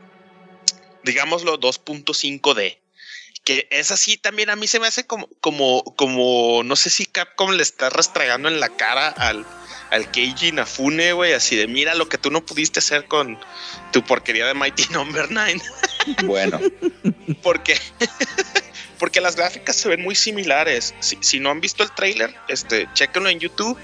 digámoslo, 1.08 1.58
2.5D. 1.58 2.78
Que 3.44 3.66
es 3.70 3.90
así 3.90 4.18
también 4.18 4.50
a 4.50 4.56
mí 4.56 4.66
se 4.66 4.78
me 4.78 4.86
hace 4.86 5.06
como, 5.06 5.28
como, 5.40 5.82
como, 5.96 6.62
no 6.64 6.76
sé 6.76 6.90
si 6.90 7.06
Capcom 7.06 7.52
le 7.52 7.62
está 7.62 7.88
restregando 7.88 8.48
en 8.48 8.60
la 8.60 8.68
cara 8.68 9.08
al, 9.08 9.46
al 9.90 10.10
Keiji 10.10 10.52
Nafune, 10.52 11.12
güey, 11.14 11.32
así 11.32 11.56
de 11.56 11.66
mira 11.66 11.94
lo 11.94 12.08
que 12.08 12.18
tú 12.18 12.30
no 12.30 12.44
pudiste 12.44 12.80
hacer 12.80 13.06
con 13.06 13.38
tu 13.92 14.04
porquería 14.04 14.46
de 14.46 14.54
Mighty 14.54 14.84
Number 14.90 15.26
9. 15.30 15.62
Bueno. 16.24 16.60
porque, 17.42 17.78
porque 18.98 19.20
las 19.20 19.36
gráficas 19.36 19.76
se 19.76 19.88
ven 19.88 20.02
muy 20.02 20.14
similares. 20.14 20.94
Si, 21.00 21.40
no 21.40 21.50
han 21.50 21.60
visto 21.60 21.82
el 21.82 21.92
trailer, 21.92 22.34
este, 22.48 22.86
chequenlo 22.92 23.30
en 23.30 23.40
YouTube, 23.40 23.78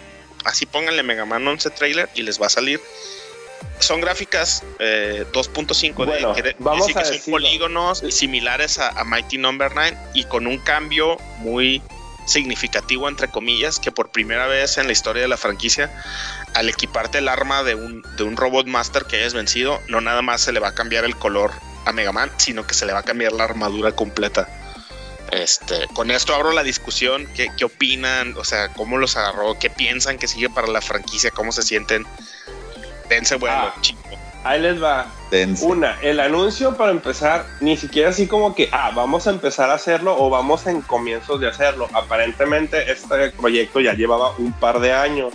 así 0.45 0.66
pónganle 0.66 1.03
Mega 1.03 1.25
Man 1.25 1.47
11 1.47 1.70
trailer 1.70 2.11
y 2.14 2.22
les 2.22 2.41
va 2.41 2.47
a 2.47 2.51
salir 2.51 2.81
son 3.79 4.01
gráficas 4.01 4.62
2.5 4.79 6.37
eh, 6.39 6.43
de 6.43 6.57
vamos 6.59 6.87
que 6.87 7.05
son 7.05 7.33
polígonos 7.33 8.03
similares 8.11 8.79
a, 8.79 9.05
Mighty 9.05 9.39
Number 9.39 9.73
9 9.75 9.97
y 10.15 10.25
con 10.25 10.47
un 10.47 10.59
cambio 10.59 11.17
muy 11.39 11.83
significativo 12.27 13.09
entre 13.09 13.29
comillas 13.29 13.79
que 13.79 13.93
por 13.93 14.11
primera 14.11 14.47
vez 14.47 14.79
en 14.79 14.87
la 14.87 14.93
historia 14.93 15.23
de 15.23 15.29
la 15.29 15.37
franquicia 15.37 15.93
al 16.55 16.69
equiparte 16.69 17.19
el 17.19 17.29
arma 17.29 17.62
de 17.62 17.75
un, 17.75 18.03
de 18.17 18.23
un 18.23 18.37
robot 18.37 18.67
master 18.67 19.05
que 19.05 19.17
hayas 19.17 19.35
vencido 19.35 19.81
no 19.89 20.01
nada 20.01 20.23
más 20.23 20.41
se 20.41 20.53
le 20.53 20.61
va 20.61 20.69
a 20.69 20.75
cambiar 20.75 21.05
el 21.05 21.17
color 21.17 21.51
a 21.85 21.93
Mega 21.93 22.12
Man 22.12 22.31
sino 22.39 22.66
que 22.66 22.73
se 22.73 22.86
le 22.86 22.95
va 22.95 23.01
a 23.01 23.03
cambiar 23.03 23.32
la 23.32 23.45
armadura 23.45 23.93
completa 23.93 24.49
este, 25.31 25.89
con 25.95 26.11
esto 26.11 26.35
abro 26.35 26.53
la 26.53 26.62
discusión, 26.62 27.27
¿qué, 27.35 27.49
¿qué, 27.57 27.65
opinan? 27.65 28.36
O 28.36 28.45
sea, 28.45 28.69
¿cómo 28.69 28.99
los 28.99 29.16
agarró? 29.16 29.59
¿Qué 29.59 29.69
piensan 29.69 30.19
que 30.19 30.28
sigue 30.28 30.49
para 30.49 30.69
la 30.69 30.81
franquicia? 30.81 31.31
¿Cómo 31.32 31.51
se 31.51 31.62
sienten? 31.62 32.07
Dense 33.09 33.36
bueno, 33.36 33.56
ah, 33.56 33.74
Ahí 34.44 34.60
les 34.60 34.82
va. 34.82 35.06
Una, 35.62 35.98
el 36.02 36.20
anuncio 36.20 36.76
para 36.76 36.93
empezar, 36.93 37.47
ni 37.60 37.76
siquiera 37.76 38.10
así 38.10 38.28
como 38.28 38.55
que, 38.55 38.68
ah, 38.70 38.93
vamos 38.94 39.26
a 39.26 39.31
empezar 39.31 39.70
a 39.70 39.74
hacerlo 39.74 40.14
o 40.16 40.31
vamos 40.31 40.66
en 40.66 40.82
comienzos 40.82 41.40
de 41.40 41.48
hacerlo. 41.48 41.89
Aparentemente 41.93 42.93
este 42.93 43.31
proyecto 43.31 43.81
ya 43.81 43.94
llevaba 43.94 44.32
un 44.36 44.52
par 44.52 44.81
de 44.81 44.93
años. 44.93 45.32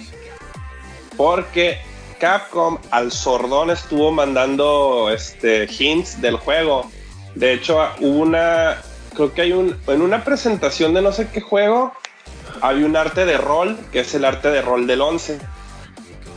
Porque 1.17 1.81
Capcom 2.19 2.77
al 2.91 3.11
sordón 3.11 3.71
estuvo 3.71 4.11
mandando 4.11 5.09
este, 5.11 5.67
hints 5.67 6.21
del 6.21 6.37
juego. 6.37 6.89
De 7.33 7.53
hecho, 7.53 7.79
hubo 7.99 8.19
una, 8.19 8.77
creo 9.15 9.33
que 9.33 9.41
hay 9.41 9.51
un, 9.53 9.75
en 9.87 10.01
una 10.01 10.23
presentación 10.23 10.93
de 10.93 11.01
no 11.01 11.11
sé 11.11 11.29
qué 11.29 11.41
juego, 11.41 11.93
hay 12.61 12.83
un 12.83 12.95
arte 12.95 13.25
de 13.25 13.37
rol, 13.37 13.77
que 13.91 14.01
es 14.01 14.13
el 14.13 14.23
arte 14.23 14.49
de 14.49 14.61
rol 14.61 14.85
del 14.87 15.01
11 15.01 15.39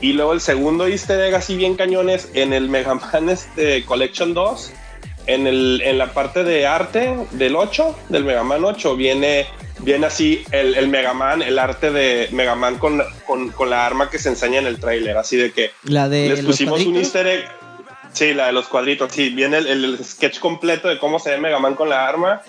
y 0.02 0.12
luego 0.12 0.32
el 0.32 0.40
segundo 0.40 0.88
easter 0.88 1.20
egg 1.20 1.34
así 1.34 1.56
bien 1.56 1.76
cañones 1.76 2.28
en 2.34 2.52
el 2.52 2.68
Mega 2.68 2.94
Man 2.94 3.30
este, 3.30 3.84
Collection 3.84 4.34
2, 4.34 4.72
en, 5.28 5.46
el, 5.46 5.80
en 5.84 5.96
la 5.96 6.12
parte 6.12 6.42
de 6.42 6.66
arte 6.66 7.16
del 7.30 7.54
8, 7.54 7.96
del 8.08 8.24
Mega 8.24 8.42
Man 8.42 8.64
8, 8.64 8.96
viene, 8.96 9.46
viene 9.78 10.06
así 10.06 10.44
el, 10.50 10.74
el 10.74 10.88
Mega 10.88 11.14
Man, 11.14 11.40
el 11.40 11.56
arte 11.56 11.92
de 11.92 12.28
Mega 12.32 12.56
Man 12.56 12.78
con, 12.78 13.00
con, 13.26 13.70
la 13.70 13.86
arma 13.86 14.10
que 14.10 14.18
se 14.18 14.28
enseña 14.28 14.58
en 14.58 14.66
el 14.66 14.80
trailer. 14.80 15.16
Así 15.16 15.36
de 15.36 15.52
que 15.52 15.70
la 15.84 16.08
de 16.08 16.30
les 16.30 16.44
pusimos 16.44 16.84
un 16.84 16.96
easter 16.96 17.26
egg. 17.28 17.44
Sí, 18.12 18.34
la 18.34 18.46
de 18.46 18.52
los 18.52 18.66
cuadritos. 18.66 19.12
Sí, 19.12 19.30
viene 19.30 19.58
el, 19.58 19.66
el, 19.68 20.04
sketch 20.04 20.40
completo 20.40 20.88
de 20.88 20.98
cómo 20.98 21.20
se 21.20 21.30
ve 21.30 21.38
Mega 21.38 21.60
Man 21.60 21.76
con 21.76 21.88
la 21.88 22.08
arma. 22.08 22.42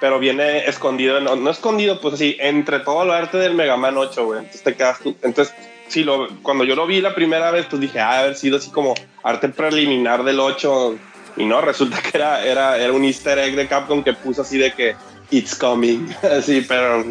pero 0.00 0.18
viene 0.18 0.66
escondido, 0.66 1.18
no, 1.22 1.34
no 1.34 1.50
escondido, 1.50 1.98
pues 1.98 2.14
así, 2.14 2.36
entre 2.38 2.80
todo 2.80 3.04
el 3.04 3.10
arte 3.10 3.38
del 3.38 3.54
Mega 3.54 3.78
Man 3.78 3.96
8, 3.96 4.26
güey. 4.26 4.40
Entonces 4.40 4.62
te 4.62 4.74
quedas 4.74 5.00
tú. 5.00 5.16
Entonces, 5.22 5.54
sí, 5.88 6.04
lo, 6.04 6.28
cuando 6.42 6.64
yo 6.64 6.74
lo 6.74 6.86
vi 6.86 7.00
la 7.00 7.14
primera 7.14 7.50
vez, 7.50 7.66
pues 7.68 7.80
dije, 7.80 8.00
ah, 8.00 8.20
haber 8.20 8.36
sido 8.36 8.56
así 8.56 8.70
como 8.70 8.94
arte 9.22 9.48
preliminar 9.48 10.24
del 10.24 10.40
8. 10.40 10.98
Y 11.36 11.44
no, 11.44 11.60
resulta 11.60 12.00
que 12.00 12.16
era, 12.16 12.44
era, 12.44 12.78
era 12.78 12.92
un 12.92 13.04
easter 13.04 13.38
egg 13.38 13.56
de 13.56 13.66
Capcom 13.66 14.04
que 14.04 14.12
puso 14.12 14.42
así 14.42 14.58
de 14.58 14.72
que 14.72 14.96
it's 15.30 15.54
coming. 15.54 16.08
así, 16.22 16.60
pero 16.62 17.04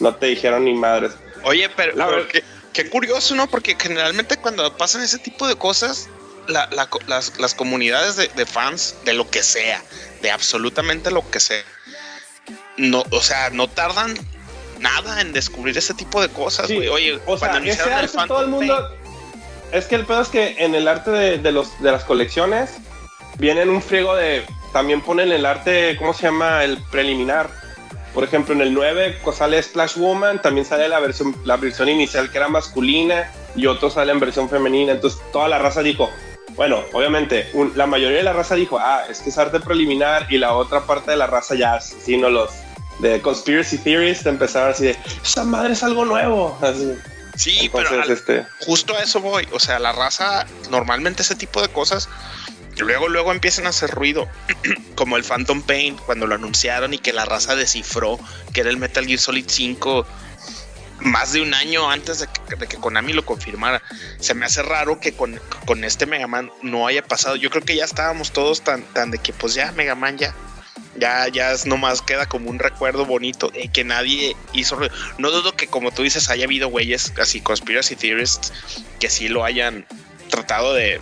no 0.00 0.14
te 0.14 0.26
dijeron 0.26 0.64
ni 0.64 0.74
madres. 0.74 1.12
Oye, 1.44 1.68
pero, 1.76 1.92
pero 1.94 2.28
qué, 2.28 2.42
qué, 2.72 2.88
curioso, 2.88 3.34
¿no? 3.34 3.46
Porque 3.46 3.76
generalmente 3.78 4.36
cuando 4.38 4.76
pasan 4.76 5.02
ese 5.02 5.18
tipo 5.18 5.46
de 5.46 5.56
cosas, 5.56 6.08
la, 6.48 6.68
la, 6.72 6.88
las, 7.06 7.38
las, 7.38 7.54
comunidades 7.54 8.16
de, 8.16 8.28
de, 8.28 8.46
fans, 8.46 8.96
de 9.04 9.12
lo 9.12 9.28
que 9.30 9.42
sea, 9.42 9.82
de 10.22 10.30
absolutamente 10.30 11.10
lo 11.10 11.28
que 11.30 11.40
sea, 11.40 11.62
no, 12.76 13.04
o 13.10 13.20
sea, 13.20 13.50
no 13.50 13.68
tardan 13.68 14.14
nada 14.78 15.20
en 15.20 15.32
descubrir 15.32 15.76
ese 15.76 15.94
tipo 15.94 16.20
de 16.20 16.28
cosas, 16.28 16.66
sí. 16.66 16.76
Oye, 16.88 17.18
o 17.26 17.36
sea, 17.36 17.58
ese 17.58 17.82
arte 17.82 18.18
el 18.20 18.28
todo 18.28 18.42
el 18.42 18.48
mundo. 18.48 18.88
Es 19.72 19.86
que 19.86 19.96
el 19.96 20.06
pedo 20.06 20.22
es 20.22 20.28
que 20.28 20.56
en 20.58 20.74
el 20.74 20.88
arte 20.88 21.10
de, 21.10 21.38
de, 21.38 21.52
los, 21.52 21.80
de 21.82 21.92
las 21.92 22.04
colecciones 22.04 22.70
vienen 23.38 23.68
un 23.68 23.82
friego 23.82 24.14
de. 24.14 24.44
También 24.72 25.00
ponen 25.00 25.32
el 25.32 25.46
arte, 25.46 25.96
¿cómo 25.98 26.12
se 26.12 26.24
llama? 26.24 26.64
El 26.64 26.78
preliminar. 26.90 27.50
Por 28.12 28.24
ejemplo, 28.24 28.54
en 28.54 28.62
el 28.62 28.74
9 28.74 29.18
sale 29.32 29.62
Splash 29.62 29.96
Woman, 29.96 30.42
también 30.42 30.66
sale 30.66 30.88
la 30.88 30.98
versión, 30.98 31.36
la 31.44 31.56
versión 31.56 31.88
inicial 31.88 32.30
que 32.30 32.38
era 32.38 32.48
masculina 32.48 33.30
y 33.54 33.66
otro 33.66 33.90
sale 33.90 34.12
en 34.12 34.20
versión 34.20 34.48
femenina. 34.48 34.92
Entonces 34.92 35.20
toda 35.30 35.48
la 35.48 35.58
raza 35.58 35.82
dijo, 35.82 36.10
bueno, 36.56 36.82
obviamente, 36.92 37.48
un, 37.52 37.72
la 37.76 37.86
mayoría 37.86 38.18
de 38.18 38.22
la 38.24 38.32
raza 38.32 38.54
dijo, 38.56 38.78
ah, 38.80 39.04
es 39.08 39.20
que 39.20 39.30
es 39.30 39.38
arte 39.38 39.60
preliminar 39.60 40.26
y 40.30 40.38
la 40.38 40.54
otra 40.54 40.80
parte 40.80 41.12
de 41.12 41.16
la 41.16 41.26
raza 41.26 41.54
ya, 41.54 41.80
sí, 41.80 42.16
no 42.16 42.30
los 42.30 42.50
de 42.98 43.20
conspiracy 43.20 43.78
theories 43.78 44.24
empezaron 44.26 44.70
así 44.70 44.86
de, 44.86 44.96
esa 45.22 45.44
madre 45.44 45.72
es 45.72 45.82
algo 45.82 46.04
nuevo. 46.04 46.58
Así. 46.60 46.94
Sí, 47.36 47.56
Entonces, 47.62 47.90
pero 47.90 48.02
al, 48.02 48.10
este... 48.10 48.46
justo 48.60 48.96
a 48.96 49.02
eso 49.02 49.20
voy. 49.20 49.46
O 49.52 49.60
sea, 49.60 49.78
la 49.78 49.92
raza, 49.92 50.44
normalmente 50.70 51.22
ese 51.22 51.36
tipo 51.36 51.62
de 51.62 51.68
cosas, 51.68 52.08
luego, 52.78 53.08
luego 53.08 53.30
empiezan 53.30 53.66
a 53.66 53.68
hacer 53.68 53.90
ruido. 53.90 54.28
Como 54.96 55.16
el 55.16 55.22
Phantom 55.22 55.62
Pain, 55.62 55.96
cuando 56.04 56.26
lo 56.26 56.34
anunciaron 56.34 56.94
y 56.94 56.98
que 56.98 57.12
la 57.12 57.24
raza 57.24 57.54
descifró 57.54 58.18
que 58.52 58.62
era 58.62 58.70
el 58.70 58.76
Metal 58.76 59.06
Gear 59.06 59.20
Solid 59.20 59.44
5 59.46 60.06
más 61.00 61.32
de 61.32 61.40
un 61.40 61.54
año 61.54 61.88
antes 61.88 62.18
de 62.18 62.26
que, 62.26 62.56
de 62.56 62.66
que, 62.66 62.76
Konami 62.76 63.12
lo 63.12 63.24
confirmara. 63.24 63.80
Se 64.18 64.34
me 64.34 64.46
hace 64.46 64.62
raro 64.62 64.98
que 64.98 65.12
con, 65.12 65.40
con, 65.64 65.84
este 65.84 66.06
Mega 66.06 66.26
Man 66.26 66.50
no 66.62 66.88
haya 66.88 67.04
pasado. 67.04 67.36
Yo 67.36 67.50
creo 67.50 67.62
que 67.62 67.76
ya 67.76 67.84
estábamos 67.84 68.32
todos 68.32 68.62
tan, 68.62 68.82
tan 68.82 69.12
de 69.12 69.18
que 69.18 69.32
pues 69.32 69.54
ya 69.54 69.70
Mega 69.72 69.94
Man 69.94 70.18
ya. 70.18 70.34
Ya, 70.96 71.28
ya 71.28 71.52
es 71.52 71.66
nomás 71.66 72.02
queda 72.02 72.26
como 72.26 72.50
un 72.50 72.58
recuerdo 72.58 73.04
bonito 73.04 73.48
de 73.50 73.68
que 73.68 73.84
nadie 73.84 74.34
hizo. 74.52 74.78
No 75.18 75.30
dudo 75.30 75.52
que, 75.52 75.68
como 75.68 75.92
tú 75.92 76.02
dices, 76.02 76.28
haya 76.30 76.44
habido 76.44 76.68
güeyes 76.68 77.12
así, 77.20 77.40
conspiracy 77.40 77.94
theorists, 77.94 78.52
que 78.98 79.08
sí 79.08 79.28
lo 79.28 79.44
hayan 79.44 79.86
tratado 80.28 80.74
de, 80.74 81.00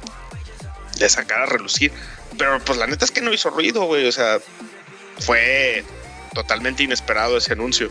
de 0.99 1.09
sacar 1.09 1.41
a 1.41 1.47
relucir. 1.47 1.93
Pero 2.37 2.61
pues 2.61 2.79
la 2.79 2.87
neta 2.87 3.05
es 3.05 3.11
que 3.11 3.23
no 3.23 3.33
hizo 3.33 3.49
ruido, 3.51 3.85
güey. 3.85 4.07
O 4.07 4.13
sea, 4.13 4.39
fue 5.21 5.85
totalmente 6.35 6.83
inesperado 6.83 7.39
ese 7.39 7.55
anuncio. 7.55 7.91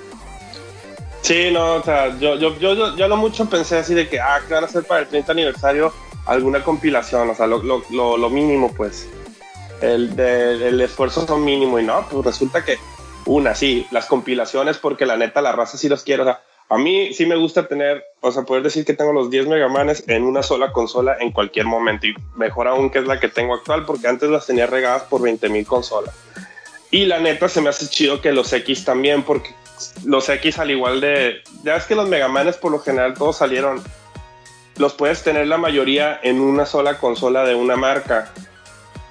Sí, 1.21 1.49
no, 1.51 1.77
o 1.77 1.83
sea, 1.83 2.15
yo, 2.19 2.35
yo, 2.35 2.55
yo, 2.59 2.95
yo, 2.95 3.07
lo 3.07 3.17
mucho 3.17 3.49
pensé 3.49 3.79
así 3.79 3.95
de 3.95 4.07
que, 4.07 4.19
ah, 4.19 4.41
que 4.47 4.53
van 4.53 4.63
a 4.63 4.67
hacer 4.67 4.83
para 4.83 5.01
el 5.01 5.07
30 5.07 5.31
aniversario 5.31 5.91
alguna 6.27 6.63
compilación, 6.63 7.27
o 7.31 7.35
sea, 7.35 7.47
lo, 7.47 7.63
lo, 7.63 8.17
lo 8.17 8.29
mínimo, 8.29 8.71
pues. 8.71 9.07
El, 9.81 10.15
de, 10.15 10.67
el 10.69 10.81
esfuerzo 10.81 11.25
son 11.27 11.43
mínimo 11.43 11.79
y 11.79 11.83
no, 11.83 12.07
pues 12.09 12.25
resulta 12.25 12.63
que 12.63 12.77
una, 13.25 13.55
sí, 13.55 13.87
las 13.91 14.05
compilaciones, 14.05 14.77
porque 14.77 15.05
la 15.05 15.17
neta, 15.17 15.41
la 15.41 15.51
raza 15.51 15.77
sí 15.77 15.89
los 15.89 16.03
quiero, 16.03 16.23
o 16.23 16.25
sea, 16.25 16.41
a 16.69 16.77
mí 16.77 17.13
sí 17.13 17.25
me 17.25 17.35
gusta 17.35 17.67
tener, 17.67 18.03
o 18.21 18.31
sea, 18.31 18.43
poder 18.43 18.63
decir 18.63 18.85
que 18.85 18.93
tengo 18.93 19.13
los 19.13 19.29
10 19.29 19.47
Megamanes 19.47 20.03
en 20.07 20.23
una 20.23 20.41
sola 20.41 20.71
consola 20.71 21.17
en 21.19 21.31
cualquier 21.31 21.65
momento, 21.65 22.07
y 22.07 22.15
mejor 22.35 22.67
aún 22.67 22.89
que 22.89 22.99
es 22.99 23.05
la 23.05 23.19
que 23.19 23.29
tengo 23.29 23.53
actual, 23.53 23.85
porque 23.85 24.07
antes 24.07 24.29
las 24.29 24.47
tenía 24.47 24.65
regadas 24.65 25.03
por 25.03 25.21
20 25.21 25.49
mil 25.49 25.65
consolas. 25.65 26.15
Y 26.91 27.05
la 27.05 27.19
neta 27.19 27.49
se 27.49 27.61
me 27.61 27.69
hace 27.69 27.87
chido 27.87 28.21
que 28.21 28.31
los 28.31 28.51
X 28.53 28.85
también, 28.85 29.23
porque 29.23 29.53
los 30.05 30.29
X 30.29 30.59
al 30.59 30.71
igual 30.71 31.01
de... 31.01 31.41
Ya 31.63 31.75
es 31.75 31.85
que 31.85 31.95
los 31.95 32.07
Megamanes 32.07 32.57
por 32.57 32.71
lo 32.71 32.79
general 32.79 33.15
todos 33.15 33.37
salieron. 33.37 33.83
Los 34.77 34.93
puedes 34.93 35.23
tener 35.23 35.47
la 35.47 35.57
mayoría 35.57 36.19
en 36.23 36.39
una 36.39 36.65
sola 36.65 36.97
consola 36.97 37.43
de 37.43 37.55
una 37.55 37.75
marca. 37.75 38.31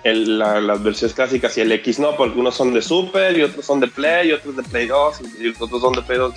El, 0.05 0.39
la, 0.39 0.61
las 0.61 0.83
versiones 0.83 1.15
clásicas 1.15 1.57
y 1.57 1.63
el 1.63 1.73
X 1.73 1.99
no, 1.99 2.17
porque 2.17 2.39
unos 2.39 2.55
son 2.55 2.75
de 2.75 2.83
Super 2.83 3.37
y 3.37 3.43
otros 3.43 3.65
son 3.65 3.81
de 3.81 3.89
Play 3.89 4.29
y 4.29 4.33
otros 4.33 4.55
de 4.55 4.63
Play 4.63 4.87
2 4.87 5.21
y 5.41 5.49
otros 5.49 5.81
son 5.81 5.95
de 5.95 6.03
Play 6.03 6.19
2. 6.19 6.35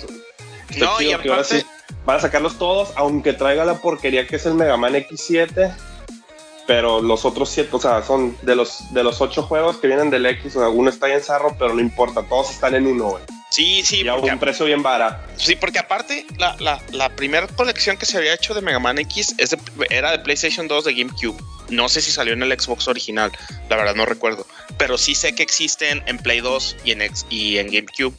Está 0.70 0.84
no, 0.84 1.00
y 1.02 1.12
aparte... 1.12 1.30
ahora 1.30 1.44
sí 1.44 1.62
van 2.04 2.16
a 2.16 2.20
sacarlos 2.20 2.58
todos, 2.58 2.90
aunque 2.96 3.34
traiga 3.34 3.64
la 3.64 3.74
porquería 3.74 4.26
que 4.26 4.36
es 4.36 4.46
el 4.46 4.54
Mega 4.54 4.76
Man 4.76 4.94
X7 4.94 5.74
pero 6.68 7.00
los 7.00 7.24
otros 7.24 7.48
siete, 7.48 7.70
o 7.72 7.80
sea, 7.80 8.02
son 8.02 8.36
de 8.42 8.54
los 8.54 8.92
de 8.92 9.02
los 9.02 9.22
ocho 9.22 9.42
juegos 9.42 9.78
que 9.78 9.86
vienen 9.86 10.10
del 10.10 10.26
X, 10.26 10.54
o 10.56 10.60
sea, 10.60 10.68
uno 10.68 10.90
está 10.90 11.10
en 11.10 11.22
zarro, 11.22 11.56
pero 11.58 11.72
no 11.72 11.80
importa, 11.80 12.22
todos 12.24 12.50
están 12.50 12.74
en 12.74 12.86
uno, 12.86 13.04
güey. 13.04 13.24
Sí, 13.48 13.82
sí. 13.82 14.02
Y 14.02 14.08
a 14.08 14.14
un 14.14 14.38
precio 14.38 14.66
bien 14.66 14.82
barato. 14.82 15.26
Sí, 15.38 15.56
porque 15.56 15.78
aparte, 15.78 16.26
la, 16.36 16.54
la, 16.60 16.82
la 16.92 17.08
primera 17.08 17.46
colección 17.46 17.96
que 17.96 18.04
se 18.04 18.18
había 18.18 18.34
hecho 18.34 18.52
de 18.52 18.60
Mega 18.60 18.78
Man 18.78 18.98
X 18.98 19.34
es 19.38 19.48
de, 19.48 19.58
era 19.88 20.10
de 20.10 20.18
PlayStation 20.18 20.68
2 20.68 20.84
de 20.84 20.92
GameCube. 20.92 21.42
No 21.68 21.88
sé 21.88 22.00
si 22.00 22.10
salió 22.10 22.32
en 22.32 22.42
el 22.42 22.58
Xbox 22.58 22.88
original, 22.88 23.30
la 23.68 23.76
verdad 23.76 23.94
no 23.94 24.06
recuerdo. 24.06 24.46
Pero 24.78 24.96
sí 24.96 25.14
sé 25.14 25.34
que 25.34 25.42
existen 25.42 26.02
en 26.06 26.18
Play 26.18 26.40
2 26.40 26.76
y 26.84 26.92
en, 26.92 27.70
GameCube. 27.70 28.14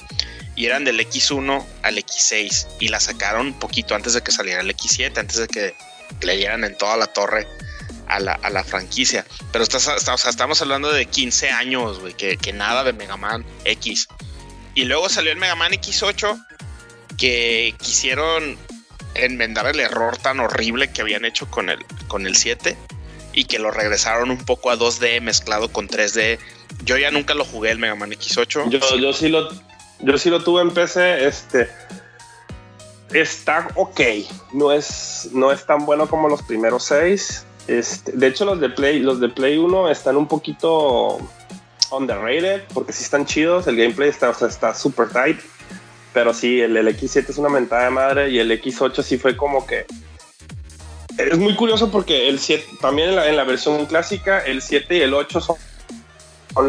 Y 0.55 0.65
eran 0.65 0.83
del 0.83 0.99
X1 0.99 1.65
al 1.83 1.97
X6. 1.97 2.67
Y 2.79 2.89
la 2.89 2.99
sacaron 2.99 3.53
poquito 3.53 3.95
antes 3.95 4.13
de 4.13 4.21
que 4.21 4.31
saliera 4.31 4.61
el 4.61 4.69
X7, 4.75 5.17
antes 5.17 5.37
de 5.37 5.47
que 5.47 5.73
le 6.21 6.37
dieran 6.37 6.63
en 6.63 6.77
toda 6.77 6.97
la 6.97 7.07
torre 7.07 7.47
a 8.07 8.19
la, 8.19 8.63
franquicia. 8.63 9.25
Pero 9.51 9.63
estamos 9.63 10.61
hablando 10.61 10.91
de 10.91 11.05
15 11.05 11.49
años, 11.51 11.99
güey, 11.99 12.13
que, 12.13 12.37
que 12.37 12.53
nada 12.53 12.83
de 12.83 12.93
Mega 12.93 13.17
Man 13.17 13.45
X. 13.65 14.07
Y 14.75 14.85
luego 14.85 15.09
salió 15.09 15.31
el 15.31 15.37
Mega 15.37 15.55
Man 15.55 15.71
X8 15.71 16.45
que 17.17 17.75
quisieron 17.79 18.57
enmendar 19.15 19.67
el 19.67 19.79
error 19.79 20.17
tan 20.17 20.39
horrible 20.39 20.91
que 20.91 21.01
habían 21.01 21.25
hecho 21.25 21.49
con 21.49 21.69
el, 21.69 21.85
con 22.07 22.25
el 22.25 22.35
7 22.35 22.77
y 23.39 23.45
que 23.45 23.57
lo 23.57 23.71
regresaron 23.71 24.31
un 24.31 24.43
poco 24.43 24.69
a 24.69 24.77
2D 24.77 25.21
mezclado 25.21 25.71
con 25.71 25.87
3D. 25.87 26.39
Yo 26.83 26.97
ya 26.97 27.09
nunca 27.09 27.33
lo 27.33 27.45
jugué 27.45 27.71
el 27.71 27.79
Mega 27.79 27.95
Man 27.95 28.11
X8. 28.11 28.69
Yo, 28.69 28.97
yo 28.97 29.13
sí 29.13 29.29
lo 29.29 29.49
yo 30.01 30.17
sí 30.17 30.29
lo 30.29 30.43
tuve 30.43 30.61
en 30.61 30.71
PC, 30.71 31.25
este 31.25 31.69
está 33.13 33.69
ok, 33.75 34.01
no 34.53 34.71
es 34.71 35.29
no 35.31 35.51
es 35.51 35.65
tan 35.65 35.85
bueno 35.85 36.07
como 36.09 36.27
los 36.27 36.41
primeros 36.41 36.83
6. 36.85 37.45
Este, 37.67 38.11
de 38.11 38.27
hecho 38.27 38.43
los 38.43 38.59
de 38.59 38.69
Play 38.69 38.99
los 38.99 39.21
de 39.21 39.29
Play 39.29 39.57
1 39.57 39.89
están 39.89 40.17
un 40.17 40.27
poquito 40.27 41.19
underrated 41.91 42.63
porque 42.73 42.91
sí 42.91 43.03
están 43.03 43.25
chidos, 43.25 43.67
el 43.67 43.77
gameplay 43.77 44.09
está 44.09 44.29
o 44.29 44.33
sea, 44.33 44.49
está 44.49 44.73
tight, 45.13 45.39
pero 46.13 46.33
sí, 46.33 46.59
el, 46.59 46.75
el, 46.75 46.87
X7 46.89 47.29
es 47.29 47.37
una 47.37 47.49
mentada 47.49 47.85
de 47.85 47.89
madre 47.89 48.29
y 48.31 48.39
el 48.39 48.51
X8 48.51 49.01
sí 49.01 49.17
fue 49.17 49.37
como 49.37 49.65
que... 49.65 49.85
Es 51.19 51.37
muy 51.37 51.55
curioso 51.55 51.91
porque 51.91 52.29
el 52.29 52.39
7, 52.39 52.77
también 52.79 53.09
en 53.09 53.35
la, 53.35 53.43
versión 53.43 53.85
clásica, 53.85 54.39
el 54.39 54.61
7 54.61 54.97
y 54.97 55.01
el 55.01 55.13
8 55.13 55.41
son, 55.41 55.57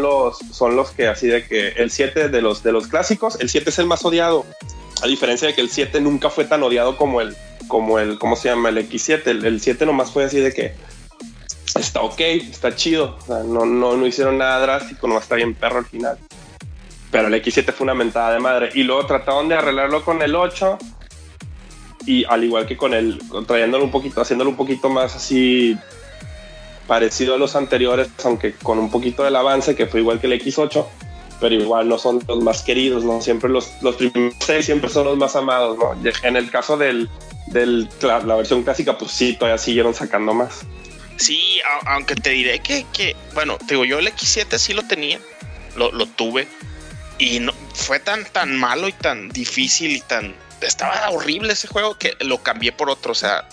los, 0.03 0.39
son 0.51 0.75
los 0.75 0.91
que 0.91 1.07
así 1.07 1.29
de 1.29 1.47
que 1.47 1.69
el 1.69 1.91
7 1.91 2.29
de 2.29 2.43
los, 2.43 2.63
de 2.63 2.73
los 2.73 2.89
clásicos, 2.89 3.39
el 3.41 3.49
7 3.49 3.71
es 3.71 3.79
el 3.79 3.87
más 3.87 4.05
odiado, 4.05 4.45
a 5.03 5.07
diferencia 5.07 5.47
de 5.47 5.55
que 5.55 5.61
el 5.61 5.71
7 5.71 6.01
nunca 6.01 6.31
fue 6.31 6.45
tan 6.47 6.63
odiado 6.65 6.97
como 6.97 7.21
el, 7.21 7.37
como 7.69 8.01
el, 8.01 8.19
¿cómo 8.19 8.35
se 8.35 8.49
llama? 8.49 8.71
El 8.71 8.79
X7, 8.79 9.27
el, 9.27 9.45
el 9.45 9.61
7 9.61 9.87
nomás 9.87 10.11
fue 10.11 10.25
así 10.25 10.41
de 10.41 10.53
que 10.53 10.75
está 11.79 12.01
ok, 12.03 12.21
está 12.21 12.75
chido. 12.75 13.17
O 13.21 13.27
sea, 13.27 13.43
no, 13.45 13.65
no, 13.65 13.97
no 13.97 14.07
hicieron 14.07 14.39
nada 14.39 14.61
drástico, 14.61 15.07
no 15.07 15.19
está 15.19 15.37
bien 15.37 15.55
perro 15.55 15.79
al 15.79 15.87
final. 15.87 16.19
Pero 17.11 17.29
el 17.29 17.35
X7 17.35 17.73
fue 17.73 17.85
una 17.85 17.95
mentada 17.95 18.33
de 18.33 18.41
madre. 18.41 18.71
Y 18.75 18.83
luego 18.83 19.07
trataron 19.07 19.49
de 19.49 19.55
arreglarlo 19.55 20.05
con 20.05 20.23
el 20.23 20.35
8. 20.35 20.79
Y 22.11 22.25
al 22.25 22.43
igual 22.43 22.67
que 22.67 22.77
con 22.77 22.93
el, 22.93 23.21
trayéndolo 23.47 23.85
un 23.85 23.93
poquito, 23.93 24.21
haciéndolo 24.21 24.51
un 24.51 24.57
poquito 24.57 24.89
más 24.89 25.15
así 25.15 25.79
parecido 26.89 27.35
a 27.35 27.39
los 27.39 27.55
anteriores, 27.55 28.09
aunque 28.25 28.53
con 28.55 28.81
un 28.81 28.91
poquito 28.91 29.23
del 29.23 29.37
avance, 29.37 29.77
que 29.77 29.87
fue 29.87 30.01
igual 30.01 30.21
que 30.21 30.27
el 30.27 30.33
X8, 30.33 30.85
pero 31.39 31.55
igual 31.55 31.89
no 31.89 31.99
son 31.99 32.21
los 32.27 32.43
más 32.43 32.63
queridos, 32.63 33.05
¿no? 33.05 33.21
Siempre 33.21 33.49
los, 33.49 33.71
los 33.81 33.95
primeros 33.95 34.35
seis 34.41 34.67
siempre 34.67 34.91
son 34.91 35.05
los 35.05 35.17
más 35.19 35.37
amados, 35.37 35.79
¿no? 35.79 35.95
En 36.25 36.35
el 36.35 36.51
caso 36.51 36.77
del, 36.77 37.09
del 37.47 37.89
la, 38.03 38.19
versión 38.35 38.65
clásica, 38.65 38.99
pues 38.99 39.13
sí, 39.13 39.35
todavía 39.35 39.59
siguieron 39.59 39.95
sacando 39.95 40.35
más. 40.35 40.63
Sí, 41.15 41.61
aunque 41.87 42.17
te 42.17 42.31
diré 42.31 42.59
que, 42.59 42.87
que, 42.93 43.15
bueno, 43.35 43.57
te 43.57 43.75
digo, 43.75 43.85
yo 43.85 44.01
el 44.01 44.09
X7 44.09 44.59
sí 44.59 44.75
lo 44.75 44.83
tenía, 44.83 45.21
lo, 45.77 45.93
lo 45.93 46.07
tuve, 46.07 46.49
y 47.19 47.39
no, 47.39 47.53
fue 47.73 48.01
tan, 48.01 48.25
tan 48.25 48.59
malo 48.59 48.89
y 48.89 48.93
tan 48.95 49.29
difícil 49.29 49.93
y 49.93 50.01
tan... 50.01 50.35
Estaba 50.61 51.11
horrible 51.11 51.53
ese 51.53 51.69
juego 51.69 51.97
que 51.97 52.17
lo 52.21 52.43
cambié 52.43 52.73
por 52.73 52.91
otro, 52.91 53.13
o 53.13 53.15
sea, 53.15 53.49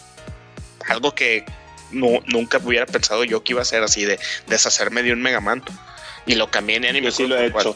algo 0.87 1.15
que 1.15 1.45
no, 1.91 2.21
nunca 2.25 2.59
hubiera 2.63 2.85
pensado 2.85 3.23
yo 3.23 3.43
que 3.43 3.53
iba 3.53 3.61
a 3.61 3.65
ser 3.65 3.83
así 3.83 4.05
de 4.05 4.19
deshacerme 4.47 5.03
de 5.03 5.13
un 5.13 5.21
Mega 5.21 5.41
Man. 5.41 5.63
Y 6.25 6.35
lo 6.35 6.51
cambié 6.51 6.75
en 6.75 6.85
Anime. 6.85 7.05
Yo 7.05 7.11
sí 7.11 7.27
lo 7.27 7.37
he 7.37 7.47
hecho. 7.47 7.75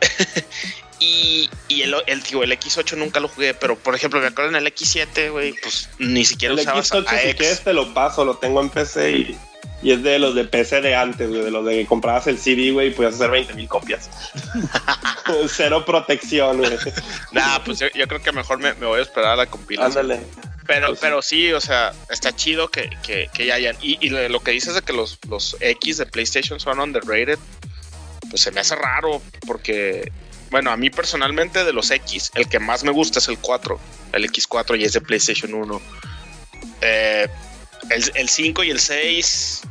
Y, 1.04 1.50
y 1.66 1.82
el, 1.82 1.96
el, 2.06 2.22
tío, 2.22 2.44
el 2.44 2.52
X8 2.52 2.96
nunca 2.96 3.18
lo 3.18 3.26
jugué, 3.26 3.54
pero 3.54 3.76
por 3.76 3.96
ejemplo, 3.96 4.20
me 4.20 4.28
acuerdo 4.28 4.50
en 4.50 4.56
el 4.56 4.72
X7, 4.72 5.32
güey, 5.32 5.52
pues 5.60 5.88
ni 5.98 6.24
siquiera 6.24 6.54
el 6.54 6.60
usabas 6.60 6.92
X8, 6.92 7.06
a 7.08 7.10
si 7.10 7.28
X. 7.30 7.34
quieres 7.36 7.64
te 7.64 7.72
lo 7.72 7.92
paso, 7.92 8.24
lo 8.24 8.36
tengo 8.36 8.60
en 8.60 8.70
PC 8.70 9.10
y, 9.10 9.38
y 9.82 9.90
es 9.90 10.02
de 10.02 10.18
los 10.18 10.34
de 10.34 10.44
PC 10.44 10.80
de 10.80 10.94
antes, 10.94 11.28
güey, 11.28 11.42
de 11.42 11.50
los 11.50 11.64
de 11.64 11.78
que 11.78 11.86
comprabas 11.86 12.26
el 12.28 12.38
CD, 12.38 12.70
güey, 12.70 12.88
y 12.88 12.90
podías 12.92 13.14
hacer 13.14 13.30
20 13.30 13.54
mil 13.54 13.68
copias. 13.68 14.08
Cero 15.48 15.84
protección, 15.84 16.58
güey. 16.58 16.70
Nah, 17.32 17.58
pues 17.64 17.80
yo, 17.80 17.88
yo 17.94 18.06
creo 18.06 18.22
que 18.22 18.32
mejor 18.32 18.58
me, 18.58 18.74
me 18.74 18.86
voy 18.86 19.00
a 19.00 19.02
esperar 19.02 19.32
a 19.32 19.36
la 19.36 19.46
compilación. 19.46 20.10
Ándale. 20.10 20.22
Pero, 20.66 20.88
Pues 20.88 21.00
pero 21.00 21.22
sí, 21.22 21.52
o 21.52 21.60
sea, 21.60 21.92
está 22.08 22.34
chido 22.34 22.68
que, 22.68 22.90
que, 23.02 23.28
que 23.34 23.46
ya 23.46 23.54
hayan. 23.54 23.76
Y, 23.80 24.08
lo 24.10 24.40
que 24.40 24.52
dices 24.52 24.74
de 24.74 24.82
que 24.82 24.92
los, 24.92 25.18
los 25.28 25.56
X 25.58 25.98
de 25.98 26.06
PlayStation 26.06 26.60
son 26.60 26.78
underrated, 26.78 27.38
pues 28.30 28.42
se 28.42 28.52
me 28.52 28.60
hace 28.60 28.76
raro 28.76 29.20
porque, 29.46 30.12
bueno, 30.50 30.70
a 30.70 30.76
mí 30.76 30.90
personalmente 30.90 31.64
de 31.64 31.72
los 31.72 31.90
X, 31.90 32.30
el 32.34 32.48
que 32.48 32.60
más 32.60 32.84
me 32.84 32.92
gusta 32.92 33.18
es 33.18 33.26
el 33.26 33.38
4, 33.38 33.78
el 34.12 34.30
X4 34.30 34.78
y 34.78 34.84
es 34.84 34.92
de 34.92 35.00
PlayStation 35.00 35.52
1. 35.52 35.82
Eh, 36.82 37.28
el, 37.90 38.12
el 38.14 38.28
5 38.28 38.62
y 38.62 38.70
el 38.70 38.78
6 38.78 39.62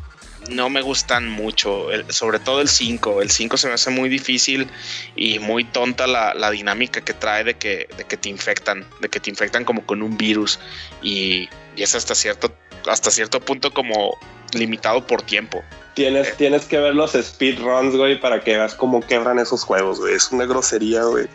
no 0.49 0.69
me 0.69 0.81
gustan 0.81 1.29
mucho, 1.29 1.91
el- 1.91 2.11
sobre 2.11 2.39
todo 2.39 2.61
el 2.61 2.67
5. 2.67 3.21
El 3.21 3.29
5 3.29 3.57
se 3.57 3.67
me 3.67 3.73
hace 3.73 3.89
muy 3.91 4.09
difícil 4.09 4.67
y 5.15 5.39
muy 5.39 5.63
tonta 5.63 6.07
la, 6.07 6.33
la 6.33 6.49
dinámica 6.51 7.01
que 7.01 7.13
trae 7.13 7.43
de 7.43 7.53
que, 7.55 7.87
de 7.97 8.03
que 8.05 8.17
te 8.17 8.29
infectan, 8.29 8.85
de 8.99 9.09
que 9.09 9.19
te 9.19 9.29
infectan 9.29 9.63
como 9.65 9.85
con 9.85 10.01
un 10.01 10.17
virus 10.17 10.59
y, 11.01 11.47
y 11.75 11.83
es 11.83 11.95
hasta 11.95 12.15
cierto, 12.15 12.53
hasta 12.89 13.11
cierto 13.11 13.39
punto 13.39 13.71
como 13.73 14.17
limitado 14.53 15.05
por 15.05 15.21
tiempo. 15.21 15.63
Tienes, 15.93 16.35
tienes 16.37 16.65
que 16.65 16.77
ver 16.79 16.95
los 16.95 17.11
speedruns, 17.11 17.95
güey, 17.95 18.19
para 18.19 18.41
que 18.41 18.51
veas 18.57 18.73
cómo 18.75 19.01
quebran 19.05 19.39
esos 19.39 19.63
juegos, 19.63 19.99
güey. 19.99 20.13
Es 20.15 20.31
una 20.31 20.45
grosería, 20.45 21.03
güey. 21.03 21.27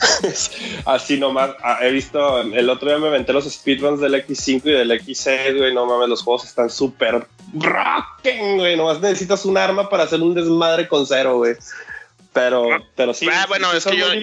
Así 0.84 1.18
nomás. 1.18 1.50
ah, 1.62 1.78
he 1.82 1.90
visto, 1.90 2.40
el 2.40 2.70
otro 2.70 2.88
día 2.88 2.98
me 2.98 3.08
aventé 3.08 3.32
los 3.32 3.44
speedruns 3.52 4.00
del 4.00 4.14
X5 4.14 4.62
y 4.64 4.70
del 4.70 4.90
X6, 4.92 5.58
güey. 5.58 5.74
No 5.74 5.86
mames, 5.86 6.08
los 6.08 6.22
juegos 6.22 6.44
están 6.44 6.70
súper 6.70 7.26
rocken, 7.54 8.56
güey. 8.58 8.76
Nomás 8.76 9.00
necesitas 9.00 9.44
un 9.44 9.56
arma 9.58 9.88
para 9.88 10.04
hacer 10.04 10.20
un 10.20 10.34
desmadre 10.34 10.88
con 10.88 11.06
cero, 11.06 11.36
güey. 11.38 11.54
Pero, 12.32 12.68
pero 12.94 13.14
sí. 13.14 13.26
Ah, 13.32 13.46
bueno, 13.48 13.70
sí 13.72 13.76
es 13.78 13.82
son 13.82 13.92
que 13.92 13.98
yo- 13.98 14.14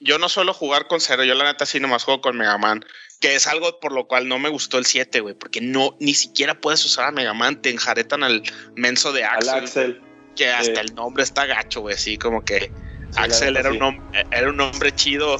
yo- 0.00 0.18
no 0.18 0.28
suelo 0.28 0.52
jugar 0.52 0.88
con 0.88 1.00
cero, 1.00 1.22
yo 1.24 1.34
la 1.34 1.44
neta 1.44 1.64
sí 1.64 1.78
nomás 1.78 2.02
juego 2.04 2.20
con 2.20 2.36
Mega 2.36 2.58
Man, 2.58 2.84
que 3.20 3.36
es 3.36 3.46
algo 3.46 3.78
por 3.78 3.92
lo 3.92 4.08
cual 4.08 4.26
no 4.26 4.38
me 4.40 4.48
gustó 4.48 4.78
el 4.78 4.84
7, 4.86 5.20
güey, 5.20 5.34
porque 5.34 5.60
no, 5.60 5.96
ni 6.00 6.12
siquiera 6.14 6.54
puedes 6.60 6.84
usar 6.84 7.06
a 7.06 7.10
Mega 7.12 7.32
Man, 7.34 7.62
te 7.62 7.70
enjaretan 7.70 8.24
al 8.24 8.42
menso 8.74 9.12
de 9.12 9.24
Al 9.24 9.48
Axel, 9.48 9.54
Axel. 9.62 10.02
que 10.34 10.50
hasta 10.50 10.74
sí. 10.74 10.88
el 10.88 10.94
nombre 10.96 11.22
está 11.22 11.46
gacho, 11.46 11.82
güey, 11.82 11.94
así 11.94 12.18
como 12.18 12.44
que 12.44 12.60
Sí, 12.62 12.70
Axel 13.16 13.56
era, 13.56 13.70
sí. 13.70 13.76
un 13.76 13.82
hom- 13.82 14.26
era 14.32 14.50
un 14.50 14.60
hombre 14.60 14.92
chido 14.92 15.36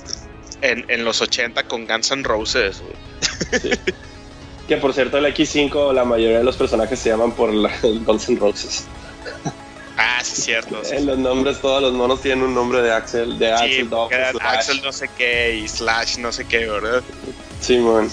en, 0.60 0.84
en 0.88 1.04
los 1.04 1.20
80 1.20 1.66
con 1.66 1.86
Guns 1.88 2.12
N' 2.12 2.22
Roses, 2.22 2.80
güey. 2.80 3.72
Que 4.68 4.76
por 4.76 4.92
cierto, 4.94 5.18
el 5.18 5.26
X5, 5.26 5.92
la 5.92 6.04
mayoría 6.04 6.38
de 6.38 6.44
los 6.44 6.56
personajes 6.56 6.98
se 6.98 7.10
llaman 7.10 7.32
por 7.32 7.52
la, 7.52 7.70
Guns 7.82 8.28
N' 8.28 8.38
Roses. 8.38 8.84
Ah, 9.96 10.20
sí, 10.22 10.42
cierto. 10.42 10.82
sí. 10.84 10.96
En 10.96 11.06
los 11.06 11.18
nombres, 11.18 11.60
todos 11.60 11.82
los 11.82 11.92
monos 11.92 12.20
tienen 12.22 12.44
un 12.44 12.54
nombre 12.54 12.80
de 12.80 12.92
Axel, 12.92 13.38
de 13.38 13.46
Sí, 13.46 13.64
Axel 13.64 13.90
Dog. 13.90 14.10
Axel 14.40 14.82
no 14.82 14.92
sé 14.92 15.08
qué 15.16 15.56
y 15.56 15.68
Slash 15.68 16.18
no 16.18 16.32
sé 16.32 16.44
qué, 16.46 16.66
¿verdad? 16.66 17.02
Simón. 17.60 18.10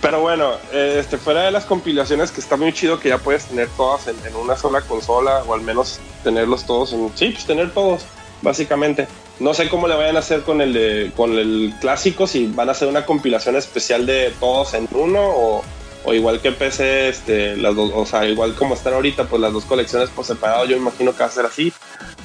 Pero 0.00 0.20
bueno, 0.20 0.52
eh, 0.72 0.98
este, 1.00 1.16
fuera 1.16 1.42
de 1.42 1.50
las 1.50 1.64
compilaciones, 1.64 2.30
que 2.30 2.40
está 2.40 2.56
muy 2.56 2.72
chido 2.72 3.00
que 3.00 3.08
ya 3.08 3.18
puedes 3.18 3.46
tener 3.46 3.68
todas 3.76 4.06
en, 4.08 4.16
en 4.26 4.36
una 4.36 4.56
sola 4.56 4.82
consola, 4.82 5.42
o 5.46 5.54
al 5.54 5.62
menos 5.62 5.98
tenerlos 6.22 6.66
todos 6.66 6.92
en. 6.92 7.10
Sí, 7.14 7.30
pues 7.30 7.46
tener 7.46 7.72
todos, 7.72 8.02
básicamente. 8.42 9.08
No 9.40 9.52
sé 9.52 9.68
cómo 9.68 9.88
le 9.88 9.94
vayan 9.96 10.16
a 10.16 10.20
hacer 10.20 10.42
con 10.42 10.60
el 10.60 10.72
de, 10.72 11.10
con 11.16 11.36
el 11.38 11.72
clásico, 11.80 12.26
si 12.26 12.46
van 12.46 12.68
a 12.68 12.72
hacer 12.72 12.86
una 12.88 13.04
compilación 13.04 13.56
especial 13.56 14.06
de 14.06 14.32
todos 14.38 14.74
en 14.74 14.88
uno, 14.92 15.20
o, 15.22 15.64
o 16.04 16.14
igual 16.14 16.40
que 16.40 16.52
PC, 16.52 17.08
este, 17.08 17.56
las 17.56 17.74
dos, 17.74 17.90
o 17.94 18.06
sea, 18.06 18.24
igual 18.26 18.54
como 18.54 18.74
están 18.74 18.94
ahorita, 18.94 19.24
pues 19.24 19.42
las 19.42 19.52
dos 19.52 19.64
colecciones 19.64 20.08
por 20.10 20.24
separado, 20.24 20.64
yo 20.66 20.76
imagino 20.76 21.12
que 21.12 21.18
va 21.18 21.26
a 21.26 21.30
ser 21.30 21.46
así, 21.46 21.72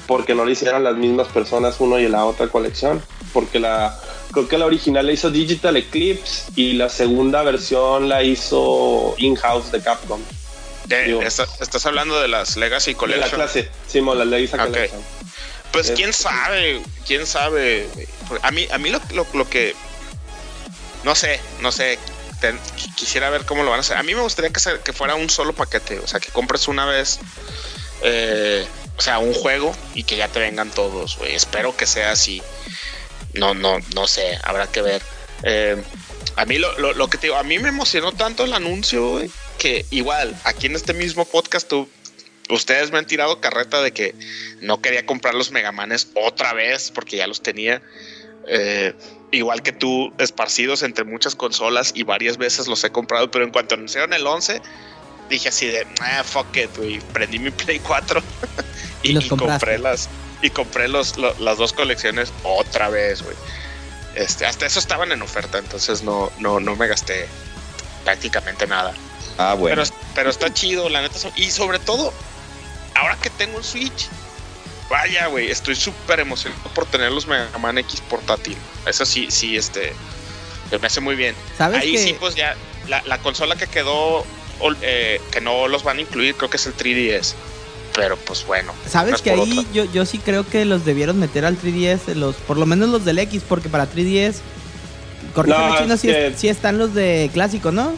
porque 0.06 0.36
no 0.36 0.46
lo 0.46 0.52
hicieran 0.52 0.84
las 0.84 0.96
mismas 0.98 1.28
personas 1.30 1.78
uno 1.80 2.00
y 2.00 2.08
la 2.08 2.26
otra 2.26 2.48
colección, 2.48 3.02
porque 3.34 3.60
la 3.60 3.98
creo 4.32 4.48
que 4.48 4.60
la 4.60 4.66
original 4.68 5.08
la 5.08 5.12
hizo 5.12 5.32
Digital 5.32 5.78
Eclipse 5.78 6.52
y 6.56 6.74
la 6.74 6.90
segunda 6.90 7.42
versión 7.42 8.08
la 8.08 8.22
hizo 8.24 9.16
in-house 9.18 9.72
de 9.72 9.82
Capcom. 9.82 10.20
De- 10.86 11.06
Digo. 11.06 11.22
esta- 11.24 11.48
estás 11.60 11.86
hablando 11.88 12.20
de 12.22 12.28
las 12.28 12.56
Legacy 12.58 12.92
De 12.92 12.94
la 12.94 13.00
Collection. 13.00 13.32
clase, 13.36 13.70
Simón, 13.88 14.18
la 14.20 14.26
Legacy. 14.26 14.58
Collection. 14.58 15.02
Pues 15.72 15.90
Es- 15.90 15.96
quién 15.96 16.14
sabe, 16.14 16.82
quién 17.06 17.26
sabe. 17.28 17.88
A 18.42 18.52
mí, 18.52 18.68
a 18.72 18.78
mí 18.78 18.90
lo, 18.90 19.02
lo- 19.14 19.28
lo 19.34 19.50
que. 19.50 19.76
No 21.04 21.16
sé, 21.16 21.40
no 21.62 21.72
sé. 21.72 21.98
quisiera 22.96 23.30
ver 23.30 23.46
cómo 23.46 23.64
lo 23.64 23.70
van 23.70 23.80
a 23.80 23.82
hacer. 23.82 23.98
A 23.98 24.04
mí 24.04 24.16
me 24.16 24.22
gustaría 24.22 24.50
que, 24.52 24.62
se- 24.62 24.80
que 24.80 24.94
fuera 24.94 25.16
un 25.16 25.30
solo 25.30 25.52
paquete. 25.54 26.00
O 26.00 26.08
sea, 26.08 26.20
que 26.22 26.30
compres 26.32 26.68
una 26.70 26.86
vez. 26.86 27.20
eh, 28.02 28.66
o 28.98 29.02
sea, 29.02 29.20
un 29.20 29.34
juego 29.34 29.76
y 29.94 30.04
que 30.04 30.16
ya 30.16 30.30
te 30.30 30.40
vengan 30.40 30.72
todos, 30.72 31.18
güey. 31.18 31.36
Espero 31.36 31.76
que 31.76 31.86
sea 31.86 32.12
así. 32.12 32.42
No, 33.34 33.54
no, 33.54 33.80
no 33.94 34.08
sé. 34.08 34.40
Habrá 34.44 34.68
que 34.68 34.82
ver. 34.82 35.02
Eh, 35.44 35.82
a 36.38 36.46
mí 36.46 36.58
lo, 36.58 36.78
lo- 36.80 36.94
lo 36.94 37.10
que 37.10 37.18
te 37.18 37.28
digo, 37.28 37.36
a 37.38 37.44
mí 37.44 37.60
me 37.60 37.70
emocionó 37.70 38.14
tanto 38.14 38.46
el 38.46 38.54
anuncio, 38.54 39.10
güey, 39.10 39.30
que 39.58 39.86
igual, 39.90 40.34
aquí 40.46 40.68
en 40.68 40.76
este 40.78 40.94
mismo 40.94 41.26
podcast 41.26 41.68
tú, 41.68 41.90
ustedes 42.50 42.92
me 42.92 42.98
han 42.98 43.06
tirado 43.06 43.40
carreta 43.40 43.82
de 43.82 43.92
que 43.92 44.16
no 44.62 44.82
quería 44.82 45.06
comprar 45.06 45.34
los 45.36 45.52
Megamanes 45.52 46.08
otra 46.16 46.54
vez 46.54 46.92
porque 46.92 47.18
ya 47.18 47.28
los 47.28 47.42
tenía. 47.42 47.82
Eh, 48.48 48.94
igual 49.32 49.62
que 49.62 49.72
tú, 49.72 50.12
esparcidos 50.18 50.82
entre 50.84 51.04
muchas 51.06 51.36
consolas 51.36 51.92
y 51.94 52.04
varias 52.04 52.38
veces 52.38 52.68
los 52.68 52.84
he 52.84 52.90
comprado, 52.90 53.30
pero 53.30 53.46
en 53.46 53.52
cuanto 53.52 53.76
anunciaron 53.76 54.12
el 54.14 54.26
11, 54.26 54.62
dije 55.30 55.50
así 55.50 55.68
de, 55.68 55.86
ah, 56.02 56.24
fuck 56.24 56.56
it, 56.58 56.76
güey. 56.76 57.00
Prendí 57.14 57.38
mi 57.40 57.52
Play 57.52 57.80
4 57.80 58.22
y, 59.04 59.12
Y 59.18 59.26
y 59.26 59.30
compré 59.30 59.78
las 59.78 60.10
y 60.42 60.50
compré 60.50 60.88
los, 60.88 61.18
lo- 61.18 61.36
las 61.40 61.58
dos 61.58 61.74
colecciones 61.74 62.32
otra 62.44 62.90
vez, 62.90 63.22
güey. 63.22 63.36
Este, 64.16 64.46
hasta 64.46 64.66
eso 64.66 64.80
estaban 64.80 65.12
en 65.12 65.22
oferta, 65.22 65.60
entonces 65.60 66.02
no, 66.02 66.32
no, 66.40 66.60
no 66.60 66.76
me 66.76 66.88
gasté 66.88 67.28
prácticamente 68.04 68.66
nada. 68.66 68.94
Ah, 69.38 69.54
bueno. 69.54 69.84
Pero, 69.84 69.96
pero 70.16 70.30
está 70.30 70.52
chido, 70.54 70.90
la 70.90 71.02
neta. 71.02 71.20
son- 71.20 71.32
Y 71.36 71.52
sobre 71.52 71.78
todo, 71.80 72.12
ahora 73.00 73.18
que 73.22 73.30
tengo 73.32 73.58
un 73.58 73.64
Switch, 73.64 74.08
vaya, 74.90 75.28
güey, 75.28 75.50
estoy 75.52 75.76
súper 75.76 76.20
emocionado 76.20 76.62
por 76.74 76.86
tener 76.86 77.12
los 77.12 77.28
Mega 77.28 77.58
Man 77.60 77.78
X 77.78 78.02
portátil. 78.10 78.58
Eso 78.86 79.06
sí, 79.06 79.28
sí, 79.30 79.56
este, 79.58 79.94
me 80.80 80.88
hace 80.88 81.02
muy 81.02 81.16
bien. 81.16 81.36
¿Sabes 81.58 81.82
Ahí 81.82 81.94
que 81.94 81.98
sí, 82.00 82.16
pues 82.20 82.36
ya, 82.36 82.56
la, 82.88 83.02
la 83.06 83.18
consola 83.20 83.56
que 83.56 83.68
quedó, 83.68 84.26
eh, 84.82 85.22
que 85.32 85.42
no 85.42 85.68
los 85.68 85.84
van 85.84 85.98
a 85.98 86.02
incluir, 86.02 86.36
creo 86.36 86.50
que 86.50 86.58
es 86.58 86.66
el 86.66 86.76
3DS. 86.76 87.34
Pero 87.96 88.18
pues 88.18 88.46
bueno. 88.46 88.72
¿Sabes 88.88 89.22
que 89.22 89.32
ahí 89.32 89.68
yo, 89.74 89.84
yo 89.86 90.06
sí 90.06 90.20
creo 90.20 90.48
que 90.48 90.64
los 90.64 90.86
debieron 90.86 91.20
meter 91.20 91.44
al 91.44 91.60
3DS, 91.60 92.14
los, 92.16 92.36
por 92.36 92.58
lo 92.58 92.66
menos 92.66 92.90
los 92.90 93.04
del 93.04 93.18
X, 93.20 93.42
porque 93.48 93.68
para 93.68 93.90
3DS, 93.92 94.36
corrígeme 95.34 95.68
No, 95.70 95.78
chino, 95.78 95.98
sí, 95.98 96.08
que- 96.08 96.34
sí 96.38 96.48
están 96.48 96.78
los 96.78 96.94
de 96.94 97.30
clásico, 97.34 97.72
¿no? 97.72 97.94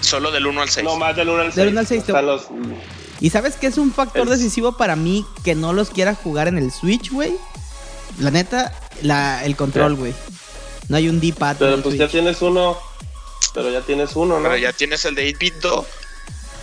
Solo 0.00 0.30
del 0.30 0.46
1 0.46 0.60
al 0.62 0.68
6. 0.68 0.84
No, 0.84 0.96
más 0.96 1.16
del 1.16 1.28
1 1.30 1.40
al 1.40 1.46
6. 1.46 1.56
Del 1.56 1.68
uno 1.68 1.80
al 1.80 1.86
seis, 1.86 2.04
te- 2.04 2.12
Están 2.12 2.26
los, 2.26 2.48
Y 3.20 3.30
sabes 3.30 3.56
que 3.56 3.66
es 3.68 3.78
un 3.78 3.92
factor 3.92 4.28
decisivo 4.28 4.76
para 4.76 4.96
mí 4.96 5.24
que 5.44 5.54
no 5.54 5.72
los 5.72 5.90
quiera 5.90 6.14
jugar 6.14 6.48
en 6.48 6.58
el 6.58 6.70
Switch, 6.72 7.10
güey. 7.10 7.34
La 8.18 8.30
neta, 8.30 8.72
la, 9.02 9.44
el 9.44 9.56
control, 9.56 9.94
güey. 9.96 10.14
No 10.88 10.96
hay 10.96 11.08
un 11.08 11.20
D-pad. 11.20 11.52
en 11.52 11.58
pero 11.58 11.74
el 11.74 11.82
pues 11.82 11.96
ya 11.96 12.08
tienes 12.08 12.42
uno. 12.42 12.76
Pero 13.54 13.70
ya 13.70 13.80
tienes 13.80 14.14
uno, 14.16 14.38
¿no? 14.38 14.42
Pero 14.48 14.56
ya 14.56 14.72
tienes 14.72 15.04
el 15.04 15.14
de 15.14 15.32
8-bit 15.34 15.54
2. 15.62 15.86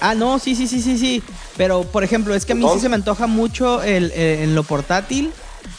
Ah, 0.02 0.14
no, 0.16 0.40
sí, 0.40 0.56
sí, 0.56 0.68
sí, 0.68 0.82
sí, 0.82 0.98
sí. 0.98 1.24
Pero, 1.58 1.84
por 1.84 2.04
ejemplo, 2.04 2.36
es 2.36 2.46
que 2.46 2.52
a 2.54 2.56
mí 2.56 2.66
sí 2.74 2.80
se 2.80 2.90
me 2.90 2.96
antoja 2.96 3.28
mucho 3.28 3.82
el, 3.82 4.12
el- 4.12 4.40
en 4.42 4.56
lo 4.56 4.64
portátil, 4.64 5.32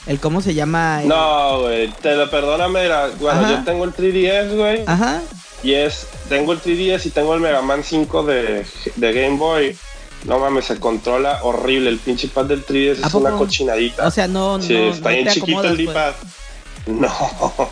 el 0.06 0.20
cómo 0.20 0.40
se 0.40 0.54
llama. 0.54 1.02
el- 1.02 1.08
No, 1.08 1.60
güey, 1.62 1.88
te 2.00 2.14
lo 2.14 2.30
perdóname. 2.30 2.88
la- 2.88 3.08
Bueno, 3.20 3.40
Ajá. 3.40 3.50
yo 3.50 3.64
tengo 3.64 3.84
el 3.84 3.92
3DS, 3.92 4.56
güey. 4.56 4.82
Ajá. 4.86 5.20
Y 5.62 5.74
es, 5.74 6.06
tengo 6.28 6.52
el 6.52 6.60
3DS 6.60 7.06
y 7.06 7.10
tengo 7.10 7.34
el 7.34 7.40
Mega 7.40 7.62
Man 7.62 7.82
5 7.84 8.22
de, 8.24 8.66
de 8.96 9.12
Game 9.12 9.36
Boy. 9.36 9.76
No 10.24 10.38
mames, 10.38 10.66
se 10.66 10.78
controla 10.78 11.40
horrible. 11.42 11.90
El 11.90 11.98
pinche 11.98 12.28
pad 12.28 12.44
del 12.46 12.64
3DS 12.64 13.02
¿A 13.02 13.08
es 13.08 13.14
una 13.14 13.30
cochinadita. 13.32 14.06
O 14.06 14.10
sea, 14.10 14.28
no, 14.28 14.60
sí, 14.62 14.72
no, 14.74 14.90
está 14.92 15.10
no 15.10 15.16
bien 15.16 15.28
chiquito 15.28 15.62
el 15.64 15.74
pues. 15.76 15.88
D-pad. 15.88 16.12
No. 16.86 17.70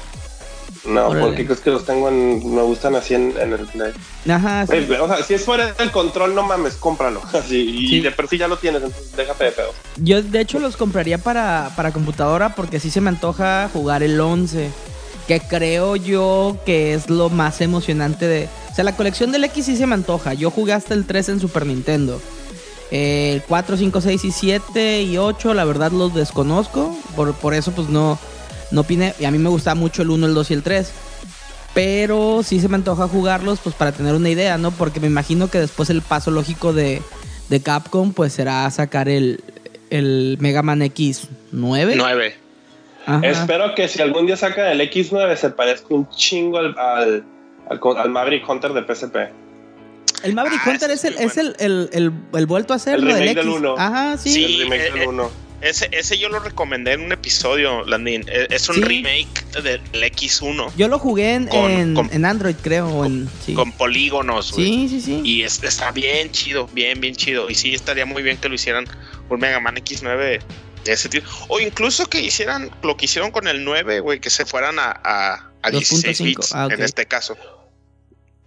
No, 0.86 1.09
Órale. 1.09 1.27
porque 1.27 1.44
crees 1.44 1.60
que 1.60 1.70
los 1.70 1.85
tengo 1.85 2.09
en. 2.09 2.55
Me 2.55 2.62
gustan 2.62 2.94
así 2.97 3.14
en, 3.14 3.35
en 3.39 3.52
el 3.52 3.66
Play. 3.66 3.93
Ajá, 4.31 4.66
sí. 4.66 4.78
Güey, 4.86 4.98
O 5.01 5.06
sea, 5.09 5.22
si 5.22 5.35
es 5.35 5.44
fuera 5.44 5.72
del 5.74 5.90
control, 5.90 6.35
no 6.35 6.43
mames, 6.43 6.74
cómpralo. 6.77 7.20
Así, 7.35 7.59
y 7.59 7.89
Sí. 7.89 8.01
de 8.01 8.10
por 8.12 8.28
sí 8.28 8.39
ya 8.39 8.48
lo 8.48 8.56
tienes, 8.56 8.82
entonces 8.82 9.14
déjate 9.14 9.44
de 9.44 9.52
pedo. 9.52 9.72
Yo, 9.98 10.22
de 10.22 10.40
hecho, 10.40 10.59
los 10.59 10.77
compraría 10.78 11.18
para, 11.18 11.70
para 11.77 11.93
computadora 11.93 12.55
porque 12.55 12.81
sí 12.81 12.90
se 12.90 13.02
me 13.02 13.10
antoja 13.10 13.68
jugar 13.72 14.02
el 14.02 14.18
11. 14.18 14.70
Que 15.28 15.40
creo 15.40 15.97
yo 15.97 16.56
que 16.64 16.94
es 16.94 17.09
lo 17.10 17.28
más 17.28 17.60
emocionante 17.60 18.27
de... 18.27 18.48
O 18.72 18.74
sea, 18.74 18.82
la 18.82 18.97
colección 18.97 19.31
del 19.32 19.44
X 19.44 19.66
sí 19.66 19.77
se 19.77 19.86
me 19.86 19.94
antoja. 19.94 20.32
Yo 20.35 20.51
jugué 20.51 20.72
hasta 20.72 20.94
el 20.94 21.05
3 21.05 21.28
en 21.28 21.40
Super 21.40 21.66
Nintendo. 21.66 22.20
Eh, 22.91 23.33
El 23.35 23.43
4, 23.43 23.77
5, 23.77 24.01
6 24.01 24.25
y 24.25 24.31
7 24.33 25.03
y 25.03 25.17
8, 25.19 25.55
la 25.55 25.65
verdad 25.65 25.93
los 25.93 26.15
desconozco. 26.15 26.97
Por, 27.17 27.35
por 27.35 27.55
eso, 27.55 27.73
pues 27.73 27.89
no... 27.89 28.19
no 28.71 28.81
opine. 28.83 29.15
Y 29.19 29.25
a 29.25 29.31
mí 29.31 29.39
me 29.39 29.49
gusta 29.49 29.75
mucho 29.75 30.03
el 30.03 30.11
1, 30.11 30.27
el 30.27 30.35
2 30.35 30.51
y 30.51 30.55
el 30.55 30.62
3. 30.62 30.93
Pero 31.73 32.43
sí 32.43 32.59
se 32.59 32.69
me 32.69 32.75
antoja 32.75 33.07
jugarlos 33.07 33.61
pues 33.61 33.77
para 33.77 33.93
tener 33.93 34.15
una 34.15 34.29
idea, 34.29 34.59
¿no? 34.59 34.73
Porque 34.73 34.99
me 34.99 35.07
imagino 35.07 35.49
que 35.49 35.61
después 35.61 35.89
el 35.89 36.03
paso 36.03 36.33
lógico 36.33 36.73
de, 36.73 37.01
de 37.49 37.62
Capcom 37.62 38.12
pues 38.12 38.33
será 38.33 38.69
sacar 38.73 39.09
el, 39.09 39.41
el 39.91 40.37
Mega 40.41 40.62
Man 40.62 40.81
X9. 40.81 41.29
9. 41.53 42.37
Ajá. 43.07 43.25
Espero 43.25 43.75
que 43.77 43.87
si 43.87 44.03
algún 44.03 44.27
día 44.27 44.37
sacan 44.37 44.67
el 44.67 44.81
X9 44.81 45.37
se 45.37 45.51
parezca 45.51 45.95
un 45.95 46.09
chingo 46.11 46.59
al, 46.59 46.77
al, 46.77 47.25
al, 47.69 47.97
al 47.99 48.11
Maverick 48.11 48.49
Hunter 48.49 48.73
de 48.73 48.83
PSP. 48.83 49.17
El 50.22 50.34
Maverick 50.34 50.60
Ah, 50.64 50.70
Hunter 50.70 50.90
es, 50.90 51.05
el, 51.05 51.14
es 51.14 51.20
es 51.32 51.36
el, 51.38 51.56
el, 51.59 51.90
el, 51.92 52.12
el 52.34 52.47
vuelto 52.47 52.72
a 52.72 52.76
hacer 52.76 52.97
del 53.01 53.06
remake 53.06 53.24
X. 53.30 53.36
del 53.36 53.48
uno. 53.48 53.74
Ajá, 53.78 54.16
sí. 54.18 54.30
Sí. 54.32 54.44
el 54.44 54.59
remake 54.62 54.86
eh, 54.88 54.90
del 54.92 55.02
eh, 55.02 55.06
1. 55.09 55.30
Ese, 55.62 55.88
ese 55.92 56.16
yo 56.16 56.30
lo 56.30 56.38
recomendé 56.40 56.92
en 56.94 57.02
un 57.02 57.12
episodio, 57.12 57.84
Landin. 57.84 58.24
Eh, 58.28 58.47
Es 58.51 58.68
un 58.70 58.76
Sí. 58.76 58.80
remake 58.80 59.44
del 59.62 59.80
X1 59.92 60.72
Yo 60.76 60.88
lo 60.88 60.98
jugué 60.98 61.34
en, 61.34 61.47
Con- 61.48 61.70
en, 61.70 61.94
con- 61.94 62.09
en 62.12 62.24
Android, 62.24 62.55
creo. 62.62 62.88
o 62.88 63.05
en, 63.05 63.28
sí. 63.44 63.52
con 63.52 63.70
polígonos, 63.72 64.52
güey. 64.52 64.66
sí, 64.66 64.88
sí, 64.88 65.01
sí. 65.02 65.20
Y 65.22 65.42
es- 65.42 65.62
está 65.62 65.90
bien 65.92 66.30
chido, 66.32 66.66
bien, 66.72 66.98
bien 67.01 67.14
chido. 67.14 67.51
Y 67.51 67.55
sí, 67.55 67.74
estaría 67.74 68.06
muy 68.06 68.22
bien 68.22 68.38
que 68.38 68.48
lo 68.48 68.55
hicieran 68.55 68.86
un 69.28 69.38
Mega 69.38 69.60
Man 69.60 69.76
X9 69.76 70.40
de 70.84 70.92
ese 70.92 71.10
tipo. 71.10 71.28
O 71.48 71.60
incluso 71.60 72.06
que 72.06 72.22
hicieran 72.22 72.70
lo 72.82 72.97
que 72.97 73.05
hicieron 73.05 73.30
con 73.30 73.47
el 73.47 73.62
9, 73.62 74.01
güey, 74.01 74.18
que 74.18 74.30
se 74.30 74.47
fueran 74.47 74.78
a, 74.78 74.98
a, 75.05 75.51
a 75.62 75.70
16 75.70 76.20
2.5, 76.20 76.24
bits 76.24 76.55
ah, 76.55 76.66
ok. 76.66 76.72
en 76.72 76.82
este 76.82 77.05
caso. 77.05 77.36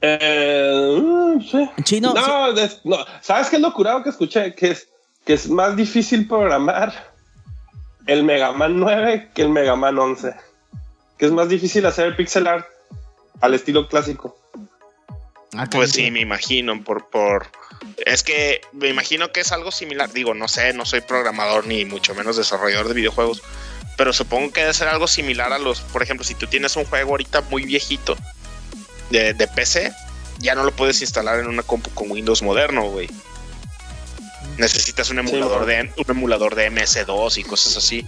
Eh, 0.06 1.00
mm, 1.02 1.42
sí. 1.42 1.70
Chino, 1.84 2.14
No, 2.14 2.52
no, 2.84 3.06
¿sabes 3.22 3.50
qué 3.50 3.56
es 3.56 3.62
lo 3.62 3.74
curado 3.74 4.04
que 4.04 4.10
escuché? 4.10 4.54
Que 4.54 4.72
es, 4.72 4.90
que 5.26 5.32
es 5.32 5.50
más 5.50 5.78
difícil 5.78 6.28
programar 6.28 7.14
el 8.06 8.26
Mega 8.26 8.52
Man 8.52 8.82
9 8.82 9.30
que 9.34 9.44
el 9.44 9.50
Mega 9.50 9.78
Man 9.78 9.98
11. 9.98 10.36
Que 11.18 11.26
es 11.26 11.32
más 11.32 11.48
difícil 11.48 11.86
hacer 11.86 12.08
el 12.08 12.18
pixel 12.18 12.48
art 12.48 12.66
al 13.40 13.54
estilo 13.54 13.88
clásico. 13.88 14.38
Ah, 15.56 15.68
Pues 15.72 15.92
sí, 15.92 16.12
me 16.12 16.20
imagino, 16.20 16.84
por, 16.84 17.10
por... 17.10 17.48
Es 18.06 18.24
que 18.24 18.60
me 18.74 18.90
imagino 18.90 19.32
que 19.32 19.40
es 19.40 19.54
algo 19.54 19.72
similar. 19.72 20.12
Digo, 20.12 20.34
no 20.34 20.50
sé, 20.50 20.74
no 20.74 20.84
soy 20.84 21.00
programador 21.00 21.66
ni 21.66 21.86
mucho 21.86 22.14
menos 22.14 22.36
desarrollador 22.36 22.90
de 22.90 22.96
videojuegos. 22.96 23.42
Pero 23.96 24.12
supongo 24.12 24.52
que 24.52 24.62
debe 24.62 24.74
ser 24.74 24.90
algo 24.90 25.08
similar 25.08 25.54
a 25.54 25.60
los... 25.60 25.80
Por 25.80 26.04
ejemplo, 26.04 26.26
si 26.26 26.36
tú 26.36 26.48
tienes 26.48 26.76
un 26.76 26.84
juego 26.84 27.12
ahorita 27.12 27.40
muy 27.50 27.64
viejito 27.64 28.18
de, 29.14 29.34
de 29.34 29.48
PC, 29.48 29.94
ya 30.40 30.56
no 30.56 30.64
lo 30.64 30.72
puedes 30.72 31.02
instalar 31.02 31.40
en 31.40 31.48
una 31.48 31.64
compu 31.64 31.90
con 31.92 32.10
Windows 32.12 32.42
moderno, 32.42 32.90
güey. 32.90 33.10
Necesitas 34.58 35.10
un 35.10 35.20
emulador, 35.20 35.66
de, 35.66 35.92
un 35.98 36.06
emulador 36.16 36.56
de 36.56 36.72
MS2 36.72 37.38
y 37.38 37.44
cosas 37.44 37.78
así. 37.78 38.06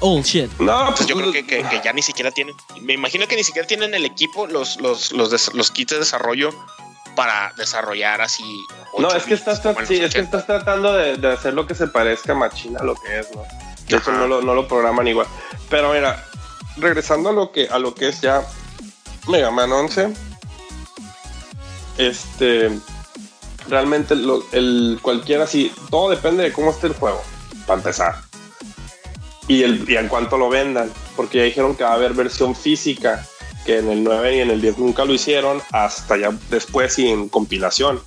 Oh, 0.00 0.20
shit. 0.22 0.50
No, 0.58 0.92
pues 0.94 1.06
yo 1.08 1.14
creo 1.16 1.32
que, 1.32 1.46
que- 1.46 1.62
que 1.62 1.80
ya 1.84 1.92
ni 1.92 2.02
siquiera 2.02 2.30
tienen, 2.30 2.54
me 2.80 2.92
imagino 2.94 3.26
que 3.28 3.36
ni 3.36 3.44
siquiera 3.44 3.66
tienen 3.66 3.94
el 3.94 4.04
equipo, 4.04 4.46
los, 4.46 4.80
los, 4.80 5.12
los, 5.12 5.30
des- 5.30 5.54
los 5.54 5.70
kits 5.70 5.92
de 5.92 5.98
desarrollo 6.00 6.50
para 7.16 7.52
desarrollar 7.56 8.20
así. 8.20 8.42
No, 8.98 9.08
es 9.12 9.22
que 9.22 9.34
estás, 9.34 9.60
como 9.60 9.74
en 9.74 9.80
los 9.80 9.88
sí, 9.88 9.94
es 9.94 10.00
que 10.00 10.20
80. 10.20 10.22
estás 10.24 10.46
tratando 10.46 10.92
de, 10.94 11.16
de 11.16 11.32
hacer 11.32 11.54
lo 11.54 11.66
que 11.66 11.74
se 11.74 11.86
parezca 11.86 12.32
a 12.32 12.34
Machina 12.34 12.80
a 12.80 12.84
lo 12.84 12.96
que 12.96 13.20
es, 13.20 13.28
¿no? 13.34 13.42
De 13.88 13.96
hecho, 13.96 14.10
Ajá. 14.10 14.18
no 14.20 14.26
lo, 14.26 14.42
no 14.42 14.54
lo 14.54 14.66
programan 14.66 15.06
igual. 15.06 15.26
Pero 15.70 15.92
mira, 15.92 16.22
regresando 16.76 17.30
a 17.30 17.32
lo 17.32 17.52
que, 17.52 17.68
a 17.68 17.78
lo 17.78 17.94
que 17.94 18.08
es 18.08 18.20
ya 18.20 18.42
Mega 19.28 19.50
Man 19.50 19.72
11, 19.72 20.12
este, 21.98 22.70
realmente 23.68 24.14
el, 24.14 24.98
cualquiera, 25.02 25.46
sí, 25.46 25.72
todo 25.90 26.10
depende 26.10 26.42
de 26.44 26.52
cómo 26.52 26.70
esté 26.70 26.88
el 26.88 26.94
juego, 26.94 27.22
para 27.66 27.78
empezar. 27.80 28.16
Y, 29.48 29.62
el, 29.62 29.88
y 29.88 29.96
en 29.96 30.08
cuanto 30.08 30.38
lo 30.38 30.48
vendan, 30.48 30.90
porque 31.16 31.38
ya 31.38 31.44
dijeron 31.44 31.74
que 31.74 31.84
va 31.84 31.90
a 31.90 31.94
haber 31.94 32.14
versión 32.14 32.54
física, 32.54 33.26
que 33.66 33.78
en 33.78 33.90
el 33.90 34.04
9 34.04 34.36
y 34.36 34.40
en 34.40 34.50
el 34.50 34.60
10 34.60 34.78
nunca 34.78 35.04
lo 35.04 35.14
hicieron, 35.14 35.62
hasta 35.72 36.16
ya 36.16 36.30
después 36.50 36.98
y 36.98 37.08
en 37.08 37.28
compilación. 37.28 38.00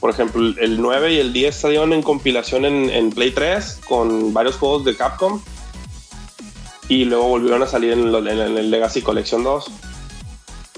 Por 0.00 0.10
ejemplo, 0.10 0.40
el- 0.42 0.58
el 0.58 0.80
9 0.82 1.12
y 1.14 1.18
el 1.18 1.32
10 1.32 1.54
salieron 1.56 1.92
en 1.92 2.02
compilación 2.02 2.64
en, 2.64 3.10
Play 3.10 3.30
3 3.30 3.80
con 3.88 4.32
varios 4.32 4.56
juegos 4.56 4.84
de 4.84 4.96
Capcom. 4.96 5.40
Y 6.88 7.04
luego 7.04 7.28
volvieron 7.28 7.62
a 7.62 7.66
salir 7.66 7.92
en, 7.92 8.14
en 8.14 8.58
el 8.58 8.70
Legacy 8.70 9.02
Collection 9.02 9.42
2. 9.42 9.64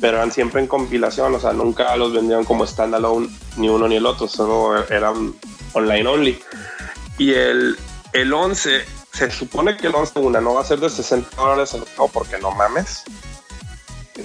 Pero 0.00 0.18
eran 0.18 0.30
siempre 0.30 0.60
en 0.60 0.68
compilación, 0.68 1.34
o 1.34 1.40
sea, 1.40 1.52
nunca 1.52 1.96
los 1.96 2.12
vendían 2.12 2.44
como 2.44 2.66
standalone 2.66 3.28
ni 3.56 3.68
uno 3.68 3.88
ni 3.88 3.96
el 3.96 4.06
otro, 4.06 4.28
solo 4.28 4.86
eran 4.88 5.34
online 5.72 6.06
only. 6.06 6.40
Y 7.18 7.32
el, 7.32 7.76
el 8.12 8.32
11, 8.32 8.84
se 9.12 9.30
supone 9.30 9.76
que 9.76 9.88
el 9.88 9.94
11 9.94 10.20
una 10.20 10.40
no 10.40 10.54
va 10.54 10.60
a 10.60 10.64
ser 10.64 10.78
de 10.78 10.88
60 10.88 11.36
dólares 11.36 11.70
juego 11.70 12.10
porque 12.12 12.38
no 12.38 12.52
mames. 12.52 13.04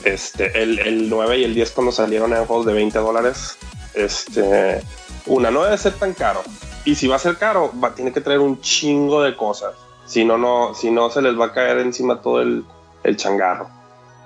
Este, 0.03 0.61
el, 0.61 0.79
el 0.79 1.09
9 1.09 1.39
y 1.39 1.43
el 1.43 1.55
10 1.55 1.71
cuando 1.71 1.91
salieron 1.91 2.31
eran 2.31 2.45
juegos 2.45 2.65
de 2.65 2.73
20 2.73 2.99
dólares. 2.99 3.57
Este, 3.93 4.81
una 5.25 5.51
no 5.51 5.63
debe 5.63 5.77
ser 5.77 5.93
tan 5.93 6.13
caro. 6.13 6.43
Y 6.85 6.95
si 6.95 7.07
va 7.07 7.15
a 7.15 7.19
ser 7.19 7.37
caro, 7.37 7.71
va, 7.81 7.95
tiene 7.95 8.11
que 8.11 8.21
traer 8.21 8.39
un 8.39 8.59
chingo 8.61 9.23
de 9.23 9.35
cosas. 9.35 9.73
Si 10.05 10.25
no, 10.25 10.37
no, 10.37 10.73
si 10.73 10.91
no 10.91 11.09
se 11.09 11.21
les 11.21 11.39
va 11.39 11.45
a 11.45 11.53
caer 11.53 11.79
encima 11.79 12.21
todo 12.21 12.41
el, 12.41 12.65
el 13.03 13.17
changarro. 13.17 13.69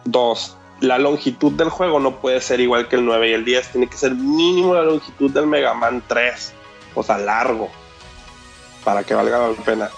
Dos, 0.05 0.57
la 0.79 0.97
longitud 0.97 1.51
del 1.53 1.69
juego 1.69 1.99
no 1.99 2.17
puede 2.17 2.41
ser 2.41 2.59
igual 2.59 2.87
que 2.87 2.95
el 2.95 3.05
9 3.05 3.29
y 3.29 3.33
el 3.33 3.45
10. 3.45 3.71
Tiene 3.71 3.87
que 3.87 3.97
ser 3.97 4.13
mínimo 4.13 4.75
la 4.75 4.83
longitud 4.83 5.31
del 5.31 5.47
Mega 5.47 5.73
Man 5.73 6.03
3. 6.07 6.53
O 6.95 7.03
sea, 7.03 7.17
largo. 7.17 7.69
Para 8.83 9.03
que 9.03 9.13
valga 9.13 9.47
la 9.47 9.53
pena. 9.63 9.89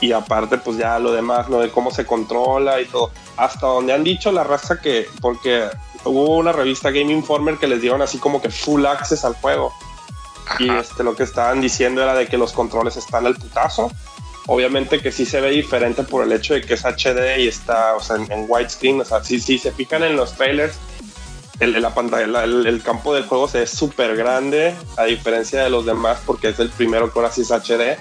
Y 0.00 0.12
aparte, 0.12 0.56
pues 0.58 0.78
ya 0.78 0.98
lo 0.98 1.12
demás, 1.12 1.48
¿no? 1.48 1.58
De 1.58 1.70
cómo 1.70 1.90
se 1.90 2.06
controla 2.06 2.80
y 2.80 2.86
todo. 2.86 3.10
Hasta 3.36 3.66
donde 3.66 3.92
han 3.92 4.04
dicho 4.04 4.32
la 4.32 4.44
raza 4.44 4.80
que, 4.80 5.06
porque 5.20 5.68
hubo 6.04 6.36
una 6.36 6.52
revista 6.52 6.90
Game 6.90 7.12
Informer 7.12 7.58
que 7.58 7.66
les 7.66 7.82
dieron 7.82 8.00
así 8.00 8.18
como 8.18 8.40
que 8.40 8.50
full 8.50 8.86
access 8.86 9.24
al 9.24 9.34
juego. 9.34 9.72
Y 10.58 10.70
este, 10.70 11.04
lo 11.04 11.14
que 11.14 11.22
estaban 11.22 11.60
diciendo 11.60 12.02
era 12.02 12.14
de 12.14 12.26
que 12.26 12.38
los 12.38 12.52
controles 12.52 12.96
están 12.96 13.26
al 13.26 13.36
putazo. 13.36 13.90
Obviamente 14.52 14.98
que 15.00 15.12
sí 15.12 15.24
se 15.26 15.40
ve 15.40 15.50
diferente 15.50 16.02
por 16.02 16.24
el 16.24 16.32
hecho 16.32 16.54
de 16.54 16.60
que 16.62 16.74
es 16.74 16.84
HD 16.84 17.38
y 17.38 17.46
está 17.46 17.94
o 17.94 18.00
sea, 18.02 18.16
en, 18.16 18.30
en 18.32 18.46
widescreen. 18.48 19.00
O 19.00 19.04
sea, 19.04 19.22
si, 19.22 19.38
si 19.38 19.58
se 19.58 19.70
fijan 19.70 20.02
en 20.02 20.16
los 20.16 20.34
trailers, 20.34 20.74
el, 21.60 21.80
la 21.80 21.94
pantalla, 21.94 22.26
la- 22.26 22.42
el, 22.44 22.66
el 22.66 22.82
campo 22.82 23.14
del 23.14 23.26
juego 23.26 23.46
se 23.46 23.60
ve 23.60 23.66
súper 23.68 24.16
grande, 24.16 24.74
a 24.96 25.04
diferencia 25.04 25.62
de 25.62 25.70
los 25.70 25.86
demás, 25.86 26.18
porque 26.26 26.48
es 26.48 26.58
el 26.58 26.68
primero 26.70 27.12
que 27.12 27.18
ahora 27.20 27.30
sí 27.30 27.42
es 27.42 27.50
HD. 27.52 27.96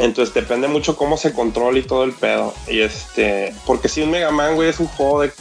Entonces 0.00 0.34
depende 0.34 0.66
mucho 0.68 0.96
cómo 0.96 1.16
se 1.16 1.32
controla 1.32 1.78
y 1.78 1.82
todo 1.82 2.02
el 2.04 2.12
pedo. 2.12 2.52
Y 2.66 2.80
este, 2.80 3.54
porque 3.66 3.88
si 3.88 4.02
un 4.02 4.10
Mega 4.10 4.30
Man, 4.32 4.56
güey, 4.56 4.68
es 4.68 4.80
un 4.80 4.88
juego 4.88 5.22
de, 5.22 5.32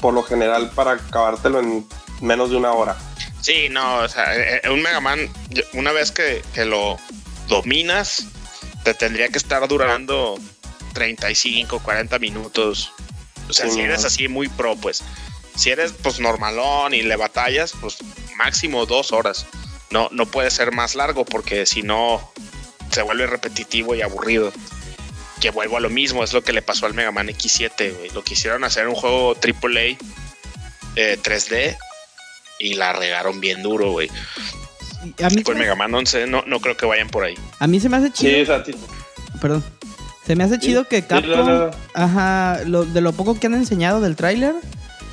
por 0.00 0.14
lo 0.14 0.22
general, 0.22 0.70
para 0.74 0.92
acabártelo 0.92 1.60
en 1.60 1.84
menos 2.20 2.50
de 2.50 2.56
una 2.56 2.72
hora. 2.72 2.96
Sí, 3.40 3.68
no, 3.70 3.98
o 3.98 4.08
sea, 4.08 4.36
eh, 4.36 4.60
eh, 4.64 4.70
un 4.70 4.82
Mega 4.82 5.00
Man, 5.00 5.28
una 5.74 5.92
vez 5.92 6.10
que, 6.12 6.42
que 6.54 6.64
lo 6.64 6.96
dominas, 7.48 8.26
te 8.88 8.94
tendría 8.94 9.28
que 9.28 9.36
estar 9.36 9.66
durando 9.68 10.38
35, 10.94 11.80
40 11.80 12.18
minutos. 12.18 12.90
O 13.48 13.52
sea, 13.52 13.66
Sí, 13.66 13.72
si 13.72 13.80
eres 13.80 14.04
así 14.04 14.28
muy 14.28 14.48
pro, 14.48 14.76
pues. 14.76 15.02
Si 15.54 15.70
eres 15.70 15.92
pues 15.92 16.20
normalón 16.20 16.94
y 16.94 17.02
le 17.02 17.16
batallas, 17.16 17.74
pues 17.80 17.98
máximo 18.36 18.86
dos 18.86 19.12
horas. 19.12 19.46
No, 19.90 20.08
no 20.12 20.24
puede 20.26 20.50
ser 20.50 20.72
más 20.72 20.94
largo 20.94 21.24
porque 21.24 21.66
si 21.66 21.82
no 21.82 22.32
se 22.90 23.02
vuelve 23.02 23.26
repetitivo 23.26 23.94
y 23.94 24.00
aburrido. 24.00 24.52
Que 25.40 25.50
vuelvo 25.50 25.76
a 25.76 25.80
lo 25.80 25.90
mismo, 25.90 26.24
es 26.24 26.32
lo 26.32 26.42
que 26.42 26.52
le 26.52 26.62
pasó 26.62 26.86
al 26.86 26.94
Mega 26.94 27.12
Man 27.12 27.28
X7, 27.28 27.94
güey. 27.94 28.10
Lo 28.10 28.24
quisieron 28.24 28.64
hacer 28.64 28.88
un 28.88 28.94
juego 28.94 29.34
AAA 29.34 29.98
eh, 30.96 31.18
3D 31.22 31.76
y 32.58 32.74
la 32.74 32.92
regaron 32.92 33.40
bien 33.40 33.62
duro, 33.62 33.92
güey. 33.92 34.10
A 35.22 35.28
mí, 35.30 35.42
me- 35.46 35.54
Mega 35.54 35.74
Man 35.74 35.94
11 35.94 36.26
no, 36.26 36.42
no 36.46 36.60
creo 36.60 36.76
que 36.76 36.86
vayan 36.86 37.08
por 37.08 37.24
ahí. 37.24 37.34
a 37.58 37.66
mí 37.66 37.78
se 37.80 37.88
me 37.88 37.96
hace 37.98 38.10
chido. 38.12 38.34
Sí, 38.34 38.40
o 38.42 38.46
sea, 38.46 38.62
ti- 38.62 38.74
Perdón. 39.40 39.62
Se 40.26 40.36
me 40.36 40.44
hace 40.44 40.58
chido 40.58 40.84
que 40.84 40.98
sí, 41.00 41.06
Capcom, 41.08 41.30
no, 41.30 41.44
no, 41.44 41.66
no. 41.66 41.70
ajá, 41.94 42.60
lo- 42.66 42.84
de 42.84 43.00
lo 43.00 43.12
poco 43.12 43.38
que 43.38 43.46
han 43.46 43.54
enseñado 43.54 44.00
del 44.00 44.14
tráiler, 44.16 44.54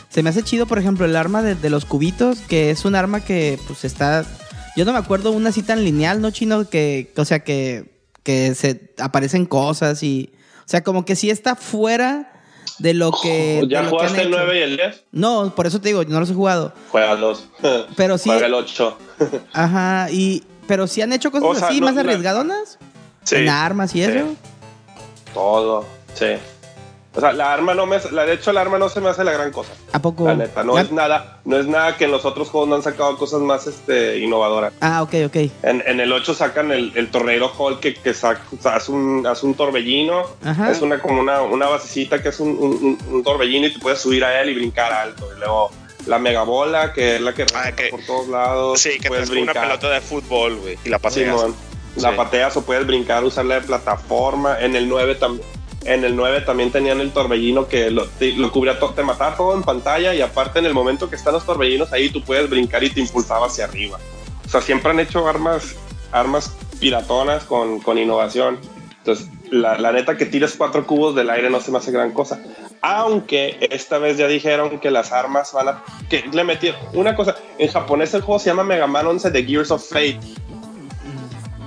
se 0.10 0.24
me 0.24 0.30
hace 0.30 0.44
chido, 0.44 0.66
por 0.66 0.78
ejemplo, 0.80 1.06
el 1.06 1.16
arma 1.16 1.42
de, 1.42 1.56
de 1.56 1.70
los 1.70 1.86
cubitos, 1.86 2.40
que 2.40 2.70
es 2.72 2.84
un 2.86 2.96
arma 2.96 3.22
que, 3.24 3.60
pues, 3.68 3.86
está... 3.86 4.26
Yo 4.76 4.84
no 4.84 4.92
me 4.92 5.00
acuerdo 5.00 5.32
una 5.32 5.50
así 5.50 5.62
tan 5.64 5.84
lineal, 5.86 6.20
¿no, 6.22 6.32
Chino? 6.32 6.70
Que, 6.70 7.14
o 7.16 7.24
sea, 7.24 7.40
que, 7.46 7.86
que 8.24 8.56
se 8.56 8.94
aparecen 8.98 9.46
cosas 9.46 10.04
y... 10.04 10.34
O 10.60 10.68
sea, 10.68 10.84
como 10.84 11.06
que 11.06 11.16
sí 11.16 11.30
está 11.30 11.56
fuera 11.56 12.35
de 12.80 12.94
lo 12.94 13.12
que... 13.12 13.62
de 13.62 13.68
¿Ya 13.68 13.82
lo 13.82 13.90
que 13.90 13.96
jugaste 13.96 14.22
han 14.22 14.28
el 14.28 14.34
hecho. 14.34 14.44
9 14.44 14.60
y 14.60 14.62
el 14.62 14.78
10? 14.78 15.04
No, 15.12 15.54
por 15.56 15.68
eso 15.68 15.80
te 15.82 15.90
digo, 15.90 16.04
no 16.04 16.20
los 16.20 16.30
he 16.30 16.34
jugado. 16.34 16.74
Juega 16.92 17.16
los. 17.16 17.48
Pero 17.96 18.18
sí, 18.18 18.30
Juega 18.30 18.48
el 18.48 18.54
8. 18.54 18.98
ajá, 19.54 20.10
y... 20.12 20.44
Pero 20.68 20.88
sí 20.88 21.02
han 21.02 21.14
hecho 21.14 21.30
cosas 21.30 21.48
O 21.48 21.54
sea, 21.54 21.68
así, 21.68 21.80
no, 21.80 21.86
más 21.86 21.98
arriesgadonas. 21.98 22.80
Sí. 23.24 23.36
En 23.36 23.50
armas 23.50 23.94
y 23.94 24.04
sí. 24.04 24.10
eso. 24.10 24.36
Todo. 25.32 25.86
Sí. 26.16 26.38
O 27.16 27.20
sea, 27.22 27.32
la 27.32 27.54
arma 27.54 27.74
no 27.74 27.86
me, 27.86 27.98
la, 28.12 28.26
de 28.26 28.34
hecho 28.34 28.52
la 28.52 28.60
arma 28.62 28.78
no 28.78 28.90
se 28.90 29.00
me 29.00 29.10
hace 29.10 29.24
la 29.24 29.32
gran 29.32 29.52
cosa. 29.52 29.72
¿A 29.94 30.00
poco? 30.00 30.26
La 30.26 30.36
neta, 30.36 30.64
no 30.64 30.76
La- 30.76 30.82
es 30.82 30.92
nada, 30.92 31.40
no 31.46 31.58
es 31.58 31.66
nada 31.66 31.96
que 31.96 32.06
en 32.06 32.12
los 32.12 32.26
otros 32.26 32.50
juegos 32.50 32.68
no 32.70 32.76
han 32.76 32.84
sacado 32.84 33.18
cosas 33.18 33.40
más 33.40 33.68
este, 33.68 34.18
innovadoras. 34.20 34.74
Ah, 34.82 35.02
ok, 35.02 35.14
ok. 35.28 35.36
En, 35.64 35.82
en 35.88 36.00
el 36.02 36.12
8 36.12 36.34
sacan 36.34 36.72
el, 36.72 36.92
el 36.96 37.10
tornero 37.10 37.50
Hall 37.58 37.80
que, 37.80 37.94
que 37.94 38.14
saca, 38.14 38.42
o 38.58 38.62
sea, 38.62 38.76
hace, 38.76 38.92
un, 38.92 39.26
hace 39.26 39.46
un 39.46 39.54
torbellino. 39.56 40.24
Ajá. 40.44 40.72
Es 40.72 40.82
una 40.82 41.00
como 41.02 41.22
una, 41.22 41.42
una 41.42 41.68
basecita 41.68 42.22
que 42.22 42.30
es 42.30 42.40
un, 42.42 42.50
un- 42.50 42.98
un- 43.08 43.14
un 43.16 43.24
torbellino 43.24 43.68
y 43.68 43.74
te 43.74 43.80
puedes 43.80 44.00
subir 44.00 44.26
a 44.26 44.42
él 44.42 44.50
y 44.50 44.56
brincar 44.56 44.92
alto. 44.92 45.30
Y 45.36 45.40
luego 45.40 45.72
la 46.08 46.20
megabola, 46.20 46.92
que 46.92 47.16
es 47.16 47.22
la 47.22 47.34
que 47.34 47.46
Ah, 47.56 47.72
que- 47.72 47.88
por 47.88 48.02
todos 48.06 48.28
lados. 48.28 48.82
Sí, 48.82 49.00
que 49.00 49.08
puedes 49.08 49.30
te 49.32 49.42
una 49.42 49.54
pelota 49.54 49.90
de 49.90 50.02
fútbol, 50.02 50.58
güey, 50.58 50.78
y 50.84 50.90
la 50.90 51.00
paseas. 51.00 51.34
Simón. 51.40 51.56
La 51.96 52.10
Sí. 52.12 52.18
pateas 52.18 52.58
o 52.58 52.62
puedes 52.64 52.86
brincar, 52.86 53.24
usarla 53.24 53.56
de 53.56 53.62
plataforma. 53.62 54.60
En 54.60 54.76
el 54.76 54.90
9 54.90 55.16
también. 55.16 55.48
En 55.86 56.04
el 56.04 56.16
9 56.16 56.42
también 56.42 56.72
tenían 56.72 57.00
el 57.00 57.12
torbellino 57.12 57.68
que 57.68 57.92
lo, 57.92 58.08
te, 58.08 58.36
cubría 58.50 58.80
todo, 58.80 58.94
te 58.94 59.04
mataba 59.04 59.38
todo 59.38 59.54
en 59.54 59.62
pantalla 59.62 60.16
y 60.16 60.22
aparte 60.22 60.58
en 60.58 60.66
el 60.66 60.74
momento 60.74 61.10
que 61.10 61.16
están 61.16 61.34
los 61.34 61.46
torbellinos 61.46 61.94
ahí 61.94 62.10
tú 62.10 62.24
puedes 62.24 62.50
brincar 62.50 62.84
y 62.84 62.90
te 62.90 63.02
impulsaba 63.02 63.46
hacia 63.46 63.66
arriba. 63.66 64.00
O 64.46 64.50
sea, 64.50 64.62
siempre 64.62 64.92
han 64.92 65.00
hecho 65.00 65.28
armas, 65.28 65.76
armas 66.12 66.56
piratonas 66.80 67.44
con, 67.44 67.80
con 67.82 68.00
innovación. 68.00 68.60
Entonces, 68.98 69.30
la, 69.52 69.78
la 69.78 69.92
neta 69.92 70.18
que 70.18 70.26
tires 70.26 70.56
cuatro 70.58 70.88
cubos 70.88 71.14
del 71.14 71.30
aire 71.30 71.52
no 71.52 71.62
se 71.62 71.72
me 71.72 71.78
hace 71.78 71.92
gran 71.92 72.12
cosa. 72.12 72.42
Aunque 72.82 73.68
esta 73.70 74.00
vez 74.00 74.18
ya 74.18 74.28
dijeron 74.28 74.80
que 74.80 74.90
las 74.90 75.12
armas 75.12 75.54
van 75.54 75.68
a... 75.68 75.84
Que 76.10 76.24
le 76.32 76.44
metieron 76.44 76.80
una 76.94 77.16
cosa. 77.16 77.36
En 77.60 77.68
japonés 77.68 78.14
el 78.16 78.22
juego 78.22 78.40
se 78.40 78.50
llama 78.50 78.64
Mega 78.64 78.88
Man 78.88 79.06
11 79.06 79.30
de 79.30 79.44
Gears 79.44 79.70
of 79.70 79.88
Fate. 79.88 80.20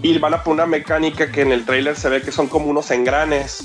Y 0.03 0.17
van 0.19 0.33
a 0.35 0.45
poner 0.45 0.65
una 0.65 0.67
mecánica 0.67 1.31
que 1.33 1.43
en 1.43 1.51
el 1.53 1.65
trailer 1.65 1.97
se 1.97 2.09
ve 2.09 2.23
que 2.23 2.31
son 2.31 2.47
como 2.47 2.67
unos 2.67 2.91
engranes. 2.93 3.65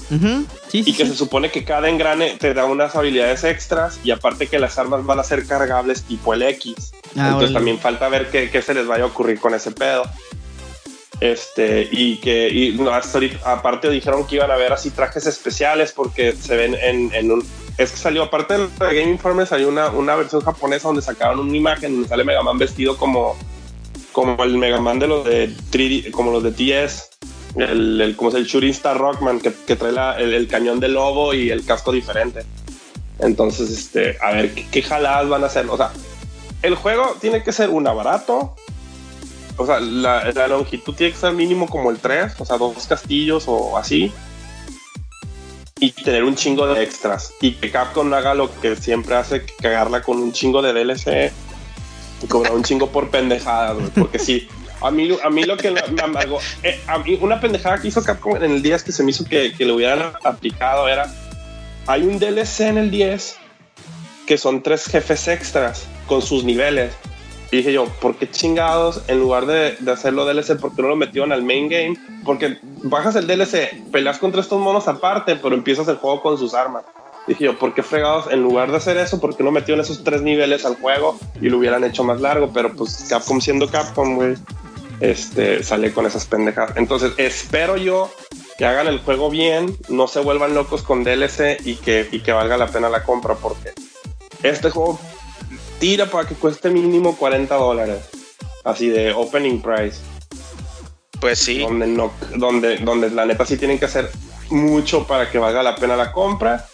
Sí, 0.68 0.80
Y 0.86 0.94
que 0.94 1.04
sí. 1.06 1.12
se 1.12 1.16
supone 1.16 1.52
que 1.52 1.64
cada 1.64 1.88
engrane 1.90 2.38
te 2.40 2.54
da 2.56 2.66
unas 2.66 2.96
habilidades 2.96 3.44
extras. 3.44 4.00
Y 4.04 4.10
aparte 4.12 4.48
que 4.48 4.58
las 4.58 4.78
armas 4.80 5.06
van 5.06 5.20
a 5.20 5.24
ser 5.24 5.46
cargables 5.46 6.04
tipo 6.04 6.34
el 6.34 6.42
X. 6.44 6.92
Ah, 7.16 7.28
Entonces 7.28 7.54
también 7.54 7.78
falta 7.80 8.10
ver 8.10 8.30
qué, 8.32 8.50
qué 8.50 8.62
se 8.64 8.74
les 8.74 8.88
vaya 8.88 9.04
a 9.04 9.08
ocurrir 9.08 9.40
con 9.40 9.54
ese 9.54 9.72
pedo. 9.72 10.04
Este, 11.20 11.88
y 11.92 12.18
que, 12.18 12.50
y 12.50 12.72
no, 12.74 12.90
hasta 12.92 13.18
ahorita- 13.20 13.52
aparte 13.54 13.90
dijeron 13.90 14.26
que 14.28 14.36
iban 14.36 14.52
a 14.52 14.56
ver 14.58 14.74
así 14.74 14.90
trajes 14.90 15.26
especiales 15.26 15.94
porque 15.94 16.34
se 16.34 16.56
ven 16.58 16.76
en, 16.82 17.14
en 17.14 17.32
un. 17.32 17.48
Es 17.78 17.92
que 17.92 17.98
salió, 17.98 18.24
aparte 18.24 18.56
del 18.58 18.70
Game 18.80 19.04
Informe, 19.12 19.46
salió 19.46 19.70
una, 19.70 19.88
una 19.90 20.16
versión 20.16 20.42
japonesa 20.42 20.88
donde 20.90 21.02
sacaron 21.02 21.40
una 21.40 21.56
imagen 21.56 21.94
donde 21.94 22.10
sale 22.10 22.24
Mega 22.24 22.44
Man 22.44 22.58
vestido 22.58 22.98
como, 22.98 23.38
como 24.14 24.42
el 24.44 24.58
Mega 24.58 24.80
Man 24.80 25.00
de 25.00 25.08
los 25.08 25.26
de 25.26 25.50
3D, 25.72 26.12
como 26.12 26.32
los 26.32 26.44
de 26.44 26.52
TS. 26.52 27.10
El, 27.58 28.00
el, 28.00 28.16
como 28.16 28.30
es 28.30 28.36
el 28.36 28.46
Shooting 28.46 28.72
Star 28.72 28.98
Rockman 28.98 29.40
que, 29.40 29.76
trae 29.76 29.92
la- 29.92 30.18
el, 30.18 30.48
cañón 30.48 30.80
de 30.80 30.88
lobo 30.88 31.34
y 31.34 31.50
el 31.50 31.66
casco 31.66 31.92
diferente. 31.92 32.46
Entonces, 33.20 33.70
este, 33.70 34.18
a 34.22 34.32
ver 34.32 34.54
qué, 34.54 34.82
jaladas 34.82 35.28
van 35.28 35.44
a 35.44 35.48
hacer. 35.48 35.68
O 35.70 35.78
sea, 35.78 35.92
el 36.62 36.76
juego 36.76 37.16
tiene 37.20 37.44
que 37.44 37.52
ser 37.52 37.70
una 37.70 37.92
barato. 37.92 38.56
O 39.58 39.66
sea, 39.68 39.80
la, 39.80 40.48
longitud 40.48 40.96
tiene 40.96 41.14
que 41.14 41.20
ser 41.20 41.34
mínimo 41.34 41.68
como 41.68 41.92
el 41.92 42.00
3, 42.00 42.34
o 42.40 42.46
sea, 42.46 42.58
dos 42.58 42.88
castillos 42.88 43.44
o 43.48 43.78
así. 43.78 44.12
Y 45.80 45.92
tener 45.92 46.24
un 46.24 46.36
chingo 46.36 46.66
de 46.66 46.82
extras. 46.82 47.34
Y 47.42 47.54
que 47.54 47.70
Capcom 47.70 48.12
haga 48.14 48.34
lo 48.34 48.50
que 48.62 48.76
siempre 48.76 49.16
hace, 49.16 49.46
cagarla 49.62 50.02
con 50.02 50.18
un 50.18 50.32
chingo 50.32 50.62
de 50.62 50.74
DLC. 50.74 51.32
Y 52.24 52.28
cobrar 52.28 52.54
un 52.54 52.64
chingo 52.64 52.88
por 52.88 53.10
pendejadas. 53.10 53.78
Porque 53.96 54.18
sí, 54.18 54.48
a 54.82 54.90
mí, 54.92 55.10
a 55.24 55.30
mí 55.30 55.44
lo 55.44 55.58
que 55.58 55.72
me 55.72 55.82
amargó. 56.02 56.40
eh, 56.64 56.80
a 56.88 56.98
mí 57.00 57.18
una 57.22 57.40
pendejada 57.40 57.80
que 57.80 57.90
hizo 57.90 58.04
Capcom 58.04 58.38
en 58.38 58.52
el 58.52 58.62
10 58.62 58.84
que 58.84 58.92
se 58.92 59.04
me 59.04 59.12
hizo 59.12 59.26
que, 59.26 59.54
que 59.54 59.66
le 59.66 59.74
hubieran 59.74 60.14
aplicado 60.24 60.88
era. 60.88 61.12
Hay 61.88 62.04
un 62.04 62.18
DLC 62.18 62.62
en 62.62 62.78
el 62.78 62.92
10 62.92 63.38
que 64.26 64.38
son 64.38 64.64
tres 64.64 64.86
jefes 64.86 65.28
extras 65.28 65.86
con 66.08 66.22
sus 66.22 66.44
niveles. 66.44 66.94
Y 67.52 67.58
dije 67.58 67.72
yo, 67.72 67.86
¿por 67.86 68.16
qué 68.16 68.30
chingados 68.30 69.04
en 69.08 69.20
lugar 69.20 69.46
de, 69.46 69.76
de 69.80 69.92
hacerlo 69.92 70.26
DLC, 70.26 70.60
por 70.60 70.76
qué 70.76 70.82
no 70.82 70.88
lo 70.88 70.96
metieron 70.96 71.32
al 71.32 71.44
main 71.44 71.70
game? 71.70 71.96
Porque 72.26 72.58
bajas 72.82 73.16
el 73.16 73.28
DLC, 73.28 73.92
peleas 73.92 74.18
contra 74.18 74.42
estos 74.42 74.60
monos 74.60 74.88
aparte, 74.88 75.36
pero 75.36 75.54
empiezas 75.54 75.88
el 75.88 75.98
juego 75.98 76.22
con 76.22 76.38
sus 76.38 76.56
armas. 76.56 76.84
Dije 77.28 77.46
yo, 77.46 77.58
¿por 77.58 77.74
qué 77.74 77.84
fregados? 77.84 78.32
En 78.32 78.42
lugar 78.42 78.70
de 78.70 78.78
hacer 78.78 78.98
eso, 78.98 79.22
¿por 79.22 79.38
qué 79.38 79.44
no 79.44 79.52
metieron 79.52 79.82
esos 79.82 80.04
tres 80.04 80.22
niveles 80.22 80.66
al 80.66 80.76
juego 80.76 81.18
y 81.40 81.50
lo 81.50 81.58
hubieran 81.58 81.84
hecho 81.84 82.04
más 82.04 82.20
largo? 82.20 82.52
Pero 82.54 82.74
pues 82.74 83.06
Capcom 83.10 83.40
siendo 83.40 83.70
Capcom, 83.70 84.16
güey, 84.16 84.36
este, 85.00 85.64
sale 85.64 85.94
con 85.94 86.06
esas 86.06 86.26
pendejas. 86.26 86.72
Entonces, 86.76 87.14
espero 87.18 87.78
yo 87.78 88.12
que 88.58 88.66
hagan 88.66 88.88
el 88.88 89.00
juego 89.00 89.30
bien, 89.30 89.78
no 89.90 90.08
se 90.08 90.20
vuelvan 90.20 90.54
locos 90.54 90.84
con 90.84 91.04
DLC 91.04 91.60
y 91.64 91.76
que, 91.76 92.08
y 92.12 92.20
que 92.20 92.34
valga 92.34 92.58
la 92.58 92.68
pena 92.68 92.90
la 92.90 93.04
compra, 93.04 93.36
porque 93.36 93.74
este 94.44 94.70
juego 94.70 95.00
tira 95.80 96.06
para 96.06 96.28
que 96.28 96.36
cueste 96.36 96.70
mínimo 96.70 97.16
40 97.18 97.56
dólares. 97.56 98.10
Así 98.64 98.90
de 98.90 99.14
opening 99.14 99.62
price. 99.62 100.00
Pues 101.20 101.40
sí. 101.40 101.60
Donde, 101.60 101.88
no, 101.88 102.12
donde, 102.36 102.78
donde 102.78 103.10
la 103.10 103.26
neta 103.26 103.46
sí 103.46 103.58
tienen 103.58 103.80
que 103.80 103.86
hacer 103.86 104.10
mucho 104.50 105.06
para 105.08 105.30
que 105.30 105.38
valga 105.38 105.64
la 105.64 105.76
pena 105.76 105.96
la 105.96 106.12
compra. 106.12 106.68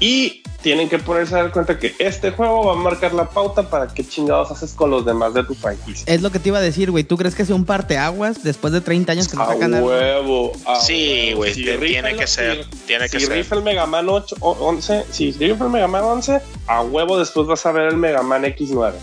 Y 0.00 0.42
tienen 0.62 0.88
que 0.88 0.98
ponerse 0.98 1.34
a 1.34 1.42
dar 1.42 1.52
cuenta 1.52 1.78
que 1.78 1.94
este 1.98 2.30
juego 2.32 2.64
va 2.66 2.72
a 2.72 2.76
marcar 2.76 3.12
la 3.14 3.28
pauta 3.28 3.68
para 3.70 3.86
qué 3.88 4.06
chingados 4.06 4.50
haces 4.50 4.72
con 4.72 4.90
los 4.90 5.04
demás 5.04 5.32
de 5.34 5.44
tu 5.44 5.54
franquicia. 5.54 6.04
Es 6.06 6.20
lo 6.22 6.30
que 6.30 6.38
te 6.38 6.48
iba 6.48 6.58
a 6.58 6.62
decir, 6.62 6.90
güey. 6.90 7.04
¿Tú 7.04 7.16
crees 7.18 7.34
que 7.34 7.44
sea 7.44 7.54
un 7.54 7.64
parteaguas 7.66 8.42
después 8.42 8.72
de 8.72 8.80
30 8.80 9.12
años 9.12 9.28
que 9.28 9.36
no 9.36 9.42
A 9.42 9.46
sacan 9.54 9.74
algo? 9.74 9.88
huevo. 9.88 10.52
a 10.66 10.80
Sí, 10.80 11.32
güey, 11.34 11.54
Si 11.54 11.64
tiene 11.64 12.14
que 12.16 12.26
ser, 12.26 12.64
si- 12.64 12.70
tiene 12.86 13.08
que 13.08 13.20
si 13.20 13.26
ser. 13.26 13.36
rifa 13.36 13.54
el 13.56 13.62
Mega 13.62 13.86
Man 13.86 14.08
8 14.08 14.36
o 14.40 14.52
11, 14.52 15.04
si 15.10 15.32
rifa 15.32 15.64
el 15.64 15.70
Mega 15.70 15.86
Man 15.86 16.02
11, 16.04 16.40
a 16.66 16.80
huevo 16.82 17.18
después 17.18 17.46
vas 17.46 17.64
a 17.66 17.72
ver 17.72 17.88
el 17.88 17.96
Mega 17.96 18.22
Man 18.22 18.44
X9. 18.44 18.94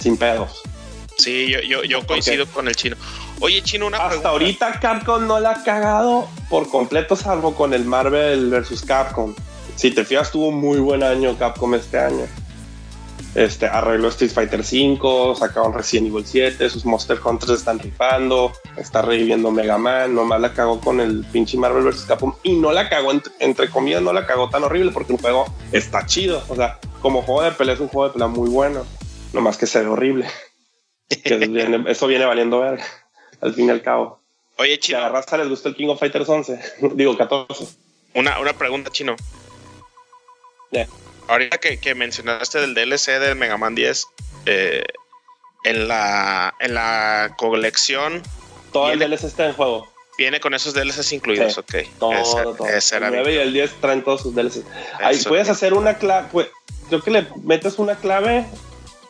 Sin 0.00 0.16
pedos. 0.16 0.62
Sí, 1.16 1.48
yo, 1.48 1.60
yo, 1.60 1.84
yo 1.84 2.04
coincido 2.06 2.46
con 2.46 2.66
el 2.68 2.74
chino. 2.74 2.96
Oye, 3.40 3.62
chino, 3.62 3.86
una 3.86 3.96
Hasta 3.98 4.08
pregunta. 4.08 4.28
ahorita 4.30 4.80
Capcom 4.80 5.26
no 5.26 5.38
la 5.38 5.52
ha 5.52 5.62
cagado 5.62 6.28
por 6.50 6.68
completo, 6.68 7.14
salvo 7.16 7.54
con 7.54 7.72
el 7.72 7.84
Marvel 7.84 8.50
vs. 8.50 8.82
Capcom. 8.82 9.34
Si 9.76 9.90
te 9.90 10.04
fijas, 10.04 10.30
tuvo 10.30 10.50
muy 10.50 10.78
buen 10.78 11.02
año 11.02 11.36
Capcom 11.38 11.74
este 11.74 11.98
año. 11.98 12.26
Este, 13.34 13.66
arregló 13.66 14.08
Street 14.08 14.30
Fighter 14.30 14.60
V, 14.60 15.34
sacaron 15.36 15.74
Resident 15.74 16.06
Evil 16.08 16.24
7, 16.24 16.70
sus 16.70 16.84
Monster 16.84 17.18
Hunters 17.24 17.50
están 17.50 17.80
rifando, 17.80 18.52
está 18.76 19.02
reviviendo 19.02 19.50
Mega 19.50 19.76
Man, 19.76 20.14
nomás 20.14 20.40
la 20.40 20.52
cagó 20.54 20.80
con 20.80 21.00
el 21.00 21.24
pinche 21.32 21.56
Marvel 21.58 21.82
vs. 21.82 22.04
Capcom 22.06 22.34
y 22.44 22.52
no 22.52 22.70
la 22.70 22.88
cagó, 22.88 23.10
entre, 23.10 23.32
entre 23.40 23.68
comillas, 23.70 24.02
no 24.02 24.12
la 24.12 24.24
cagó 24.24 24.48
tan 24.50 24.62
horrible 24.62 24.92
porque 24.92 25.14
el 25.14 25.20
juego 25.20 25.46
está 25.72 26.06
chido. 26.06 26.44
O 26.48 26.54
sea, 26.54 26.78
como 27.02 27.22
juego 27.22 27.42
de 27.42 27.50
pelea 27.50 27.74
es 27.74 27.80
un 27.80 27.88
juego 27.88 28.06
de 28.06 28.12
pelea 28.12 28.28
muy 28.28 28.48
bueno, 28.48 28.86
nomás 29.32 29.56
que 29.58 29.66
se 29.66 29.80
ve 29.80 29.86
horrible. 29.86 30.26
Que 31.24 31.36
viene- 31.36 31.84
eso 31.90 32.06
viene 32.06 32.24
valiendo 32.24 32.60
verga, 32.60 32.84
al 33.40 33.52
fin 33.52 33.66
y 33.66 33.70
al 33.70 33.82
cabo. 33.82 34.20
Oye, 34.58 34.78
Si 34.80 34.94
a 34.94 35.00
la 35.00 35.06
chino, 35.08 35.12
raza 35.18 35.36
les 35.38 35.48
gusta 35.48 35.68
el 35.68 35.74
King 35.76 35.88
of 35.88 35.98
Fighters 36.00 36.28
11, 36.28 36.60
digo 36.94 37.16
14. 37.16 37.66
una, 38.14 38.38
una 38.40 38.52
pregunta, 38.54 38.90
chino. 38.90 39.14
Ahorita 41.28 41.58
que, 41.58 41.78
que 41.78 41.94
mencionaste 41.94 42.60
del 42.60 42.74
DLC 42.74 43.18
de 43.18 43.34
Mega 43.34 43.56
Man 43.56 43.74
10, 43.74 44.06
eh, 44.46 44.82
en 45.64 45.88
la 45.88 46.54
en 46.60 46.74
la 46.74 47.34
colección 47.38 48.22
Todo 48.72 48.90
el 48.92 48.98
DLC 48.98 49.24
está 49.24 49.46
en 49.46 49.54
juego. 49.54 49.88
viene 50.18 50.38
con 50.40 50.52
esos 50.52 50.74
DLCs 50.74 51.12
incluidos, 51.12 51.54
Sí, 51.54 51.60
ok. 51.60 51.74
Todo, 51.98 52.12
Ese- 52.12 52.42
todo. 52.42 52.66
ese 52.68 52.96
el 52.96 53.04
9 53.08 53.24
mi- 53.26 53.32
y 53.32 53.38
el 53.38 53.52
10 53.54 53.70
traen 53.80 54.02
todos 54.04 54.20
sus 54.22 54.34
DLCs. 54.34 54.64
Ahí 55.00 55.18
puedes 55.26 55.48
hacer 55.48 55.72
una 55.74 55.94
clave. 55.98 56.28
Pues, 56.30 56.48
creo 56.88 57.02
que 57.02 57.10
le 57.10 57.26
metes 57.42 57.78
una 57.78 57.96
clave 57.96 58.44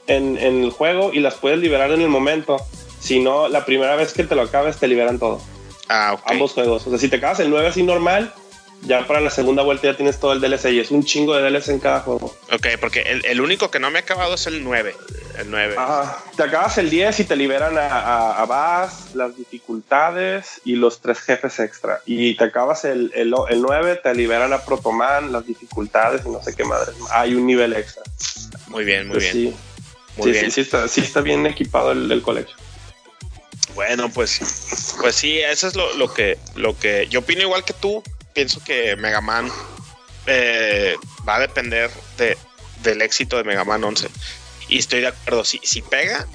en, 0.07 0.39
en 0.39 0.62
el 0.65 0.70
juego 0.70 1.12
y 1.12 1.19
las 1.20 1.35
puedes 1.35 1.59
liberar 1.59 1.91
en 1.91 2.01
el 2.01 2.09
momento. 2.09 2.59
Si 3.01 3.19
no, 3.20 3.49
la 3.49 3.65
primera 3.66 3.97
vez 3.97 4.12
que 4.12 4.23
te 4.24 4.35
lo 4.36 4.43
acabes, 4.43 4.77
te 4.78 4.86
liberan 4.86 5.19
todo. 5.19 5.43
Ah, 5.89 6.12
ok. 6.15 6.23
Ambos 6.31 6.53
juegos. 6.53 6.86
O 6.86 6.91
sea, 6.91 6.99
si 6.99 7.09
te 7.09 7.16
acabas 7.16 7.41
el 7.41 7.51
9 7.51 7.66
así 7.69 7.82
normal, 7.82 8.32
ya 8.86 9.06
para 9.06 9.20
la 9.20 9.31
segunda 9.31 9.62
vuelta 9.62 9.85
ya 9.89 9.97
tienes 9.97 10.19
todo 10.19 10.32
el 10.32 10.40
DLC 10.40 10.66
y 10.73 10.81
es 10.81 10.90
un 10.90 11.05
chingo 11.05 11.35
de 11.36 11.43
DLC 11.51 11.69
en 11.69 11.81
cada 11.81 12.01
juego. 12.01 12.36
Ok, 12.52 12.66
porque 12.81 13.02
el, 13.02 13.24
el 13.24 13.40
único 13.40 13.70
que 13.70 13.78
no 13.81 13.90
me 13.90 13.98
ha 13.98 14.02
acabado 14.02 14.35
es 14.35 14.47
el 14.47 14.62
9. 14.65 14.94
El 15.39 15.51
9. 15.51 15.74
Ajá. 15.77 16.23
Te 16.36 16.43
acabas 16.44 16.78
el 16.78 16.90
10 16.90 17.20
y 17.20 17.24
te 17.24 17.35
liberan 17.36 17.77
a, 17.78 17.86
a, 17.89 18.43
a 18.43 18.47
Bass, 18.47 19.15
las 19.15 19.36
dificultades 19.36 20.61
y 20.65 20.77
los 20.77 21.01
tres 21.01 21.20
jefes 21.20 21.59
extra. 21.61 22.01
Y 22.06 22.36
te 22.36 22.44
acabas 22.44 22.85
el, 22.85 23.11
el, 23.15 23.35
el 23.48 23.62
9, 23.62 24.01
te 24.02 24.15
liberan 24.15 24.52
a 24.52 24.65
Protoman, 24.65 25.32
las 25.32 25.47
dificultades 25.47 26.23
y 26.24 26.28
no 26.28 26.43
sé 26.43 26.55
qué 26.55 26.65
madre. 26.65 26.93
Hay 27.11 27.35
un 27.35 27.47
nivel 27.47 27.73
extra. 27.73 28.02
Muy 28.69 28.85
bien, 28.85 29.09
muy 29.09 29.15
Pues 29.16 29.32
bien. 29.32 29.52
Sí, 29.52 29.56
Muy 30.16 30.27
sí, 30.27 30.31
bien. 30.32 30.44
sí, 30.47 30.51
sí 30.52 30.61
está, 30.61 30.89
sí 30.89 31.01
está 31.01 31.20
bien 31.20 31.47
equipado 31.47 31.93
el, 31.93 32.11
el 32.11 32.23
colegio. 32.23 32.55
Bueno, 33.74 34.09
pues, 34.09 34.94
pues 35.01 35.16
sí, 35.16 35.40
eso 35.40 35.66
es 35.66 35.74
lo, 35.74 35.93
lo 35.97 36.12
que, 36.12 36.39
lo 36.55 36.78
que 36.78 37.09
yo 37.11 37.20
opino 37.20 37.43
igual 37.43 37.65
que 37.65 37.73
tú. 37.73 38.02
Pienso 38.35 38.62
que 38.62 38.97
Mega 38.97 39.20
Man 39.20 39.51
eh, 40.27 40.97
va 41.27 41.36
a 41.36 41.40
depender 41.40 41.90
de, 42.19 42.36
del 42.82 43.01
éxito 43.02 43.36
de 43.36 43.44
Mega 43.44 43.65
Man 43.65 43.82
11. 43.85 44.09
Y 44.69 44.78
estoy 44.78 45.01
de 45.01 45.09
acuerdo, 45.09 45.44
si, 45.44 45.61
si 45.62 45.82
pega, 45.82 46.27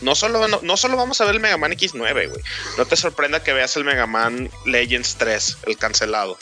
no 0.00 0.14
solo, 0.14 0.48
no, 0.48 0.60
no 0.62 0.76
solo 0.76 0.96
vamos 0.96 1.20
a 1.20 1.24
ver 1.24 1.34
el 1.36 1.40
Mega 1.40 1.56
Man 1.56 1.72
X9, 1.72 2.28
güey. 2.28 2.42
No 2.76 2.84
te 2.86 2.96
sorprenda 2.96 3.42
que 3.42 3.52
veas 3.52 3.76
el 3.76 3.84
Mega 3.84 4.06
Man 4.06 4.50
Legends 4.66 5.16
3, 5.16 5.58
el 5.66 5.76
cancelado. 5.78 6.36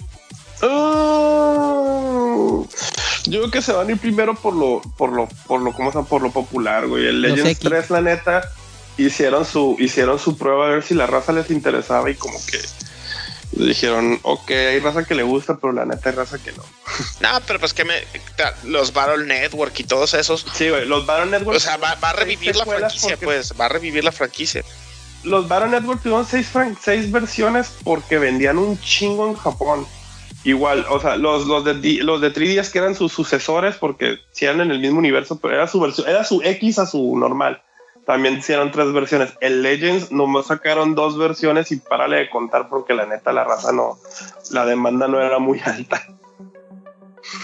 Ah, 0.62 0.68
Yo 3.24 3.40
creo 3.40 3.50
que 3.50 3.62
se 3.62 3.72
van 3.72 3.88
a 3.88 3.92
ir 3.92 3.98
primero 3.98 4.34
por 4.34 4.54
lo, 4.54 4.80
por 4.96 5.12
lo, 5.12 5.28
por 5.46 5.60
lo, 5.60 5.72
¿cómo 5.72 5.92
llama? 5.92 6.08
Por 6.08 6.22
lo 6.22 6.30
popular, 6.30 6.86
güey. 6.86 7.06
El 7.06 7.20
Legends 7.20 7.50
X. 7.50 7.68
3, 7.68 7.90
la 7.90 8.00
neta, 8.00 8.50
hicieron 8.96 9.44
su, 9.44 9.76
hicieron 9.78 10.18
su 10.18 10.36
prueba 10.38 10.66
a 10.66 10.70
ver 10.70 10.82
si 10.82 10.94
la 10.94 11.06
raza 11.06 11.32
les 11.32 11.50
interesaba 11.50 12.10
y 12.10 12.14
como 12.14 12.38
que 12.46 12.60
dijeron, 13.52 14.18
ok, 14.22 14.50
hay 14.50 14.80
raza 14.80 15.04
que 15.04 15.14
le 15.14 15.22
gusta, 15.22 15.56
pero 15.56 15.72
la 15.72 15.84
neta 15.84 16.10
hay 16.10 16.16
raza 16.16 16.38
que 16.38 16.52
no. 16.52 16.62
No, 17.20 17.28
pero 17.46 17.58
pues 17.60 17.72
que 17.72 17.84
me. 17.84 17.94
Los 18.64 18.92
Battle 18.92 19.24
Network 19.26 19.78
y 19.78 19.84
todos 19.84 20.14
esos. 20.14 20.46
Sí, 20.54 20.68
güey, 20.68 20.86
los 20.86 21.06
Battle 21.06 21.30
Network. 21.30 21.56
O 21.56 21.60
sea, 21.60 21.76
va, 21.76 21.94
va 21.96 22.10
a 22.10 22.12
revivir 22.14 22.56
la 22.56 22.64
franquicia, 22.64 23.16
pues. 23.16 23.52
Va 23.58 23.66
a 23.66 23.68
revivir 23.68 24.04
la 24.04 24.12
franquicia. 24.12 24.64
Los 25.24 25.46
Battle 25.46 25.70
Network 25.70 26.02
tuvieron 26.02 26.26
seis, 26.26 26.50
seis 26.80 27.10
versiones 27.10 27.72
porque 27.84 28.18
vendían 28.18 28.58
un 28.58 28.80
chingo 28.80 29.28
en 29.28 29.36
Japón. 29.36 29.86
Igual, 30.44 30.84
o 30.88 30.98
sea, 30.98 31.16
los, 31.16 31.46
los 31.46 31.64
de 31.64 31.74
los 32.02 32.20
de 32.20 32.32
3DS 32.32 32.72
que 32.72 32.78
eran 32.78 32.96
sus 32.96 33.12
sucesores 33.12 33.76
porque 33.76 34.18
si 34.32 34.44
eran 34.44 34.60
en 34.60 34.72
el 34.72 34.80
mismo 34.80 34.98
universo, 34.98 35.38
pero 35.40 35.54
era 35.54 35.68
su 35.68 35.78
versión, 35.78 36.08
era 36.08 36.24
su 36.24 36.42
X 36.42 36.80
a 36.80 36.86
su 36.86 37.16
normal. 37.16 37.62
También 38.06 38.38
hicieron 38.38 38.72
tres 38.72 38.92
versiones. 38.92 39.32
El 39.40 39.62
Legends 39.62 40.10
nomás 40.10 40.46
sacaron 40.46 40.94
dos 40.94 41.16
versiones 41.16 41.70
y 41.70 41.76
párale 41.76 42.16
de 42.16 42.30
contar 42.30 42.68
porque 42.68 42.94
la 42.94 43.06
neta 43.06 43.32
la 43.32 43.44
raza 43.44 43.72
no, 43.72 43.98
la 44.50 44.66
demanda 44.66 45.06
no 45.06 45.20
era 45.20 45.38
muy 45.38 45.60
alta. 45.64 46.02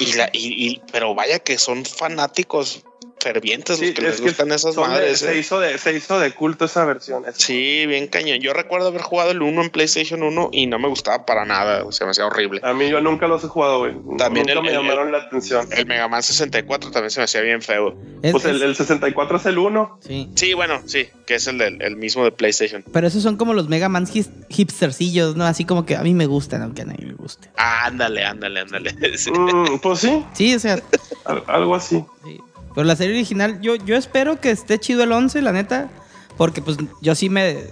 Y 0.00 0.12
la, 0.14 0.28
y, 0.32 0.66
y- 0.66 0.82
pero 0.92 1.14
vaya 1.14 1.38
que 1.38 1.58
son 1.58 1.84
fanáticos 1.84 2.84
fervientes 3.20 3.78
Sí, 3.78 3.86
los 3.86 3.94
que 3.94 4.00
es 4.02 4.06
les 4.08 4.16
que 4.20 4.22
gustan 4.28 4.52
esas 4.52 4.74
de- 4.74 4.80
madres. 4.80 5.18
se, 5.20 5.32
eh. 5.32 5.38
hizo 5.38 5.60
de, 5.60 5.76
se 5.78 5.92
hizo 5.96 6.18
de 6.18 6.32
culto 6.32 6.64
esa 6.66 6.84
versión. 6.84 7.24
Sí, 7.34 7.84
bien 7.86 8.06
cañón. 8.08 8.38
Yo 8.40 8.52
recuerdo 8.52 8.88
haber 8.88 9.02
jugado 9.02 9.30
el 9.30 9.42
1 9.42 9.62
en 9.62 9.70
PlayStation 9.70 10.22
1 10.22 10.50
y 10.52 10.66
no 10.66 10.78
me 10.78 10.88
gustaba 10.88 11.24
para 11.26 11.44
nada. 11.44 11.84
Se 11.92 12.04
me 12.04 12.10
hacía 12.12 12.26
horrible. 12.26 12.60
A 12.64 12.72
mí 12.74 12.88
yo 12.88 13.00
nunca 13.00 13.26
los 13.28 13.42
he 13.44 13.48
jugado, 13.48 13.78
güey. 13.80 13.92
También 14.16 14.46
nunca 14.46 14.58
el- 14.58 14.62
me 14.62 14.68
el- 14.70 14.76
llamaron 14.76 15.12
la 15.12 15.18
atención. 15.18 15.66
El 15.72 15.86
Mega 15.86 16.08
Man 16.08 16.22
64 16.22 16.90
también 16.90 17.10
se 17.10 17.20
me 17.20 17.24
hacía 17.24 17.40
bien 17.42 17.62
feo. 17.62 17.96
Es- 18.22 18.32
Pues 18.32 18.44
el, 18.44 18.56
es- 18.56 18.62
el 18.62 18.76
64 18.76 19.36
es 19.38 19.46
el 19.46 19.58
1. 19.58 19.98
sí. 20.00 20.28
Sí, 20.34 20.54
bueno, 20.54 20.80
sí, 20.86 21.08
que 21.26 21.34
es 21.36 21.46
el, 21.46 21.58
del, 21.58 21.82
el 21.82 21.96
mismo 21.96 22.24
de 22.24 22.32
PlayStation. 22.32 22.84
Pero 22.92 23.06
esos 23.06 23.22
son 23.22 23.36
como 23.36 23.54
los 23.54 23.68
Mega 23.68 23.88
Man 23.88 24.06
his- 24.12 24.30
hipstercillos, 24.48 25.36
¿no? 25.36 25.44
Así 25.46 25.64
como 25.64 25.84
que 25.86 25.96
a 25.96 26.02
mí 26.02 26.14
me 26.14 26.26
gustan, 26.26 26.62
aunque 26.62 26.82
a 26.82 26.84
nadie 26.84 27.06
le 27.06 27.14
guste. 27.14 27.48
Ándale, 27.56 28.24
ándale, 28.24 28.60
ándale. 28.60 28.94
Sí. 29.18 29.30
Mm, 29.32 29.78
pues 29.80 30.00
sí, 30.00 30.24
Sí, 30.32 30.54
o 30.54 30.58
sea, 30.60 30.78
al- 31.24 31.42
algo 31.46 31.74
así. 31.74 32.04
sí. 32.24 32.38
Pero 32.78 32.86
la 32.86 32.94
serie 32.94 33.16
original, 33.16 33.60
yo, 33.60 33.74
yo 33.74 33.96
espero 33.96 34.40
que 34.40 34.52
esté 34.52 34.78
chido 34.78 35.02
el 35.02 35.10
11, 35.10 35.42
la 35.42 35.50
neta. 35.50 35.88
Porque 36.36 36.62
pues 36.62 36.76
yo 37.00 37.16
sí 37.16 37.28
me... 37.28 37.64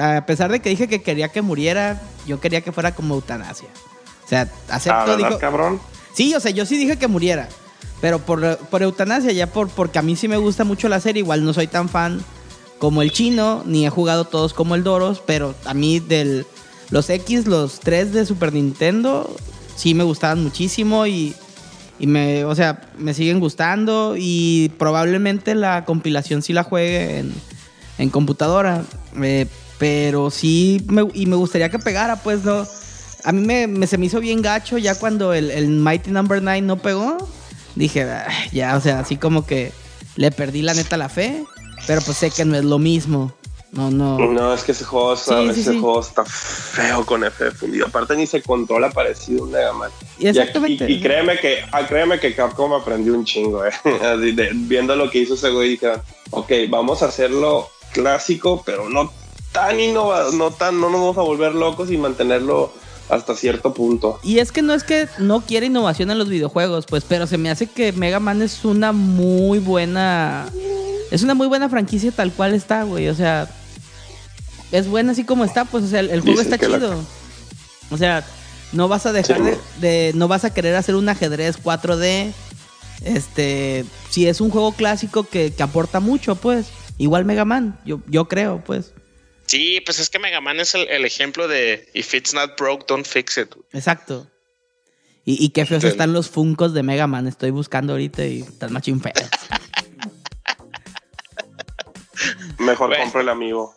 A 0.00 0.24
pesar 0.24 0.52
de 0.52 0.60
que 0.60 0.68
dije 0.68 0.86
que 0.86 1.02
quería 1.02 1.30
que 1.30 1.42
muriera, 1.42 2.00
yo 2.28 2.38
quería 2.38 2.60
que 2.60 2.70
fuera 2.70 2.94
como 2.94 3.16
eutanasia. 3.16 3.66
O 4.24 4.28
sea, 4.28 4.42
Ah, 4.68 4.76
acepto, 4.76 5.16
¿verdad, 5.16 5.28
dijo... 5.30 5.38
cabrón? 5.40 5.80
Sí, 6.14 6.32
o 6.32 6.38
sea, 6.38 6.52
yo 6.52 6.64
sí 6.64 6.76
dije 6.76 6.96
que 6.96 7.08
muriera. 7.08 7.48
Pero 8.00 8.20
por, 8.20 8.56
por 8.56 8.84
eutanasia, 8.84 9.32
ya 9.32 9.48
por, 9.48 9.68
porque 9.68 9.98
a 9.98 10.02
mí 10.02 10.14
sí 10.14 10.28
me 10.28 10.36
gusta 10.36 10.62
mucho 10.62 10.88
la 10.88 11.00
serie. 11.00 11.22
Igual 11.24 11.44
no 11.44 11.52
soy 11.52 11.66
tan 11.66 11.88
fan 11.88 12.20
como 12.78 13.02
el 13.02 13.10
chino, 13.10 13.64
ni 13.66 13.84
he 13.84 13.90
jugado 13.90 14.26
todos 14.26 14.54
como 14.54 14.76
el 14.76 14.84
Doros. 14.84 15.20
Pero 15.26 15.56
a 15.64 15.74
mí 15.74 15.98
del, 15.98 16.46
los 16.90 17.10
X, 17.10 17.48
los 17.48 17.80
3 17.80 18.12
de 18.12 18.24
Super 18.24 18.52
Nintendo, 18.52 19.28
sí 19.74 19.92
me 19.92 20.04
gustaban 20.04 20.40
muchísimo 20.40 21.08
y, 21.08 21.34
y 22.00 22.06
me, 22.06 22.44
o 22.46 22.54
sea, 22.54 22.80
me 22.98 23.12
siguen 23.12 23.38
gustando. 23.38 24.14
Y 24.18 24.72
probablemente 24.78 25.54
la 25.54 25.84
compilación 25.84 26.42
sí 26.42 26.52
la 26.54 26.64
juegue 26.64 27.18
en, 27.18 27.34
en 27.98 28.08
computadora. 28.08 28.82
Eh, 29.22 29.46
pero 29.78 30.30
sí, 30.30 30.84
me, 30.88 31.06
y 31.14 31.26
me 31.26 31.36
gustaría 31.36 31.68
que 31.68 31.78
pegara, 31.78 32.16
pues 32.16 32.42
no. 32.42 32.66
A 33.22 33.32
mí 33.32 33.42
me, 33.42 33.86
se 33.86 33.98
me 33.98 34.06
hizo 34.06 34.18
bien 34.18 34.40
gacho 34.40 34.78
ya 34.78 34.94
cuando 34.94 35.34
el, 35.34 35.68
Mighty 35.68 36.10
Number 36.10 36.42
9 36.42 36.62
no 36.62 36.78
pegó. 36.78 37.18
Dije, 37.76 38.04
"Ay, 38.04 38.48
ya, 38.50 38.76
o 38.76 38.80
sea, 38.80 39.00
así 39.00 39.16
como 39.16 39.46
que 39.46 39.72
le 40.16 40.30
perdí 40.30 40.62
la 40.62 40.74
neta 40.74 40.96
la 40.96 41.10
fe. 41.10 41.44
Pero 41.86 42.00
pues 42.02 42.16
sé 42.16 42.30
que 42.30 42.44
no 42.44 42.56
es 42.56 42.64
lo 42.64 42.78
mismo. 42.78 43.34
No, 43.72 43.90
no. 43.90 44.18
No, 44.18 44.52
es 44.52 44.62
que 44.64 44.72
ese 44.72 44.84
juego, 44.84 45.14
está, 45.14 45.40
Sí, 45.42 45.54
sí, 45.54 45.60
ese 45.60 45.72
sí. 45.72 45.80
juego 45.80 46.00
está 46.00 46.24
feo 46.24 47.06
con 47.06 47.22
F 47.24 47.52
fundido. 47.52 47.86
Aparte 47.86 48.16
ni 48.16 48.26
se 48.26 48.42
controla 48.42 48.90
parecido 48.90 49.42
a 49.42 49.46
un 49.46 49.52
Mega 49.52 49.72
Man. 49.72 49.90
Y 50.18 50.26
exactamente. 50.26 50.90
Y, 50.90 50.94
y 50.94 51.00
créeme 51.00 51.38
que 51.38 51.58
ah, 51.70 51.86
créeme 51.86 52.18
que 52.18 52.34
Capcom 52.34 52.72
aprendió 52.72 53.14
un 53.14 53.24
chingo, 53.24 53.64
eh. 53.64 53.70
Así 54.02 54.32
de- 54.32 54.50
viendo 54.54 54.96
lo 54.96 55.08
que 55.10 55.20
hizo 55.20 55.34
ese 55.34 55.50
güey, 55.50 55.68
dijeron, 55.70 56.02
ok, 56.30 56.50
vamos 56.68 57.02
a 57.02 57.06
hacerlo 57.06 57.68
clásico, 57.92 58.62
pero 58.66 58.88
no 58.88 59.12
tan 59.52 59.78
innovador, 59.80 60.34
no 60.34 60.50
tan, 60.50 60.80
no 60.80 60.90
nos 60.90 61.00
vamos 61.00 61.18
a 61.18 61.22
volver 61.22 61.54
locos 61.54 61.90
y 61.90 61.96
mantenerlo 61.96 62.72
hasta 63.08 63.34
cierto 63.36 63.72
punto. 63.74 64.18
Y 64.22 64.38
es 64.38 64.50
que 64.52 64.62
no 64.62 64.72
es 64.74 64.84
que 64.84 65.08
no 65.18 65.40
quiera 65.42 65.66
innovación 65.66 66.10
en 66.10 66.18
los 66.18 66.28
videojuegos, 66.28 66.86
pues, 66.86 67.04
pero 67.08 67.26
se 67.26 67.38
me 67.38 67.50
hace 67.50 67.66
que 67.68 67.92
Mega 67.92 68.20
Man 68.20 68.42
es 68.42 68.64
una 68.64 68.92
muy 68.92 69.58
buena. 69.58 70.46
Es 71.10 71.22
una 71.24 71.34
muy 71.34 71.48
buena 71.48 71.68
franquicia 71.68 72.12
tal 72.12 72.30
cual 72.32 72.54
está, 72.54 72.84
güey. 72.84 73.08
O 73.08 73.14
sea, 73.16 73.48
es 74.72 74.88
buena 74.88 75.12
así 75.12 75.24
como 75.24 75.44
está, 75.44 75.64
pues, 75.64 75.84
o 75.84 75.88
sea, 75.88 76.00
el, 76.00 76.10
el 76.10 76.20
juego 76.20 76.38
Dicen 76.40 76.54
está 76.54 76.68
la- 76.68 76.78
chido. 76.78 77.04
O 77.90 77.96
sea, 77.96 78.24
no 78.72 78.88
vas 78.88 79.06
a 79.06 79.12
dejar 79.12 79.38
Sí. 79.38 79.42
de, 79.42 79.58
de- 79.88 80.12
No 80.14 80.28
vas 80.28 80.44
a 80.44 80.54
querer 80.54 80.76
hacer 80.76 80.94
un 80.94 81.08
ajedrez 81.08 81.58
4D. 81.62 82.32
Este. 83.02 83.84
Si 84.10 84.26
es 84.28 84.40
un 84.40 84.50
juego 84.50 84.72
clásico 84.72 85.24
que, 85.24 85.52
que 85.52 85.62
aporta 85.62 86.00
mucho, 86.00 86.36
pues. 86.36 86.66
Igual 86.98 87.24
Mega 87.24 87.46
Man, 87.46 87.80
yo, 87.86 88.00
yo 88.08 88.28
creo, 88.28 88.62
pues. 88.64 88.92
Sí, 89.46 89.80
pues 89.84 89.98
es 89.98 90.10
que 90.10 90.18
Mega 90.18 90.40
Man 90.42 90.60
es 90.60 90.74
el, 90.74 90.86
el 90.88 91.04
ejemplo 91.06 91.48
de 91.48 91.88
If 91.94 92.12
it's 92.14 92.34
not 92.34 92.58
broke, 92.58 92.84
don't 92.86 93.06
fix 93.06 93.38
it. 93.38 93.48
Exacto. 93.72 94.26
Y, 95.24 95.42
y 95.44 95.48
qué 95.48 95.64
feos 95.66 95.82
están 95.84 96.12
los 96.12 96.28
Funcos 96.28 96.74
de 96.74 96.82
Mega 96.82 97.06
Man. 97.06 97.26
Estoy 97.26 97.50
buscando 97.50 97.94
ahorita 97.94 98.24
y 98.26 98.42
están 98.42 98.72
machín 98.72 99.00
feos. 99.00 99.14
Mejor 102.58 102.94
compro 102.98 103.22
el 103.22 103.30
amigo. 103.30 103.74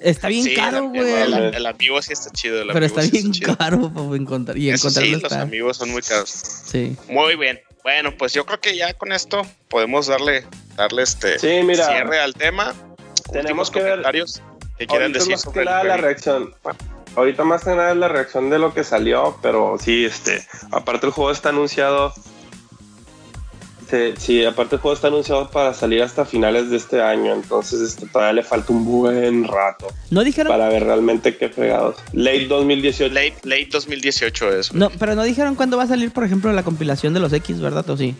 Está 0.00 0.28
bien 0.28 0.44
Sí, 0.44 0.54
caro, 0.54 0.78
el, 0.78 0.88
güey. 0.88 1.12
el, 1.12 1.34
el 1.54 1.66
amigo 1.66 2.00
sí 2.02 2.12
está 2.12 2.30
chido. 2.30 2.62
el 2.62 2.68
Pero 2.72 2.86
está 2.86 3.02
sí 3.02 3.10
bien 3.10 3.32
chido. 3.32 3.56
caro 3.56 3.92
para 3.92 4.16
encontrar. 4.16 4.56
Y 4.58 4.70
Eso 4.70 4.90
sí, 4.90 5.10
los 5.12 5.22
está. 5.22 5.42
amigos 5.42 5.76
son 5.76 5.90
muy 5.90 6.02
caros. 6.02 6.30
Sí. 6.30 6.96
Muy 7.08 7.36
bien. 7.36 7.60
Bueno, 7.82 8.14
pues 8.16 8.32
yo 8.32 8.44
creo 8.44 8.60
que 8.60 8.76
ya 8.76 8.92
con 8.94 9.12
esto 9.12 9.46
podemos 9.68 10.06
darle, 10.08 10.44
darle 10.76 11.02
este 11.02 11.38
Sí, 11.38 11.60
mira. 11.64 11.86
cierre 11.86 12.20
al 12.20 12.34
tema. 12.34 12.74
Tenemos 13.32 13.68
Últimos 13.68 13.70
que 13.70 13.80
ver- 13.80 13.90
comentarios 13.90 14.42
que 14.78 14.86
quieran 14.86 15.02
Ahorita 15.06 15.18
decir 15.18 15.32
más 15.32 15.40
sobre 15.42 15.54
que 15.54 15.60
el 15.60 15.64
nada 15.66 15.84
la 15.84 15.96
reacción. 15.96 16.54
Ahorita 17.16 17.44
más 17.44 17.64
que 17.64 17.70
nada 17.70 17.90
es 17.92 17.96
la 17.96 18.08
reacción 18.08 18.50
de 18.50 18.58
lo 18.58 18.72
que 18.74 18.84
salió, 18.84 19.38
pero 19.42 19.76
sí, 19.82 20.04
este, 20.04 20.46
aparte 20.70 21.06
el 21.06 21.12
juego 21.12 21.30
está 21.32 21.48
anunciado. 21.48 22.12
Sí, 23.90 24.14
sí, 24.18 24.44
aparte 24.44 24.74
el 24.76 24.82
juego 24.82 24.94
está 24.94 25.08
anunciado 25.08 25.50
para 25.50 25.72
salir 25.72 26.02
hasta 26.02 26.24
finales 26.26 26.68
de 26.68 26.76
este 26.76 27.00
año, 27.00 27.32
entonces 27.32 27.80
este, 27.80 28.06
todavía 28.06 28.34
le 28.34 28.42
falta 28.42 28.70
un 28.72 28.84
buen 28.84 29.44
rato 29.44 29.88
No 30.10 30.22
dijeron. 30.24 30.52
para 30.52 30.68
ver 30.68 30.84
realmente 30.84 31.36
qué 31.38 31.48
fregados. 31.48 31.96
Late 32.12 32.46
2018. 32.48 33.14
Late, 33.14 33.36
late 33.44 33.68
2018 33.72 34.52
es. 34.58 34.74
No, 34.74 34.90
pero 34.98 35.14
no 35.14 35.22
dijeron 35.24 35.54
cuándo 35.54 35.78
va 35.78 35.84
a 35.84 35.86
salir, 35.86 36.10
por 36.10 36.24
ejemplo, 36.24 36.52
la 36.52 36.62
compilación 36.64 37.14
de 37.14 37.20
los 37.20 37.32
X, 37.32 37.60
¿verdad? 37.60 37.88
¿O 37.88 37.96
sí? 37.96 38.14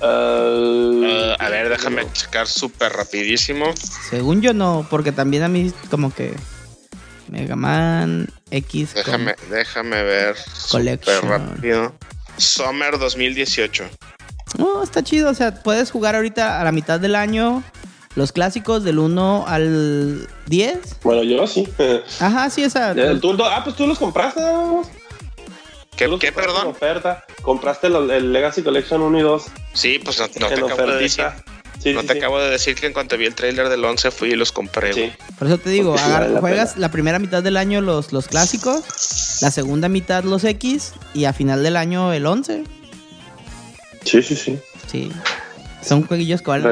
Uh, 0.00 0.98
Uh, 1.08 1.34
a 1.38 1.48
ver, 1.48 1.68
déjame 1.68 2.02
checar 2.12 2.46
súper 2.46 2.92
rapidísimo. 2.92 3.72
Según 4.10 4.42
yo 4.42 4.52
no, 4.52 4.86
porque 4.90 5.10
también 5.10 5.42
a 5.42 5.48
mí 5.48 5.72
como 5.90 6.14
que 6.14 6.34
Mega 7.28 7.56
Man 7.56 8.28
X. 8.50 8.94
Déjame, 8.94 9.34
déjame 9.50 10.02
ver 10.02 10.36
Collection. 10.70 11.16
súper 11.20 11.30
rápido. 11.30 11.94
Summer 12.36 12.98
2018. 12.98 13.88
No, 14.56 14.82
está 14.82 15.02
chido. 15.02 15.30
O 15.30 15.34
sea, 15.34 15.62
puedes 15.62 15.90
jugar 15.90 16.14
ahorita 16.16 16.60
a 16.60 16.64
la 16.64 16.72
mitad 16.72 16.98
del 17.00 17.14
año 17.14 17.62
los 18.14 18.32
clásicos 18.32 18.82
del 18.84 18.98
1 18.98 19.44
al 19.46 20.26
10. 20.46 20.78
Bueno, 21.02 21.22
yo 21.22 21.46
sí. 21.46 21.68
Ajá, 22.20 22.48
sí, 22.50 22.62
esa. 22.64 22.94
Tú- 23.20 23.36
tú- 23.36 23.44
ah, 23.44 23.60
pues 23.62 23.76
tú 23.76 23.86
los 23.86 23.98
compraste. 23.98 24.40
¿Qué, 25.96 26.06
los 26.08 26.20
qué, 26.20 26.28
compraste 26.28 26.28
en 26.28 26.56
perdón? 26.56 26.66
oferta. 26.68 27.24
Compraste 27.42 27.88
los- 27.88 28.10
el 28.10 28.32
Legacy 28.32 28.62
Collection 28.62 29.02
1 29.02 29.18
y 29.18 29.22
2 29.22 29.44
Sí, 29.72 29.98
pues 30.02 30.18
no, 30.18 30.26
no 30.26 30.48
te 30.48 30.54
acabo 30.54 30.90
de 30.92 30.96
decir. 31.02 31.24
Sí, 31.80 31.92
No 31.92 32.00
sí, 32.00 32.06
te 32.08 32.12
sí. 32.14 32.18
acabo 32.18 32.40
de 32.40 32.50
decir 32.50 32.74
que 32.74 32.86
en 32.88 32.92
cuanto 32.92 33.16
vi 33.16 33.26
el 33.26 33.36
trailer 33.36 33.68
del 33.68 33.84
11 33.84 34.10
fui 34.10 34.30
y 34.30 34.34
los 34.34 34.50
compré. 34.50 35.14
Por 35.38 35.46
eso 35.46 35.58
te 35.58 35.70
digo, 35.70 35.94
la 35.94 36.40
juegas 36.40 36.70
pena. 36.72 36.80
la 36.80 36.90
primera 36.90 37.18
mitad 37.20 37.40
del 37.40 37.56
año 37.56 37.80
los, 37.80 38.12
los 38.12 38.26
clásicos, 38.26 38.82
la 39.42 39.52
segunda 39.52 39.88
mitad 39.88 40.24
los 40.24 40.42
X 40.42 40.94
y 41.14 41.26
a 41.26 41.32
final 41.32 41.62
del 41.62 41.76
año 41.76 42.12
el 42.12 42.26
11. 42.26 42.64
Sí, 44.04 44.22
sí, 44.22 44.36
sí. 44.36 44.58
Sí. 44.86 45.12
Son 45.82 46.06
jueguillos 46.06 46.42
que 46.42 46.50
valen. 46.50 46.66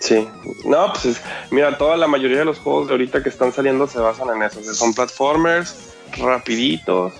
Sí. 0.00 0.26
No, 0.64 0.92
pues 0.92 1.04
es- 1.06 1.20
mira, 1.50 1.78
toda 1.78 1.96
la 1.96 2.06
mayoría 2.08 2.38
de 2.38 2.44
los 2.44 2.58
juegos 2.58 2.88
de 2.88 2.94
ahorita 2.94 3.22
que 3.22 3.28
están 3.28 3.52
saliendo 3.52 3.86
se 3.86 3.98
basan 4.00 4.28
en 4.36 4.42
eso. 4.42 4.58
O 4.60 4.62
sea, 4.64 4.74
son 4.74 4.92
platformers 4.94 5.76
rapiditos, 6.18 7.12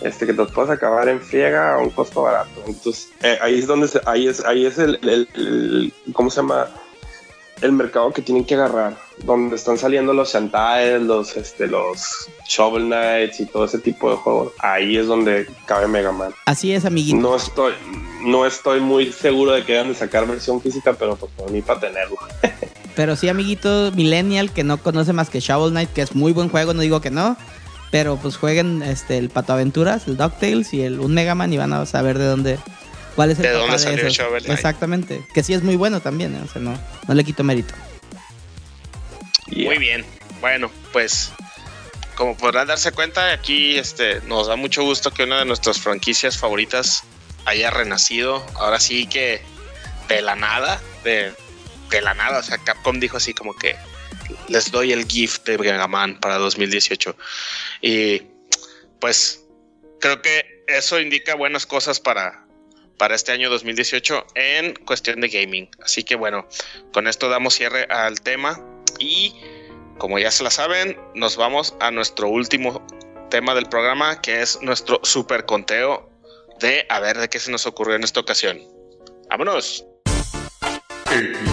este 0.00 0.24
que 0.26 0.32
te 0.32 0.38
los 0.38 0.50
puedes 0.52 0.70
acabar 0.70 1.08
en 1.08 1.20
friega 1.20 1.74
a 1.74 1.78
un 1.78 1.90
costo 1.90 2.22
barato. 2.22 2.62
Entonces, 2.66 3.08
eh, 3.22 3.38
ahí 3.42 3.58
es 3.58 3.66
donde 3.66 3.86
se- 3.88 4.00
ahí 4.06 4.28
es 4.28 4.44
ahí 4.44 4.64
es 4.66 4.78
el, 4.78 4.98
el- 5.02 5.28
el- 5.34 5.92
¿cómo 6.14 6.30
se 6.30 6.36
llama? 6.36 6.68
El 7.60 7.72
mercado 7.72 8.10
que 8.12 8.22
tienen 8.22 8.44
que 8.46 8.54
agarrar. 8.54 8.96
Donde 9.24 9.56
están 9.56 9.78
saliendo 9.78 10.12
los 10.12 10.32
Shantae, 10.32 10.98
los, 11.00 11.36
este, 11.36 11.66
los 11.66 12.28
Shovel 12.48 12.86
Knights 12.86 13.40
y 13.40 13.46
todo 13.46 13.64
ese 13.64 13.78
tipo 13.78 14.10
de 14.10 14.16
juegos, 14.16 14.52
ahí 14.58 14.96
es 14.96 15.06
donde 15.06 15.46
cabe 15.66 15.86
Mega 15.86 16.12
Man. 16.12 16.32
Así 16.46 16.72
es, 16.72 16.84
amiguito. 16.84 17.16
No 17.18 17.36
estoy, 17.36 17.72
no 18.22 18.46
estoy 18.46 18.80
muy 18.80 19.12
seguro 19.12 19.52
de 19.52 19.64
que 19.64 19.74
hayan 19.78 19.88
de 19.88 19.94
sacar 19.94 20.26
versión 20.26 20.60
física, 20.60 20.94
pero 20.94 21.16
pues 21.16 21.32
por 21.32 21.50
mí 21.50 21.62
para 21.62 21.80
tenerlo. 21.80 22.16
Pero 22.96 23.14
sí, 23.16 23.28
amiguito 23.28 23.92
Millennial 23.92 24.52
que 24.52 24.64
no 24.64 24.76
conoce 24.76 25.12
más 25.12 25.30
que 25.30 25.40
Shovel 25.40 25.70
Knight, 25.70 25.90
que 25.90 26.02
es 26.02 26.14
muy 26.14 26.32
buen 26.32 26.48
juego, 26.48 26.74
no 26.74 26.82
digo 26.82 27.00
que 27.00 27.10
no. 27.10 27.36
Pero 27.90 28.16
pues 28.16 28.36
jueguen 28.36 28.82
este, 28.82 29.16
el 29.16 29.30
Pato 29.30 29.52
Aventuras, 29.52 30.06
el 30.06 30.16
DuckTales 30.16 30.74
y 30.74 30.82
el 30.82 31.00
un 31.00 31.14
Mega 31.14 31.34
Man 31.34 31.52
y 31.52 31.56
van 31.56 31.72
a 31.72 31.86
saber 31.86 32.18
de 32.18 32.26
dónde. 32.26 32.58
¿Cuál 33.16 33.30
es 33.30 33.38
el 33.38 33.44
¿De 33.44 33.52
dónde 33.52 33.78
salió. 33.78 34.08
Shovel 34.08 34.42
Knight? 34.42 34.58
Exactamente. 34.58 35.24
Que 35.32 35.42
sí 35.42 35.54
es 35.54 35.62
muy 35.62 35.76
bueno 35.76 36.00
también, 36.00 36.34
¿eh? 36.34 36.40
o 36.44 36.48
sea, 36.48 36.60
no, 36.60 36.78
no 37.08 37.14
le 37.14 37.24
quito 37.24 37.42
mérito. 37.42 37.74
Muy 39.50 39.78
bien. 39.78 40.04
Bueno, 40.40 40.70
pues 40.92 41.32
como 42.14 42.36
podrán 42.36 42.66
darse 42.66 42.92
cuenta, 42.92 43.32
aquí 43.32 43.78
este, 43.78 44.20
nos 44.22 44.46
da 44.46 44.56
mucho 44.56 44.82
gusto 44.82 45.10
que 45.10 45.24
una 45.24 45.38
de 45.38 45.44
nuestras 45.46 45.80
franquicias 45.80 46.36
favoritas 46.36 47.02
haya 47.46 47.70
renacido. 47.70 48.44
Ahora 48.56 48.78
sí 48.78 49.06
que 49.06 49.40
de 50.08 50.20
la 50.20 50.36
nada, 50.36 50.80
de, 51.02 51.32
de 51.88 52.00
la 52.02 52.14
nada. 52.14 52.40
O 52.40 52.42
sea, 52.42 52.58
Capcom 52.58 53.00
dijo 53.00 53.16
así 53.16 53.32
como 53.32 53.56
que 53.56 53.76
les 54.48 54.70
doy 54.70 54.92
el 54.92 55.06
gift 55.06 55.46
de 55.46 55.58
Mega 55.58 55.88
Man 55.88 56.18
para 56.20 56.36
2018. 56.36 57.16
Y 57.80 58.22
pues 59.00 59.44
creo 60.00 60.20
que 60.20 60.64
eso 60.68 61.00
indica 61.00 61.34
buenas 61.34 61.66
cosas 61.66 62.00
para, 62.00 62.44
para 62.98 63.14
este 63.14 63.32
año 63.32 63.48
2018 63.50 64.26
en 64.34 64.74
cuestión 64.74 65.20
de 65.20 65.28
gaming. 65.28 65.70
Así 65.82 66.04
que 66.04 66.16
bueno, 66.16 66.46
con 66.92 67.06
esto 67.06 67.28
damos 67.28 67.54
cierre 67.54 67.84
al 67.84 68.20
tema 68.20 68.60
y 69.00 69.34
como 69.98 70.18
ya 70.18 70.30
se 70.30 70.44
la 70.44 70.50
saben, 70.50 70.96
nos 71.14 71.36
vamos 71.36 71.74
a 71.80 71.90
nuestro 71.90 72.28
último 72.28 72.86
tema 73.30 73.54
del 73.54 73.66
programa 73.66 74.20
que 74.20 74.40
es 74.42 74.60
nuestro 74.62 75.00
super 75.02 75.44
conteo 75.44 76.08
de 76.60 76.86
a 76.88 77.00
ver 77.00 77.18
de 77.18 77.28
qué 77.28 77.38
se 77.38 77.50
nos 77.50 77.66
ocurrió 77.66 77.96
en 77.96 78.04
esta 78.04 78.20
ocasión. 78.20 78.60
Vámonos. 79.28 79.84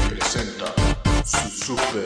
presenta 0.10 0.74
su 1.26 1.50
super 1.50 2.06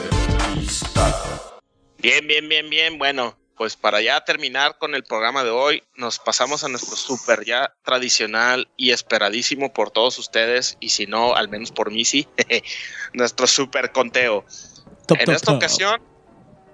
listado. 0.56 1.62
Bien, 1.98 2.26
bien, 2.28 2.48
bien, 2.48 2.70
bien. 2.70 2.98
Bueno, 2.98 3.38
pues 3.62 3.76
para 3.76 4.02
ya 4.02 4.20
terminar 4.26 4.78
con 4.80 4.96
el 4.96 5.04
programa 5.04 5.44
de 5.44 5.52
hoy, 5.52 5.84
nos 5.96 6.18
pasamos 6.18 6.64
a 6.64 6.68
nuestro 6.68 6.96
super 6.96 7.46
ya 7.46 7.76
tradicional 7.84 8.68
y 8.76 8.90
esperadísimo 8.90 9.72
por 9.72 9.92
todos 9.92 10.18
ustedes, 10.18 10.78
y 10.80 10.90
si 10.90 11.06
no, 11.06 11.36
al 11.36 11.48
menos 11.48 11.72
por 11.72 11.92
mí 11.92 12.04
sí, 12.04 12.28
nuestro 13.14 13.46
super 13.46 13.92
conteo. 13.92 14.46
Top, 15.12 15.20
En 15.20 15.26
top, 15.26 15.36
esta 15.36 15.46
top. 15.48 15.56
ocasión, 15.58 16.02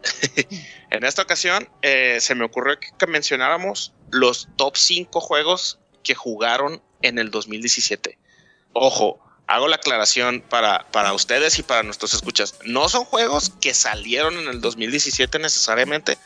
en 0.91 1.03
esta 1.03 1.23
ocasión, 1.23 1.67
eh, 1.81 2.19
se 2.21 2.35
me 2.35 2.45
ocurrió 2.45 2.79
que, 2.79 2.89
que 2.95 3.07
mencionáramos 3.07 3.93
los 4.11 4.47
top 4.57 4.77
5 4.77 5.19
juegos 5.19 5.79
que 6.03 6.13
jugaron 6.13 6.83
en 7.01 7.17
el 7.17 7.31
2017. 7.31 8.17
Ojo, 8.73 9.19
hago 9.47 9.67
la 9.67 9.77
aclaración 9.77 10.41
para, 10.41 10.85
para 10.91 11.13
ustedes 11.13 11.57
y 11.57 11.63
para 11.63 11.81
nuestros 11.81 12.13
escuchas. 12.13 12.55
No 12.63 12.89
son 12.89 13.05
juegos 13.05 13.51
que 13.59 13.73
salieron 13.73 14.37
en 14.37 14.47
el 14.47 14.61
2017 14.61 15.39
necesariamente. 15.39 16.19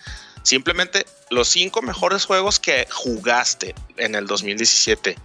Simplemente 0.44 1.06
los 1.30 1.48
cinco 1.48 1.82
mejores 1.82 2.26
juegos 2.26 2.60
que 2.60 2.88
jugaste 2.92 3.74
en 3.98 4.16
el 4.16 4.26
2017. 4.28 5.16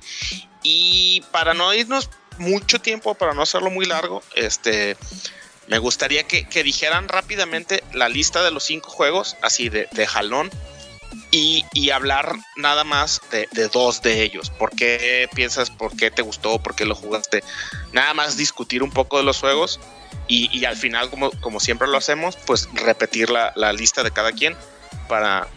Y 0.62 1.24
para 1.32 1.52
no 1.52 1.72
irnos 1.74 2.10
mucho 2.38 2.80
tiempo, 2.80 3.14
para 3.14 3.32
no 3.32 3.42
hacerlo 3.42 3.70
muy 3.70 3.86
largo, 3.86 4.22
este, 4.34 4.96
me 5.68 5.78
gustaría 5.78 6.24
que, 6.24 6.62
dijeran 6.62 7.08
rápidamente 7.08 7.82
la 7.92 8.08
lista 8.08 8.42
de 8.42 8.50
los 8.50 8.64
cinco 8.64 8.90
juegos, 8.90 9.36
así 9.42 9.68
de, 9.68 10.06
jalón, 10.06 10.50
y, 11.30 11.64
hablar 11.90 12.36
nada 12.56 12.84
más 12.84 13.20
de, 13.30 13.68
dos 13.68 14.02
de 14.02 14.22
ellos. 14.22 14.50
¿Por 14.50 14.70
qué 14.70 15.28
piensas, 15.34 15.70
por 15.70 15.96
qué 15.96 16.10
te 16.10 16.22
gustó, 16.22 16.58
por 16.58 16.74
qué 16.74 16.84
lo 16.84 16.94
jugaste? 16.94 17.42
Nada 17.92 18.14
más 18.14 18.36
discutir 18.36 18.82
un 18.82 18.90
poco 18.90 19.18
de 19.18 19.24
los 19.24 19.40
juegos 19.40 19.80
y, 20.28 20.64
al 20.64 20.76
final, 20.76 21.10
como, 21.10 21.60
siempre 21.60 21.88
lo 21.88 21.96
hacemos, 21.96 22.36
pues 22.46 22.68
repetir 22.74 23.30
la, 23.30 23.72
lista 23.72 24.02
de 24.02 24.10
cada 24.10 24.32
quien 24.32 24.56
para 25.08 25.48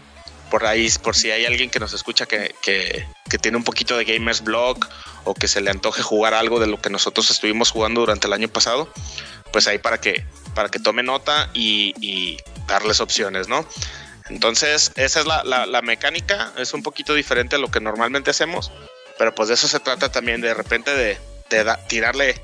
por 0.50 0.66
ahí, 0.66 0.90
por 1.00 1.14
si 1.14 1.30
hay 1.30 1.44
alguien 1.44 1.70
que 1.70 1.78
nos 1.78 1.92
escucha 1.92 2.26
que, 2.26 2.52
que 2.60 3.38
tiene 3.38 3.56
un 3.56 3.62
poquito 3.62 3.96
de 3.96 4.04
Gamers 4.04 4.42
Blog 4.42 4.80
o 5.24 5.34
que 5.34 5.48
se 5.48 5.60
le 5.60 5.70
antoje 5.70 6.02
jugar 6.02 6.34
algo 6.34 6.58
de 6.58 6.66
lo 6.66 6.80
que 6.80 6.90
nosotros 6.90 7.30
estuvimos 7.30 7.70
jugando 7.70 8.00
durante 8.00 8.26
el 8.26 8.32
año 8.32 8.48
pasado, 8.48 8.92
pues 9.52 9.66
ahí 9.66 9.78
para 9.78 9.98
que, 10.00 10.24
para 10.54 10.68
que 10.68 10.78
tome 10.78 11.02
nota 11.02 11.50
y, 11.54 11.94
y 12.00 12.38
darles 12.66 13.00
opciones, 13.00 13.48
¿no? 13.48 13.66
Entonces, 14.28 14.92
esa 14.96 15.20
es 15.20 15.26
la, 15.26 15.42
la, 15.44 15.66
la 15.66 15.82
mecánica, 15.82 16.52
es 16.56 16.72
un 16.72 16.82
poquito 16.82 17.14
diferente 17.14 17.56
a 17.56 17.58
lo 17.58 17.70
que 17.70 17.80
normalmente 17.80 18.30
hacemos, 18.30 18.70
pero 19.18 19.34
pues 19.34 19.48
de 19.48 19.54
eso 19.54 19.66
se 19.66 19.80
trata 19.80 20.12
también 20.12 20.40
de 20.40 20.54
repente 20.54 20.94
de, 20.94 21.18
de 21.50 21.64
da- 21.64 21.84
tirarle, 21.88 22.40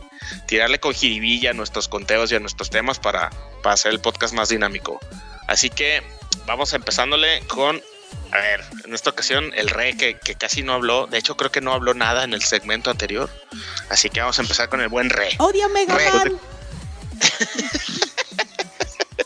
tirarle 0.48 0.80
con 0.80 0.94
jiribilla 0.94 1.50
a 1.50 1.54
nuestros 1.54 1.86
conteos 1.86 2.32
y 2.32 2.34
a 2.34 2.40
nuestros 2.40 2.70
temas 2.70 2.98
para, 2.98 3.30
para 3.62 3.74
hacer 3.74 3.92
el 3.92 4.00
podcast 4.00 4.34
más 4.34 4.48
dinámico. 4.48 4.98
Así 5.46 5.70
que 5.70 6.02
vamos 6.44 6.72
empezándole 6.72 7.40
con, 7.46 7.80
a 8.32 8.36
ver, 8.38 8.64
en 8.84 8.92
esta 8.92 9.10
ocasión 9.10 9.52
el 9.54 9.68
rey 9.68 9.96
que, 9.96 10.18
que 10.18 10.34
casi 10.34 10.64
no 10.64 10.72
habló, 10.72 11.06
de 11.06 11.18
hecho 11.18 11.36
creo 11.36 11.52
que 11.52 11.60
no 11.60 11.72
habló 11.72 11.94
nada 11.94 12.24
en 12.24 12.34
el 12.34 12.42
segmento 12.42 12.90
anterior, 12.90 13.30
así 13.90 14.10
que 14.10 14.20
vamos 14.20 14.40
a 14.40 14.42
empezar 14.42 14.68
con 14.68 14.80
el 14.80 14.88
buen 14.88 15.08
rey. 15.10 15.34
¡Odio 15.38 15.68
Mega! 15.68 16.24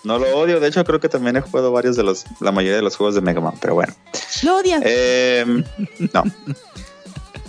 No 0.02 0.18
lo 0.18 0.38
odio, 0.38 0.60
de 0.60 0.68
hecho 0.68 0.82
creo 0.84 0.98
que 0.98 1.08
también 1.08 1.36
he 1.36 1.40
jugado 1.40 1.72
varios 1.72 1.94
de 1.96 2.02
los, 2.02 2.24
la 2.40 2.52
mayoría 2.52 2.76
de 2.76 2.82
los 2.82 2.96
juegos 2.96 3.14
de 3.14 3.20
Mega 3.20 3.40
Man, 3.40 3.54
pero 3.60 3.74
bueno. 3.74 3.94
¡Lo 4.42 4.56
odias! 4.56 4.80
Eh, 4.84 5.44
no. 6.12 6.22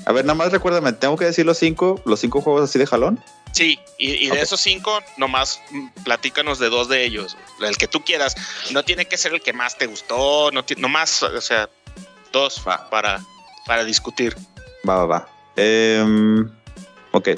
A 0.06 0.12
ver, 0.12 0.26
nada 0.26 0.36
más 0.36 0.52
recuérdame, 0.52 0.92
tengo 0.94 1.16
que 1.16 1.26
decir 1.26 1.46
los 1.46 1.58
cinco, 1.58 2.02
los 2.06 2.20
cinco 2.20 2.42
juegos 2.42 2.70
así 2.70 2.78
de 2.78 2.88
jalón. 2.88 3.24
Sí, 3.54 3.80
y, 3.98 4.12
y 4.26 4.30
de 4.30 4.42
esos 4.42 4.60
cinco, 4.60 5.00
nomás 5.18 5.62
platícanos 6.04 6.58
de 6.60 6.70
dos 6.70 6.90
de 6.90 7.06
ellos. 7.06 7.38
El 7.62 7.78
que 7.78 7.88
tú 7.88 8.02
quieras. 8.04 8.36
No 8.72 8.84
tiene 8.84 9.06
que 9.06 9.18
ser 9.18 9.34
el 9.34 9.42
que 9.42 9.54
más 9.54 9.78
te 9.78 9.88
gustó, 9.88 10.52
no 10.52 10.64
ti- 10.66 10.76
nomás, 10.78 11.22
o 11.24 11.42
sea, 11.42 11.70
dos 12.34 12.62
Va. 12.68 12.90
para, 12.90 13.22
para 13.66 13.84
discutir. 13.84 14.36
Va, 14.88 14.98
va, 14.98 15.06
va. 15.06 15.30
Eh, 15.58 16.44
ok. 17.12 17.30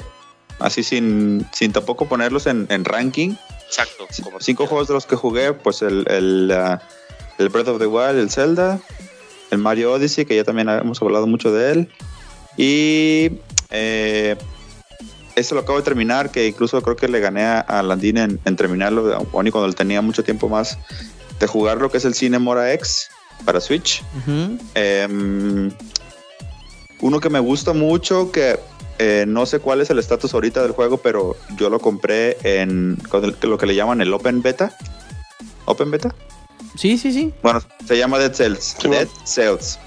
Así 0.58 0.82
sin, 0.82 1.46
sin 1.52 1.72
tampoco 1.72 2.06
ponerlos 2.06 2.46
en, 2.46 2.66
en 2.70 2.84
ranking. 2.84 3.34
Exacto. 3.66 4.06
Como 4.22 4.40
Cinco 4.40 4.66
juegos 4.66 4.88
de 4.88 4.94
los 4.94 5.06
que 5.06 5.16
jugué, 5.16 5.52
pues 5.52 5.82
el, 5.82 6.06
el, 6.08 6.50
ah, 6.52 6.80
el 7.38 7.48
Breath 7.48 7.68
of 7.68 7.78
the 7.78 7.86
Wild, 7.86 8.18
el 8.18 8.30
Zelda, 8.30 8.80
el 9.50 9.58
Mario 9.58 9.92
Odyssey, 9.92 10.24
que 10.24 10.36
ya 10.36 10.44
también 10.44 10.68
hemos 10.68 11.00
hablado 11.02 11.26
mucho 11.26 11.52
de 11.52 11.72
él. 11.72 11.88
Y 12.56 13.40
eh, 13.70 14.36
este 15.34 15.54
lo 15.54 15.62
acabo 15.62 15.78
de 15.78 15.84
terminar, 15.84 16.30
que 16.30 16.46
incluso 16.46 16.80
creo 16.82 16.96
que 16.96 17.08
le 17.08 17.20
gané 17.20 17.44
a, 17.44 17.82
Landine 17.82 18.22
en, 18.22 18.40
en 18.44 18.56
terminarlo, 18.56 19.10
y 19.10 19.50
cuando 19.50 19.66
él 19.66 19.74
tenía 19.74 20.00
mucho 20.00 20.22
tiempo 20.22 20.48
más 20.48 20.78
de 21.40 21.46
jugarlo, 21.46 21.90
que 21.90 21.98
es 21.98 22.04
el 22.04 22.14
Cinemora 22.14 22.72
X 22.74 23.10
para 23.44 23.60
Switch. 23.60 24.02
Em, 24.74 25.70
uno 27.00 27.20
que 27.20 27.30
me 27.30 27.40
gusta 27.40 27.72
mucho, 27.72 28.30
que 28.30 28.58
eh, 28.98 29.24
no 29.26 29.46
sé 29.46 29.58
cuál 29.60 29.80
es 29.80 29.90
el 29.90 29.98
estatus 29.98 30.34
ahorita 30.34 30.62
del 30.62 30.72
juego, 30.72 30.98
pero 30.98 31.36
yo 31.56 31.68
lo 31.70 31.78
compré 31.80 32.36
en 32.42 32.96
con 33.08 33.24
el- 33.24 33.36
lo 33.42 33.58
que 33.58 33.66
le 33.66 33.74
llaman 33.74 34.00
el 34.00 34.12
Open 34.12 34.42
Beta. 34.42 34.74
¿Open 35.66 35.90
Beta? 35.90 36.14
Sí, 36.76 36.98
sí, 36.98 37.12
sí. 37.12 37.32
Bueno, 37.42 37.60
se 37.86 37.96
llama 37.96 38.18
Dead 38.18 38.32
Cells. 38.34 38.76
Sí, 38.80 38.88
Dead 38.88 39.08
Cells. 39.24 39.78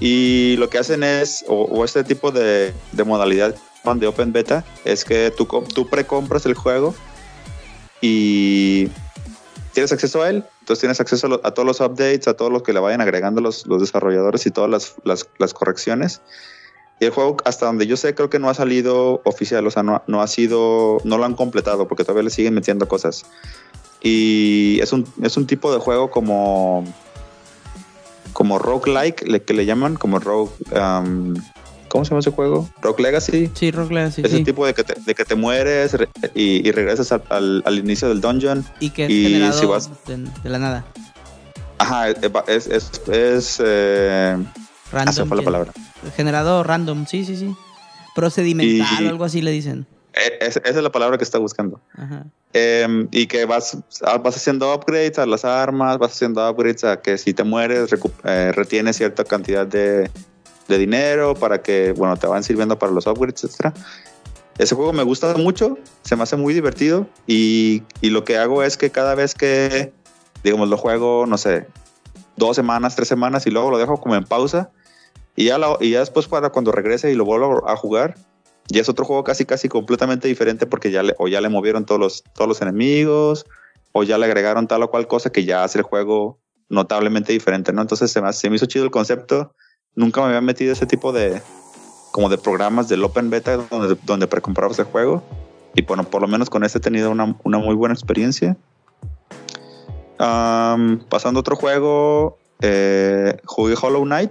Y 0.00 0.56
lo 0.58 0.70
que 0.70 0.78
hacen 0.78 1.02
es, 1.02 1.44
o, 1.48 1.62
o 1.64 1.84
este 1.84 2.04
tipo 2.04 2.30
de, 2.30 2.72
de 2.92 3.04
modalidad 3.04 3.54
de 3.96 4.06
Open 4.06 4.32
Beta, 4.32 4.64
es 4.84 5.04
que 5.04 5.32
tú, 5.36 5.46
com- 5.46 5.66
tú 5.66 5.88
precompras 5.88 6.44
el 6.46 6.54
juego 6.54 6.94
y 8.00 8.88
tienes 9.72 9.92
acceso 9.92 10.22
a 10.22 10.30
él. 10.30 10.44
Entonces 10.60 10.80
tienes 10.80 11.00
acceso 11.00 11.26
a, 11.26 11.30
lo- 11.30 11.40
a 11.44 11.52
todos 11.52 11.66
los 11.66 11.80
updates, 11.80 12.28
a 12.28 12.34
todos 12.34 12.52
los 12.52 12.62
que 12.62 12.72
le 12.72 12.80
vayan 12.80 13.00
agregando 13.00 13.40
los, 13.40 13.66
los 13.66 13.80
desarrolladores 13.80 14.46
y 14.46 14.50
todas 14.50 14.70
las, 14.70 14.94
las- 15.04 15.28
las 15.38 15.54
correcciones. 15.54 16.20
Y 17.00 17.06
el 17.06 17.10
juego, 17.12 17.38
hasta 17.46 17.64
donde 17.66 17.86
yo 17.86 17.96
sé, 17.96 18.14
creo 18.14 18.28
que 18.28 18.38
no 18.38 18.50
ha 18.50 18.54
salido 18.54 19.22
oficial, 19.24 19.66
o 19.66 19.70
sea, 19.70 19.82
no, 19.82 20.02
no 20.06 20.20
ha 20.20 20.26
sido, 20.26 20.98
no 21.04 21.16
lo 21.16 21.24
han 21.24 21.34
completado 21.34 21.88
porque 21.88 22.04
todavía 22.04 22.24
le 22.24 22.30
siguen 22.30 22.52
metiendo 22.54 22.86
cosas. 22.88 23.24
Y 24.02 24.78
es 24.82 24.92
un, 24.92 25.06
es 25.22 25.36
un 25.38 25.46
tipo 25.46 25.72
de 25.72 25.78
juego 25.78 26.10
como, 26.10 26.84
como 28.32 28.58
roguelike, 28.58 29.22
le, 29.26 29.42
que 29.42 29.54
le 29.54 29.64
llaman, 29.66 29.96
como 29.96 30.18
rogue, 30.18 30.52
um, 30.72 31.34
¿cómo 31.88 32.04
se 32.04 32.10
llama 32.10 32.20
ese 32.20 32.30
juego? 32.30 32.68
Rogue 32.82 33.02
Legacy. 33.02 33.50
Sí, 33.54 33.70
Rock 33.70 33.90
Legacy, 33.92 34.22
Ese 34.22 34.36
sí. 34.38 34.44
tipo 34.44 34.66
de 34.66 34.74
que 34.74 34.84
te, 34.84 34.94
de 35.00 35.14
que 35.14 35.24
te 35.24 35.34
mueres 35.34 35.94
re- 35.94 36.08
y, 36.34 36.66
y 36.68 36.70
regresas 36.70 37.12
al, 37.12 37.22
al- 37.30 37.62
al 37.64 37.78
inicio 37.78 38.08
del 38.08 38.20
dungeon. 38.20 38.64
Y 38.78 38.90
que 38.90 39.06
es 39.06 39.10
y 39.10 39.22
generado 39.24 39.58
si 39.58 39.66
vas- 39.66 39.90
de, 40.06 40.16
de 40.18 40.50
la 40.50 40.58
nada. 40.58 40.84
Ajá, 41.78 42.10
es, 42.10 42.66
es, 42.66 42.90
es 43.08 43.62
eh, 43.64 44.36
ah, 44.92 45.04
Random. 45.04 45.28
fue 45.28 45.36
la 45.36 45.42
palabra. 45.44 45.72
Generado 46.16 46.62
random, 46.62 47.06
sí, 47.06 47.24
sí, 47.24 47.36
sí. 47.36 47.54
Procedimental 48.14 49.06
o 49.06 49.08
algo 49.10 49.24
así 49.24 49.40
le 49.42 49.50
dicen. 49.50 49.86
Eh, 50.14 50.38
es- 50.40 50.56
esa 50.56 50.68
es 50.78 50.82
la 50.82 50.90
palabra 50.90 51.16
que 51.18 51.24
está 51.24 51.38
buscando. 51.38 51.80
Ajá. 51.96 52.24
Em, 52.52 53.06
y 53.12 53.26
que 53.28 53.44
vas, 53.44 53.78
vas 54.22 54.36
haciendo 54.36 54.74
upgrades 54.74 55.18
a 55.20 55.26
las 55.26 55.44
armas, 55.44 55.98
vas 55.98 56.12
haciendo 56.12 56.48
upgrades 56.50 56.82
a 56.84 57.00
que 57.00 57.16
si 57.16 57.32
te 57.32 57.44
mueres 57.44 57.94
eh, 58.24 58.52
retienes 58.52 58.96
cierta 58.96 59.22
cantidad 59.24 59.64
de, 59.66 60.10
de 60.66 60.78
dinero 60.78 61.34
para 61.34 61.62
que, 61.62 61.92
bueno, 61.92 62.16
te 62.16 62.26
van 62.26 62.42
sirviendo 62.42 62.76
para 62.78 62.90
los 62.92 63.06
upgrades, 63.06 63.44
etcétera. 63.44 63.72
Ese 64.58 64.74
juego 64.74 64.92
me 64.92 65.04
gusta 65.04 65.34
mucho, 65.36 65.78
se 66.02 66.16
me 66.16 66.24
hace 66.24 66.36
muy 66.36 66.52
divertido 66.52 67.06
y, 67.26 67.84
y 68.00 68.10
lo 68.10 68.24
que 68.24 68.36
hago 68.36 68.62
es 68.64 68.76
que 68.76 68.90
cada 68.90 69.14
vez 69.14 69.34
que, 69.34 69.92
digamos, 70.42 70.68
lo 70.68 70.76
juego, 70.76 71.24
no 71.26 71.38
sé, 71.38 71.66
dos 72.36 72.56
semanas, 72.56 72.96
tres 72.96 73.06
semanas 73.08 73.46
y 73.46 73.50
luego 73.50 73.70
lo 73.70 73.78
dejo 73.78 73.98
como 74.00 74.16
en 74.16 74.24
pausa 74.24 74.70
y 75.36 75.46
ya, 75.46 75.58
lo- 75.58 75.78
y 75.80 75.90
ya 75.90 76.00
después 76.00 76.26
para 76.28 76.50
cuando 76.50 76.72
regrese 76.72 77.10
y 77.10 77.14
lo 77.14 77.24
vuelvo 77.24 77.68
a 77.68 77.76
jugar, 77.76 78.16
ya 78.68 78.80
es 78.80 78.88
otro 78.88 79.04
juego 79.04 79.24
casi 79.24 79.44
casi 79.44 79.68
completamente 79.68 80.28
diferente 80.28 80.66
porque 80.66 80.90
ya 80.90 81.02
le, 81.02 81.14
o 81.18 81.28
ya 81.28 81.40
le 81.40 81.48
movieron 81.48 81.84
todos 81.86 82.00
los, 82.00 82.22
todos 82.34 82.48
los 82.48 82.62
enemigos 82.62 83.46
o 83.92 84.04
ya 84.04 84.18
le 84.18 84.26
agregaron 84.26 84.68
tal 84.68 84.82
o 84.82 84.90
cual 84.90 85.06
cosa 85.08 85.30
que 85.30 85.44
ya 85.44 85.64
hace 85.64 85.78
el 85.78 85.84
juego 85.84 86.38
notablemente 86.68 87.32
diferente, 87.32 87.72
¿no? 87.72 87.82
Entonces 87.82 88.12
se 88.12 88.20
me, 88.22 88.32
se 88.32 88.48
me 88.48 88.56
hizo 88.56 88.66
chido 88.66 88.84
el 88.84 88.92
concepto. 88.92 89.52
Nunca 89.96 90.20
me 90.20 90.28
había 90.28 90.40
metido 90.40 90.72
ese 90.72 90.86
tipo 90.86 91.12
de 91.12 91.42
como 92.12 92.28
de 92.28 92.38
programas 92.38 92.88
del 92.88 93.02
Open 93.02 93.28
Beta 93.30 93.56
donde, 93.56 93.96
donde 94.04 94.26
precomprabas 94.28 94.78
el 94.78 94.84
juego. 94.84 95.22
Y 95.74 95.82
bueno, 95.82 96.04
por 96.04 96.20
lo 96.22 96.28
menos 96.28 96.48
con 96.48 96.62
este 96.62 96.78
he 96.78 96.80
tenido 96.80 97.10
una, 97.10 97.36
una 97.42 97.58
muy 97.58 97.74
buena 97.74 97.92
experiencia. 97.94 98.56
Pasando 100.16 101.38
a 101.38 101.40
otro 101.40 101.56
juego, 101.56 102.38
eh, 102.60 103.36
jugué 103.46 103.74
Hollow 103.80 104.04
Knight. 104.04 104.30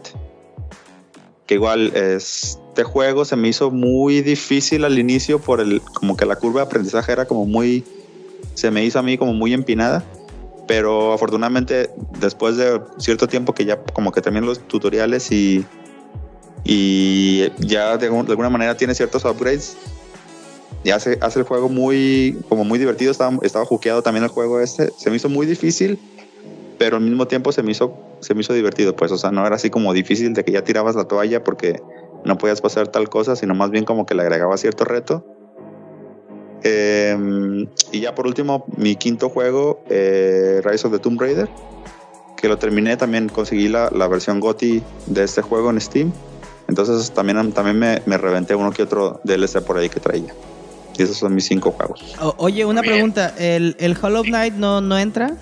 Que 1.50 1.56
igual 1.56 1.92
este 1.96 2.84
juego 2.84 3.26
se 3.26 3.36
me 3.36 3.48
hizo 3.48 3.72
muy 3.72 4.22
difícil 4.22 4.86
al 4.86 5.00
inicio 5.00 5.40
por 5.40 5.60
el, 5.62 5.82
como 5.82 6.16
que 6.16 6.28
la 6.28 6.36
curva 6.36 6.62
de 6.62 6.68
aprendizaje 6.68 7.12
era 7.12 7.26
como 7.26 7.48
muy, 7.48 7.84
se 8.54 8.70
me 8.70 8.86
hizo 8.86 9.00
a 9.00 9.02
mí 9.02 9.18
como 9.18 9.34
muy 9.34 9.56
empinada. 9.56 10.04
Pero 10.68 11.12
afortunadamente 11.12 11.90
después 12.20 12.56
de 12.56 12.80
cierto 13.00 13.28
tiempo 13.28 13.56
que 13.56 13.66
ya 13.66 13.82
como 13.94 14.12
que 14.12 14.22
terminé 14.22 14.46
los 14.46 14.60
tutoriales 14.60 15.32
y, 15.32 15.66
y 16.64 17.52
ya 17.58 17.98
de, 17.98 18.12
de 18.12 18.16
alguna 18.16 18.52
manera 18.52 18.78
tiene 18.78 18.94
ciertos 18.94 19.26
upgrades, 19.26 19.76
ya 20.84 20.98
hace, 20.98 21.18
hace 21.20 21.40
el 21.40 21.46
juego 21.46 21.68
muy, 21.68 22.38
como 22.48 22.64
muy 22.64 22.78
divertido. 22.78 23.10
Estaba, 23.12 23.36
estaba 23.42 23.66
juqueado 23.66 24.04
también 24.04 24.24
el 24.24 24.30
juego 24.30 24.60
este. 24.60 24.92
Se 25.00 25.10
me 25.10 25.16
hizo 25.16 25.30
muy 25.30 25.48
difícil, 25.48 25.98
pero 26.80 26.98
al 26.98 27.04
mismo 27.04 27.28
tiempo 27.28 27.52
se 27.52 27.62
me 27.62 27.72
hizo, 27.72 27.94
se 28.22 28.34
me 28.34 28.42
hizo 28.42 28.54
divertido. 28.54 28.96
Pues, 28.96 29.12
o 29.12 29.18
sea, 29.18 29.30
no 29.32 29.46
era 29.46 29.56
así 29.58 29.70
como 29.70 29.94
difícil 29.94 30.34
de 30.34 30.44
que 30.44 30.52
ya 30.52 30.64
tirabas 30.64 30.96
la 30.96 31.04
toalla 31.04 31.44
porque 31.44 31.80
no 32.26 32.38
podías 32.40 32.62
pasar 32.62 32.88
tal 32.88 33.10
cosa, 33.10 33.36
sino 33.36 33.54
más 33.54 33.70
bien 33.70 33.86
como 33.86 34.06
que 34.08 34.16
le 34.16 34.24
agregaba 34.24 34.58
cierto 34.58 34.86
reto. 34.86 35.24
Eh, 36.64 37.68
y 37.92 38.00
ya 38.02 38.16
por 38.16 38.28
último, 38.28 38.66
mi 38.78 38.96
quinto 38.96 39.30
juego, 39.30 39.84
eh, 39.90 40.62
Rise 40.64 40.88
of 40.88 40.94
the 40.94 41.00
Tomb 41.00 41.20
Raider, 41.22 41.50
que 42.38 42.48
lo 42.48 42.58
terminé, 42.58 42.98
también 42.98 43.30
conseguí 43.30 43.68
la, 43.68 43.90
la 43.94 44.08
versión 44.08 44.40
GOTY 44.40 44.84
de 45.08 45.24
este 45.24 45.42
juego 45.42 45.70
en 45.70 45.80
Steam. 45.82 46.12
Entonces 46.68 47.12
también, 47.12 47.52
también 47.52 47.80
me, 47.80 48.02
me 48.06 48.18
reventé 48.18 48.56
uno 48.56 48.72
que 48.72 48.84
otro 48.84 49.20
DLC 49.24 49.62
por 49.62 49.78
ahí 49.78 49.90
que 49.90 50.00
traía. 50.00 50.34
Y 50.98 51.04
esos 51.04 51.18
son 51.18 51.34
mis 51.34 51.46
cinco 51.46 51.72
juegos. 51.72 52.16
O- 52.22 52.36
oye, 52.38 52.66
una 52.66 52.82
bien. 52.82 52.94
pregunta. 52.94 53.34
¿El, 53.38 53.76
el 53.80 53.98
Hollow 54.02 54.24
Knight 54.24 54.54
no, 54.56 54.82
no 54.82 54.98
entra? 54.98 55.36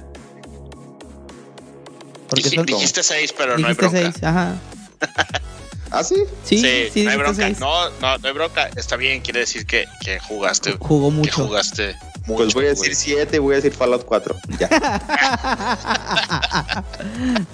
Porque 2.30 2.49
Dij- 2.49 2.56
son... 2.56 2.66
dijiste 2.66 3.04
seis, 3.04 3.34
pero 3.38 3.58
no 3.58 3.68
hay 3.68 3.74
dijiste 3.74 3.99
bronca. 3.99 4.12
seis, 4.12 4.24
ajá. 4.24 4.56
¿Ah, 5.90 6.04
sí? 6.04 6.16
Sí, 6.44 6.90
sí, 6.94 7.04
no 7.06 7.12
hay 7.12 7.18
bronca. 7.18 7.44
seis. 7.45 7.60
No, 7.60 7.90
no, 8.02 8.18
no 8.18 8.28
hay 8.28 8.34
bronca. 8.34 8.70
Está 8.76 8.98
bien, 8.98 9.22
quiere 9.22 9.40
decir 9.41 9.66
que, 9.66 9.86
que 10.04 10.20
jugaste. 10.20 10.76
Jugó 10.80 11.10
Que 11.10 11.16
mucho. 11.16 11.48
jugaste 11.48 11.95
mucho. 12.26 12.44
Pues 12.44 12.54
voy 12.54 12.66
a 12.66 12.70
decir 12.70 12.94
siete 12.94 13.38
y 13.38 13.40
voy 13.40 13.54
a 13.54 13.56
decir 13.58 13.74
Fallout 13.74 14.04
4. 14.04 14.36
Ya. 14.60 14.68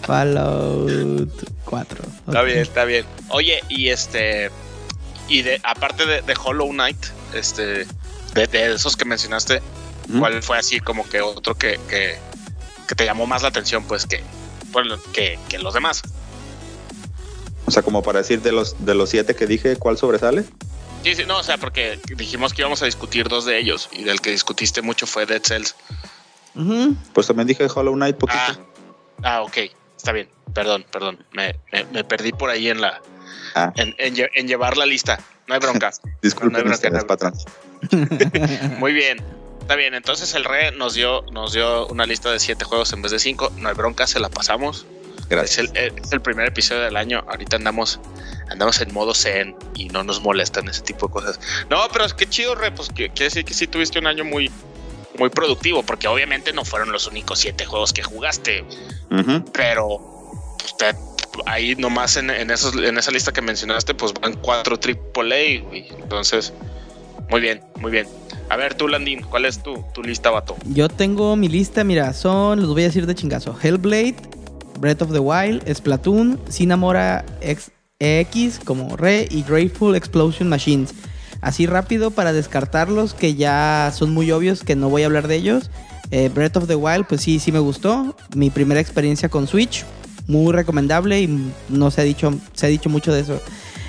Fallout 0.02 1.32
4. 1.66 2.04
Está 2.28 2.42
bien, 2.42 2.58
está 2.60 2.86
bien. 2.86 3.06
Oye, 3.30 3.62
y 3.70 3.90
este. 3.90 4.50
Y 5.28 5.42
de, 5.44 5.60
aparte 5.64 6.06
de, 6.06 6.22
de 6.22 6.34
Hollow 6.44 6.70
Knight, 6.72 7.06
este. 7.34 7.86
De, 8.34 8.48
de 8.48 8.74
esos 8.74 8.96
que 8.98 9.06
mencionaste. 9.06 9.62
¿cuál 10.20 10.44
fue 10.44 10.58
así 10.58 10.80
como 10.82 11.08
que 11.08 11.22
otro 11.22 11.56
que, 11.56 11.80
que, 11.88 12.18
que 12.88 12.94
te 12.96 13.06
llamó 13.06 13.26
más 13.26 13.42
la 13.42 13.48
atención, 13.48 13.86
pues 13.86 14.06
que, 14.06 14.22
bueno, 14.74 14.98
que, 15.14 15.40
que 15.48 15.58
los 15.60 15.74
demás? 15.74 16.02
O 17.66 17.72
sea, 17.72 17.82
como 17.82 18.04
para 18.04 18.20
decir 18.20 18.42
de 18.42 18.52
los, 18.52 18.86
de 18.86 18.94
los 18.94 19.10
siete 19.10 19.36
que 19.36 19.48
dije, 19.48 19.78
¿cuál 19.78 19.98
sobresale? 19.98 20.44
Sí, 21.04 21.16
sí, 21.16 21.24
no, 21.26 21.38
o 21.40 21.44
sea, 21.44 21.58
porque 21.58 21.98
dijimos 22.18 22.54
que 22.54 22.62
íbamos 22.62 22.82
a 22.82 22.86
discutir 22.86 23.30
dos 23.30 23.46
de 23.46 23.58
ellos 23.58 23.90
y 23.94 24.04
del 24.04 24.20
que 24.20 24.32
discutiste 24.32 24.82
mucho 24.82 25.08
fue 25.08 25.26
Dead 25.26 25.42
Cells. 25.42 25.76
Ujú. 26.56 26.96
Pues 27.14 27.28
también 27.28 27.48
dije 27.48 27.66
Hollow 27.74 27.94
Knight 27.94 28.18
poquito. 28.18 28.40
Ah, 28.42 28.58
ah, 29.24 29.42
ok, 29.44 29.58
está 29.96 30.12
bien. 30.12 30.30
Perdón, 30.54 30.86
perdón. 30.92 31.26
Me, 31.32 31.58
me, 31.72 31.86
me 31.86 32.04
perdí 32.04 32.32
por 32.34 32.50
ahí 32.50 32.68
en 32.70 32.82
la 32.82 33.02
Ah. 33.56 33.72
en, 33.76 33.94
en 33.98 34.16
en 34.34 34.48
llevar 34.48 34.78
la 34.78 34.86
lista. 34.86 35.20
No 35.48 35.54
hay 35.54 35.60
bronca. 35.60 35.92
Disculpen 36.22 36.52
no 36.54 36.58
hay 36.58 36.64
bronca, 36.64 36.76
ustedes, 36.76 36.94
no 36.94 37.00
hay 37.00 37.06
bronca. 37.06 37.32
patrón. 37.92 38.80
Muy 38.80 38.94
bien. 38.94 39.18
Está 39.64 39.76
bien, 39.76 39.94
entonces 39.94 40.34
el 40.36 40.44
re 40.44 40.72
nos 40.74 40.94
dio, 40.94 41.22
nos 41.32 41.54
dio 41.54 41.88
una 41.88 42.06
lista 42.06 42.30
de 42.32 42.40
siete 42.40 42.66
juegos 42.66 42.92
en 42.94 43.02
vez 43.02 43.12
de 43.12 43.20
cinco. 43.20 43.52
No 43.58 43.70
hay 43.70 43.76
bronca, 43.76 44.06
se 44.08 44.20
la 44.20 44.30
pasamos. 44.30 44.86
Es 45.22 45.30
Gracias. 45.30 45.72
el, 45.74 45.96
es 45.98 46.12
el 46.12 46.22
primer 46.22 46.48
episodio 46.50 46.82
del 46.82 46.98
año. 46.98 47.24
Ahorita 47.30 47.56
andamos, 47.56 48.00
andamos 48.50 48.80
en 48.82 48.94
modo 48.94 49.14
zen 49.16 49.56
y 49.74 49.86
no 49.88 50.04
nos 50.04 50.22
molestan 50.22 50.68
ese 50.68 50.82
tipo 50.82 51.08
de 51.08 51.14
cosas. 51.14 51.40
No, 51.70 51.80
pero 51.94 52.04
es 52.06 52.14
que 52.14 52.28
chido, 52.28 52.56
re, 52.56 52.72
pues 52.72 52.90
que- 52.90 53.10
quiere 53.10 53.26
decir 53.26 53.46
que 53.46 53.54
sí 53.54 53.66
tuviste 53.68 54.00
un 54.00 54.08
año 54.08 54.26
muy, 54.26 54.52
muy 55.18 55.30
productivo, 55.30 55.82
porque 55.84 56.08
obviamente 56.10 56.52
no 56.52 56.66
fueron 56.66 56.92
los 56.92 57.08
únicos 57.08 57.40
siete 57.40 57.66
juegos 57.66 57.94
que 57.94 58.04
jugaste, 58.04 58.66
pero 59.54 60.02
pues, 60.60 60.76
te- 60.78 60.96
ahí 61.46 61.76
nomás 61.78 62.18
en, 62.18 62.30
en, 62.30 62.52
esos, 62.52 62.76
en 62.76 62.98
esa 62.98 63.12
lista 63.12 63.32
que 63.32 63.42
mencionaste, 63.42 63.94
pues 63.94 64.14
van 64.14 64.34
cuatro 64.34 64.76
AAA, 64.78 65.62
güey. 65.64 65.88
Entonces, 66.02 66.52
muy 67.34 67.42
bien, 67.42 67.62
muy 67.82 67.92
bien. 67.92 68.06
A 68.48 68.56
ver, 68.58 68.76
tú, 68.76 68.88
Landín, 68.88 69.24
¿cuál 69.24 69.46
es 69.46 69.64
tu, 69.64 69.84
tu 69.92 70.04
lista, 70.04 70.30
vato? 70.30 70.56
Yo 70.68 70.88
tengo 70.88 71.36
mi 71.36 71.50
lista, 71.50 71.84
mira, 71.84 72.14
son, 72.14 72.62
los 72.62 72.70
voy 72.70 72.84
a 72.84 72.86
decir 72.86 73.08
de 73.08 73.16
chingazo. 73.16 73.58
Hellblade, 73.60 74.18
Breath 74.80 75.02
of 75.02 75.12
the 75.12 75.18
Wild, 75.18 75.68
Splatoon, 75.68 76.40
Cinnamora 76.48 77.26
X, 77.42 77.72
X 77.98 78.60
como 78.64 78.96
Re 78.98 79.28
y 79.32 79.42
Grateful 79.42 79.96
Explosion 79.96 80.48
Machines. 80.48 80.94
Así 81.42 81.66
rápido 81.66 82.12
para 82.12 82.34
descartarlos 82.34 83.16
que 83.16 83.34
ya 83.34 83.92
son 83.96 84.14
muy 84.14 84.32
obvios 84.32 84.64
que 84.64 84.76
no 84.76 84.90
voy 84.90 85.02
a 85.02 85.08
hablar 85.08 85.28
de 85.28 85.38
ellos. 85.38 85.72
Eh, 86.12 86.30
Breath 86.32 86.58
of 86.58 86.68
the 86.68 86.76
Wild, 86.76 87.08
pues 87.08 87.22
sí, 87.22 87.40
sí 87.40 87.52
me 87.52 87.58
gustó. 87.58 88.16
Mi 88.36 88.52
primera 88.52 88.80
experiencia 88.80 89.28
con 89.30 89.48
Switch, 89.48 89.86
muy 90.28 90.54
recomendable 90.54 91.20
y 91.20 91.52
no 91.70 91.90
se 91.90 92.02
ha 92.02 92.04
dicho, 92.04 92.32
se 92.54 92.68
ha 92.68 92.70
dicho 92.70 92.90
mucho 92.90 93.12
de 93.12 93.22
eso. 93.22 93.42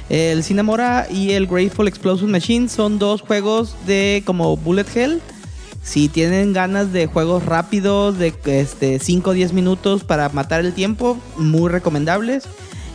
El 0.08 0.44
Cinnamora 0.44 1.06
y 1.10 1.32
el 1.32 1.46
Grateful 1.46 1.88
Explosion 1.88 2.30
Machine 2.30 2.68
son 2.68 2.98
dos 2.98 3.22
juegos 3.22 3.74
de 3.86 4.22
como 4.26 4.56
Bullet 4.56 4.86
Hell. 4.94 5.20
Si 5.82 6.08
tienen 6.08 6.52
ganas 6.52 6.92
de 6.92 7.06
juegos 7.06 7.44
rápidos, 7.44 8.18
de 8.18 8.34
este, 8.46 8.98
5 8.98 9.30
o 9.30 9.32
10 9.32 9.52
minutos 9.52 10.04
para 10.04 10.28
matar 10.30 10.60
el 10.60 10.72
tiempo, 10.72 11.18
muy 11.36 11.70
recomendables. 11.70 12.44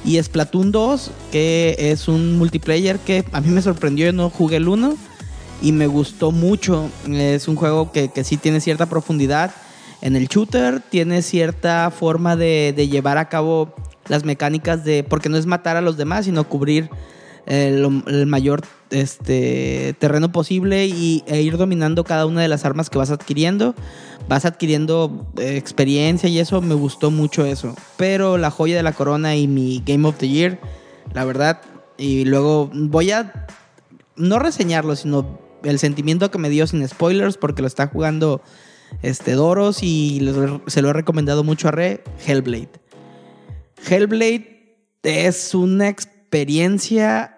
Y 0.05 0.21
Splatoon 0.21 0.71
2, 0.71 1.11
que 1.31 1.75
es 1.77 2.07
un 2.07 2.37
multiplayer 2.37 2.99
que 2.99 3.25
a 3.31 3.41
mí 3.41 3.49
me 3.49 3.61
sorprendió, 3.61 4.07
yo 4.07 4.13
no 4.13 4.29
jugué 4.29 4.57
el 4.57 4.67
1 4.67 4.95
y 5.61 5.71
me 5.71 5.87
gustó 5.87 6.31
mucho. 6.31 6.89
Es 7.07 7.47
un 7.47 7.55
juego 7.55 7.91
que, 7.91 8.09
que 8.09 8.23
sí 8.23 8.37
tiene 8.37 8.61
cierta 8.61 8.87
profundidad 8.87 9.51
en 10.01 10.15
el 10.15 10.27
shooter, 10.27 10.79
tiene 10.79 11.21
cierta 11.21 11.91
forma 11.91 12.35
de, 12.35 12.73
de 12.75 12.87
llevar 12.87 13.17
a 13.17 13.29
cabo 13.29 13.73
las 14.09 14.25
mecánicas 14.25 14.83
de, 14.83 15.03
porque 15.03 15.29
no 15.29 15.37
es 15.37 15.45
matar 15.45 15.77
a 15.77 15.81
los 15.81 15.95
demás, 15.95 16.25
sino 16.25 16.43
cubrir 16.43 16.89
eh, 17.47 17.87
el 18.07 18.25
mayor 18.25 18.63
este, 18.89 19.95
terreno 19.99 20.31
posible 20.31 20.85
y, 20.87 21.23
e 21.27 21.41
ir 21.41 21.57
dominando 21.57 22.03
cada 22.03 22.25
una 22.25 22.41
de 22.41 22.47
las 22.47 22.65
armas 22.65 22.89
que 22.89 22.97
vas 22.97 23.11
adquiriendo. 23.11 23.75
Vas 24.27 24.45
adquiriendo 24.45 25.27
eh, 25.37 25.57
experiencia 25.57 26.29
y 26.29 26.39
eso, 26.39 26.61
me 26.61 26.75
gustó 26.75 27.11
mucho 27.11 27.45
eso. 27.45 27.75
Pero 27.97 28.37
la 28.37 28.51
joya 28.51 28.75
de 28.75 28.83
la 28.83 28.93
corona 28.93 29.35
y 29.35 29.47
mi 29.47 29.81
Game 29.85 30.07
of 30.07 30.17
the 30.17 30.27
Year, 30.27 30.59
la 31.13 31.25
verdad, 31.25 31.61
y 31.97 32.25
luego 32.25 32.69
voy 32.73 33.11
a 33.11 33.47
no 34.15 34.37
reseñarlo, 34.37 34.95
sino 34.95 35.39
el 35.63 35.79
sentimiento 35.79 36.29
que 36.31 36.37
me 36.37 36.49
dio 36.49 36.67
sin 36.67 36.87
spoilers, 36.87 37.37
porque 37.37 37.61
lo 37.61 37.67
está 37.67 37.87
jugando 37.87 38.41
este, 39.01 39.33
Doros 39.33 39.83
y 39.83 40.21
se 40.67 40.81
lo 40.81 40.89
he 40.89 40.93
recomendado 40.93 41.43
mucho 41.43 41.67
a 41.67 41.71
Re, 41.71 42.03
Hellblade. 42.25 42.69
Hellblade 43.87 44.77
es 45.03 45.53
una 45.55 45.87
experiencia 45.87 47.35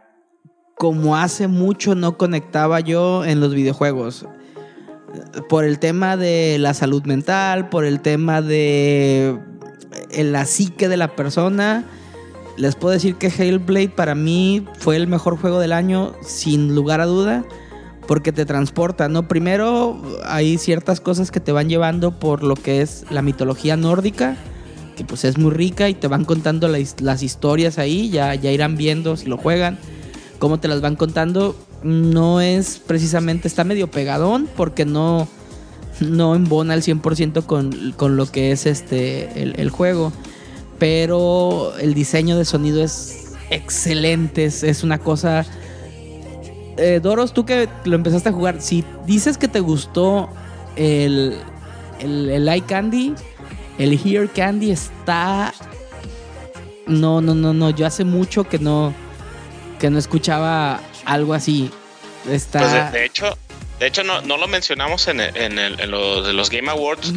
como 0.76 1.16
hace 1.16 1.48
mucho 1.48 1.94
no 1.94 2.18
conectaba 2.18 2.80
yo 2.80 3.24
en 3.24 3.40
los 3.40 3.54
videojuegos. 3.54 4.26
Por 5.50 5.64
el 5.64 5.78
tema 5.78 6.18
de 6.18 6.58
la 6.60 6.74
salud 6.74 7.04
mental, 7.06 7.70
por 7.70 7.86
el 7.86 8.02
tema 8.02 8.42
de 8.42 9.38
eh, 10.10 10.24
la 10.24 10.46
psique 10.46 10.90
de 10.90 10.98
la 10.98 11.16
persona. 11.16 11.86
Les 12.58 12.76
puedo 12.76 12.94
decir 12.94 13.16
que 13.16 13.28
Hellblade 13.28 13.90
para 13.90 14.16
mí 14.16 14.66
fue 14.80 14.96
el 14.96 15.08
mejor 15.08 15.38
juego 15.38 15.60
del 15.60 15.74
año, 15.74 16.14
sin 16.24 16.76
lugar 16.76 17.02
a 17.02 17.06
duda, 17.06 17.46
porque 18.08 18.32
te 18.32 18.46
transporta, 18.46 19.08
¿no? 19.08 19.28
Primero 19.28 20.02
hay 20.26 20.58
ciertas 20.58 21.00
cosas 21.00 21.32
que 21.32 21.40
te 21.40 21.52
van 21.52 21.70
llevando 21.70 22.20
por 22.20 22.44
lo 22.44 22.56
que 22.56 22.82
es 22.82 23.06
la 23.10 23.22
mitología 23.22 23.78
nórdica, 23.78 24.36
que 25.02 25.08
pues 25.08 25.26
es 25.26 25.38
muy 25.38 25.52
rica 25.52 25.90
y 25.90 25.94
te 25.94 26.08
van 26.08 26.26
contando 26.26 26.68
las 26.68 27.24
historias 27.24 27.78
ahí, 27.80 28.10
ya, 28.10 28.36
ya 28.36 28.52
irán 28.52 28.78
viendo 28.78 29.18
si 29.18 29.28
lo 29.28 29.38
juegan, 29.38 29.80
cómo 30.40 30.60
te 30.60 30.68
las 30.68 30.82
van 30.82 30.96
contando. 30.96 31.56
No 31.84 32.42
es 32.42 32.80
precisamente, 32.86 33.48
está 33.48 33.64
medio 33.64 33.90
pegadón 33.90 34.48
porque 34.56 34.86
no, 34.86 35.28
no 36.00 36.36
embona 36.36 36.76
al 36.76 36.84
100% 36.84 37.46
con, 37.46 37.94
con 37.98 38.16
lo 38.16 38.28
que 38.28 38.52
es 38.52 38.66
este 38.68 39.42
el, 39.42 39.70
juego. 39.70 40.14
Pero 40.78 41.74
el 41.80 41.94
diseño 41.94 42.38
de 42.38 42.46
sonido 42.46 42.84
es 42.84 43.34
excelente, 43.50 44.46
es 44.46 44.84
una 44.84 45.00
cosa 45.00 45.46
eh, 46.78 47.00
Doros, 47.02 47.34
tú 47.34 47.46
que 47.46 47.68
lo 47.86 47.96
empezaste 47.96 48.30
a 48.30 48.32
jugar, 48.32 48.62
si 48.62 48.84
dices 49.06 49.38
que 49.38 49.48
te 49.48 49.60
gustó 49.60 50.30
el, 50.76 51.36
el, 52.00 52.30
el 52.30 52.66
Candy, 52.66 53.14
el 53.82 53.94
Here 53.94 54.28
Candy 54.28 54.72
está. 54.72 55.54
No, 56.86 57.20
no, 57.22 57.34
no, 57.34 57.54
no. 57.54 57.70
Yo 57.72 57.88
hace 57.88 58.04
mucho 58.04 58.44
que 58.44 58.60
no. 58.60 58.94
Que 59.80 59.90
no 59.90 59.98
escuchaba 59.98 60.80
algo 61.06 61.34
así. 61.34 61.72
Está. 62.30 62.60
Pues 62.60 62.94
de, 62.94 63.06
hecho, 63.06 63.38
de 63.80 63.88
hecho 63.88 64.04
no, 64.04 64.22
no 64.22 64.38
lo 64.38 64.48
mencionamos 64.48 65.08
en, 65.08 65.20
en, 65.20 65.58
el, 65.58 65.90
los 65.90 66.50
Game 66.52 66.70
Awards, 66.70 67.12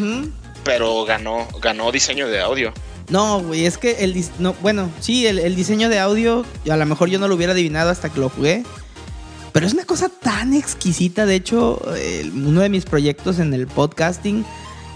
pero 0.65 1.05
ganó, 1.05 1.47
ganó 1.61 1.93
diseño 1.93 2.29
de 2.29 2.41
audio. 2.41 2.73
No, 3.11 3.43
güey, 3.43 3.67
es 3.67 3.77
que 3.77 4.03
el 4.03 4.25
no, 4.39 4.55
bueno, 4.63 4.91
sí, 5.01 5.27
el, 5.27 5.39
el, 5.39 5.55
diseño 5.57 5.91
de 5.91 5.99
audio, 5.99 6.47
a 6.71 6.77
lo 6.79 6.87
mejor 6.87 7.11
yo 7.11 7.19
no 7.19 7.29
lo 7.29 7.35
hubiera 7.35 7.53
adivinado 7.53 7.91
hasta 7.91 8.09
que 8.09 8.19
lo 8.19 8.31
jugué. 8.31 8.65
Pero 9.53 9.67
es 9.67 9.75
una 9.75 9.85
cosa 9.85 10.09
tan 10.09 10.55
exquisita. 10.55 11.27
De 11.27 11.37
hecho, 11.37 11.81
uno 12.35 12.61
de 12.63 12.69
mis 12.71 12.87
proyectos 12.87 13.39
en 13.39 13.55
el 13.55 13.69
podcasting 13.69 14.45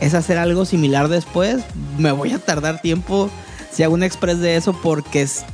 es 0.01 0.15
hacer 0.15 0.39
algo 0.39 0.65
similar 0.65 1.09
después. 1.09 1.62
Me 1.99 2.12
voy 2.12 2.33
a 2.33 2.39
tardar 2.39 2.81
tiempo 2.81 3.31
si 3.70 3.83
hago 3.83 3.95
un 3.95 4.03
express 4.03 4.39
de 4.41 4.57
eso 4.57 4.73
porque 4.83 5.23
es, 5.23 5.45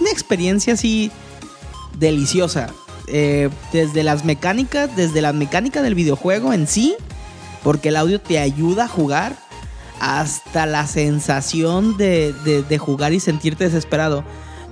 una 0.00 0.10
experiencia 0.10 0.74
así 0.74 1.10
deliciosa. 1.98 2.68
Eh, 3.08 3.50
desde 3.72 4.04
las 4.04 4.24
mecánicas, 4.24 4.94
desde 4.96 5.20
la 5.20 5.32
mecánica 5.32 5.82
del 5.82 5.94
videojuego 5.94 6.52
en 6.52 6.66
sí, 6.66 6.94
porque 7.62 7.88
el 7.88 7.96
audio 7.96 8.20
te 8.20 8.38
ayuda 8.38 8.84
a 8.84 8.88
jugar, 8.88 9.36
hasta 10.00 10.66
la 10.66 10.86
sensación 10.86 11.96
de, 11.96 12.32
de 12.68 12.78
jugar 12.78 13.12
y 13.12 13.20
sentirte 13.20 13.64
desesperado. 13.64 14.24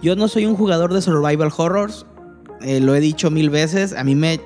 Yo 0.03 0.17
no 0.17 0.29
soy 0.29 0.47
un 0.47 0.57
jugador 0.57 0.93
de 0.93 1.03
survival 1.03 1.53
horrors, 1.57 2.07
eh, 2.63 2.81
lo 2.81 2.95
he 2.95 3.01
dicho 3.01 3.31
mil 3.31 3.49
veces, 3.49 3.95
a 3.95 4.05
mí 4.05 4.15
me, 4.15 4.41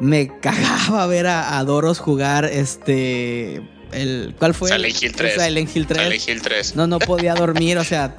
me 0.00 0.38
cagaba 0.40 1.06
ver 1.06 1.26
a, 1.26 1.62
Doros 1.64 1.98
jugar 1.98 2.44
este... 2.46 3.62
El, 3.92 4.34
¿Cuál 4.38 4.54
fue? 4.54 4.70
Silent 4.70 5.02
Hill 5.02 5.12
3. 5.12 5.34
Silent 5.34 5.76
Hill 5.76 5.86
3. 5.86 6.28
Hill 6.28 6.42
3. 6.42 6.76
No, 6.76 6.88
no 6.88 6.98
podía 6.98 7.34
dormir, 7.34 7.78
o 7.78 7.84
sea, 7.84 8.16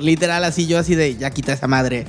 literal 0.00 0.44
así 0.44 0.68
yo 0.68 0.78
así 0.78 0.94
de, 0.94 1.16
ya 1.16 1.30
quita 1.30 1.52
esa 1.52 1.66
madre. 1.66 2.06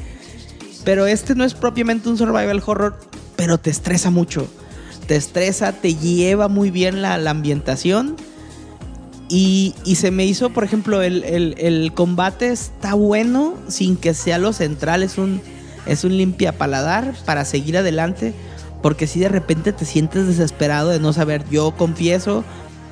Pero 0.83 1.07
este 1.07 1.33
no 1.33 1.43
es 1.43 1.55
propiamente 1.55 2.07
un 2.07 2.17
survival 2.17 2.61
horror, 2.63 2.99
pero 3.35 3.57
te 3.57 3.71
estresa 3.71 4.11
mucho. 4.11 4.47
Te 5.07 5.15
estresa, 5.15 5.71
te 5.71 5.95
lleva 5.95 6.49
muy 6.49 6.69
bien 6.69 7.01
la, 7.01 7.15
ambientación. 7.15 8.15
Y, 9.27 9.73
y, 9.85 9.95
se 9.95 10.11
me 10.11 10.25
hizo, 10.25 10.51
por 10.51 10.63
ejemplo, 10.63 11.01
el, 11.01 11.23
el, 11.23 11.55
el, 11.57 11.93
combate 11.93 12.51
está 12.51 12.93
bueno 12.93 13.55
sin 13.67 13.97
que 13.97 14.13
sea 14.13 14.37
lo 14.37 14.53
central. 14.53 15.01
Es 15.01 15.17
un, 15.17 15.41
es 15.85 16.03
un 16.03 16.17
limpia 16.17 16.57
paladar 16.57 17.13
para 17.25 17.45
seguir 17.45 17.77
adelante. 17.77 18.33
Porque 18.81 19.07
si 19.07 19.19
de 19.19 19.29
repente 19.29 19.73
te 19.73 19.85
sientes 19.85 20.27
desesperado 20.27 20.89
de 20.89 20.99
no 20.99 21.13
saber, 21.13 21.43
yo 21.49 21.71
confieso, 21.71 22.43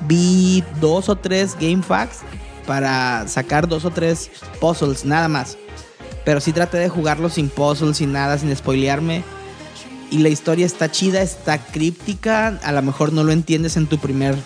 vi 0.06 0.62
dos 0.80 1.08
o 1.08 1.16
tres 1.16 1.56
game 1.58 1.82
facts 1.82 2.20
para 2.66 3.26
sacar 3.26 3.68
dos 3.68 3.84
o 3.84 3.90
tres 3.90 4.30
puzzles, 4.60 5.04
nada 5.04 5.28
más. 5.28 5.56
Pero 6.24 6.40
sí 6.40 6.52
traté 6.52 6.76
de 6.76 6.90
jugarlo 6.90 7.30
sin 7.30 7.48
puzzles, 7.48 7.96
sin 7.96 8.12
nada, 8.12 8.36
sin 8.36 8.54
spoilearme. 8.54 9.24
Y 10.10 10.18
la 10.18 10.28
historia 10.28 10.66
está 10.66 10.90
chida, 10.90 11.22
está 11.22 11.58
críptica. 11.58 12.58
A 12.62 12.72
lo 12.72 12.82
mejor 12.82 13.12
no 13.14 13.24
lo 13.24 13.32
entiendes 13.32 13.78
en 13.78 13.86
tu 13.86 13.98
primer. 13.98 14.36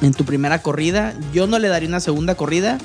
En 0.00 0.14
tu 0.14 0.24
primera 0.24 0.62
corrida. 0.62 1.14
Yo 1.34 1.46
no 1.46 1.58
le 1.58 1.68
daría 1.68 1.88
una 1.88 2.00
segunda 2.00 2.34
corrida. 2.34 2.78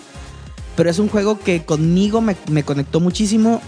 Pero 0.76 0.90
es 0.90 1.00
un 1.00 1.08
juego 1.08 1.40
que 1.40 1.64
conmigo 1.64 2.20
me, 2.20 2.36
me 2.50 2.64
conectó 2.64 3.00
muchísimo 3.00 3.62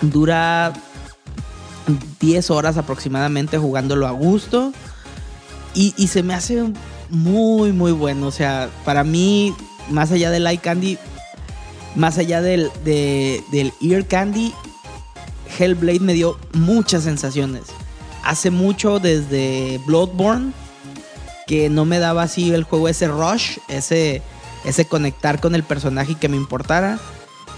dura 0.00 0.72
10 2.20 2.50
horas 2.50 2.76
aproximadamente 2.76 3.58
jugándolo 3.58 4.06
a 4.06 4.10
gusto. 4.10 4.72
Y, 5.74 5.90
se 6.08 6.22
me 6.22 6.32
hace 6.32 6.72
muy, 7.10 7.72
muy 7.72 7.92
bueno. 7.92 8.28
O 8.28 8.30
sea, 8.30 8.70
para 8.84 9.04
mí, 9.04 9.54
más 9.90 10.10
allá 10.10 10.30
del 10.30 10.46
Eye 10.46 10.58
Candy, 10.58 10.98
más 11.94 12.16
allá 12.16 12.40
del, 12.40 12.70
Ear 13.82 14.06
Candy, 14.06 14.54
Hellblade 15.58 16.00
me 16.00 16.14
dio 16.14 16.38
muchas 16.54 17.04
sensaciones. 17.04 17.64
Hace 18.24 18.50
mucho 18.50 18.98
desde 19.00 19.78
Bloodborne 19.86 20.52
que 21.46 21.68
no 21.68 21.84
me 21.84 21.98
daba 21.98 22.22
así 22.22 22.52
el 22.52 22.64
juego 22.64 22.88
ese 22.88 23.06
rush, 23.06 23.58
ese, 23.68 24.22
ese 24.64 24.86
conectar 24.86 25.40
con 25.40 25.54
el 25.54 25.62
personaje 25.62 26.14
que 26.14 26.30
me 26.30 26.36
importara. 26.36 26.98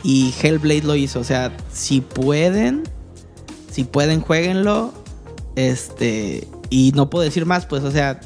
Y 0.02 0.34
Hellblade 0.42 0.82
lo 0.82 0.96
hizo. 0.96 1.20
O 1.20 1.24
sea, 1.24 1.56
si 1.72 2.00
pueden, 2.00 2.82
si 3.78 3.84
pueden, 3.84 4.20
jueguenlo. 4.20 4.92
Este. 5.54 6.48
Y 6.68 6.90
no 6.96 7.08
puedo 7.08 7.22
decir 7.22 7.46
más, 7.46 7.64
pues, 7.64 7.84
o 7.84 7.92
sea, 7.92 8.18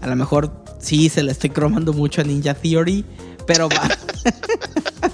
a 0.00 0.06
lo 0.06 0.16
mejor 0.16 0.50
sí 0.78 1.10
se 1.10 1.22
le 1.22 1.32
estoy 1.32 1.50
cromando 1.50 1.92
mucho 1.92 2.22
a 2.22 2.24
Ninja 2.24 2.54
Theory. 2.54 3.04
Pero 3.46 3.68
va. 3.68 3.90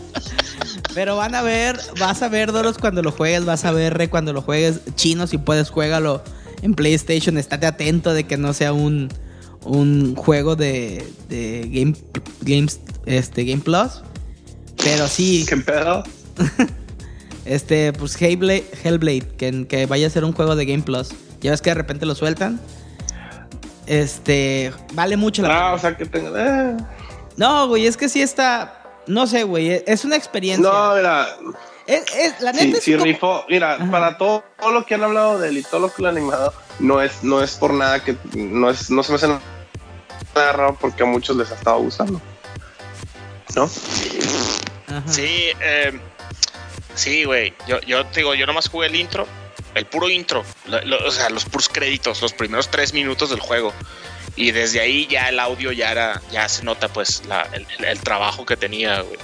pero 0.95 1.17
van 1.17 1.35
a 1.35 1.43
ver, 1.43 1.81
vas 1.99 2.23
a 2.23 2.29
ver 2.29 2.53
Doros 2.53 2.79
cuando 2.79 3.03
lo 3.03 3.11
juegues, 3.11 3.45
vas 3.45 3.65
a 3.65 3.73
ver 3.73 3.99
Re 3.99 4.09
cuando 4.09 4.33
lo 4.33 4.41
juegues. 4.41 4.79
Chino, 4.95 5.27
si 5.27 5.37
puedes, 5.39 5.71
juégalo 5.71 6.23
en 6.63 6.75
PlayStation. 6.75 7.37
Estate 7.37 7.67
atento 7.67 8.15
de 8.15 8.23
que 8.23 8.37
no 8.37 8.53
sea 8.53 8.73
un, 8.73 9.09
un 9.65 10.15
juego 10.15 10.55
de, 10.55 11.05
de 11.29 11.69
Game, 11.73 11.97
Games, 12.43 12.79
este, 13.07 13.43
Game 13.43 13.63
Plus. 13.63 14.01
Pero 14.77 15.09
sí. 15.09 15.45
¿Qué 15.49 15.57
pedo? 15.57 16.05
este, 17.53 17.93
pues 17.93 18.21
Hellblade, 18.21 18.65
Hellblade 18.83 19.29
que, 19.37 19.67
que 19.67 19.87
vaya 19.87 20.07
a 20.07 20.11
ser 20.11 20.25
un 20.25 20.33
juego 20.33 20.57
de 20.57 20.65
Game 20.65 20.83
Plus. 20.83 21.11
Ya 21.41 21.51
ves 21.51 21.61
que 21.61 21.71
de 21.71 21.75
repente 21.75 22.07
lo 22.07 22.15
sueltan. 22.15 22.61
Este, 23.87 24.73
vale 24.93 25.17
mucho 25.17 25.43
la 25.43 25.49
pena. 25.49 25.69
Ah, 25.69 25.75
o 25.75 25.79
sea 25.79 25.97
que 25.97 26.07
tengo. 26.07 26.37
Eh. 26.37 26.77
No, 27.37 27.69
güey, 27.69 27.87
es 27.87 27.97
que 27.97 28.09
sí 28.09 28.23
está. 28.23 28.79
No 29.07 29.27
sé, 29.27 29.43
güey, 29.43 29.83
es 29.87 30.05
una 30.05 30.17
experiencia. 30.17 30.71
No, 30.71 30.95
mira. 30.95 31.27
Es, 31.87 32.41
la 32.41 32.53
neta 32.53 32.79
sí, 32.81 32.97
rifó. 32.97 33.45
Mira, 33.49 33.77
para 33.91 34.17
todo, 34.17 34.45
lo 34.73 34.87
que 34.87 34.95
han 34.95 35.03
hablado 35.03 35.39
de 35.41 35.49
él 35.49 35.59
y 35.59 35.63
todo 35.63 35.81
lo 35.81 35.93
que 35.93 36.01
lo 36.01 36.09
han 36.09 36.17
animado, 36.17 36.55
no 36.79 37.03
es, 37.03 37.25
no 37.25 37.43
es 37.43 37.57
por 37.57 37.75
nada 37.75 38.03
que. 38.03 38.17
No, 38.35 38.71
es, 38.71 38.89
no 38.91 39.03
se 39.03 39.13
me 39.13 39.17
hace 39.17 39.29
nada 39.29 40.53
raro 40.53 40.79
porque 40.81 41.03
a 41.03 41.07
muchos 41.07 41.37
les 41.37 41.51
ha 41.51 41.55
estado 41.55 41.81
gustando. 41.81 42.21
¿No? 43.57 43.69
Sí, 45.07 45.51
eh, 45.61 45.99
sí, 46.95 47.25
güey. 47.25 47.55
Yo, 47.67 47.81
yo 47.83 48.05
te 48.07 48.21
digo, 48.21 48.35
yo 48.35 48.47
nomás 48.47 48.69
jugué 48.69 48.89
el 48.89 48.97
intro, 48.97 49.27
el 49.75 49.87
puro 49.87 50.11
intro, 50.11 50.45
o 51.07 51.11
sea, 51.11 51.31
los 51.31 51.45
puros 51.45 51.69
créditos, 51.69 52.21
los 52.23 52.33
primeros 52.33 52.69
tres 52.69 52.93
minutos 52.93 53.31
del 53.31 53.41
juego. 53.41 53.73
Y 54.37 54.51
desde 54.51 54.81
ahí 54.81 55.07
ya 55.07 55.29
el 55.29 55.39
audio 55.39 55.73
ya 55.73 55.91
era, 55.91 56.23
ya 56.31 56.49
se 56.49 56.65
nota 56.65 56.89
pues 56.89 57.23
el, 57.81 58.01
trabajo 58.01 58.47
que 58.47 58.57
tenía, 58.57 59.01
güey. 59.03 59.19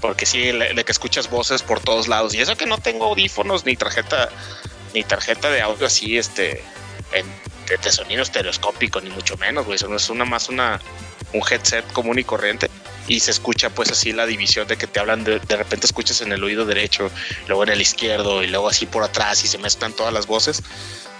Porque 0.00 0.26
sí, 0.26 0.52
de 0.52 0.84
que 0.84 0.92
escuchas 0.92 1.28
voces 1.28 1.62
por 1.62 1.80
todos 1.80 2.06
lados. 2.06 2.34
Y 2.34 2.40
eso 2.40 2.56
que 2.56 2.66
no 2.66 2.78
tengo 2.78 3.06
audífonos 3.06 3.64
ni 3.64 3.76
tarjeta, 3.76 4.28
ni 4.94 5.02
tarjeta 5.02 5.50
de 5.50 5.60
audio 5.60 5.86
así, 5.86 6.16
este, 6.16 6.62
de, 7.10 7.90
sonido 7.90 8.22
estereoscópico, 8.22 9.00
ni 9.00 9.10
mucho 9.10 9.36
menos, 9.38 9.64
güey. 9.64 9.74
Eso 9.74 9.88
no 9.88 9.96
es 9.96 10.08
una 10.08 10.24
más 10.24 10.48
una, 10.48 10.80
un 11.32 11.42
headset 11.50 11.90
común 11.92 12.18
y 12.18 12.24
corriente 12.24 12.70
y 13.08 13.20
se 13.20 13.30
escucha 13.30 13.70
pues 13.70 13.90
así 13.90 14.12
la 14.12 14.26
división 14.26 14.68
de 14.68 14.76
que 14.76 14.86
te 14.86 15.00
hablan 15.00 15.24
de, 15.24 15.40
de 15.40 15.56
repente 15.56 15.86
escuchas 15.86 16.20
en 16.20 16.30
el 16.30 16.44
oído 16.44 16.64
derecho, 16.64 17.10
luego 17.46 17.64
en 17.64 17.70
el 17.70 17.80
izquierdo 17.80 18.44
y 18.44 18.48
luego 18.48 18.68
así 18.68 18.86
por 18.86 19.02
atrás 19.02 19.42
y 19.44 19.48
se 19.48 19.58
mezclan 19.58 19.92
todas 19.94 20.12
las 20.12 20.26
voces. 20.26 20.62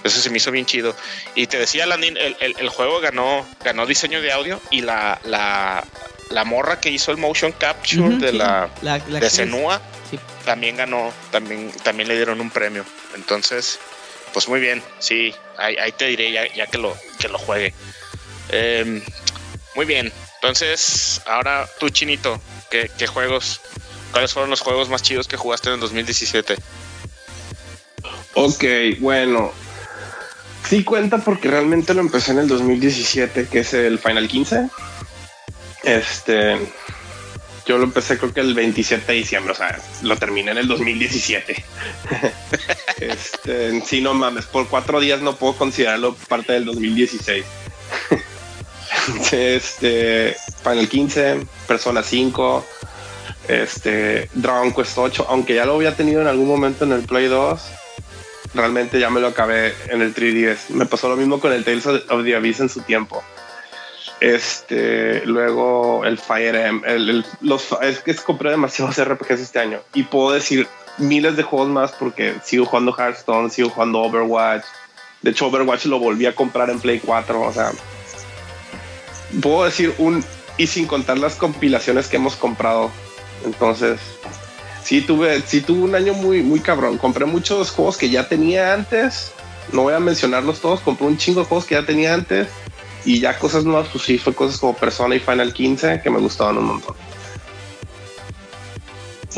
Eso 0.05 0.21
se 0.21 0.31
me 0.31 0.37
hizo 0.37 0.51
bien 0.53 0.65
chido. 0.65 0.95
Y 1.35 1.49
te 1.49 1.59
decía, 1.59 1.87
Landin, 1.87 2.17
el, 2.17 2.37
el, 2.41 2.69
juego 2.69 3.01
ganó, 3.01 3.45
ganó 3.65 3.85
diseño 3.85 4.21
de 4.21 4.31
audio 4.31 4.61
y 4.71 4.83
la, 4.83 5.21
la, 5.25 5.85
la 6.31 6.45
morra 6.45 6.79
que 6.79 6.91
hizo 6.91 7.11
el 7.11 7.17
motion 7.17 7.53
capture 7.53 8.17
de 8.17 8.33
la, 8.33 8.71
de 8.81 9.31
Senua 9.31 9.83
también 10.45 10.77
ganó, 10.77 11.13
también, 11.31 11.71
también 11.83 12.09
le 12.09 12.17
dieron 12.17 12.41
un 12.41 12.51
premio. 12.51 12.85
Entonces, 13.15 13.79
pues 14.33 14.49
muy 14.49 14.61
bien, 14.61 14.83
sí, 14.99 15.35
ahí, 15.59 15.77
ahí 15.77 15.93
te 15.93 16.07
diré 16.07 16.33
ya, 16.33 16.47
ya, 16.55 16.67
que 16.67 16.79
lo, 16.79 16.97
que 17.19 17.29
lo 17.29 17.39
juegue. 17.39 17.75
Em, 18.51 19.03
muy 19.75 19.85
bien, 19.85 20.11
entonces, 20.41 21.21
ahora 21.27 21.69
tú, 21.81 21.91
Chinito, 21.91 22.41
¿qué, 22.71 23.07
juegos, 23.09 23.61
cuáles 24.13 24.33
fueron 24.33 24.51
los 24.51 24.61
juegos 24.61 24.89
más 24.89 25.03
chidos 25.03 25.27
que 25.27 25.37
jugaste 25.37 25.69
en 25.69 25.75
el 25.75 25.81
2017? 25.81 26.55
Ok, 28.35 28.65
bueno. 29.01 29.53
Sí 30.69 30.85
cuenta 30.85 31.19
porque 31.19 31.49
realmente 31.49 31.93
lo 31.93 32.01
empecé 32.01 32.33
en 32.33 32.39
el 32.39 32.49
2017, 32.49 33.49
que 33.49 33.61
es 33.61 33.75
el 33.75 33.99
Final 33.99 34.29
15. 34.29 34.69
Este, 35.83 36.57
yo 37.67 37.79
lo 37.79 37.85
empecé 37.85 38.17
creo 38.17 38.33
que 38.33 38.41
el 38.41 38.55
27 38.55 39.11
de 39.11 39.19
diciembre, 39.19 39.53
o 39.53 39.57
sea, 39.57 39.81
lo 40.03 40.17
terminé 40.19 40.53
en 40.53 40.59
el 40.59 40.69
2017. 40.69 41.65
este, 43.01 43.81
sí, 43.81 44.01
no 44.01 44.15
mames, 44.15 44.47
por 44.47 44.69
cuatro 44.69 45.01
días 45.01 45.21
no 45.21 45.35
puedo 45.35 45.57
considerarlo 45.57 46.15
parte 46.29 46.53
del 46.53 46.65
2016. 46.67 47.45
este, 49.33 50.37
Final 50.63 50.89
15, 50.89 51.47
Persona 51.67 52.03
5, 52.03 52.67
este, 53.49 54.29
Dragon 54.35 54.73
Quest 54.73 54.99
8, 54.99 55.27
aunque 55.29 55.55
ya 55.55 55.65
lo 55.65 55.75
había 55.75 55.95
tenido 55.97 56.21
en 56.21 56.27
algún 56.27 56.49
momento 56.49 56.85
en 56.85 56.93
el 56.93 57.03
Play 57.03 57.27
2, 57.27 57.61
realmente 58.55 59.01
ya 59.01 59.11
me 59.11 59.21
lo 59.21 59.29
acabé 59.29 59.75
en 59.89 60.03
el 60.03 60.15
3DS. 60.15 60.71
Me 60.71 60.87
pasó 60.87 61.09
lo 61.09 61.17
mismo 61.17 61.41
con 61.41 61.53
el 61.53 61.65
Tales 61.65 61.87
of 61.87 62.25
the 62.25 62.37
Abyss 62.37 62.61
en 62.61 62.69
su 62.69 62.81
tiempo. 62.83 63.23
Este, 64.21 65.25
luego 65.27 66.05
el 66.05 66.19
Fire 66.19 66.57
Emblem, 66.57 66.83
el, 66.85 67.25
los, 67.41 67.69
es 67.83 68.01
que 68.01 68.15
compré 68.17 68.51
demasiados 68.51 69.03
RPGs 69.05 69.41
este 69.41 69.61
año 69.61 69.81
y 69.95 70.03
puedo 70.03 70.33
decir 70.33 70.67
miles 70.99 71.37
de 71.37 71.45
juegos 71.45 71.69
más 71.69 71.93
porque 71.93 72.35
sigo 72.43 72.67
jugando 72.67 72.93
Hearthstone, 72.93 73.51
sigo 73.51 73.71
jugando 73.71 74.01
Overwatch. 74.01 74.65
De 75.23 75.31
hecho, 75.31 75.47
Overwatch 75.47 75.87
lo 75.87 75.99
volví 75.99 76.27
a 76.27 76.35
comprar 76.35 76.71
en 76.71 76.81
Play 76.81 77.01
4. 77.01 77.41
O 77.41 77.53
sea, 77.53 77.73
puedo 79.41 79.65
decir 79.65 79.95
un 79.99 80.25
y 80.57 80.67
sin 80.67 80.87
contar 80.87 81.19
las 81.19 81.37
compilaciones 81.37 82.09
que 82.09 82.17
hemos 82.17 82.37
comprado. 82.37 82.91
Entonces, 83.45 84.01
sí 84.83 85.01
tuve, 85.01 85.41
sí 85.47 85.61
tuve 85.61 85.81
un 85.81 85.95
año 85.95 86.15
muy, 86.15 86.43
muy 86.43 86.61
cabrón. 86.61 86.99
Compré 86.99 87.25
muchos 87.25 87.71
juegos 87.71 87.97
que 87.97 88.11
ya 88.11 88.29
tenía 88.29 88.75
antes. 88.75 89.33
No 89.73 89.83
voy 89.83 89.95
a 89.95 90.01
mencionarlos 90.01 90.61
todos. 90.61 90.81
Compré 90.81 91.07
un 91.07 91.17
chingo 91.17 91.41
de 91.41 91.47
juegos 91.47 91.65
que 91.65 91.77
ya 91.77 91.87
tenía 91.87 92.13
antes. 92.13 92.49
Y 93.05 93.21
ya 93.21 93.39
cosas 93.39 93.65
nuevas, 93.65 93.89
pues 93.93 94.05
sí, 94.05 94.19
fue 94.19 94.35
cosas 94.35 94.59
como 94.59 94.75
Persona 94.75 95.15
y 95.15 95.21
Final 95.21 95.53
15 95.53 96.01
que 96.03 96.11
me 96.11 96.19
gustaban 96.19 96.59
un 96.59 96.65
montón. 96.65 96.97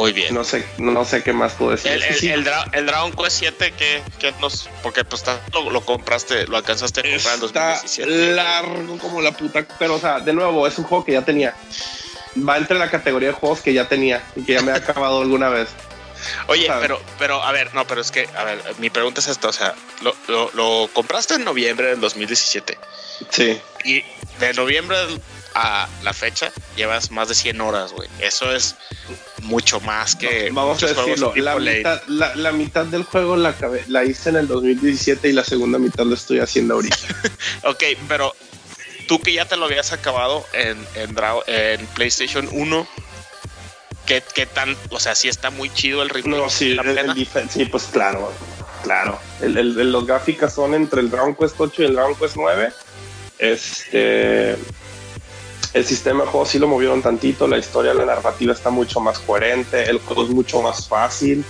Muy 0.00 0.12
bien. 0.12 0.34
No 0.34 0.44
sé, 0.44 0.66
no 0.78 1.04
sé 1.04 1.22
qué 1.22 1.32
más 1.32 1.52
puedo 1.52 1.72
decir. 1.72 1.92
El, 1.92 2.00
que 2.02 2.08
el, 2.08 2.14
sí, 2.14 2.28
el 2.30 2.44
Dra- 2.44 2.68
el 2.72 2.86
Dragon 2.86 3.12
Quest 3.12 3.38
7, 3.38 3.72
que, 4.18 4.32
nos. 4.40 4.68
Porque 4.82 5.04
pues 5.04 5.22
ta- 5.22 5.40
lo, 5.52 5.70
lo 5.70 5.80
compraste, 5.82 6.46
lo 6.46 6.56
alcanzaste 6.56 7.00
a 7.00 7.02
comprar 7.02 7.38
en 7.38 7.44
está 7.44 7.66
2017. 7.80 8.32
largo 8.34 8.98
como 8.98 9.20
la 9.20 9.32
puta. 9.32 9.66
Pero, 9.78 9.96
o 9.96 10.00
sea, 10.00 10.20
de 10.20 10.32
nuevo, 10.32 10.66
es 10.66 10.78
un 10.78 10.84
juego 10.84 11.04
que 11.04 11.12
ya 11.12 11.22
tenía. 11.22 11.54
Va 12.48 12.56
entre 12.58 12.78
la 12.78 12.90
categoría 12.90 13.28
de 13.28 13.34
juegos 13.34 13.60
que 13.60 13.72
ya 13.72 13.88
tenía 13.88 14.22
y 14.36 14.44
que 14.44 14.54
ya 14.54 14.62
me 14.62 14.72
ha 14.72 14.76
acabado 14.76 15.20
alguna 15.20 15.48
vez. 15.48 15.68
Oye, 16.48 16.66
¿sabes? 16.66 16.82
pero, 16.82 17.00
pero, 17.18 17.42
a 17.42 17.50
ver, 17.50 17.74
no, 17.74 17.86
pero 17.86 18.02
es 18.02 18.10
que, 18.10 18.28
a 18.36 18.44
ver, 18.44 18.62
mi 18.78 18.90
pregunta 18.90 19.20
es 19.20 19.26
esta: 19.28 19.48
o 19.48 19.52
sea, 19.52 19.74
lo, 20.02 20.14
lo, 20.28 20.50
lo 20.52 20.88
compraste 20.92 21.34
en 21.34 21.44
noviembre 21.44 21.88
del 21.88 22.00
2017 22.00 22.78
Sí. 23.30 23.60
y 23.84 24.02
de 24.38 24.52
noviembre 24.54 24.96
a 25.54 25.88
la 26.02 26.12
fecha 26.12 26.52
llevas 26.76 27.10
más 27.10 27.28
de 27.28 27.34
100 27.34 27.60
horas, 27.60 27.92
güey. 27.92 28.08
Eso 28.20 28.54
es 28.54 28.76
mucho 29.42 29.80
más 29.80 30.14
que. 30.14 30.50
Vamos 30.52 30.82
a 30.82 30.86
decirlo, 30.88 31.32
la 31.36 31.56
mitad, 31.58 32.02
la, 32.06 32.34
la 32.36 32.52
mitad 32.52 32.84
del 32.86 33.04
juego 33.04 33.36
la, 33.36 33.54
la 33.88 34.04
hice 34.04 34.28
en 34.30 34.36
el 34.36 34.46
2017 34.48 35.28
y 35.28 35.32
la 35.32 35.44
segunda 35.44 35.78
mitad 35.78 36.04
la 36.04 36.14
estoy 36.14 36.38
haciendo 36.40 36.74
ahorita. 36.74 36.96
Ok, 37.64 37.82
pero 38.08 38.34
tú 39.08 39.20
que 39.20 39.32
ya 39.32 39.44
te 39.46 39.56
lo 39.56 39.64
habías 39.66 39.92
acabado 39.92 40.46
en, 40.52 40.78
en, 40.94 41.86
PlayStation 41.94 42.48
1, 42.52 42.86
¿qué, 44.06 44.22
¿qué 44.34 44.46
tan, 44.46 44.76
o 44.90 45.00
sea, 45.00 45.14
sí 45.14 45.28
está 45.28 45.50
muy 45.50 45.68
chido 45.70 46.02
el 46.02 46.10
ritmo? 46.10 46.36
No, 46.36 46.48
sí, 46.48 46.74
¿La 46.74 46.82
el, 46.82 46.96
el 46.98 47.28
sí, 47.50 47.64
pues 47.64 47.84
claro, 47.92 48.32
claro. 48.84 49.18
El, 49.40 49.56
el- 49.58 49.80
el- 49.80 49.90
los 49.92 50.06
gráficas 50.06 50.54
son 50.54 50.74
entre 50.74 51.00
el 51.00 51.10
Dragon 51.10 51.34
Quest 51.34 51.56
8 51.58 51.82
y 51.82 51.86
el 51.86 51.94
Dragon 51.94 52.14
Quest 52.14 52.36
9. 52.36 52.72
Este, 53.38 54.56
el 55.72 55.84
sistema 55.84 56.24
de 56.24 56.30
juego 56.30 56.46
sí 56.46 56.58
lo 56.58 56.66
movieron 56.66 57.02
tantito, 57.02 57.46
la 57.46 57.58
historia, 57.58 57.94
la 57.94 58.04
narrativa 58.04 58.52
está 58.52 58.70
mucho 58.70 59.00
más 59.00 59.18
coherente, 59.20 59.88
el 59.88 59.98
juego 60.00 60.24
es 60.24 60.30
mucho 60.30 60.62
más 60.62 60.88
fácil 60.88 61.44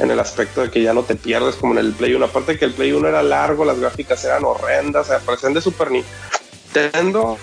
en 0.00 0.10
el 0.10 0.18
aspecto 0.18 0.62
de 0.62 0.70
que 0.70 0.82
ya 0.82 0.92
no 0.92 1.02
te 1.02 1.14
pierdes 1.14 1.56
como 1.56 1.74
en 1.74 1.78
el 1.78 1.92
Play 1.92 2.14
1. 2.14 2.24
Aparte 2.24 2.58
que 2.58 2.64
el 2.64 2.72
Play 2.72 2.92
1 2.92 3.06
era 3.06 3.22
largo, 3.22 3.64
las 3.64 3.78
gráficas 3.78 4.24
eran 4.24 4.44
horrendas, 4.44 5.06
o 5.06 5.10
sea, 5.10 5.18
parecían 5.20 5.54
de 5.54 5.60
Super 5.60 5.90
Nintendo 5.90 7.38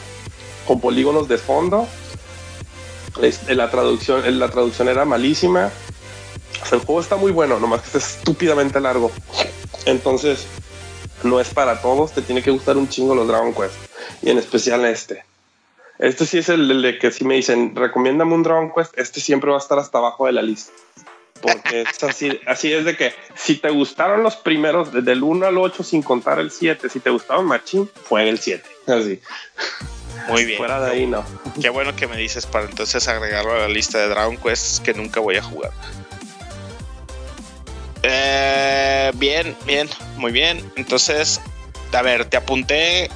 con 0.66 0.82
polígonos 0.82 1.28
de 1.28 1.38
fondo. 1.38 1.88
Este, 3.22 3.56
la 3.56 3.70
traducción, 3.70 4.40
la 4.40 4.50
traducción 4.50 4.90
era 4.90 5.06
malísima. 5.06 5.72
O 6.62 6.66
sea, 6.66 6.80
el 6.80 6.86
juego 6.86 7.00
está 7.00 7.16
muy 7.16 7.32
bueno, 7.32 7.60
nomás 7.60 7.82
que 7.84 7.98
es 7.98 8.18
estúpidamente 8.18 8.80
largo. 8.80 9.12
Entonces, 9.86 10.46
no 11.24 11.40
es 11.40 11.50
para 11.50 11.82
todos, 11.82 12.12
te 12.12 12.22
tiene 12.22 12.42
que 12.42 12.52
gustar 12.52 12.76
un 12.76 12.90
chingo 12.90 13.16
los 13.16 13.28
Dragon 13.28 13.54
Quest. 13.54 13.76
Y 14.24 14.32
en 14.32 14.40
especial 14.40 14.84
este. 14.86 15.24
Este 16.00 16.26
sí 16.26 16.38
es 16.38 16.50
el, 16.50 16.70
el 16.70 16.82
de 16.82 17.00
que 17.00 17.12
si 17.12 17.26
me 17.26 17.36
dicen, 17.36 17.76
recomiéndame 17.76 18.34
un 18.34 18.44
Dragon 18.44 18.72
Quest, 18.74 18.98
este 18.98 19.20
siempre 19.20 19.50
va 19.50 19.58
a 19.58 19.60
estar 19.60 19.80
hasta 19.80 19.98
abajo 19.98 20.26
de 20.26 20.34
la 20.34 20.42
lista. 20.42 20.72
Porque 21.42 21.82
es 21.82 22.04
así, 22.04 22.40
así 22.48 22.74
es 22.74 22.86
de 22.86 22.96
que 22.96 23.14
si 23.36 23.56
te 23.56 23.70
gustaron 23.70 24.24
los 24.24 24.36
primeros, 24.36 24.92
desde 24.92 25.12
el 25.12 25.24
1 25.24 25.46
al 25.46 25.58
8 25.58 25.84
sin 25.84 26.02
contar 26.02 26.40
el 26.40 26.52
7, 26.52 26.90
si 26.90 27.00
te 27.00 27.10
gustaban 27.10 27.46
Machín, 27.46 27.90
fue 28.06 28.28
el 28.30 28.40
7. 28.40 28.64
Así. 28.88 29.20
Muy 30.30 30.46
bien. 30.46 30.58
Fuera 30.58 30.82
de 30.82 30.92
ahí 30.92 31.08
no. 31.08 31.24
Qué 31.62 31.70
bueno 31.70 31.96
que 31.96 32.08
me 32.08 32.18
dices 32.18 32.46
para 32.46 32.66
entonces 32.66 33.08
agregarlo 33.08 33.54
a 33.54 33.60
la 33.60 33.68
lista 33.68 34.00
de 34.00 34.10
Dragon 34.10 34.38
Quests 34.38 34.82
que 34.82 34.94
nunca 34.94 35.20
voy 35.20 35.38
a 35.38 35.44
jugar. 35.44 35.72
Eh, 38.04 39.12
bien, 39.16 39.56
bien, 39.66 39.90
muy 40.18 40.32
bien. 40.32 40.62
Entonces, 40.76 41.42
a 41.92 42.02
ver, 42.02 42.26
te 42.26 42.38
apunté 42.38 43.10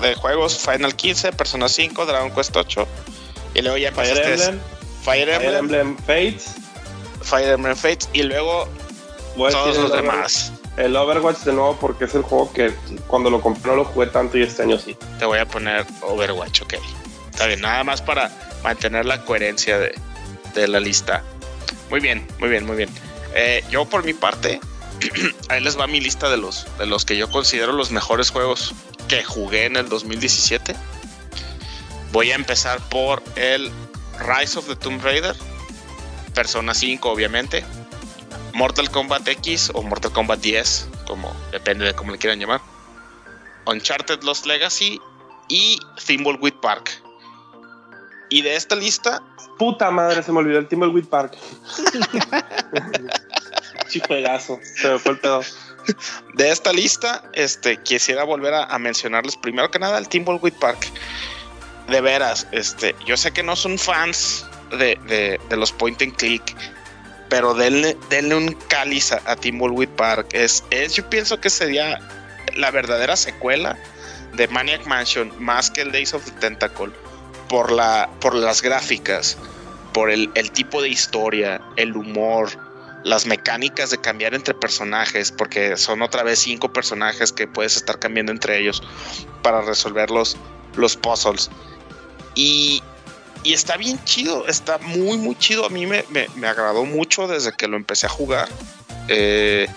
de 0.00 0.14
juegos 0.14 0.58
Final 0.58 0.94
15, 0.94 1.32
Persona 1.32 1.68
5, 1.68 2.06
Dragon 2.06 2.30
Quest 2.30 2.56
8. 2.56 2.86
Y 3.54 3.62
luego 3.62 3.76
ya 3.76 3.92
Fire 3.92 4.08
empezaste 4.08 4.32
Emblem, 4.32 4.60
Fire 5.02 5.26
Fire 5.26 5.30
Emblem, 5.30 5.56
Emblem 5.56 5.96
Fates. 5.98 6.54
Fire 7.22 7.50
Emblem 7.50 7.76
Fates 7.76 8.08
y 8.12 8.22
luego 8.22 8.68
Voy 9.36 9.48
a 9.48 9.52
todos 9.52 9.76
los 9.76 9.90
el 9.90 9.96
demás. 9.96 10.52
El 10.76 10.96
Overwatch 10.96 11.38
de 11.38 11.52
nuevo 11.52 11.76
porque 11.80 12.04
es 12.04 12.14
el 12.14 12.22
juego 12.22 12.52
que 12.52 12.74
cuando 13.06 13.30
lo 13.30 13.40
compré 13.40 13.70
no 13.70 13.76
lo 13.76 13.84
jugué 13.84 14.08
tanto 14.08 14.38
y 14.38 14.42
este 14.42 14.62
año 14.62 14.78
sí. 14.78 14.96
Te 15.18 15.24
voy 15.24 15.38
a 15.38 15.46
poner 15.46 15.86
Overwatch, 16.02 16.62
ok. 16.62 16.74
Está 17.30 17.46
bien, 17.46 17.60
nada 17.60 17.84
más 17.84 18.02
para 18.02 18.30
mantener 18.62 19.06
la 19.06 19.24
coherencia 19.24 19.78
de, 19.78 19.94
de 20.54 20.68
la 20.68 20.80
lista. 20.80 21.22
Muy 21.90 22.00
bien, 22.00 22.26
muy 22.38 22.48
bien, 22.48 22.66
muy 22.66 22.76
bien. 22.76 22.90
Eh, 23.34 23.64
yo 23.70 23.84
por 23.84 24.04
mi 24.04 24.14
parte, 24.14 24.60
ahí 25.48 25.60
les 25.60 25.78
va 25.78 25.86
mi 25.86 26.00
lista 26.00 26.28
de 26.28 26.36
los, 26.36 26.66
de 26.78 26.86
los 26.86 27.04
que 27.04 27.16
yo 27.16 27.30
considero 27.30 27.72
los 27.72 27.90
mejores 27.90 28.30
juegos 28.30 28.74
que 29.08 29.22
jugué 29.24 29.66
en 29.66 29.76
el 29.76 29.88
2017. 29.88 30.74
Voy 32.12 32.30
a 32.30 32.34
empezar 32.34 32.80
por 32.88 33.22
el 33.36 33.70
Rise 34.18 34.58
of 34.58 34.66
the 34.66 34.76
Tomb 34.76 35.02
Raider, 35.02 35.34
Persona 36.34 36.74
5 36.74 37.10
obviamente, 37.10 37.64
Mortal 38.54 38.90
Kombat 38.90 39.26
X 39.26 39.70
o 39.74 39.82
Mortal 39.82 40.12
Kombat 40.12 40.40
10, 40.40 40.88
como 41.06 41.34
depende 41.50 41.84
de 41.84 41.94
cómo 41.94 42.12
le 42.12 42.18
quieran 42.18 42.38
llamar. 42.38 42.60
Uncharted 43.66 44.22
Lost 44.22 44.46
Legacy 44.46 45.00
y 45.48 45.78
Thimbleweed 46.06 46.54
Park. 46.60 46.90
Y 48.30 48.42
de 48.42 48.56
esta 48.56 48.76
lista, 48.76 49.22
Puta 49.58 49.90
madre, 49.90 50.22
se 50.22 50.32
me 50.32 50.38
olvidó 50.38 50.58
el 50.58 50.68
Timbleweed 50.68 51.06
Park. 51.06 51.36
Chijuegazo, 53.88 54.58
se 54.62 54.88
me 54.88 54.98
fue 54.98 55.12
el 55.12 55.20
pedo. 55.20 55.42
de 56.34 56.50
esta 56.50 56.72
lista, 56.72 57.22
este, 57.32 57.76
quisiera 57.78 58.24
volver 58.24 58.54
a, 58.54 58.78
mencionarles 58.78 59.36
primero 59.36 59.70
que 59.70 59.78
nada 59.78 59.98
el 59.98 60.08
Thimbleweed 60.08 60.54
Park. 60.54 60.86
De 61.88 62.00
veras, 62.00 62.46
este, 62.52 62.94
yo 63.04 63.16
sé 63.16 63.32
que 63.32 63.42
no 63.42 63.56
son 63.56 63.78
fans 63.78 64.46
de, 64.78 65.38
los 65.50 65.72
point 65.72 66.00
and 66.00 66.16
click, 66.16 66.56
pero 67.28 67.54
denle, 67.54 67.96
denle 68.08 68.34
un 68.34 68.52
cáliz 68.68 69.12
a, 69.12 69.20
a 69.26 69.36
Park. 69.96 70.28
Es, 70.32 70.64
es, 70.70 70.94
yo 70.94 71.08
pienso 71.10 71.40
que 71.40 71.50
sería 71.50 72.00
la 72.56 72.70
verdadera 72.70 73.16
secuela 73.16 73.76
de 74.34 74.48
Maniac 74.48 74.86
Mansion 74.86 75.32
más 75.38 75.70
que 75.70 75.82
el 75.82 75.92
Days 75.92 76.14
of 76.14 76.24
the 76.24 76.30
Tentacle 76.32 76.92
por, 77.48 77.70
la, 77.70 78.08
por 78.20 78.34
las 78.34 78.62
gráficas, 78.62 79.36
por 79.92 80.10
el, 80.10 80.30
el 80.34 80.50
tipo 80.50 80.82
de 80.82 80.88
historia, 80.88 81.60
el 81.76 81.96
humor, 81.96 82.50
las 83.04 83.26
mecánicas 83.26 83.90
de 83.90 83.98
cambiar 83.98 84.34
entre 84.34 84.54
personajes, 84.54 85.30
porque 85.30 85.76
son 85.76 86.02
otra 86.02 86.22
vez 86.22 86.38
cinco 86.40 86.72
personajes 86.72 87.32
que 87.32 87.46
puedes 87.46 87.76
estar 87.76 87.98
cambiando 87.98 88.32
entre 88.32 88.58
ellos 88.58 88.82
para 89.42 89.60
resolver 89.62 90.10
los, 90.10 90.36
los 90.74 90.96
puzzles. 90.96 91.50
Y, 92.34 92.82
y 93.42 93.52
está 93.52 93.76
bien 93.76 94.02
chido, 94.04 94.46
está 94.48 94.78
muy, 94.78 95.18
muy 95.18 95.36
chido. 95.36 95.66
A 95.66 95.68
mí 95.68 95.86
me, 95.86 96.04
me- 96.08 96.28
me 96.34 96.48
agradó 96.48 96.84
mucho 96.84 97.28
desde 97.28 97.52
que 97.52 97.68
lo 97.68 97.76
empecé 97.76 98.06
a 98.06 98.08
jugar. 98.08 98.48
Eh, 99.08 99.68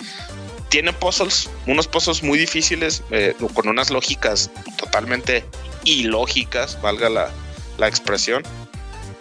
tiene 0.69 0.93
puzzles, 0.93 1.49
unos 1.65 1.87
puzzles 1.87 2.23
muy 2.23 2.39
difíciles, 2.39 3.03
eh, 3.11 3.35
con 3.53 3.67
unas 3.67 3.89
lógicas 3.89 4.49
totalmente 4.77 5.45
ilógicas, 5.83 6.81
valga 6.81 7.09
la, 7.09 7.29
la 7.77 7.87
expresión. 7.87 8.43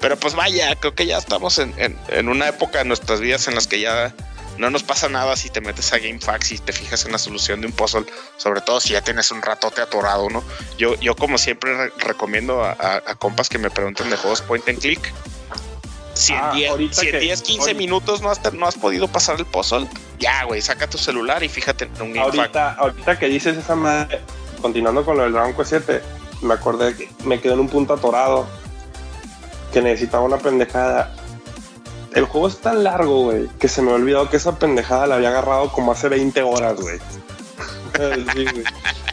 Pero 0.00 0.16
pues 0.16 0.34
vaya, 0.34 0.74
creo 0.76 0.94
que 0.94 1.06
ya 1.06 1.18
estamos 1.18 1.58
en, 1.58 1.74
en- 1.78 1.98
en 2.08 2.28
una 2.28 2.48
época 2.48 2.78
de 2.78 2.84
nuestras 2.84 3.20
vidas 3.20 3.48
en 3.48 3.54
las 3.54 3.66
que 3.66 3.80
ya 3.80 4.14
no 4.58 4.70
nos 4.70 4.82
pasa 4.82 5.08
nada 5.08 5.36
si 5.36 5.50
te 5.50 5.60
metes 5.60 5.92
a 5.92 5.98
GameFAQs 5.98 6.52
y 6.52 6.58
te 6.58 6.72
fijas 6.72 7.04
en 7.04 7.12
la 7.12 7.18
solución 7.18 7.60
de 7.60 7.66
un 7.66 7.72
puzzle, 7.72 8.06
sobre 8.36 8.60
todo 8.60 8.80
si 8.80 8.92
ya 8.94 9.02
tienes 9.02 9.30
un 9.30 9.42
ratote 9.42 9.82
atorado, 9.82 10.30
¿no? 10.30 10.42
Yo, 10.78 10.94
yo 11.00 11.14
como 11.14 11.38
siempre 11.38 11.90
recomiendo 11.98 12.64
a, 12.64 13.02
compas 13.18 13.48
que 13.48 13.58
me 13.58 13.70
pregunten 13.70 14.10
de 14.10 14.16
juegos 14.16 14.42
point 14.42 14.66
and 14.68 14.78
click. 14.78 15.12
Si 16.14 16.32
en 16.32 16.78
10, 16.78 17.42
15 17.42 17.70
ah, 17.70 17.74
minutos 17.74 18.22
no 18.22 18.30
has, 18.30 18.40
no 18.54 18.66
has 18.66 18.76
podido 18.76 19.06
pasar 19.06 19.38
el 19.38 19.44
puzzle, 19.44 19.86
ya, 20.18 20.44
güey, 20.44 20.62
saca 20.62 20.88
tu 20.88 20.96
celular 20.96 21.42
y 21.42 21.48
fíjate 21.50 21.90
en 21.94 22.02
un. 22.02 22.18
Ahorita, 22.18 22.72
ahorita 22.72 23.18
que 23.18 23.26
dices 23.26 23.58
esa 23.58 23.74
madre, 23.74 24.22
continuando 24.62 25.04
con 25.04 25.18
lo 25.18 25.24
del 25.24 25.32
Dragon 25.32 25.54
Quest 25.54 25.68
7, 25.68 26.02
me 26.40 26.54
acordé 26.54 26.96
que 26.96 27.10
me 27.24 27.38
quedé 27.38 27.52
en 27.52 27.60
un 27.60 27.68
punto 27.68 27.92
atorado 27.92 28.48
que 29.76 29.82
necesitaba 29.82 30.24
una 30.24 30.38
pendejada 30.38 31.14
el 32.14 32.24
juego 32.24 32.48
es 32.48 32.56
tan 32.62 32.82
largo, 32.82 33.24
güey, 33.24 33.46
que 33.60 33.68
se 33.68 33.82
me 33.82 33.92
olvidó 33.92 34.30
que 34.30 34.38
esa 34.38 34.58
pendejada 34.58 35.06
la 35.06 35.16
había 35.16 35.28
agarrado 35.28 35.70
como 35.70 35.92
hace 35.92 36.08
20 36.08 36.40
horas, 36.40 36.76
güey. 36.80 36.98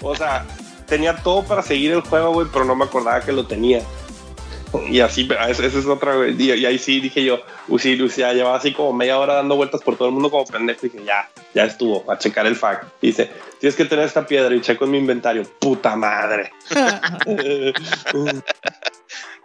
O 0.01 0.15
sea, 0.15 0.45
tenía 0.87 1.17
todo 1.17 1.43
para 1.43 1.61
seguir 1.63 1.91
el 1.91 1.99
juego, 1.99 2.31
güey, 2.31 2.47
pero 2.53 2.63
no 2.63 2.77
me 2.77 2.85
acordaba 2.85 3.19
que 3.19 3.33
lo 3.33 3.45
tenía. 3.45 3.81
Y 4.87 5.01
así, 5.01 5.27
esa 5.49 5.65
es 5.65 5.85
otra, 5.85 6.15
güey. 6.15 6.41
Y, 6.41 6.65
ahí 6.65 6.79
sí 6.79 7.01
dije 7.01 7.25
yo, 7.25 7.41
uy, 7.67 7.97
Lucia, 7.97 8.31
llevaba 8.31 8.55
así 8.55 8.71
como 8.71 8.93
media 8.93 9.19
hora 9.19 9.33
dando 9.33 9.57
vueltas 9.57 9.81
por 9.81 9.97
todo 9.97 10.07
el 10.07 10.13
mundo 10.13 10.31
como 10.31 10.45
pendejo. 10.45 10.85
Y 10.85 10.89
dije, 10.91 11.03
ya, 11.03 11.29
ya 11.53 11.65
estuvo, 11.65 12.09
a 12.09 12.17
checar 12.17 12.45
el 12.47 12.55
fact. 12.55 12.85
Y 13.01 13.07
dice, 13.07 13.29
tienes 13.59 13.75
que 13.75 13.83
tener 13.83 14.05
esta 14.05 14.25
piedra 14.25 14.55
y 14.55 14.61
checo 14.61 14.85
en 14.85 14.91
mi 14.91 14.97
inventario. 14.99 15.43
Puta 15.59 15.97
madre. 15.97 16.53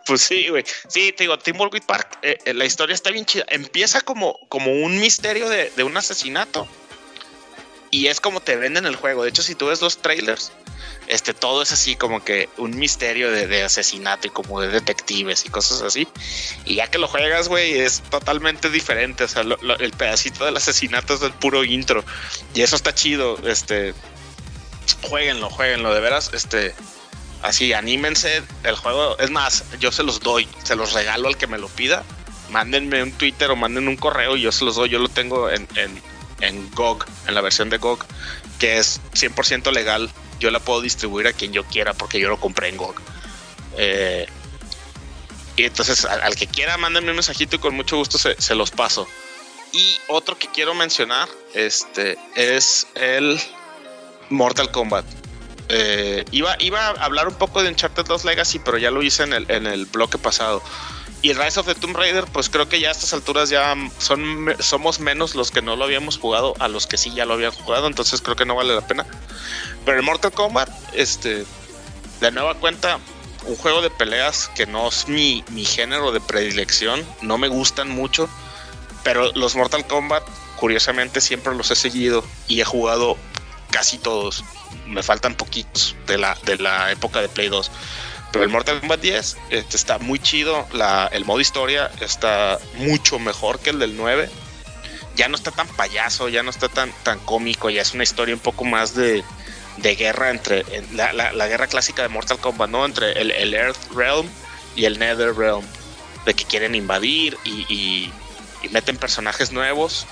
Pues 0.08 0.22
sí, 0.22 0.48
güey. 0.48 0.64
Sí, 0.88 1.12
te 1.12 1.24
digo, 1.24 1.38
Timbleweed 1.38 1.82
Park, 1.82 2.18
eh, 2.22 2.38
eh, 2.46 2.54
la 2.54 2.64
historia 2.64 2.94
está 2.94 3.10
bien 3.10 3.26
chida. 3.26 3.44
Empieza 3.48 4.00
como, 4.00 4.40
como 4.48 4.72
un 4.72 4.98
misterio 4.98 5.50
de, 5.50 5.70
un 5.84 5.94
asesinato. 5.98 6.66
Y 7.90 8.06
es 8.06 8.18
como 8.18 8.40
te 8.40 8.56
venden 8.56 8.86
el 8.86 8.96
juego. 8.96 9.22
De 9.22 9.28
hecho, 9.28 9.42
si 9.42 9.54
tú 9.54 9.66
ves 9.66 9.82
los 9.82 9.98
trailers, 9.98 10.50
este, 11.08 11.34
todo 11.34 11.60
es 11.60 11.72
así 11.72 11.94
como 11.94 12.24
que 12.24 12.48
un 12.56 12.78
misterio 12.78 13.30
de, 13.30 13.62
asesinato 13.62 14.28
y 14.28 14.30
como 14.30 14.62
de 14.62 14.68
detectives 14.68 15.44
y 15.44 15.50
cosas 15.50 15.82
así. 15.82 16.08
Y 16.64 16.76
ya 16.76 16.86
que 16.86 16.96
lo 16.96 17.06
juegas, 17.06 17.48
güey, 17.48 17.78
es 17.78 18.00
totalmente 18.08 18.70
diferente. 18.70 19.24
O 19.24 19.28
sea, 19.28 19.42
el 19.42 19.92
pedacito 19.92 20.46
del 20.46 20.56
asesinato 20.56 21.14
es 21.14 21.20
del 21.20 21.32
puro 21.34 21.64
intro. 21.64 22.02
Y 22.54 22.62
eso 22.62 22.76
está 22.76 22.94
chido. 22.94 23.38
Este, 23.46 23.92
jueguenlo, 25.02 25.50
jueguenlo. 25.50 25.92
De 25.92 26.00
veras, 26.00 26.30
este, 26.32 26.74
Así, 27.42 27.72
anímense. 27.72 28.42
El 28.64 28.76
juego, 28.76 29.18
es 29.18 29.30
más, 29.30 29.64
yo 29.78 29.92
se 29.92 30.02
los 30.02 30.20
doy, 30.20 30.48
se 30.64 30.76
los 30.76 30.92
regalo 30.92 31.28
al 31.28 31.36
que 31.36 31.46
me 31.46 31.58
lo 31.58 31.68
pida. 31.68 32.04
Mándenme 32.50 33.02
un 33.02 33.12
Twitter 33.12 33.50
o 33.50 33.56
manden 33.56 33.88
un 33.88 33.96
correo 33.96 34.36
y 34.36 34.42
yo 34.42 34.52
se 34.52 34.64
los 34.64 34.76
doy. 34.76 34.88
Yo 34.88 34.98
lo 34.98 35.08
tengo 35.08 35.50
en, 35.50 35.68
en, 35.76 36.02
en 36.40 36.70
GOG, 36.72 37.06
en 37.26 37.34
la 37.34 37.40
versión 37.40 37.70
de 37.70 37.78
GOG, 37.78 38.04
que 38.58 38.78
es 38.78 39.00
100% 39.12 39.72
legal. 39.72 40.10
Yo 40.40 40.50
la 40.50 40.60
puedo 40.60 40.80
distribuir 40.80 41.26
a 41.26 41.32
quien 41.32 41.52
yo 41.52 41.64
quiera 41.64 41.94
porque 41.94 42.18
yo 42.20 42.28
lo 42.28 42.40
compré 42.40 42.68
en 42.68 42.76
GOG. 42.76 42.94
Eh, 43.76 44.26
y 45.56 45.64
entonces, 45.64 46.04
al, 46.04 46.36
que 46.36 46.46
quiera, 46.46 46.76
mándenme 46.76 47.10
un 47.10 47.16
mensajito 47.16 47.56
y 47.56 47.58
con 47.58 47.74
mucho 47.74 47.96
gusto 47.96 48.18
se, 48.18 48.40
se 48.40 48.54
los 48.54 48.70
paso. 48.70 49.08
Y 49.72 49.98
otro 50.08 50.38
que 50.38 50.48
quiero 50.48 50.74
mencionar 50.74 51.28
este, 51.54 52.16
es 52.36 52.86
el 52.94 53.38
Mortal 54.30 54.70
Kombat. 54.70 55.04
Eh, 55.68 56.24
iba, 56.30 56.56
iba 56.60 56.86
a 56.86 56.90
hablar 57.04 57.28
un 57.28 57.34
poco 57.34 57.62
de 57.62 57.68
Uncharted 57.68 58.06
2 58.06 58.24
Legacy, 58.24 58.58
pero 58.58 58.78
ya 58.78 58.90
lo 58.90 59.02
hice 59.02 59.24
en 59.24 59.32
el, 59.32 59.50
en 59.50 59.66
el 59.66 59.86
bloque 59.86 60.18
pasado. 60.18 60.62
Y 61.20 61.32
Rise 61.32 61.58
of 61.58 61.66
the 61.66 61.74
Tomb 61.74 61.96
Raider, 61.96 62.26
pues 62.26 62.48
creo 62.48 62.68
que 62.68 62.78
ya 62.78 62.88
a 62.88 62.92
estas 62.92 63.12
alturas 63.12 63.50
ya 63.50 63.74
son, 63.98 64.54
somos 64.60 65.00
menos 65.00 65.34
los 65.34 65.50
que 65.50 65.62
no 65.62 65.74
lo 65.74 65.84
habíamos 65.84 66.16
jugado 66.16 66.54
a 66.60 66.68
los 66.68 66.86
que 66.86 66.96
sí 66.96 67.12
ya 67.12 67.24
lo 67.24 67.34
habían 67.34 67.50
jugado, 67.50 67.88
entonces 67.88 68.22
creo 68.22 68.36
que 68.36 68.44
no 68.44 68.54
vale 68.54 68.74
la 68.74 68.86
pena. 68.86 69.04
Pero 69.84 69.98
el 69.98 70.04
Mortal 70.04 70.30
Kombat, 70.30 70.70
este, 70.94 71.44
de 72.20 72.30
nueva 72.30 72.54
cuenta, 72.54 73.00
un 73.46 73.56
juego 73.56 73.82
de 73.82 73.90
peleas 73.90 74.48
que 74.54 74.66
no 74.66 74.88
es 74.88 75.08
mi, 75.08 75.44
mi 75.50 75.64
género 75.64 76.12
de 76.12 76.20
predilección, 76.20 77.04
no 77.20 77.36
me 77.36 77.48
gustan 77.48 77.88
mucho, 77.88 78.28
pero 79.02 79.32
los 79.32 79.56
Mortal 79.56 79.86
Kombat, 79.88 80.22
curiosamente, 80.56 81.20
siempre 81.20 81.52
los 81.54 81.70
he 81.72 81.76
seguido 81.76 82.24
y 82.46 82.60
he 82.60 82.64
jugado 82.64 83.16
casi 83.70 83.98
todos 83.98 84.44
me 84.86 85.02
faltan 85.02 85.34
poquitos 85.34 85.94
de 86.06 86.18
la, 86.18 86.36
de 86.44 86.56
la 86.58 86.90
época 86.90 87.20
de 87.20 87.28
Play 87.28 87.48
2. 87.48 87.70
Pero 88.32 88.44
el 88.44 88.50
Mortal 88.50 88.80
Kombat 88.80 89.00
10 89.00 89.36
este, 89.50 89.76
está 89.76 89.98
muy 89.98 90.18
chido. 90.18 90.66
La, 90.72 91.08
el 91.12 91.24
modo 91.24 91.40
historia 91.40 91.90
está 92.00 92.58
mucho 92.76 93.18
mejor 93.18 93.58
que 93.60 93.70
el 93.70 93.78
del 93.78 93.96
9. 93.96 94.28
Ya 95.16 95.28
no 95.28 95.36
está 95.36 95.50
tan 95.50 95.66
payaso, 95.68 96.28
ya 96.28 96.42
no 96.42 96.50
está 96.50 96.68
tan, 96.68 96.92
tan 97.02 97.18
cómico. 97.20 97.70
Ya 97.70 97.82
es 97.82 97.94
una 97.94 98.02
historia 98.02 98.34
un 98.34 98.40
poco 98.40 98.64
más 98.64 98.94
de, 98.94 99.24
de 99.78 99.94
guerra 99.96 100.30
entre 100.30 100.64
la, 100.92 101.12
la, 101.12 101.46
guerra 101.46 101.66
clásica 101.66 102.02
de 102.02 102.08
Mortal 102.08 102.38
Kombat, 102.38 102.70
¿no? 102.70 102.84
Entre 102.84 103.12
el, 103.12 103.30
el, 103.30 103.54
Earth 103.54 103.92
Realm 103.94 104.28
y 104.76 104.84
el 104.84 104.98
Nether 104.98 105.34
Realm. 105.34 105.64
De 106.26 106.34
que 106.34 106.44
quieren 106.44 106.74
invadir 106.74 107.38
y, 107.44 108.12
y 108.62 108.68
meten 108.70 108.98
personajes 108.98 109.52
nuevos 109.52 110.06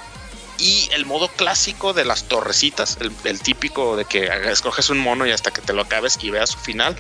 y 0.59 0.89
el 0.93 1.05
modo 1.07 1.29
clásico 1.29 1.93
de 1.93 2.05
las 2.05 2.25
torrecitas, 2.25 2.99
el, 3.25 3.41
típico 3.41 3.97
de 3.97 4.05
que 4.05 4.27
escoges 4.51 4.91
un 4.91 4.99
mono 4.99 5.27
y 5.27 5.33
hasta 5.33 5.51
que 5.51 5.61
te 5.61 5.73
lo 5.73 5.83
acabes 5.83 6.19
y 6.23 6.31
veas 6.31 6.51
su 6.51 6.59
final, 6.59 6.97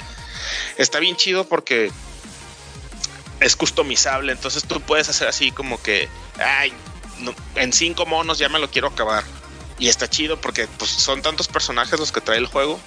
está 0.76 0.98
bien 0.98 1.16
chido 1.16 1.44
porque 1.44 1.90
es 3.40 3.56
customizable, 3.56 4.32
entonces 4.32 4.64
tú 4.64 4.80
puedes 4.80 5.08
hacer 5.08 5.28
así 5.28 5.52
como 5.52 5.80
que, 5.82 6.08
ay, 6.38 6.72
en 7.54 7.72
cinco 7.72 8.06
monos 8.06 8.38
ya 8.38 8.48
me 8.48 8.58
lo 8.58 8.70
quiero 8.70 8.88
acabar. 8.88 9.24
Y 9.78 9.88
está 9.88 10.08
chido 10.08 10.40
porque 10.40 10.68
pues, 10.78 10.90
son 10.90 11.20
tantos 11.20 11.48
personajes 11.48 11.98
los 12.00 12.10
que 12.10 12.22
trae 12.22 12.38
el 12.38 12.46
juego 12.46 12.80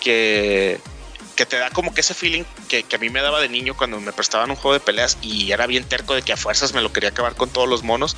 que, 0.00 0.80
que 1.34 1.46
te 1.46 1.58
da 1.58 1.70
como 1.70 1.92
que 1.92 2.00
ese 2.00 2.14
feeling 2.14 2.44
que, 2.68 2.84
que, 2.84 2.96
a 2.96 2.98
mí 3.00 3.10
me 3.10 3.20
daba 3.20 3.40
de 3.40 3.48
niño 3.48 3.76
cuando 3.76 4.00
me 4.00 4.12
prestaban 4.12 4.50
un 4.50 4.56
juego 4.56 4.74
de 4.74 4.80
peleas 4.80 5.18
y 5.20 5.50
era 5.50 5.66
bien 5.66 5.84
terco 5.84 6.14
de 6.14 6.22
que 6.22 6.32
a 6.32 6.36
fuerzas 6.36 6.74
me 6.74 6.80
lo 6.80 6.92
quería 6.92 7.10
acabar 7.10 7.34
con 7.34 7.50
todos 7.50 7.68
los 7.68 7.82
monos 7.82 8.16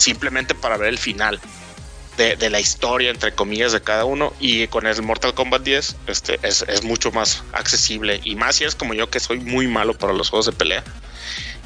simplemente 0.00 0.54
para 0.54 0.76
ver 0.76 0.88
el 0.88 0.98
final 0.98 1.40
de, 2.16 2.50
la 2.50 2.60
historia, 2.60 3.10
entre 3.10 3.34
comillas, 3.34 3.72
de 3.72 3.80
cada 3.80 4.04
uno. 4.04 4.32
Y 4.40 4.66
con 4.68 4.86
el 4.86 5.02
Mortal 5.02 5.34
Kombat 5.34 5.62
10 5.62 5.96
este, 6.06 6.38
es, 6.42 6.82
mucho 6.82 7.10
más 7.12 7.42
accesible. 7.52 8.20
Y 8.24 8.34
más 8.36 8.56
si 8.56 8.64
es 8.64 8.74
como 8.74 8.94
yo, 8.94 9.08
que 9.08 9.20
soy 9.20 9.38
muy 9.40 9.66
malo 9.66 9.94
para 9.96 10.12
los 10.12 10.28
juegos 10.28 10.46
de 10.46 10.52
pelea. 10.52 10.84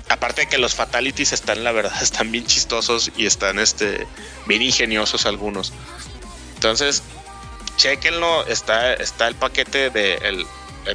Aparte 0.09 0.43
de 0.43 0.48
que 0.48 0.59
los 0.59 0.74
fatalities 0.74 1.32
están, 1.32 1.65
la 1.65 1.73
verdad, 1.73 1.94
están 2.02 2.31
bien 2.31 2.47
chistosos 2.47 3.11
y 3.16 3.27
están 3.27 3.59
este, 3.59 4.06
bien 4.47 4.62
ingeniosos 4.62 5.27
algunos. 5.27 5.73
Entonces, 6.55 7.02
chequenlo. 7.77 8.47
Está, 8.47 8.94
está 8.94 9.27
el 9.27 9.35
paquete 9.35 9.90
de 9.90 10.15
el, 10.23 10.47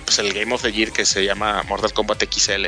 pues 0.05 0.19
el 0.19 0.31
Game 0.33 0.53
of 0.53 0.61
the 0.61 0.71
Year 0.71 0.91
que 0.91 1.05
se 1.05 1.25
llama 1.25 1.63
Mortal 1.63 1.91
Kombat 1.91 2.23
XL. 2.31 2.67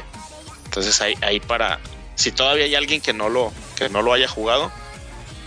Entonces 0.66 1.02
ahí, 1.02 1.16
ahí 1.22 1.40
para, 1.40 1.80
si 2.22 2.32
todavía 2.32 2.66
hay 2.66 2.76
alguien 2.76 3.02
que 3.02 3.14
no 3.14 3.30
lo, 3.30 3.52
que 3.76 3.90
no 3.90 4.04
lo 4.04 4.14
haya 4.14 4.28
jugado, 4.28 4.72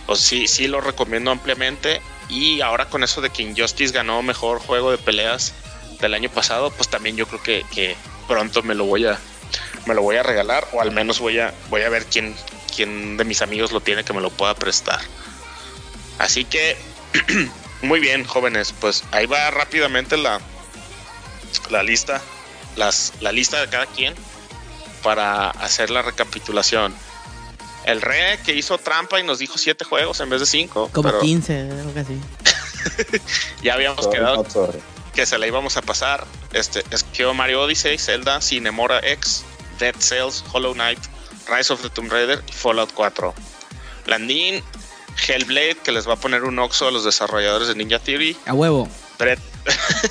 pues 0.05 0.19
sí, 0.19 0.47
sí 0.47 0.67
lo 0.67 0.81
recomiendo 0.81 1.31
ampliamente. 1.31 2.01
Y 2.27 2.59
ahora 2.61 2.89
con 2.89 3.03
eso 3.03 3.21
de 3.21 3.29
que 3.29 3.43
Injustice 3.43 3.93
ganó 3.93 4.21
mejor 4.21 4.59
juego 4.59 4.91
de 4.91 4.97
peleas 4.97 5.53
del 6.01 6.13
año 6.13 6.29
pasado, 6.29 6.71
pues 6.71 6.89
también 6.89 7.15
yo 7.15 7.27
creo 7.27 7.41
que, 7.41 7.95
pronto 8.27 8.61
me 8.63 8.75
lo 8.75 8.85
voy 8.85 9.05
a 9.05 9.19
me 9.85 9.93
lo 9.93 10.01
voy 10.01 10.15
a 10.15 10.23
regalar 10.23 10.67
o 10.73 10.81
al 10.81 10.91
menos 10.91 11.19
voy 11.19 11.37
a 11.37 11.53
voy 11.69 11.83
a 11.83 11.89
ver 11.89 12.07
quién 12.07 12.35
quién 12.75 13.17
de 13.17 13.23
mis 13.23 13.43
amigos 13.43 13.71
lo 13.71 13.81
tiene 13.81 14.03
que 14.03 14.13
me 14.13 14.21
lo 14.21 14.31
pueda 14.31 14.55
prestar. 14.55 14.99
Así 16.17 16.43
que 16.43 16.75
muy 17.83 17.99
bien, 17.99 18.25
jóvenes, 18.25 18.73
pues 18.81 19.03
ahí 19.11 19.27
va 19.27 19.51
rápidamente 19.51 20.17
la 20.17 20.41
la 21.69 21.83
lista 21.83 22.19
las 22.75 23.13
la 23.21 23.31
lista 23.31 23.61
de 23.61 23.69
cada 23.69 23.85
quien 23.85 24.15
para 25.05 25.51
hacer 25.51 25.91
la 25.91 26.01
recapitulación. 26.01 26.91
El 27.85 28.01
Re 28.01 28.39
que 28.43 28.55
hizo 28.55 28.79
trampa 28.79 29.19
y 29.19 29.23
nos 29.23 29.37
dijo 29.37 29.59
siete 29.59 29.85
juegos 29.85 30.19
en 30.19 30.31
vez 30.31 30.39
de 30.39 30.47
cinco. 30.47 30.89
Como 30.91 31.19
15, 31.19 31.69
algo 31.69 31.93
así. 31.99 32.19
ya 33.61 33.75
habíamos 33.75 34.07
quedado 34.07 34.43
que 35.13 35.27
se 35.27 35.37
la 35.37 35.45
íbamos 35.45 35.77
a 35.77 35.83
pasar. 35.83 36.25
Este, 36.53 36.83
escribió 36.89 37.35
Mario 37.35 37.61
Odyssey, 37.61 37.99
Zelda, 37.99 38.41
Cinemora 38.41 38.99
X, 39.07 39.43
Dead 39.77 39.93
Cells, 39.99 40.43
Hollow 40.51 40.73
Knight, 40.73 40.99
Rise 41.47 41.71
of 41.71 41.83
the 41.83 41.89
Tomb 41.91 42.11
Raider 42.11 42.43
y 42.47 42.51
Fallout 42.51 42.91
4. 42.95 43.31
Landin, 44.07 44.63
Hellblade, 45.27 45.77
que 45.83 45.91
les 45.91 46.09
va 46.09 46.13
a 46.13 46.17
poner 46.17 46.43
un 46.45 46.57
oxo 46.57 46.87
a 46.87 46.91
los 46.91 47.03
desarrolladores 47.03 47.67
de 47.67 47.75
Ninja 47.75 47.99
Theory. 47.99 48.35
A 48.47 48.55
huevo. 48.55 48.89
Breath, 49.19 49.39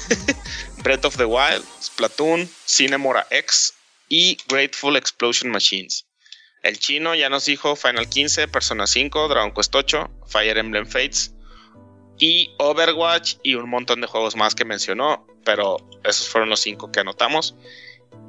Breath 0.84 1.04
of 1.04 1.16
the 1.16 1.24
Wild, 1.24 1.64
Splatoon, 1.82 2.48
Cinemora 2.64 3.26
X, 3.30 3.74
y 4.14 4.38
Grateful 4.46 4.96
Explosion 4.96 5.50
Machines. 5.50 6.06
El 6.62 6.78
chino 6.78 7.16
ya 7.16 7.28
nos 7.28 7.46
dijo 7.46 7.74
Final 7.74 8.08
15, 8.08 8.46
Persona 8.46 8.86
5, 8.86 9.26
Dragon 9.26 9.52
Quest 9.52 9.74
8, 9.74 10.08
Fire 10.28 10.56
Emblem 10.56 10.86
Fates 10.86 11.34
y 12.20 12.54
Overwatch 12.58 13.38
y 13.42 13.56
un 13.56 13.68
montón 13.68 14.00
de 14.00 14.06
juegos 14.06 14.36
más 14.36 14.54
que 14.54 14.64
mencionó, 14.64 15.26
pero 15.44 15.78
esos 16.04 16.28
fueron 16.28 16.48
los 16.48 16.60
cinco 16.60 16.92
que 16.92 17.00
anotamos. 17.00 17.56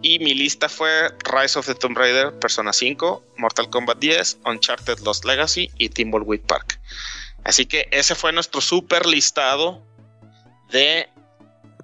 Y 0.01 0.17
mi 0.17 0.33
lista 0.33 0.69
fue 0.69 1.11
Rise 1.23 1.59
of 1.59 1.67
the 1.67 1.75
Tomb 1.75 1.95
Raider, 1.95 2.33
Persona 2.39 2.73
5, 2.73 3.23
Mortal 3.37 3.69
Kombat 3.69 3.99
10, 3.99 4.39
Uncharted 4.43 4.97
Lost 5.01 5.23
Legacy 5.23 5.69
y 5.77 5.89
Timbleweed 5.89 6.41
Park. 6.47 6.79
Así 7.43 7.67
que 7.67 7.87
ese 7.91 8.15
fue 8.15 8.33
nuestro 8.33 8.59
super 8.59 9.05
listado 9.05 9.85
de 10.71 11.07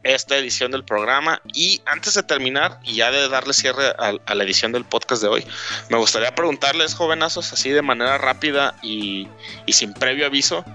esta 0.04 0.38
edición 0.38 0.72
del 0.72 0.84
programa. 0.84 1.42
Y 1.54 1.82
antes 1.86 2.14
de 2.16 2.24
terminar 2.24 2.80
y 2.84 2.96
ya 2.96 3.12
de 3.12 3.30
darle 3.30 3.54
cierre 3.54 3.88
a, 3.98 4.14
a 4.26 4.36
la 4.36 4.44
edición 4.44 4.72
del 4.72 4.86
podcast 4.86 5.22
de 5.22 5.28
hoy, 5.30 5.46
me 5.90 5.98
gustaría 5.98 6.34
preguntarles, 6.34 6.94
jovenazos, 6.96 7.54
así 7.54 7.70
de 7.70 7.82
manera 7.82 8.18
rápida 8.18 8.76
y, 8.82 9.28
y 9.66 9.74
sin 9.74 9.94
previo 9.94 10.26
aviso, 10.26 10.66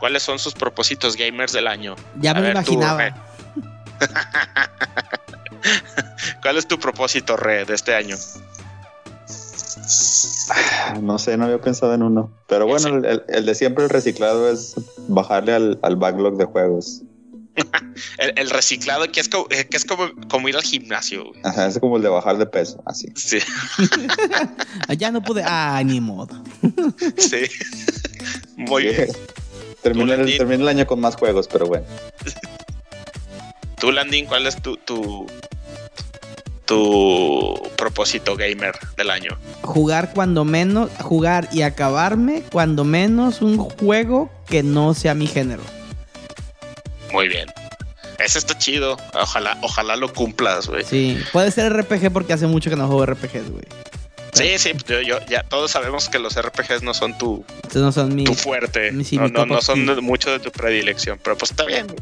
¿cuáles 0.00 0.22
son 0.22 0.38
sus 0.38 0.54
propósitos 0.54 1.16
gamers 1.16 1.52
del 1.52 1.66
año? 1.66 1.96
Ya 2.20 2.30
A 2.30 2.34
me 2.34 2.40
lo 2.40 2.46
ver, 2.46 2.52
imaginaba. 2.56 3.14
¿Cuál 6.42 6.56
es 6.56 6.66
tu 6.66 6.78
propósito, 6.78 7.36
Re, 7.36 7.64
de 7.64 7.74
este 7.74 7.94
año? 7.94 8.16
No 11.00 11.18
sé, 11.18 11.36
no 11.36 11.44
había 11.44 11.60
pensado 11.60 11.94
en 11.94 12.02
uno. 12.02 12.30
Pero 12.48 12.66
bueno, 12.66 12.88
Sí. 12.88 12.94
el, 12.94 13.04
el- 13.04 13.22
el 13.28 13.46
de 13.46 13.54
siempre, 13.54 13.84
el 13.84 13.90
reciclado, 13.90 14.50
es 14.50 14.74
bajarle 15.08 15.54
al, 15.54 15.78
al 15.82 15.96
backlog 15.96 16.36
de 16.36 16.44
juegos. 16.46 17.02
El, 18.18 18.32
el 18.36 18.50
reciclado, 18.50 19.10
que 19.12 19.20
es, 19.20 19.28
como, 19.28 19.46
eh, 19.50 19.66
que 19.68 19.76
es 19.76 19.84
como, 19.84 20.10
como 20.28 20.48
ir 20.48 20.56
al 20.56 20.62
gimnasio. 20.62 21.26
güey. 21.26 21.40
Ajá, 21.44 21.66
es 21.66 21.78
como 21.78 21.96
el 21.98 22.02
de 22.02 22.08
bajar 22.08 22.38
de 22.38 22.46
peso, 22.46 22.82
así. 22.86 23.08
Sí, 23.14 23.38
Ya 24.98 25.10
no 25.10 25.22
pude. 25.22 25.42
Ah, 25.44 25.82
ni 25.84 26.00
modo. 26.00 26.42
sí. 27.18 27.42
Muy 28.56 28.84
bien. 28.84 29.08
Terminé, 29.82 30.12
el, 30.12 30.18
Landín. 30.20 30.38
terminé 30.38 30.62
el 30.62 30.68
año 30.68 30.86
con 30.86 31.00
más 31.00 31.16
juegos, 31.16 31.48
pero 31.52 31.66
bueno. 31.66 31.84
Tú, 33.78 33.90
Landín, 33.92 34.26
¿cuál 34.26 34.46
es 34.46 34.60
tu, 34.62 34.76
tu, 34.78 35.26
tu 36.66 37.60
propósito 37.76 38.36
gamer 38.36 38.74
del 38.96 39.10
año? 39.10 39.36
Jugar 39.62 40.12
cuando 40.14 40.44
menos. 40.44 40.90
Jugar 41.00 41.48
y 41.52 41.62
acabarme 41.62 42.42
cuando 42.52 42.84
menos 42.84 43.42
un 43.42 43.58
juego 43.58 44.30
que 44.46 44.62
no 44.62 44.94
sea 44.94 45.14
mi 45.14 45.26
género. 45.26 45.62
Muy 47.12 47.28
bien. 47.28 47.46
Ese 48.18 48.38
está 48.38 48.56
chido. 48.58 48.96
Ojalá, 49.14 49.58
ojalá 49.62 49.96
lo 49.96 50.12
cumplas, 50.12 50.66
güey. 50.68 50.84
Sí. 50.84 51.18
Puede 51.32 51.50
ser 51.50 51.72
RPG 51.72 52.12
porque 52.12 52.32
hace 52.32 52.46
mucho 52.46 52.70
que 52.70 52.76
no 52.76 52.86
juego 52.86 53.04
RPGs, 53.06 53.50
güey. 53.50 53.64
Sí, 54.32 54.58
sí, 54.58 54.72
yo, 54.86 55.00
yo- 55.02 55.18
ya 55.26 55.42
todos 55.42 55.70
sabemos 55.70 56.08
que 56.08 56.18
los 56.18 56.34
RPGs 56.40 56.82
no 56.82 56.94
son 56.94 57.16
tu, 57.18 57.44
no 57.74 57.92
son 57.92 58.14
mi. 58.14 58.24
tu 58.24 58.34
fuerte. 58.34 58.90
mi- 58.92 59.04
sí, 59.04 59.16
no, 59.18 59.24
mi 59.24 59.30
no, 59.30 59.44
no 59.44 59.60
son 59.60 59.84
de- 59.84 60.00
mucho 60.00 60.30
de 60.30 60.38
tu 60.38 60.50
predilección, 60.50 61.18
pero 61.22 61.36
pues 61.36 61.50
está 61.50 61.64
bien. 61.66 61.86
güey. 61.86 61.98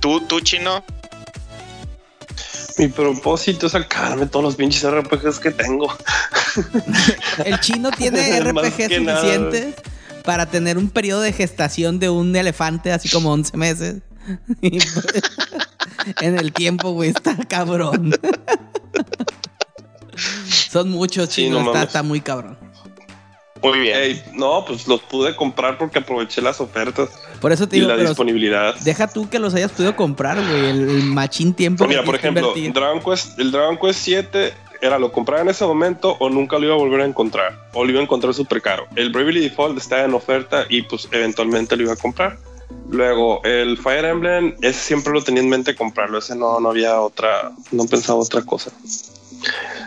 Tú, 0.00 0.20
tú, 0.20 0.40
chino, 0.40 0.84
Mi 2.78 2.88
propósito 2.88 3.66
es 3.66 3.72
sacarme 3.72 4.26
todos 4.26 4.44
los 4.44 4.56
pinches 4.56 4.84
RPGs 4.84 5.38
que 5.40 5.50
tengo. 5.52 5.96
El 7.44 7.58
chino 7.60 7.90
tiene 7.92 8.40
Más 8.52 8.64
RPG 8.66 8.88
que 8.88 9.00
nada, 9.00 9.20
suficientes 9.20 9.74
para 10.24 10.46
tener 10.46 10.78
un 10.78 10.88
periodo 10.90 11.20
de 11.20 11.32
gestación 11.32 11.98
de 11.98 12.08
un 12.10 12.34
elefante, 12.34 12.92
así 12.92 13.08
como 13.08 13.30
11 13.32 13.56
meses. 13.56 13.96
Y 14.62 14.70
pues, 14.78 15.06
en 16.22 16.38
el 16.38 16.52
tiempo, 16.52 16.92
güey, 16.92 17.10
está 17.10 17.36
cabrón. 17.46 18.14
Son 20.70 20.90
muchos 20.90 21.28
Sí, 21.30 21.48
no 21.50 21.74
está, 21.74 22.02
muy 22.02 22.20
cabrón. 22.20 22.56
muy 23.62 23.78
bien. 23.80 24.22
No, 24.34 24.64
pues 24.66 24.86
los 24.86 25.00
pude 25.02 25.34
comprar 25.36 25.76
porque 25.78 25.98
aproveché 25.98 26.40
las 26.40 26.60
ofertas 26.60 27.10
Por 27.40 27.52
eso 27.52 27.68
te 27.68 27.76
y 27.76 27.80
digo, 27.80 27.90
la 27.90 27.96
pero 27.96 28.08
disponibilidad. 28.10 28.74
deja 28.80 29.06
tú 29.08 29.28
que 29.28 29.38
los 29.38 29.54
hayas 29.54 29.72
podido 29.72 29.94
comprar, 29.96 30.36
güey, 30.36 30.70
el, 30.70 30.88
el 30.88 31.02
machín 31.04 31.52
tiempo. 31.54 31.78
Pues 31.78 31.88
mira, 31.88 32.00
que 32.02 32.06
por 32.06 32.14
ejemplo. 32.14 32.54
Dragon 32.72 33.00
Quest, 33.02 33.38
el 33.38 33.50
Dragon 33.52 33.76
Quest 33.78 34.00
7 34.00 34.54
era 34.84 34.98
lo 34.98 35.10
compraba 35.12 35.42
en 35.42 35.48
ese 35.48 35.64
momento 35.64 36.16
o 36.20 36.28
nunca 36.28 36.58
lo 36.58 36.66
iba 36.66 36.74
a 36.74 36.78
volver 36.78 37.00
a 37.00 37.06
encontrar 37.06 37.70
o 37.72 37.84
lo 37.84 37.90
iba 37.90 38.00
a 38.00 38.02
encontrar 38.02 38.34
súper 38.34 38.60
caro. 38.60 38.86
El 38.96 39.10
Bravely 39.10 39.40
Default 39.40 39.78
está 39.78 40.04
en 40.04 40.12
oferta 40.12 40.66
y 40.68 40.82
pues 40.82 41.08
eventualmente 41.10 41.76
lo 41.76 41.84
iba 41.84 41.92
a 41.94 41.96
comprar. 41.96 42.38
Luego 42.90 43.42
el 43.44 43.78
Fire 43.78 44.04
Emblem, 44.04 44.56
ese 44.60 44.78
siempre 44.78 45.12
lo 45.12 45.22
tenía 45.22 45.42
en 45.42 45.48
mente 45.48 45.74
comprarlo, 45.74 46.18
ese 46.18 46.36
no, 46.36 46.60
no 46.60 46.70
había 46.70 47.00
otra, 47.00 47.52
no 47.72 47.86
pensaba 47.86 48.18
otra 48.18 48.42
cosa. 48.42 48.70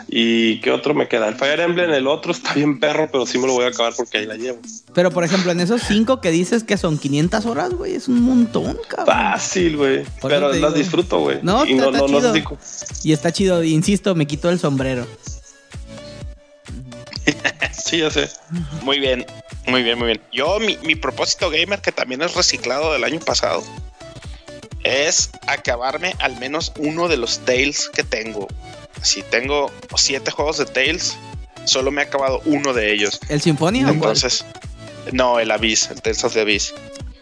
¿Y 0.07 0.59
qué 0.61 0.71
otro 0.71 0.93
me 0.93 1.07
queda? 1.07 1.27
El 1.27 1.35
Fire 1.35 1.59
Emblem, 1.59 1.91
el 1.91 2.07
otro 2.07 2.31
está 2.31 2.53
bien 2.53 2.79
perro, 2.79 3.09
pero 3.11 3.25
sí 3.25 3.37
me 3.37 3.47
lo 3.47 3.53
voy 3.53 3.65
a 3.65 3.69
acabar 3.69 3.93
porque 3.95 4.19
ahí 4.19 4.25
la 4.25 4.35
llevo. 4.35 4.59
Pero 4.93 5.11
por 5.11 5.23
ejemplo, 5.23 5.51
en 5.51 5.59
esos 5.59 5.81
cinco 5.83 6.21
que 6.21 6.31
dices 6.31 6.63
que 6.63 6.77
son 6.77 6.97
500 6.97 7.45
horas, 7.45 7.71
güey, 7.73 7.95
es 7.95 8.07
un 8.07 8.21
montón, 8.21 8.77
cabrón. 8.87 9.05
Fácil, 9.15 9.77
güey. 9.77 10.05
Pero 10.21 10.47
las 10.47 10.53
digo. 10.55 10.71
disfruto, 10.71 11.19
güey. 11.19 11.39
No, 11.43 11.65
y 11.65 11.73
está- 11.73 11.83
no, 11.85 11.89
está 11.91 11.99
no, 11.99 12.07
no 12.07 12.33
chido. 12.33 12.57
si- 12.61 13.09
Y 13.09 13.13
está 13.13 13.31
chido, 13.31 13.63
insisto, 13.63 14.15
me 14.15 14.25
quito 14.27 14.49
el 14.49 14.59
sombrero. 14.59 15.05
Sí, 17.71 17.99
ya 17.99 18.09
sé. 18.11 18.29
Muy 18.81 18.99
bien, 18.99 19.25
muy 19.67 19.81
bien, 19.83 19.97
muy 19.97 20.07
bien. 20.07 20.21
Yo, 20.33 20.59
mi, 20.59 20.77
mi 20.83 20.95
propósito 20.95 21.49
gamer, 21.49 21.79
que 21.81 21.91
también 21.93 22.21
es 22.21 22.33
reciclado 22.35 22.91
del 22.91 23.03
año 23.05 23.19
pasado, 23.21 23.63
es 24.83 25.29
acabarme 25.47 26.13
al 26.19 26.37
menos 26.37 26.73
uno 26.79 27.07
de 27.07 27.15
los 27.17 27.39
Tales 27.39 27.89
que 27.93 28.03
tengo. 28.03 28.47
Si 29.01 29.21
tengo 29.23 29.71
siete 29.95 30.31
juegos 30.31 30.57
de 30.57 30.65
Tales, 30.65 31.17
solo 31.65 31.91
me 31.91 32.01
he 32.01 32.05
acabado 32.05 32.41
uno 32.45 32.73
de 32.73 32.93
ellos. 32.93 33.19
¿El 33.29 33.41
Sinfonia? 33.41 33.83
o 33.83 33.85
cuál? 33.87 33.95
Entonces, 33.95 34.45
no, 35.11 35.39
el 35.39 35.51
Abyss, 35.51 35.89
el 35.91 36.01
Tales 36.01 36.23
of 36.23 36.33
the 36.33 36.41
Abyss. 36.41 36.73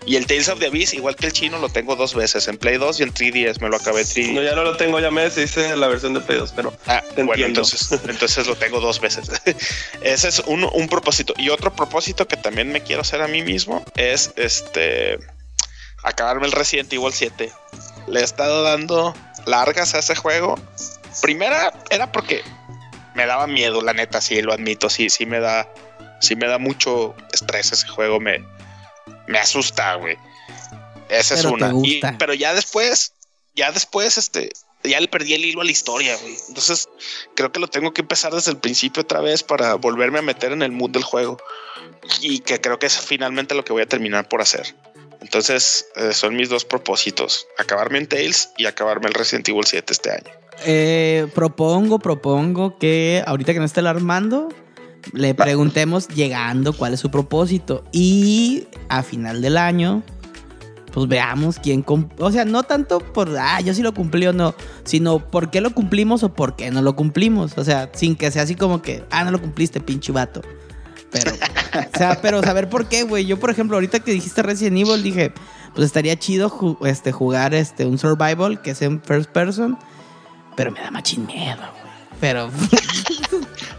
Y 0.08 0.18
el 0.18 0.28
Tales 0.28 0.50
of 0.50 0.60
the 0.60 0.68
Abyss, 0.68 0.94
igual 0.94 1.16
que 1.16 1.26
el 1.26 1.34
chino, 1.34 1.58
lo 1.58 1.68
tengo 1.70 1.96
dos 1.96 2.14
veces, 2.14 2.48
en 2.48 2.58
Play 2.58 2.78
2 2.78 3.00
y 3.00 3.04
en 3.04 3.12
3DS, 3.12 3.60
me 3.60 3.70
lo 3.70 3.78
acabé 3.78 4.02
en 4.02 4.08
3DS. 4.08 4.34
No, 4.34 4.44
ya 4.44 4.54
no 4.54 4.64
lo 4.64 4.78
tengo, 4.78 5.00
ya 5.00 5.10
me 5.10 5.24
deshice 5.28 5.76
la 5.76 5.88
versión 5.88 6.14
de 6.14 6.20
Play 6.22 6.38
2, 6.38 6.54
pero 6.56 6.72
Ah, 6.86 7.02
Te 7.16 7.24
bueno, 7.24 7.32
entiendo. 7.44 7.62
entonces, 7.62 8.00
entonces 8.08 8.46
lo 8.46 8.56
tengo 8.56 8.80
dos 8.80 9.00
veces. 9.02 9.30
Ese 10.04 10.28
es 10.28 10.40
un, 10.46 10.64
un 10.64 10.88
propósito. 10.90 11.34
Y 11.38 11.50
otro 11.50 11.74
propósito 11.74 12.28
que 12.28 12.38
también 12.38 12.72
me 12.72 12.82
quiero 12.82 13.02
hacer 13.02 13.22
a 13.24 13.28
mí 13.28 13.42
mismo 13.42 13.84
es 13.96 14.32
este 14.36 15.18
acabarme 16.04 16.46
el 16.46 16.52
Resident 16.52 16.94
Evil 16.94 17.12
7. 17.12 17.52
Le 18.08 18.20
he 18.20 18.24
estado 18.24 18.62
dando 18.62 19.16
largas 19.48 19.96
a 19.96 20.00
ese 20.00 20.16
juego. 20.16 20.60
Primera 21.22 21.74
era 21.90 22.12
porque 22.12 22.44
me 23.14 23.26
daba 23.26 23.48
miedo, 23.48 23.82
la 23.82 23.94
neta, 23.94 24.22
sí, 24.22 24.42
lo 24.42 24.54
admito, 24.54 24.90
sí, 24.90 25.10
sí 25.10 25.26
me 25.26 25.40
da, 25.40 25.72
sí 26.22 26.36
me 26.36 26.48
da 26.48 26.58
mucho 26.58 27.16
estrés 27.32 27.72
ese 27.72 27.88
juego, 27.88 28.20
me, 28.20 28.44
me 29.28 29.40
asusta, 29.40 29.96
güey. 29.96 30.18
Esa 31.10 31.36
es 31.36 31.44
Pero 31.44 31.56
te 31.58 31.64
una. 31.66 31.88
Y- 31.88 32.02
pero 32.18 32.34
ya 32.34 32.54
después, 32.54 33.14
ya 33.56 33.72
después, 33.72 34.18
este, 34.18 34.50
ya 34.84 35.00
le 35.00 35.08
perdí 35.08 35.34
el 35.34 35.46
hilo 35.46 35.62
a 35.62 35.66
la 35.66 35.72
historia, 35.72 36.16
güey. 36.18 36.36
Entonces, 36.48 36.90
creo 37.36 37.52
que 37.52 37.60
lo 37.60 37.68
tengo 37.68 37.94
que 37.94 38.02
empezar 38.02 38.34
desde 38.34 38.52
el 38.52 38.58
principio 38.58 39.04
otra 39.04 39.22
vez 39.22 39.44
para 39.44 39.76
volverme 39.76 40.20
a 40.20 40.22
meter 40.22 40.52
en 40.52 40.62
el 40.62 40.72
mood 40.72 40.92
del 40.92 41.04
juego. 41.04 41.38
Y 42.22 42.40
que 42.40 42.62
creo 42.62 42.78
que 42.78 42.86
es 42.86 43.00
finalmente 43.00 43.56
lo 43.56 43.64
que 43.66 43.74
voy 43.74 43.82
a 43.82 43.88
terminar 43.88 44.28
por 44.28 44.42
hacer. 44.42 44.76
Entonces, 45.22 45.88
eh, 45.96 46.14
son 46.14 46.36
mis 46.36 46.50
dos 46.50 46.66
propósitos: 46.66 47.48
acabarme 47.58 47.98
en 47.98 48.08
Tales 48.08 48.50
y 48.58 48.66
acabarme 48.68 49.08
el 49.08 49.14
Resident 49.16 49.48
Evil 49.50 49.66
7 49.66 49.92
este 49.94 50.12
año. 50.12 50.32
Eh, 50.66 51.28
propongo, 51.36 52.00
propongo 52.00 52.78
que 52.78 53.24
ahorita 53.26 53.54
que 53.54 53.60
no 53.60 53.66
esté 53.66 53.82
el 53.82 53.88
Armando, 53.88 54.50
le 55.14 55.36
preguntemos 55.36 56.08
llegando 56.08 56.74
cuál 56.74 56.94
es 56.94 57.00
su 57.00 57.12
propósito. 57.12 57.84
Y 57.92 58.68
a 58.90 59.04
final 59.04 59.42
del 59.42 59.58
año, 59.58 60.02
pues 60.94 61.08
veamos 61.08 61.60
quién... 61.60 61.86
O 62.20 62.32
sea, 62.32 62.46
no 62.46 62.64
tanto 62.64 63.00
por, 63.00 63.36
ah, 63.38 63.60
yo 63.62 63.74
sí 63.74 63.82
lo 63.82 63.94
cumplí 63.94 64.26
o 64.28 64.34
no, 64.34 64.56
sino 64.84 65.20
por 65.20 65.52
qué 65.52 65.62
lo 65.62 65.72
cumplimos 65.72 66.24
o 66.24 66.34
por 66.34 66.56
qué 66.56 66.72
no 66.72 66.82
lo 66.82 66.96
cumplimos. 66.96 67.58
O 67.58 67.64
sea, 67.64 67.90
sin 67.94 68.16
que 68.16 68.32
sea 68.32 68.44
así 68.44 68.56
como 68.56 68.82
que, 68.82 69.04
ah, 69.12 69.24
no 69.24 69.32
lo 69.32 69.42
cumpliste, 69.42 69.82
pinche 69.82 70.12
vato. 70.12 70.42
Pero, 71.12 71.32
o 71.34 71.98
sea, 71.98 72.20
pero 72.22 72.42
saber 72.44 72.70
por 72.70 72.88
qué, 72.88 73.04
güey. 73.04 73.26
Yo, 73.26 73.40
por 73.40 73.50
ejemplo, 73.50 73.78
ahorita 73.78 74.00
que 74.00 74.12
dijiste 74.12 74.42
Resident 74.42 74.78
Evil, 74.78 75.04
dije, 75.04 75.32
pues 75.74 75.86
estaría 75.86 76.18
chido 76.18 76.50
ju- 76.50 76.78
este, 76.88 77.12
jugar 77.12 77.54
este, 77.54 77.86
un 77.86 77.98
survival 77.98 78.62
que 78.62 78.72
es 78.72 78.82
en 78.82 79.02
first 79.02 79.30
person. 79.30 79.78
Pero 80.56 80.72
me 80.72 80.80
da 80.82 80.92
machín 80.92 81.26
miedo, 81.26 81.58
güey. 81.58 81.94
Pero 82.20 82.50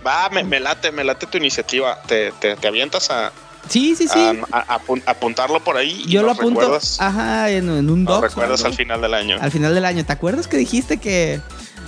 Va, 0.07 0.29
me, 0.31 0.45
me 0.45 0.61
late, 0.61 0.93
me 0.93 1.03
late 1.05 1.27
tu 1.27 1.39
iniciativa. 1.39 2.01
Te, 2.03 2.33
te, 2.33 2.55
te 2.57 2.69
avientas 2.69 3.11
a, 3.11 3.33
sí, 3.69 3.97
sí, 3.97 4.07
sí. 4.09 4.19
a- 4.53 4.59
a 4.59 4.79
apun- 4.79 5.03
apuntarlo 5.07 5.59
por 5.65 5.77
ahí. 5.77 6.03
y 6.07 6.11
Yo 6.11 6.23
lo 6.23 6.33
apunto, 6.33 6.61
recuerdas- 6.61 7.01
ajá, 7.01 7.51
en, 7.51 7.69
en 7.71 7.91
un 7.91 8.05
doc. 8.05 8.23
recuerdas 8.23 8.65
al 8.65 8.75
final 8.75 9.01
del 9.01 9.15
año. 9.15 9.39
al 9.41 9.51
final 9.51 9.75
del 9.75 9.85
año. 9.85 10.05
¿Te 10.05 10.13
acuerdas 10.13 10.47
que 10.47 10.57
dijiste 10.59 10.99
que 10.99 11.41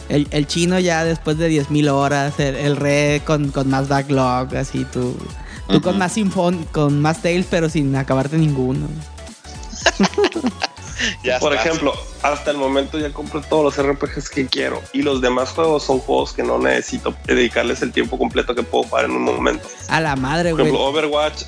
el, 0.08 0.26
el 0.30 0.46
chino 0.46 0.78
ya 0.80 1.04
después 1.04 1.38
de 1.38 1.48
10.000 1.50 1.90
horas, 1.90 2.40
el, 2.40 2.56
el 2.56 2.76
re 2.76 3.22
con, 3.24 3.50
con 3.50 3.68
más 3.68 3.88
backlog, 3.88 4.56
así 4.56 4.84
tú, 4.86 5.16
tú 5.68 5.80
con 5.82 5.98
más 5.98 6.12
sinfon, 6.14 6.64
con 6.72 7.00
más 7.00 7.20
tails, 7.22 7.46
pero 7.50 7.68
sin 7.68 7.94
acabarte 7.94 8.36
ninguno? 8.38 8.88
Ya 11.22 11.38
Por 11.38 11.52
estás. 11.52 11.66
ejemplo, 11.66 11.94
hasta 12.22 12.50
el 12.50 12.56
momento 12.56 12.98
ya 12.98 13.12
compré 13.12 13.40
todos 13.48 13.76
los 13.76 13.86
RPGs 13.86 14.28
que 14.30 14.46
quiero 14.46 14.82
y 14.92 15.02
los 15.02 15.20
demás 15.20 15.50
juegos 15.50 15.84
son 15.84 16.00
juegos 16.00 16.32
que 16.32 16.42
no 16.42 16.58
necesito 16.58 17.14
dedicarles 17.24 17.82
el 17.82 17.92
tiempo 17.92 18.18
completo 18.18 18.54
que 18.54 18.62
puedo 18.62 18.84
jugar 18.84 19.04
en 19.06 19.12
un 19.12 19.22
momento. 19.22 19.68
A 19.88 20.00
la 20.00 20.16
madre, 20.16 20.50
Por 20.50 20.60
güey. 20.60 20.72
ejemplo, 20.72 20.86
Overwatch, 20.88 21.42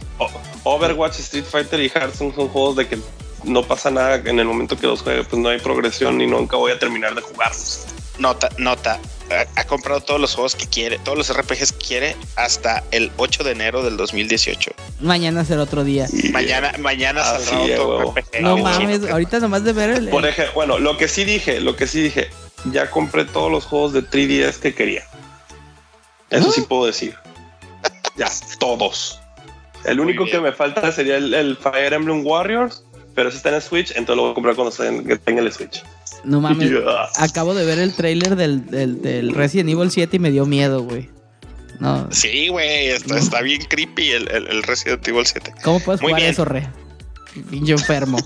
Overwatch, 0.65 1.19
Street 1.21 1.45
Fighter 1.45 1.81
y 1.81 1.89
Hearthstone 1.89 2.35
son 2.35 2.49
juegos 2.49 2.77
de 2.77 2.89
que 2.89 2.99
no 3.45 3.63
pasa 3.63 3.91
nada 3.91 4.17
en 4.17 4.39
el 4.39 4.45
momento 4.47 4.77
que 4.77 4.87
los 4.87 5.03
juegue, 5.03 5.25
pues 5.25 5.41
no 5.41 5.49
hay 5.49 5.59
progresión 5.59 6.21
y 6.21 6.27
nunca 6.27 6.57
voy 6.57 6.73
a 6.73 6.79
terminar 6.79 7.15
de 7.15 7.23
jugarlos. 7.23 7.87
Nota, 8.19 8.49
nota. 8.59 8.99
Ha, 9.57 9.65
comprado 9.65 10.01
todos 10.01 10.21
los 10.21 10.35
juegos 10.35 10.55
que 10.57 10.67
quiere, 10.67 10.99
todos 10.99 11.17
los 11.17 11.33
RPGs 11.37 11.73
que 11.73 11.79
quiere 11.87 12.17
hasta 12.37 12.83
el 12.91 13.11
8 13.17 13.45
de 13.45 13.53
enero 13.53 13.83
del 13.83 13.97
2018. 13.97 14.73
Mañana 15.01 15.45
será 15.45 15.63
otro 15.63 15.85
día. 15.85 16.07
mañana 16.33 16.73
mañana 16.79 17.21
Ah, 17.23 17.39
saldrá 17.39 17.65
sí, 17.67 17.73
otro 17.73 17.99
huevo. 17.99 18.15
RPG. 18.17 18.41
No 18.43 18.57
mames, 18.59 19.11
ahorita 19.11 19.41
nomás 19.41 19.65
de 19.65 19.73
ver 19.73 19.91
el. 19.91 20.09
Por 20.09 20.27
ejemplo, 20.27 20.55
bueno, 20.55 20.79
lo 20.79 20.97
que 20.97 21.09
sí 21.09 21.25
dije, 21.25 21.61
lo 21.61 21.77
que 21.77 21.87
sí 21.87 22.03
dije, 22.03 22.29
ya 22.73 22.91
compré 22.91 23.25
todos 23.25 23.51
los 23.51 23.65
juegos 23.65 23.93
de 23.93 24.03
3DS 24.03 24.59
que 24.59 24.75
quería. 24.75 25.05
Eso 26.31 26.51
sí 26.53 26.63
puedo 26.63 26.87
decir. 26.87 27.15
Ya, 28.17 28.29
todos. 28.59 29.21
El 29.85 29.97
Muy 29.97 30.07
único 30.07 30.25
bien. 30.25 30.37
que 30.37 30.43
me 30.43 30.53
falta 30.53 30.93
sería 30.93 31.17
el, 31.17 31.33
el 31.33 31.57
Fire 31.57 31.93
Emblem 31.93 32.25
Warriors, 32.27 32.85
pero 33.15 33.29
ese 33.29 33.39
está 33.39 33.49
en 33.49 33.55
el 33.57 33.63
Switch, 33.63 33.91
entonces 33.91 34.17
lo 34.17 34.23
voy 34.23 34.31
a 34.33 34.35
comprar 34.35 34.55
cuando 34.55 34.75
tenga 35.25 35.41
el 35.41 35.53
Switch. 35.53 35.83
No 36.25 36.41
mames. 36.43 36.71
Acabo 37.17 37.55
de 37.55 37.65
ver 37.65 37.79
el 37.79 37.95
trailer 37.95 38.37
del, 38.37 38.67
del, 38.67 39.03
del 39.03 39.35
Resident 39.35 39.71
Evil 39.71 39.91
7 39.91 40.17
y 40.17 40.19
me 40.21 40.31
dio 40.31 40.47
miedo, 40.47 40.83
güey. 40.83 41.09
No. 41.79 42.09
Sí, 42.13 42.49
güey, 42.49 42.89
está, 42.89 43.17
está 43.17 43.41
bien 43.41 43.63
creepy 43.65 44.11
el, 44.11 44.29
el, 44.31 44.47
el 44.49 44.63
Resident 44.63 45.07
Evil 45.09 45.25
7. 45.25 45.55
¿Cómo 45.65 45.81
puedes 45.81 46.03
Muy 46.03 46.11
jugar 46.11 46.21
bien. 46.21 46.33
eso, 46.33 46.45
re? 46.45 46.69
Pinche 47.49 47.73
enfermo. 47.73 48.19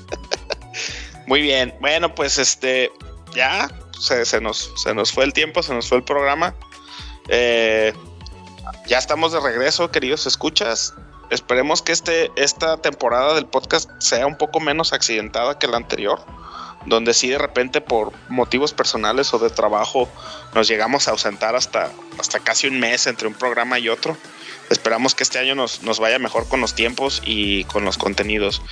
Muy 1.26 1.40
bien, 1.42 1.74
bueno, 1.80 2.14
pues 2.14 2.38
este, 2.38 2.90
ya 3.34 3.68
se, 3.98 4.24
se 4.24 4.40
nos, 4.40 4.70
se 4.76 4.94
nos 4.94 5.10
fue 5.10 5.24
el 5.24 5.32
tiempo, 5.32 5.62
se 5.62 5.74
nos 5.74 5.88
fue 5.88 5.98
el 5.98 6.04
programa. 6.04 6.54
Eh, 7.28 7.92
ya 8.86 8.98
estamos 8.98 9.32
de 9.32 9.40
regreso, 9.40 9.90
queridos 9.90 10.26
escuchas. 10.26 10.94
Esperemos 11.30 11.82
que 11.82 11.90
este, 11.92 12.30
esta 12.36 12.76
temporada 12.76 13.34
del 13.34 13.46
podcast 13.46 13.90
sea 13.98 14.26
un 14.26 14.36
poco 14.38 14.60
menos 14.60 14.92
accidentada 14.92 15.58
que 15.58 15.66
la 15.66 15.78
anterior, 15.78 16.20
donde 16.86 17.14
sí 17.14 17.28
de 17.28 17.38
repente 17.38 17.80
por 17.80 18.12
motivos 18.28 18.72
personales 18.72 19.34
o 19.34 19.38
de 19.38 19.50
trabajo 19.50 20.08
nos 20.54 20.68
llegamos 20.68 21.08
a 21.08 21.10
ausentar 21.10 21.56
hasta, 21.56 21.90
hasta 22.18 22.40
casi 22.40 22.68
un 22.68 22.78
mes 22.80 23.06
entre 23.06 23.28
un 23.28 23.34
programa 23.34 23.78
y 23.78 23.88
otro. 23.88 24.16
Esperamos 24.70 25.14
que 25.14 25.22
este 25.22 25.38
año 25.38 25.54
nos, 25.54 25.82
nos 25.82 26.00
vaya 26.00 26.18
mejor 26.18 26.48
con 26.48 26.60
los 26.60 26.74
tiempos 26.74 27.22
y 27.24 27.64
con 27.64 27.84
los 27.84 27.98
contenidos 27.98 28.62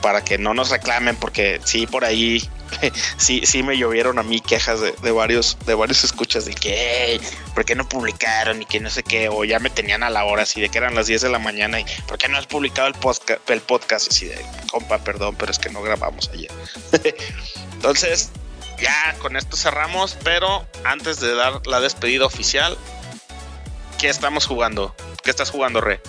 para 0.00 0.24
que 0.24 0.38
no 0.38 0.54
nos 0.54 0.70
reclamen 0.70 1.16
porque 1.16 1.60
sí 1.64 1.86
por 1.86 2.04
ahí 2.04 2.48
sí 3.16 3.42
sí 3.44 3.62
me 3.62 3.76
llovieron 3.76 4.18
a 4.18 4.22
mí 4.22 4.40
quejas 4.40 4.80
de, 4.80 4.92
de 4.92 5.10
varios 5.10 5.58
de 5.66 5.74
varios 5.74 6.04
escuchas 6.04 6.46
de 6.46 6.54
que 6.54 7.12
"Ey, 7.12 7.20
por 7.54 7.64
qué 7.64 7.74
no 7.74 7.88
publicaron 7.88 8.62
y 8.62 8.66
que 8.66 8.80
no 8.80 8.90
sé 8.90 9.02
qué 9.02 9.28
o 9.28 9.44
ya 9.44 9.58
me 9.58 9.70
tenían 9.70 10.02
a 10.02 10.10
la 10.10 10.24
hora 10.24 10.42
así 10.44 10.60
de 10.60 10.68
que 10.68 10.78
eran 10.78 10.94
las 10.94 11.06
10 11.06 11.22
de 11.22 11.28
la 11.28 11.38
mañana 11.38 11.80
y 11.80 11.84
por 12.06 12.18
qué 12.18 12.28
no 12.28 12.38
has 12.38 12.46
publicado 12.46 12.88
el 12.88 12.94
podcast 12.94 13.48
el 13.50 13.60
podcast 13.60 14.10
así 14.10 14.26
de 14.26 14.40
compa 14.70 14.98
perdón 14.98 15.36
pero 15.38 15.52
es 15.52 15.58
que 15.58 15.70
no 15.70 15.82
grabamos 15.82 16.30
ayer 16.32 16.50
entonces 17.72 18.30
ya 18.80 19.14
con 19.18 19.36
esto 19.36 19.56
cerramos 19.56 20.16
pero 20.24 20.66
antes 20.84 21.20
de 21.20 21.34
dar 21.34 21.66
la 21.66 21.80
despedida 21.80 22.24
oficial 22.24 22.78
¿qué 23.98 24.08
estamos 24.08 24.46
jugando? 24.46 24.94
¿Qué 25.30 25.32
estás 25.32 25.50
jugando 25.50 25.80
Re? 25.80 26.00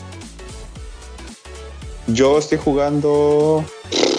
Yo 2.07 2.39
estoy 2.39 2.57
jugando 2.57 3.63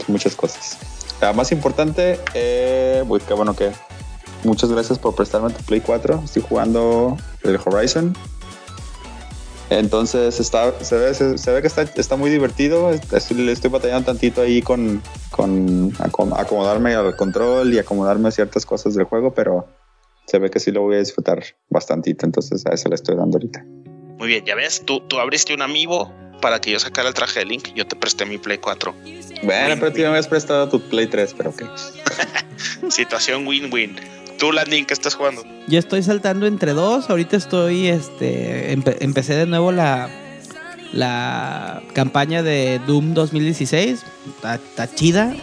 muchas 0.06 0.36
cosas. 0.36 0.78
La 1.20 1.32
más 1.32 1.50
importante, 1.50 2.20
eh, 2.34 3.02
uy, 3.08 3.18
qué 3.26 3.34
bueno 3.34 3.56
que. 3.56 3.72
Muchas 4.44 4.70
gracias 4.70 5.00
por 5.00 5.16
prestarme 5.16 5.50
tu 5.50 5.60
Play 5.64 5.80
4. 5.80 6.22
Estoy 6.24 6.42
jugando 6.48 7.16
el 7.42 7.58
Horizon. 7.64 8.16
Entonces 9.70 10.36
se, 10.36 10.96
ve, 10.96 11.14
se, 11.14 11.50
ve 11.50 11.62
que 11.62 12.00
está, 12.00 12.16
muy 12.16 12.30
divertido. 12.30 12.90
Estoy, 12.90 13.48
estoy 13.50 13.70
batallando 13.70 14.06
tantito 14.06 14.42
ahí 14.42 14.62
con, 14.62 15.02
con 15.32 15.90
acom- 15.94 16.38
acomodarme 16.38 16.94
al 16.94 17.16
control 17.16 17.74
y 17.74 17.80
acomodarme 17.80 18.28
a 18.28 18.30
ciertas 18.30 18.64
cosas 18.64 18.94
del 18.94 19.06
juego, 19.06 19.34
pero 19.34 19.66
se 20.26 20.38
ve 20.38 20.48
que 20.48 20.60
sí 20.60 20.70
lo 20.70 20.82
voy 20.82 20.94
a 20.94 20.98
disfrutar 21.00 21.42
bastantito. 21.70 22.24
Entonces 22.24 22.64
a 22.66 22.70
eso 22.70 22.88
le 22.88 22.94
estoy 22.94 23.16
dando 23.16 23.38
ahorita. 23.38 23.64
Muy 24.22 24.28
bien, 24.28 24.44
ya 24.44 24.54
ves, 24.54 24.84
tú, 24.86 25.00
tú 25.00 25.18
abriste 25.18 25.52
un 25.52 25.62
amiibo 25.62 26.14
para 26.40 26.60
que 26.60 26.70
yo 26.70 26.78
sacara 26.78 27.08
el 27.08 27.14
traje 27.14 27.40
de 27.40 27.44
Link, 27.46 27.70
yo 27.74 27.84
te 27.88 27.96
presté 27.96 28.24
mi 28.24 28.38
Play 28.38 28.58
4. 28.58 28.94
Bueno, 29.42 29.74
pero 29.80 29.90
tú 29.92 29.98
me 29.98 30.06
habías 30.06 30.28
prestado 30.28 30.68
tu 30.68 30.80
Play 30.80 31.08
3, 31.08 31.34
pero 31.36 31.50
ok. 31.50 31.64
Situación 32.88 33.48
win-win. 33.48 33.96
Tú, 34.38 34.52
Landing, 34.52 34.84
¿qué 34.84 34.94
estás 34.94 35.16
jugando? 35.16 35.42
Yo 35.66 35.76
estoy 35.76 36.04
saltando 36.04 36.46
entre 36.46 36.70
dos. 36.72 37.10
Ahorita 37.10 37.36
estoy, 37.36 37.88
este, 37.88 38.72
empe- 38.76 38.96
empecé 39.00 39.34
de 39.34 39.46
nuevo 39.46 39.72
la, 39.72 40.08
la 40.92 41.82
campaña 41.92 42.44
de 42.44 42.80
Doom 42.86 43.14
2016. 43.14 44.04
Está, 44.36 44.54
está 44.54 44.94
chida. 44.94 45.34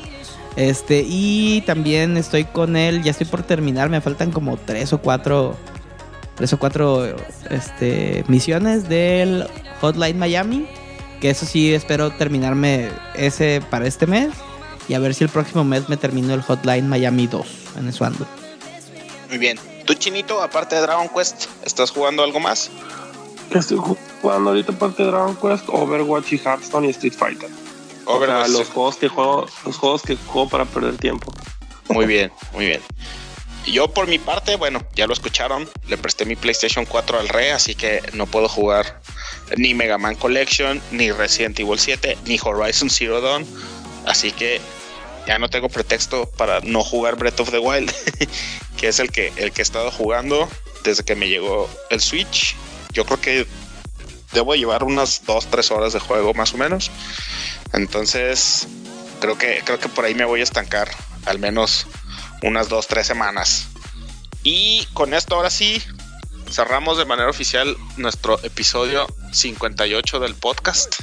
Este, 0.55 1.03
y 1.05 1.63
también 1.65 2.15
estoy 2.15 2.45
con 2.45 2.77
él, 2.77 3.03
ya 3.03 3.11
estoy 3.11 3.27
por 3.27 3.43
terminar, 3.43 3.89
me 3.89 3.99
faltan 3.99 4.31
como 4.31 4.55
tres 4.55 4.93
o 4.93 4.99
cuatro, 4.99 5.57
tres 6.39 6.53
o 6.53 6.57
cuatro, 6.57 7.05
este, 7.49 8.23
misiones 8.29 8.87
del 8.87 9.45
Hotline 9.81 10.17
Miami. 10.17 10.65
Que 11.19 11.29
eso 11.31 11.45
sí, 11.45 11.73
espero 11.73 12.11
terminarme 12.11 12.89
ese 13.13 13.61
para 13.69 13.85
este 13.85 14.07
mes. 14.07 14.29
Y 14.87 14.93
a 14.93 14.99
ver 14.99 15.13
si 15.13 15.25
el 15.25 15.29
próximo 15.29 15.65
mes 15.65 15.89
me 15.89 15.97
termino 15.97 16.33
el 16.33 16.41
Hotline 16.41 16.87
Miami 16.87 17.27
2. 17.27 17.45
En 17.77 17.89
eso 17.89 18.05
ando. 18.05 18.25
Muy 19.27 19.37
bien. 19.37 19.59
Tú, 19.85 19.93
Chinito, 19.95 20.41
aparte 20.41 20.75
de 20.75 20.81
Dragon 20.81 21.09
Quest, 21.09 21.47
¿estás 21.65 21.91
jugando 21.91 22.23
algo 22.23 22.39
más? 22.39 22.71
Estoy 23.53 23.77
jugando 24.21 24.51
ahorita 24.51 24.71
parte 24.71 25.03
de 25.03 25.09
Dragon 25.09 25.35
Quest, 25.35 25.65
Overwatch 25.67 26.31
y 26.31 26.37
Hearthstone 26.37 26.87
y 26.87 26.91
Street 26.91 27.13
Fighter. 27.13 27.49
O 28.05 28.17
sea, 28.17 28.27
Overwatch. 28.27 28.49
los 28.49 28.69
juegos 28.69 28.95
que 28.95 29.09
juego, 29.09 29.45
los 29.65 29.77
juegos 29.77 30.03
que 30.03 30.15
juego 30.15 30.47
para 30.47 30.63
perder 30.63 30.95
tiempo. 30.95 31.33
Muy 31.89 32.05
bien, 32.05 32.31
muy 32.53 32.65
bien. 32.65 32.81
Yo 33.71 33.87
por 33.87 34.07
mi 34.07 34.17
parte, 34.17 34.55
bueno, 34.55 34.81
ya 34.95 35.05
lo 35.05 35.13
escucharon, 35.13 35.69
le 35.87 35.97
presté 35.97 36.25
mi 36.25 36.35
PlayStation 36.35 36.85
4 36.85 37.19
al 37.19 37.29
Re, 37.29 37.51
así 37.51 37.75
que 37.75 38.01
no 38.13 38.25
puedo 38.25 38.49
jugar 38.49 38.99
ni 39.57 39.73
Mega 39.73 39.97
Man 39.97 40.15
Collection, 40.15 40.81
ni 40.91 41.11
Resident 41.11 41.59
Evil 41.59 41.77
7, 41.77 42.17
ni 42.25 42.39
Horizon 42.41 42.89
Zero 42.89 43.21
Dawn, 43.21 43.45
así 44.05 44.31
que 44.31 44.59
ya 45.27 45.37
no 45.37 45.49
tengo 45.49 45.69
pretexto 45.69 46.27
para 46.31 46.61
no 46.61 46.83
jugar 46.83 47.15
Breath 47.15 47.41
of 47.41 47.51
the 47.51 47.59
Wild, 47.59 47.93
que 48.77 48.87
es 48.87 48.99
el 48.99 49.11
que, 49.11 49.31
el 49.35 49.51
que 49.51 49.61
he 49.61 49.63
estado 49.63 49.91
jugando 49.91 50.49
desde 50.83 51.03
que 51.03 51.15
me 51.15 51.27
llegó 51.27 51.69
el 51.91 52.01
Switch. 52.01 52.55
Yo 52.93 53.05
creo 53.05 53.21
que 53.21 53.45
debo 54.31 54.55
llevar 54.55 54.83
unas 54.83 55.23
2, 55.25 55.47
3 55.47 55.71
horas 55.71 55.93
de 55.93 55.99
juego 55.99 56.33
más 56.33 56.53
o 56.53 56.57
menos. 56.57 56.89
Entonces, 57.73 58.67
creo 59.19 59.37
que, 59.37 59.61
creo 59.63 59.79
que 59.79 59.89
por 59.89 60.05
ahí 60.05 60.15
me 60.15 60.25
voy 60.25 60.39
a 60.39 60.43
estancar 60.43 60.89
al 61.25 61.37
menos 61.37 61.85
unas 62.41 62.69
2, 62.69 62.87
3 62.87 63.05
semanas. 63.05 63.67
Y 64.43 64.85
con 64.93 65.13
esto 65.13 65.35
ahora 65.35 65.49
sí, 65.49 65.81
cerramos 66.49 66.97
de 66.97 67.05
manera 67.05 67.29
oficial 67.29 67.75
nuestro 67.97 68.39
episodio 68.43 69.07
58 69.31 70.19
del 70.19 70.35
podcast. 70.35 71.01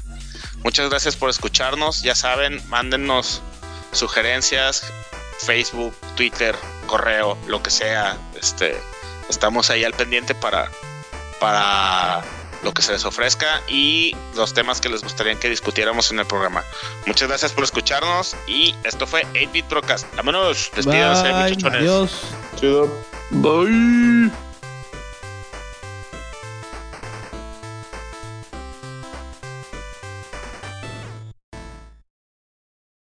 Muchas 0.65 0.91
gracias 0.91 1.17
por 1.17 1.31
escucharnos. 1.31 2.03
Ya 2.03 2.15
saben, 2.15 2.63
mándennos 2.69 3.43
sugerencias, 3.93 4.85
Facebook, 5.39 5.95
Twitter, 6.17 6.57
correo, 6.87 7.37
lo 7.47 7.63
que 7.63 7.71
sea. 7.71 8.17
Este, 8.41 8.77
estamos 9.29 9.71
ahí 9.71 9.85
al 9.85 9.93
pendiente 9.93 10.35
para, 10.35 10.71
para 11.41 12.25
lo 12.67 12.75
que 12.75 12.83
se 12.83 12.91
les 12.91 13.05
ofrezca 13.05 13.63
y 13.69 14.15
los 14.35 14.53
temas 14.53 14.81
que 14.81 14.89
les 14.89 15.01
gustaría 15.01 15.37
que 15.37 15.49
discutiéramos 15.49 16.11
en 16.11 16.19
el 16.19 16.27
programa. 16.27 16.65
Muchas 17.07 17.29
gracias 17.29 17.53
por 17.53 17.63
escucharnos 17.63 18.35
y 18.49 18.75
esto 18.83 19.07
fue 19.07 19.25
8-Bit 19.35 19.67
Procast. 19.67 20.05
Vámonos, 20.17 20.73
despídanse, 20.75 21.33
muchachones. 21.33 21.81
adiós. 21.81 22.11
Chido. 22.59 22.91
Bye. 23.31 24.46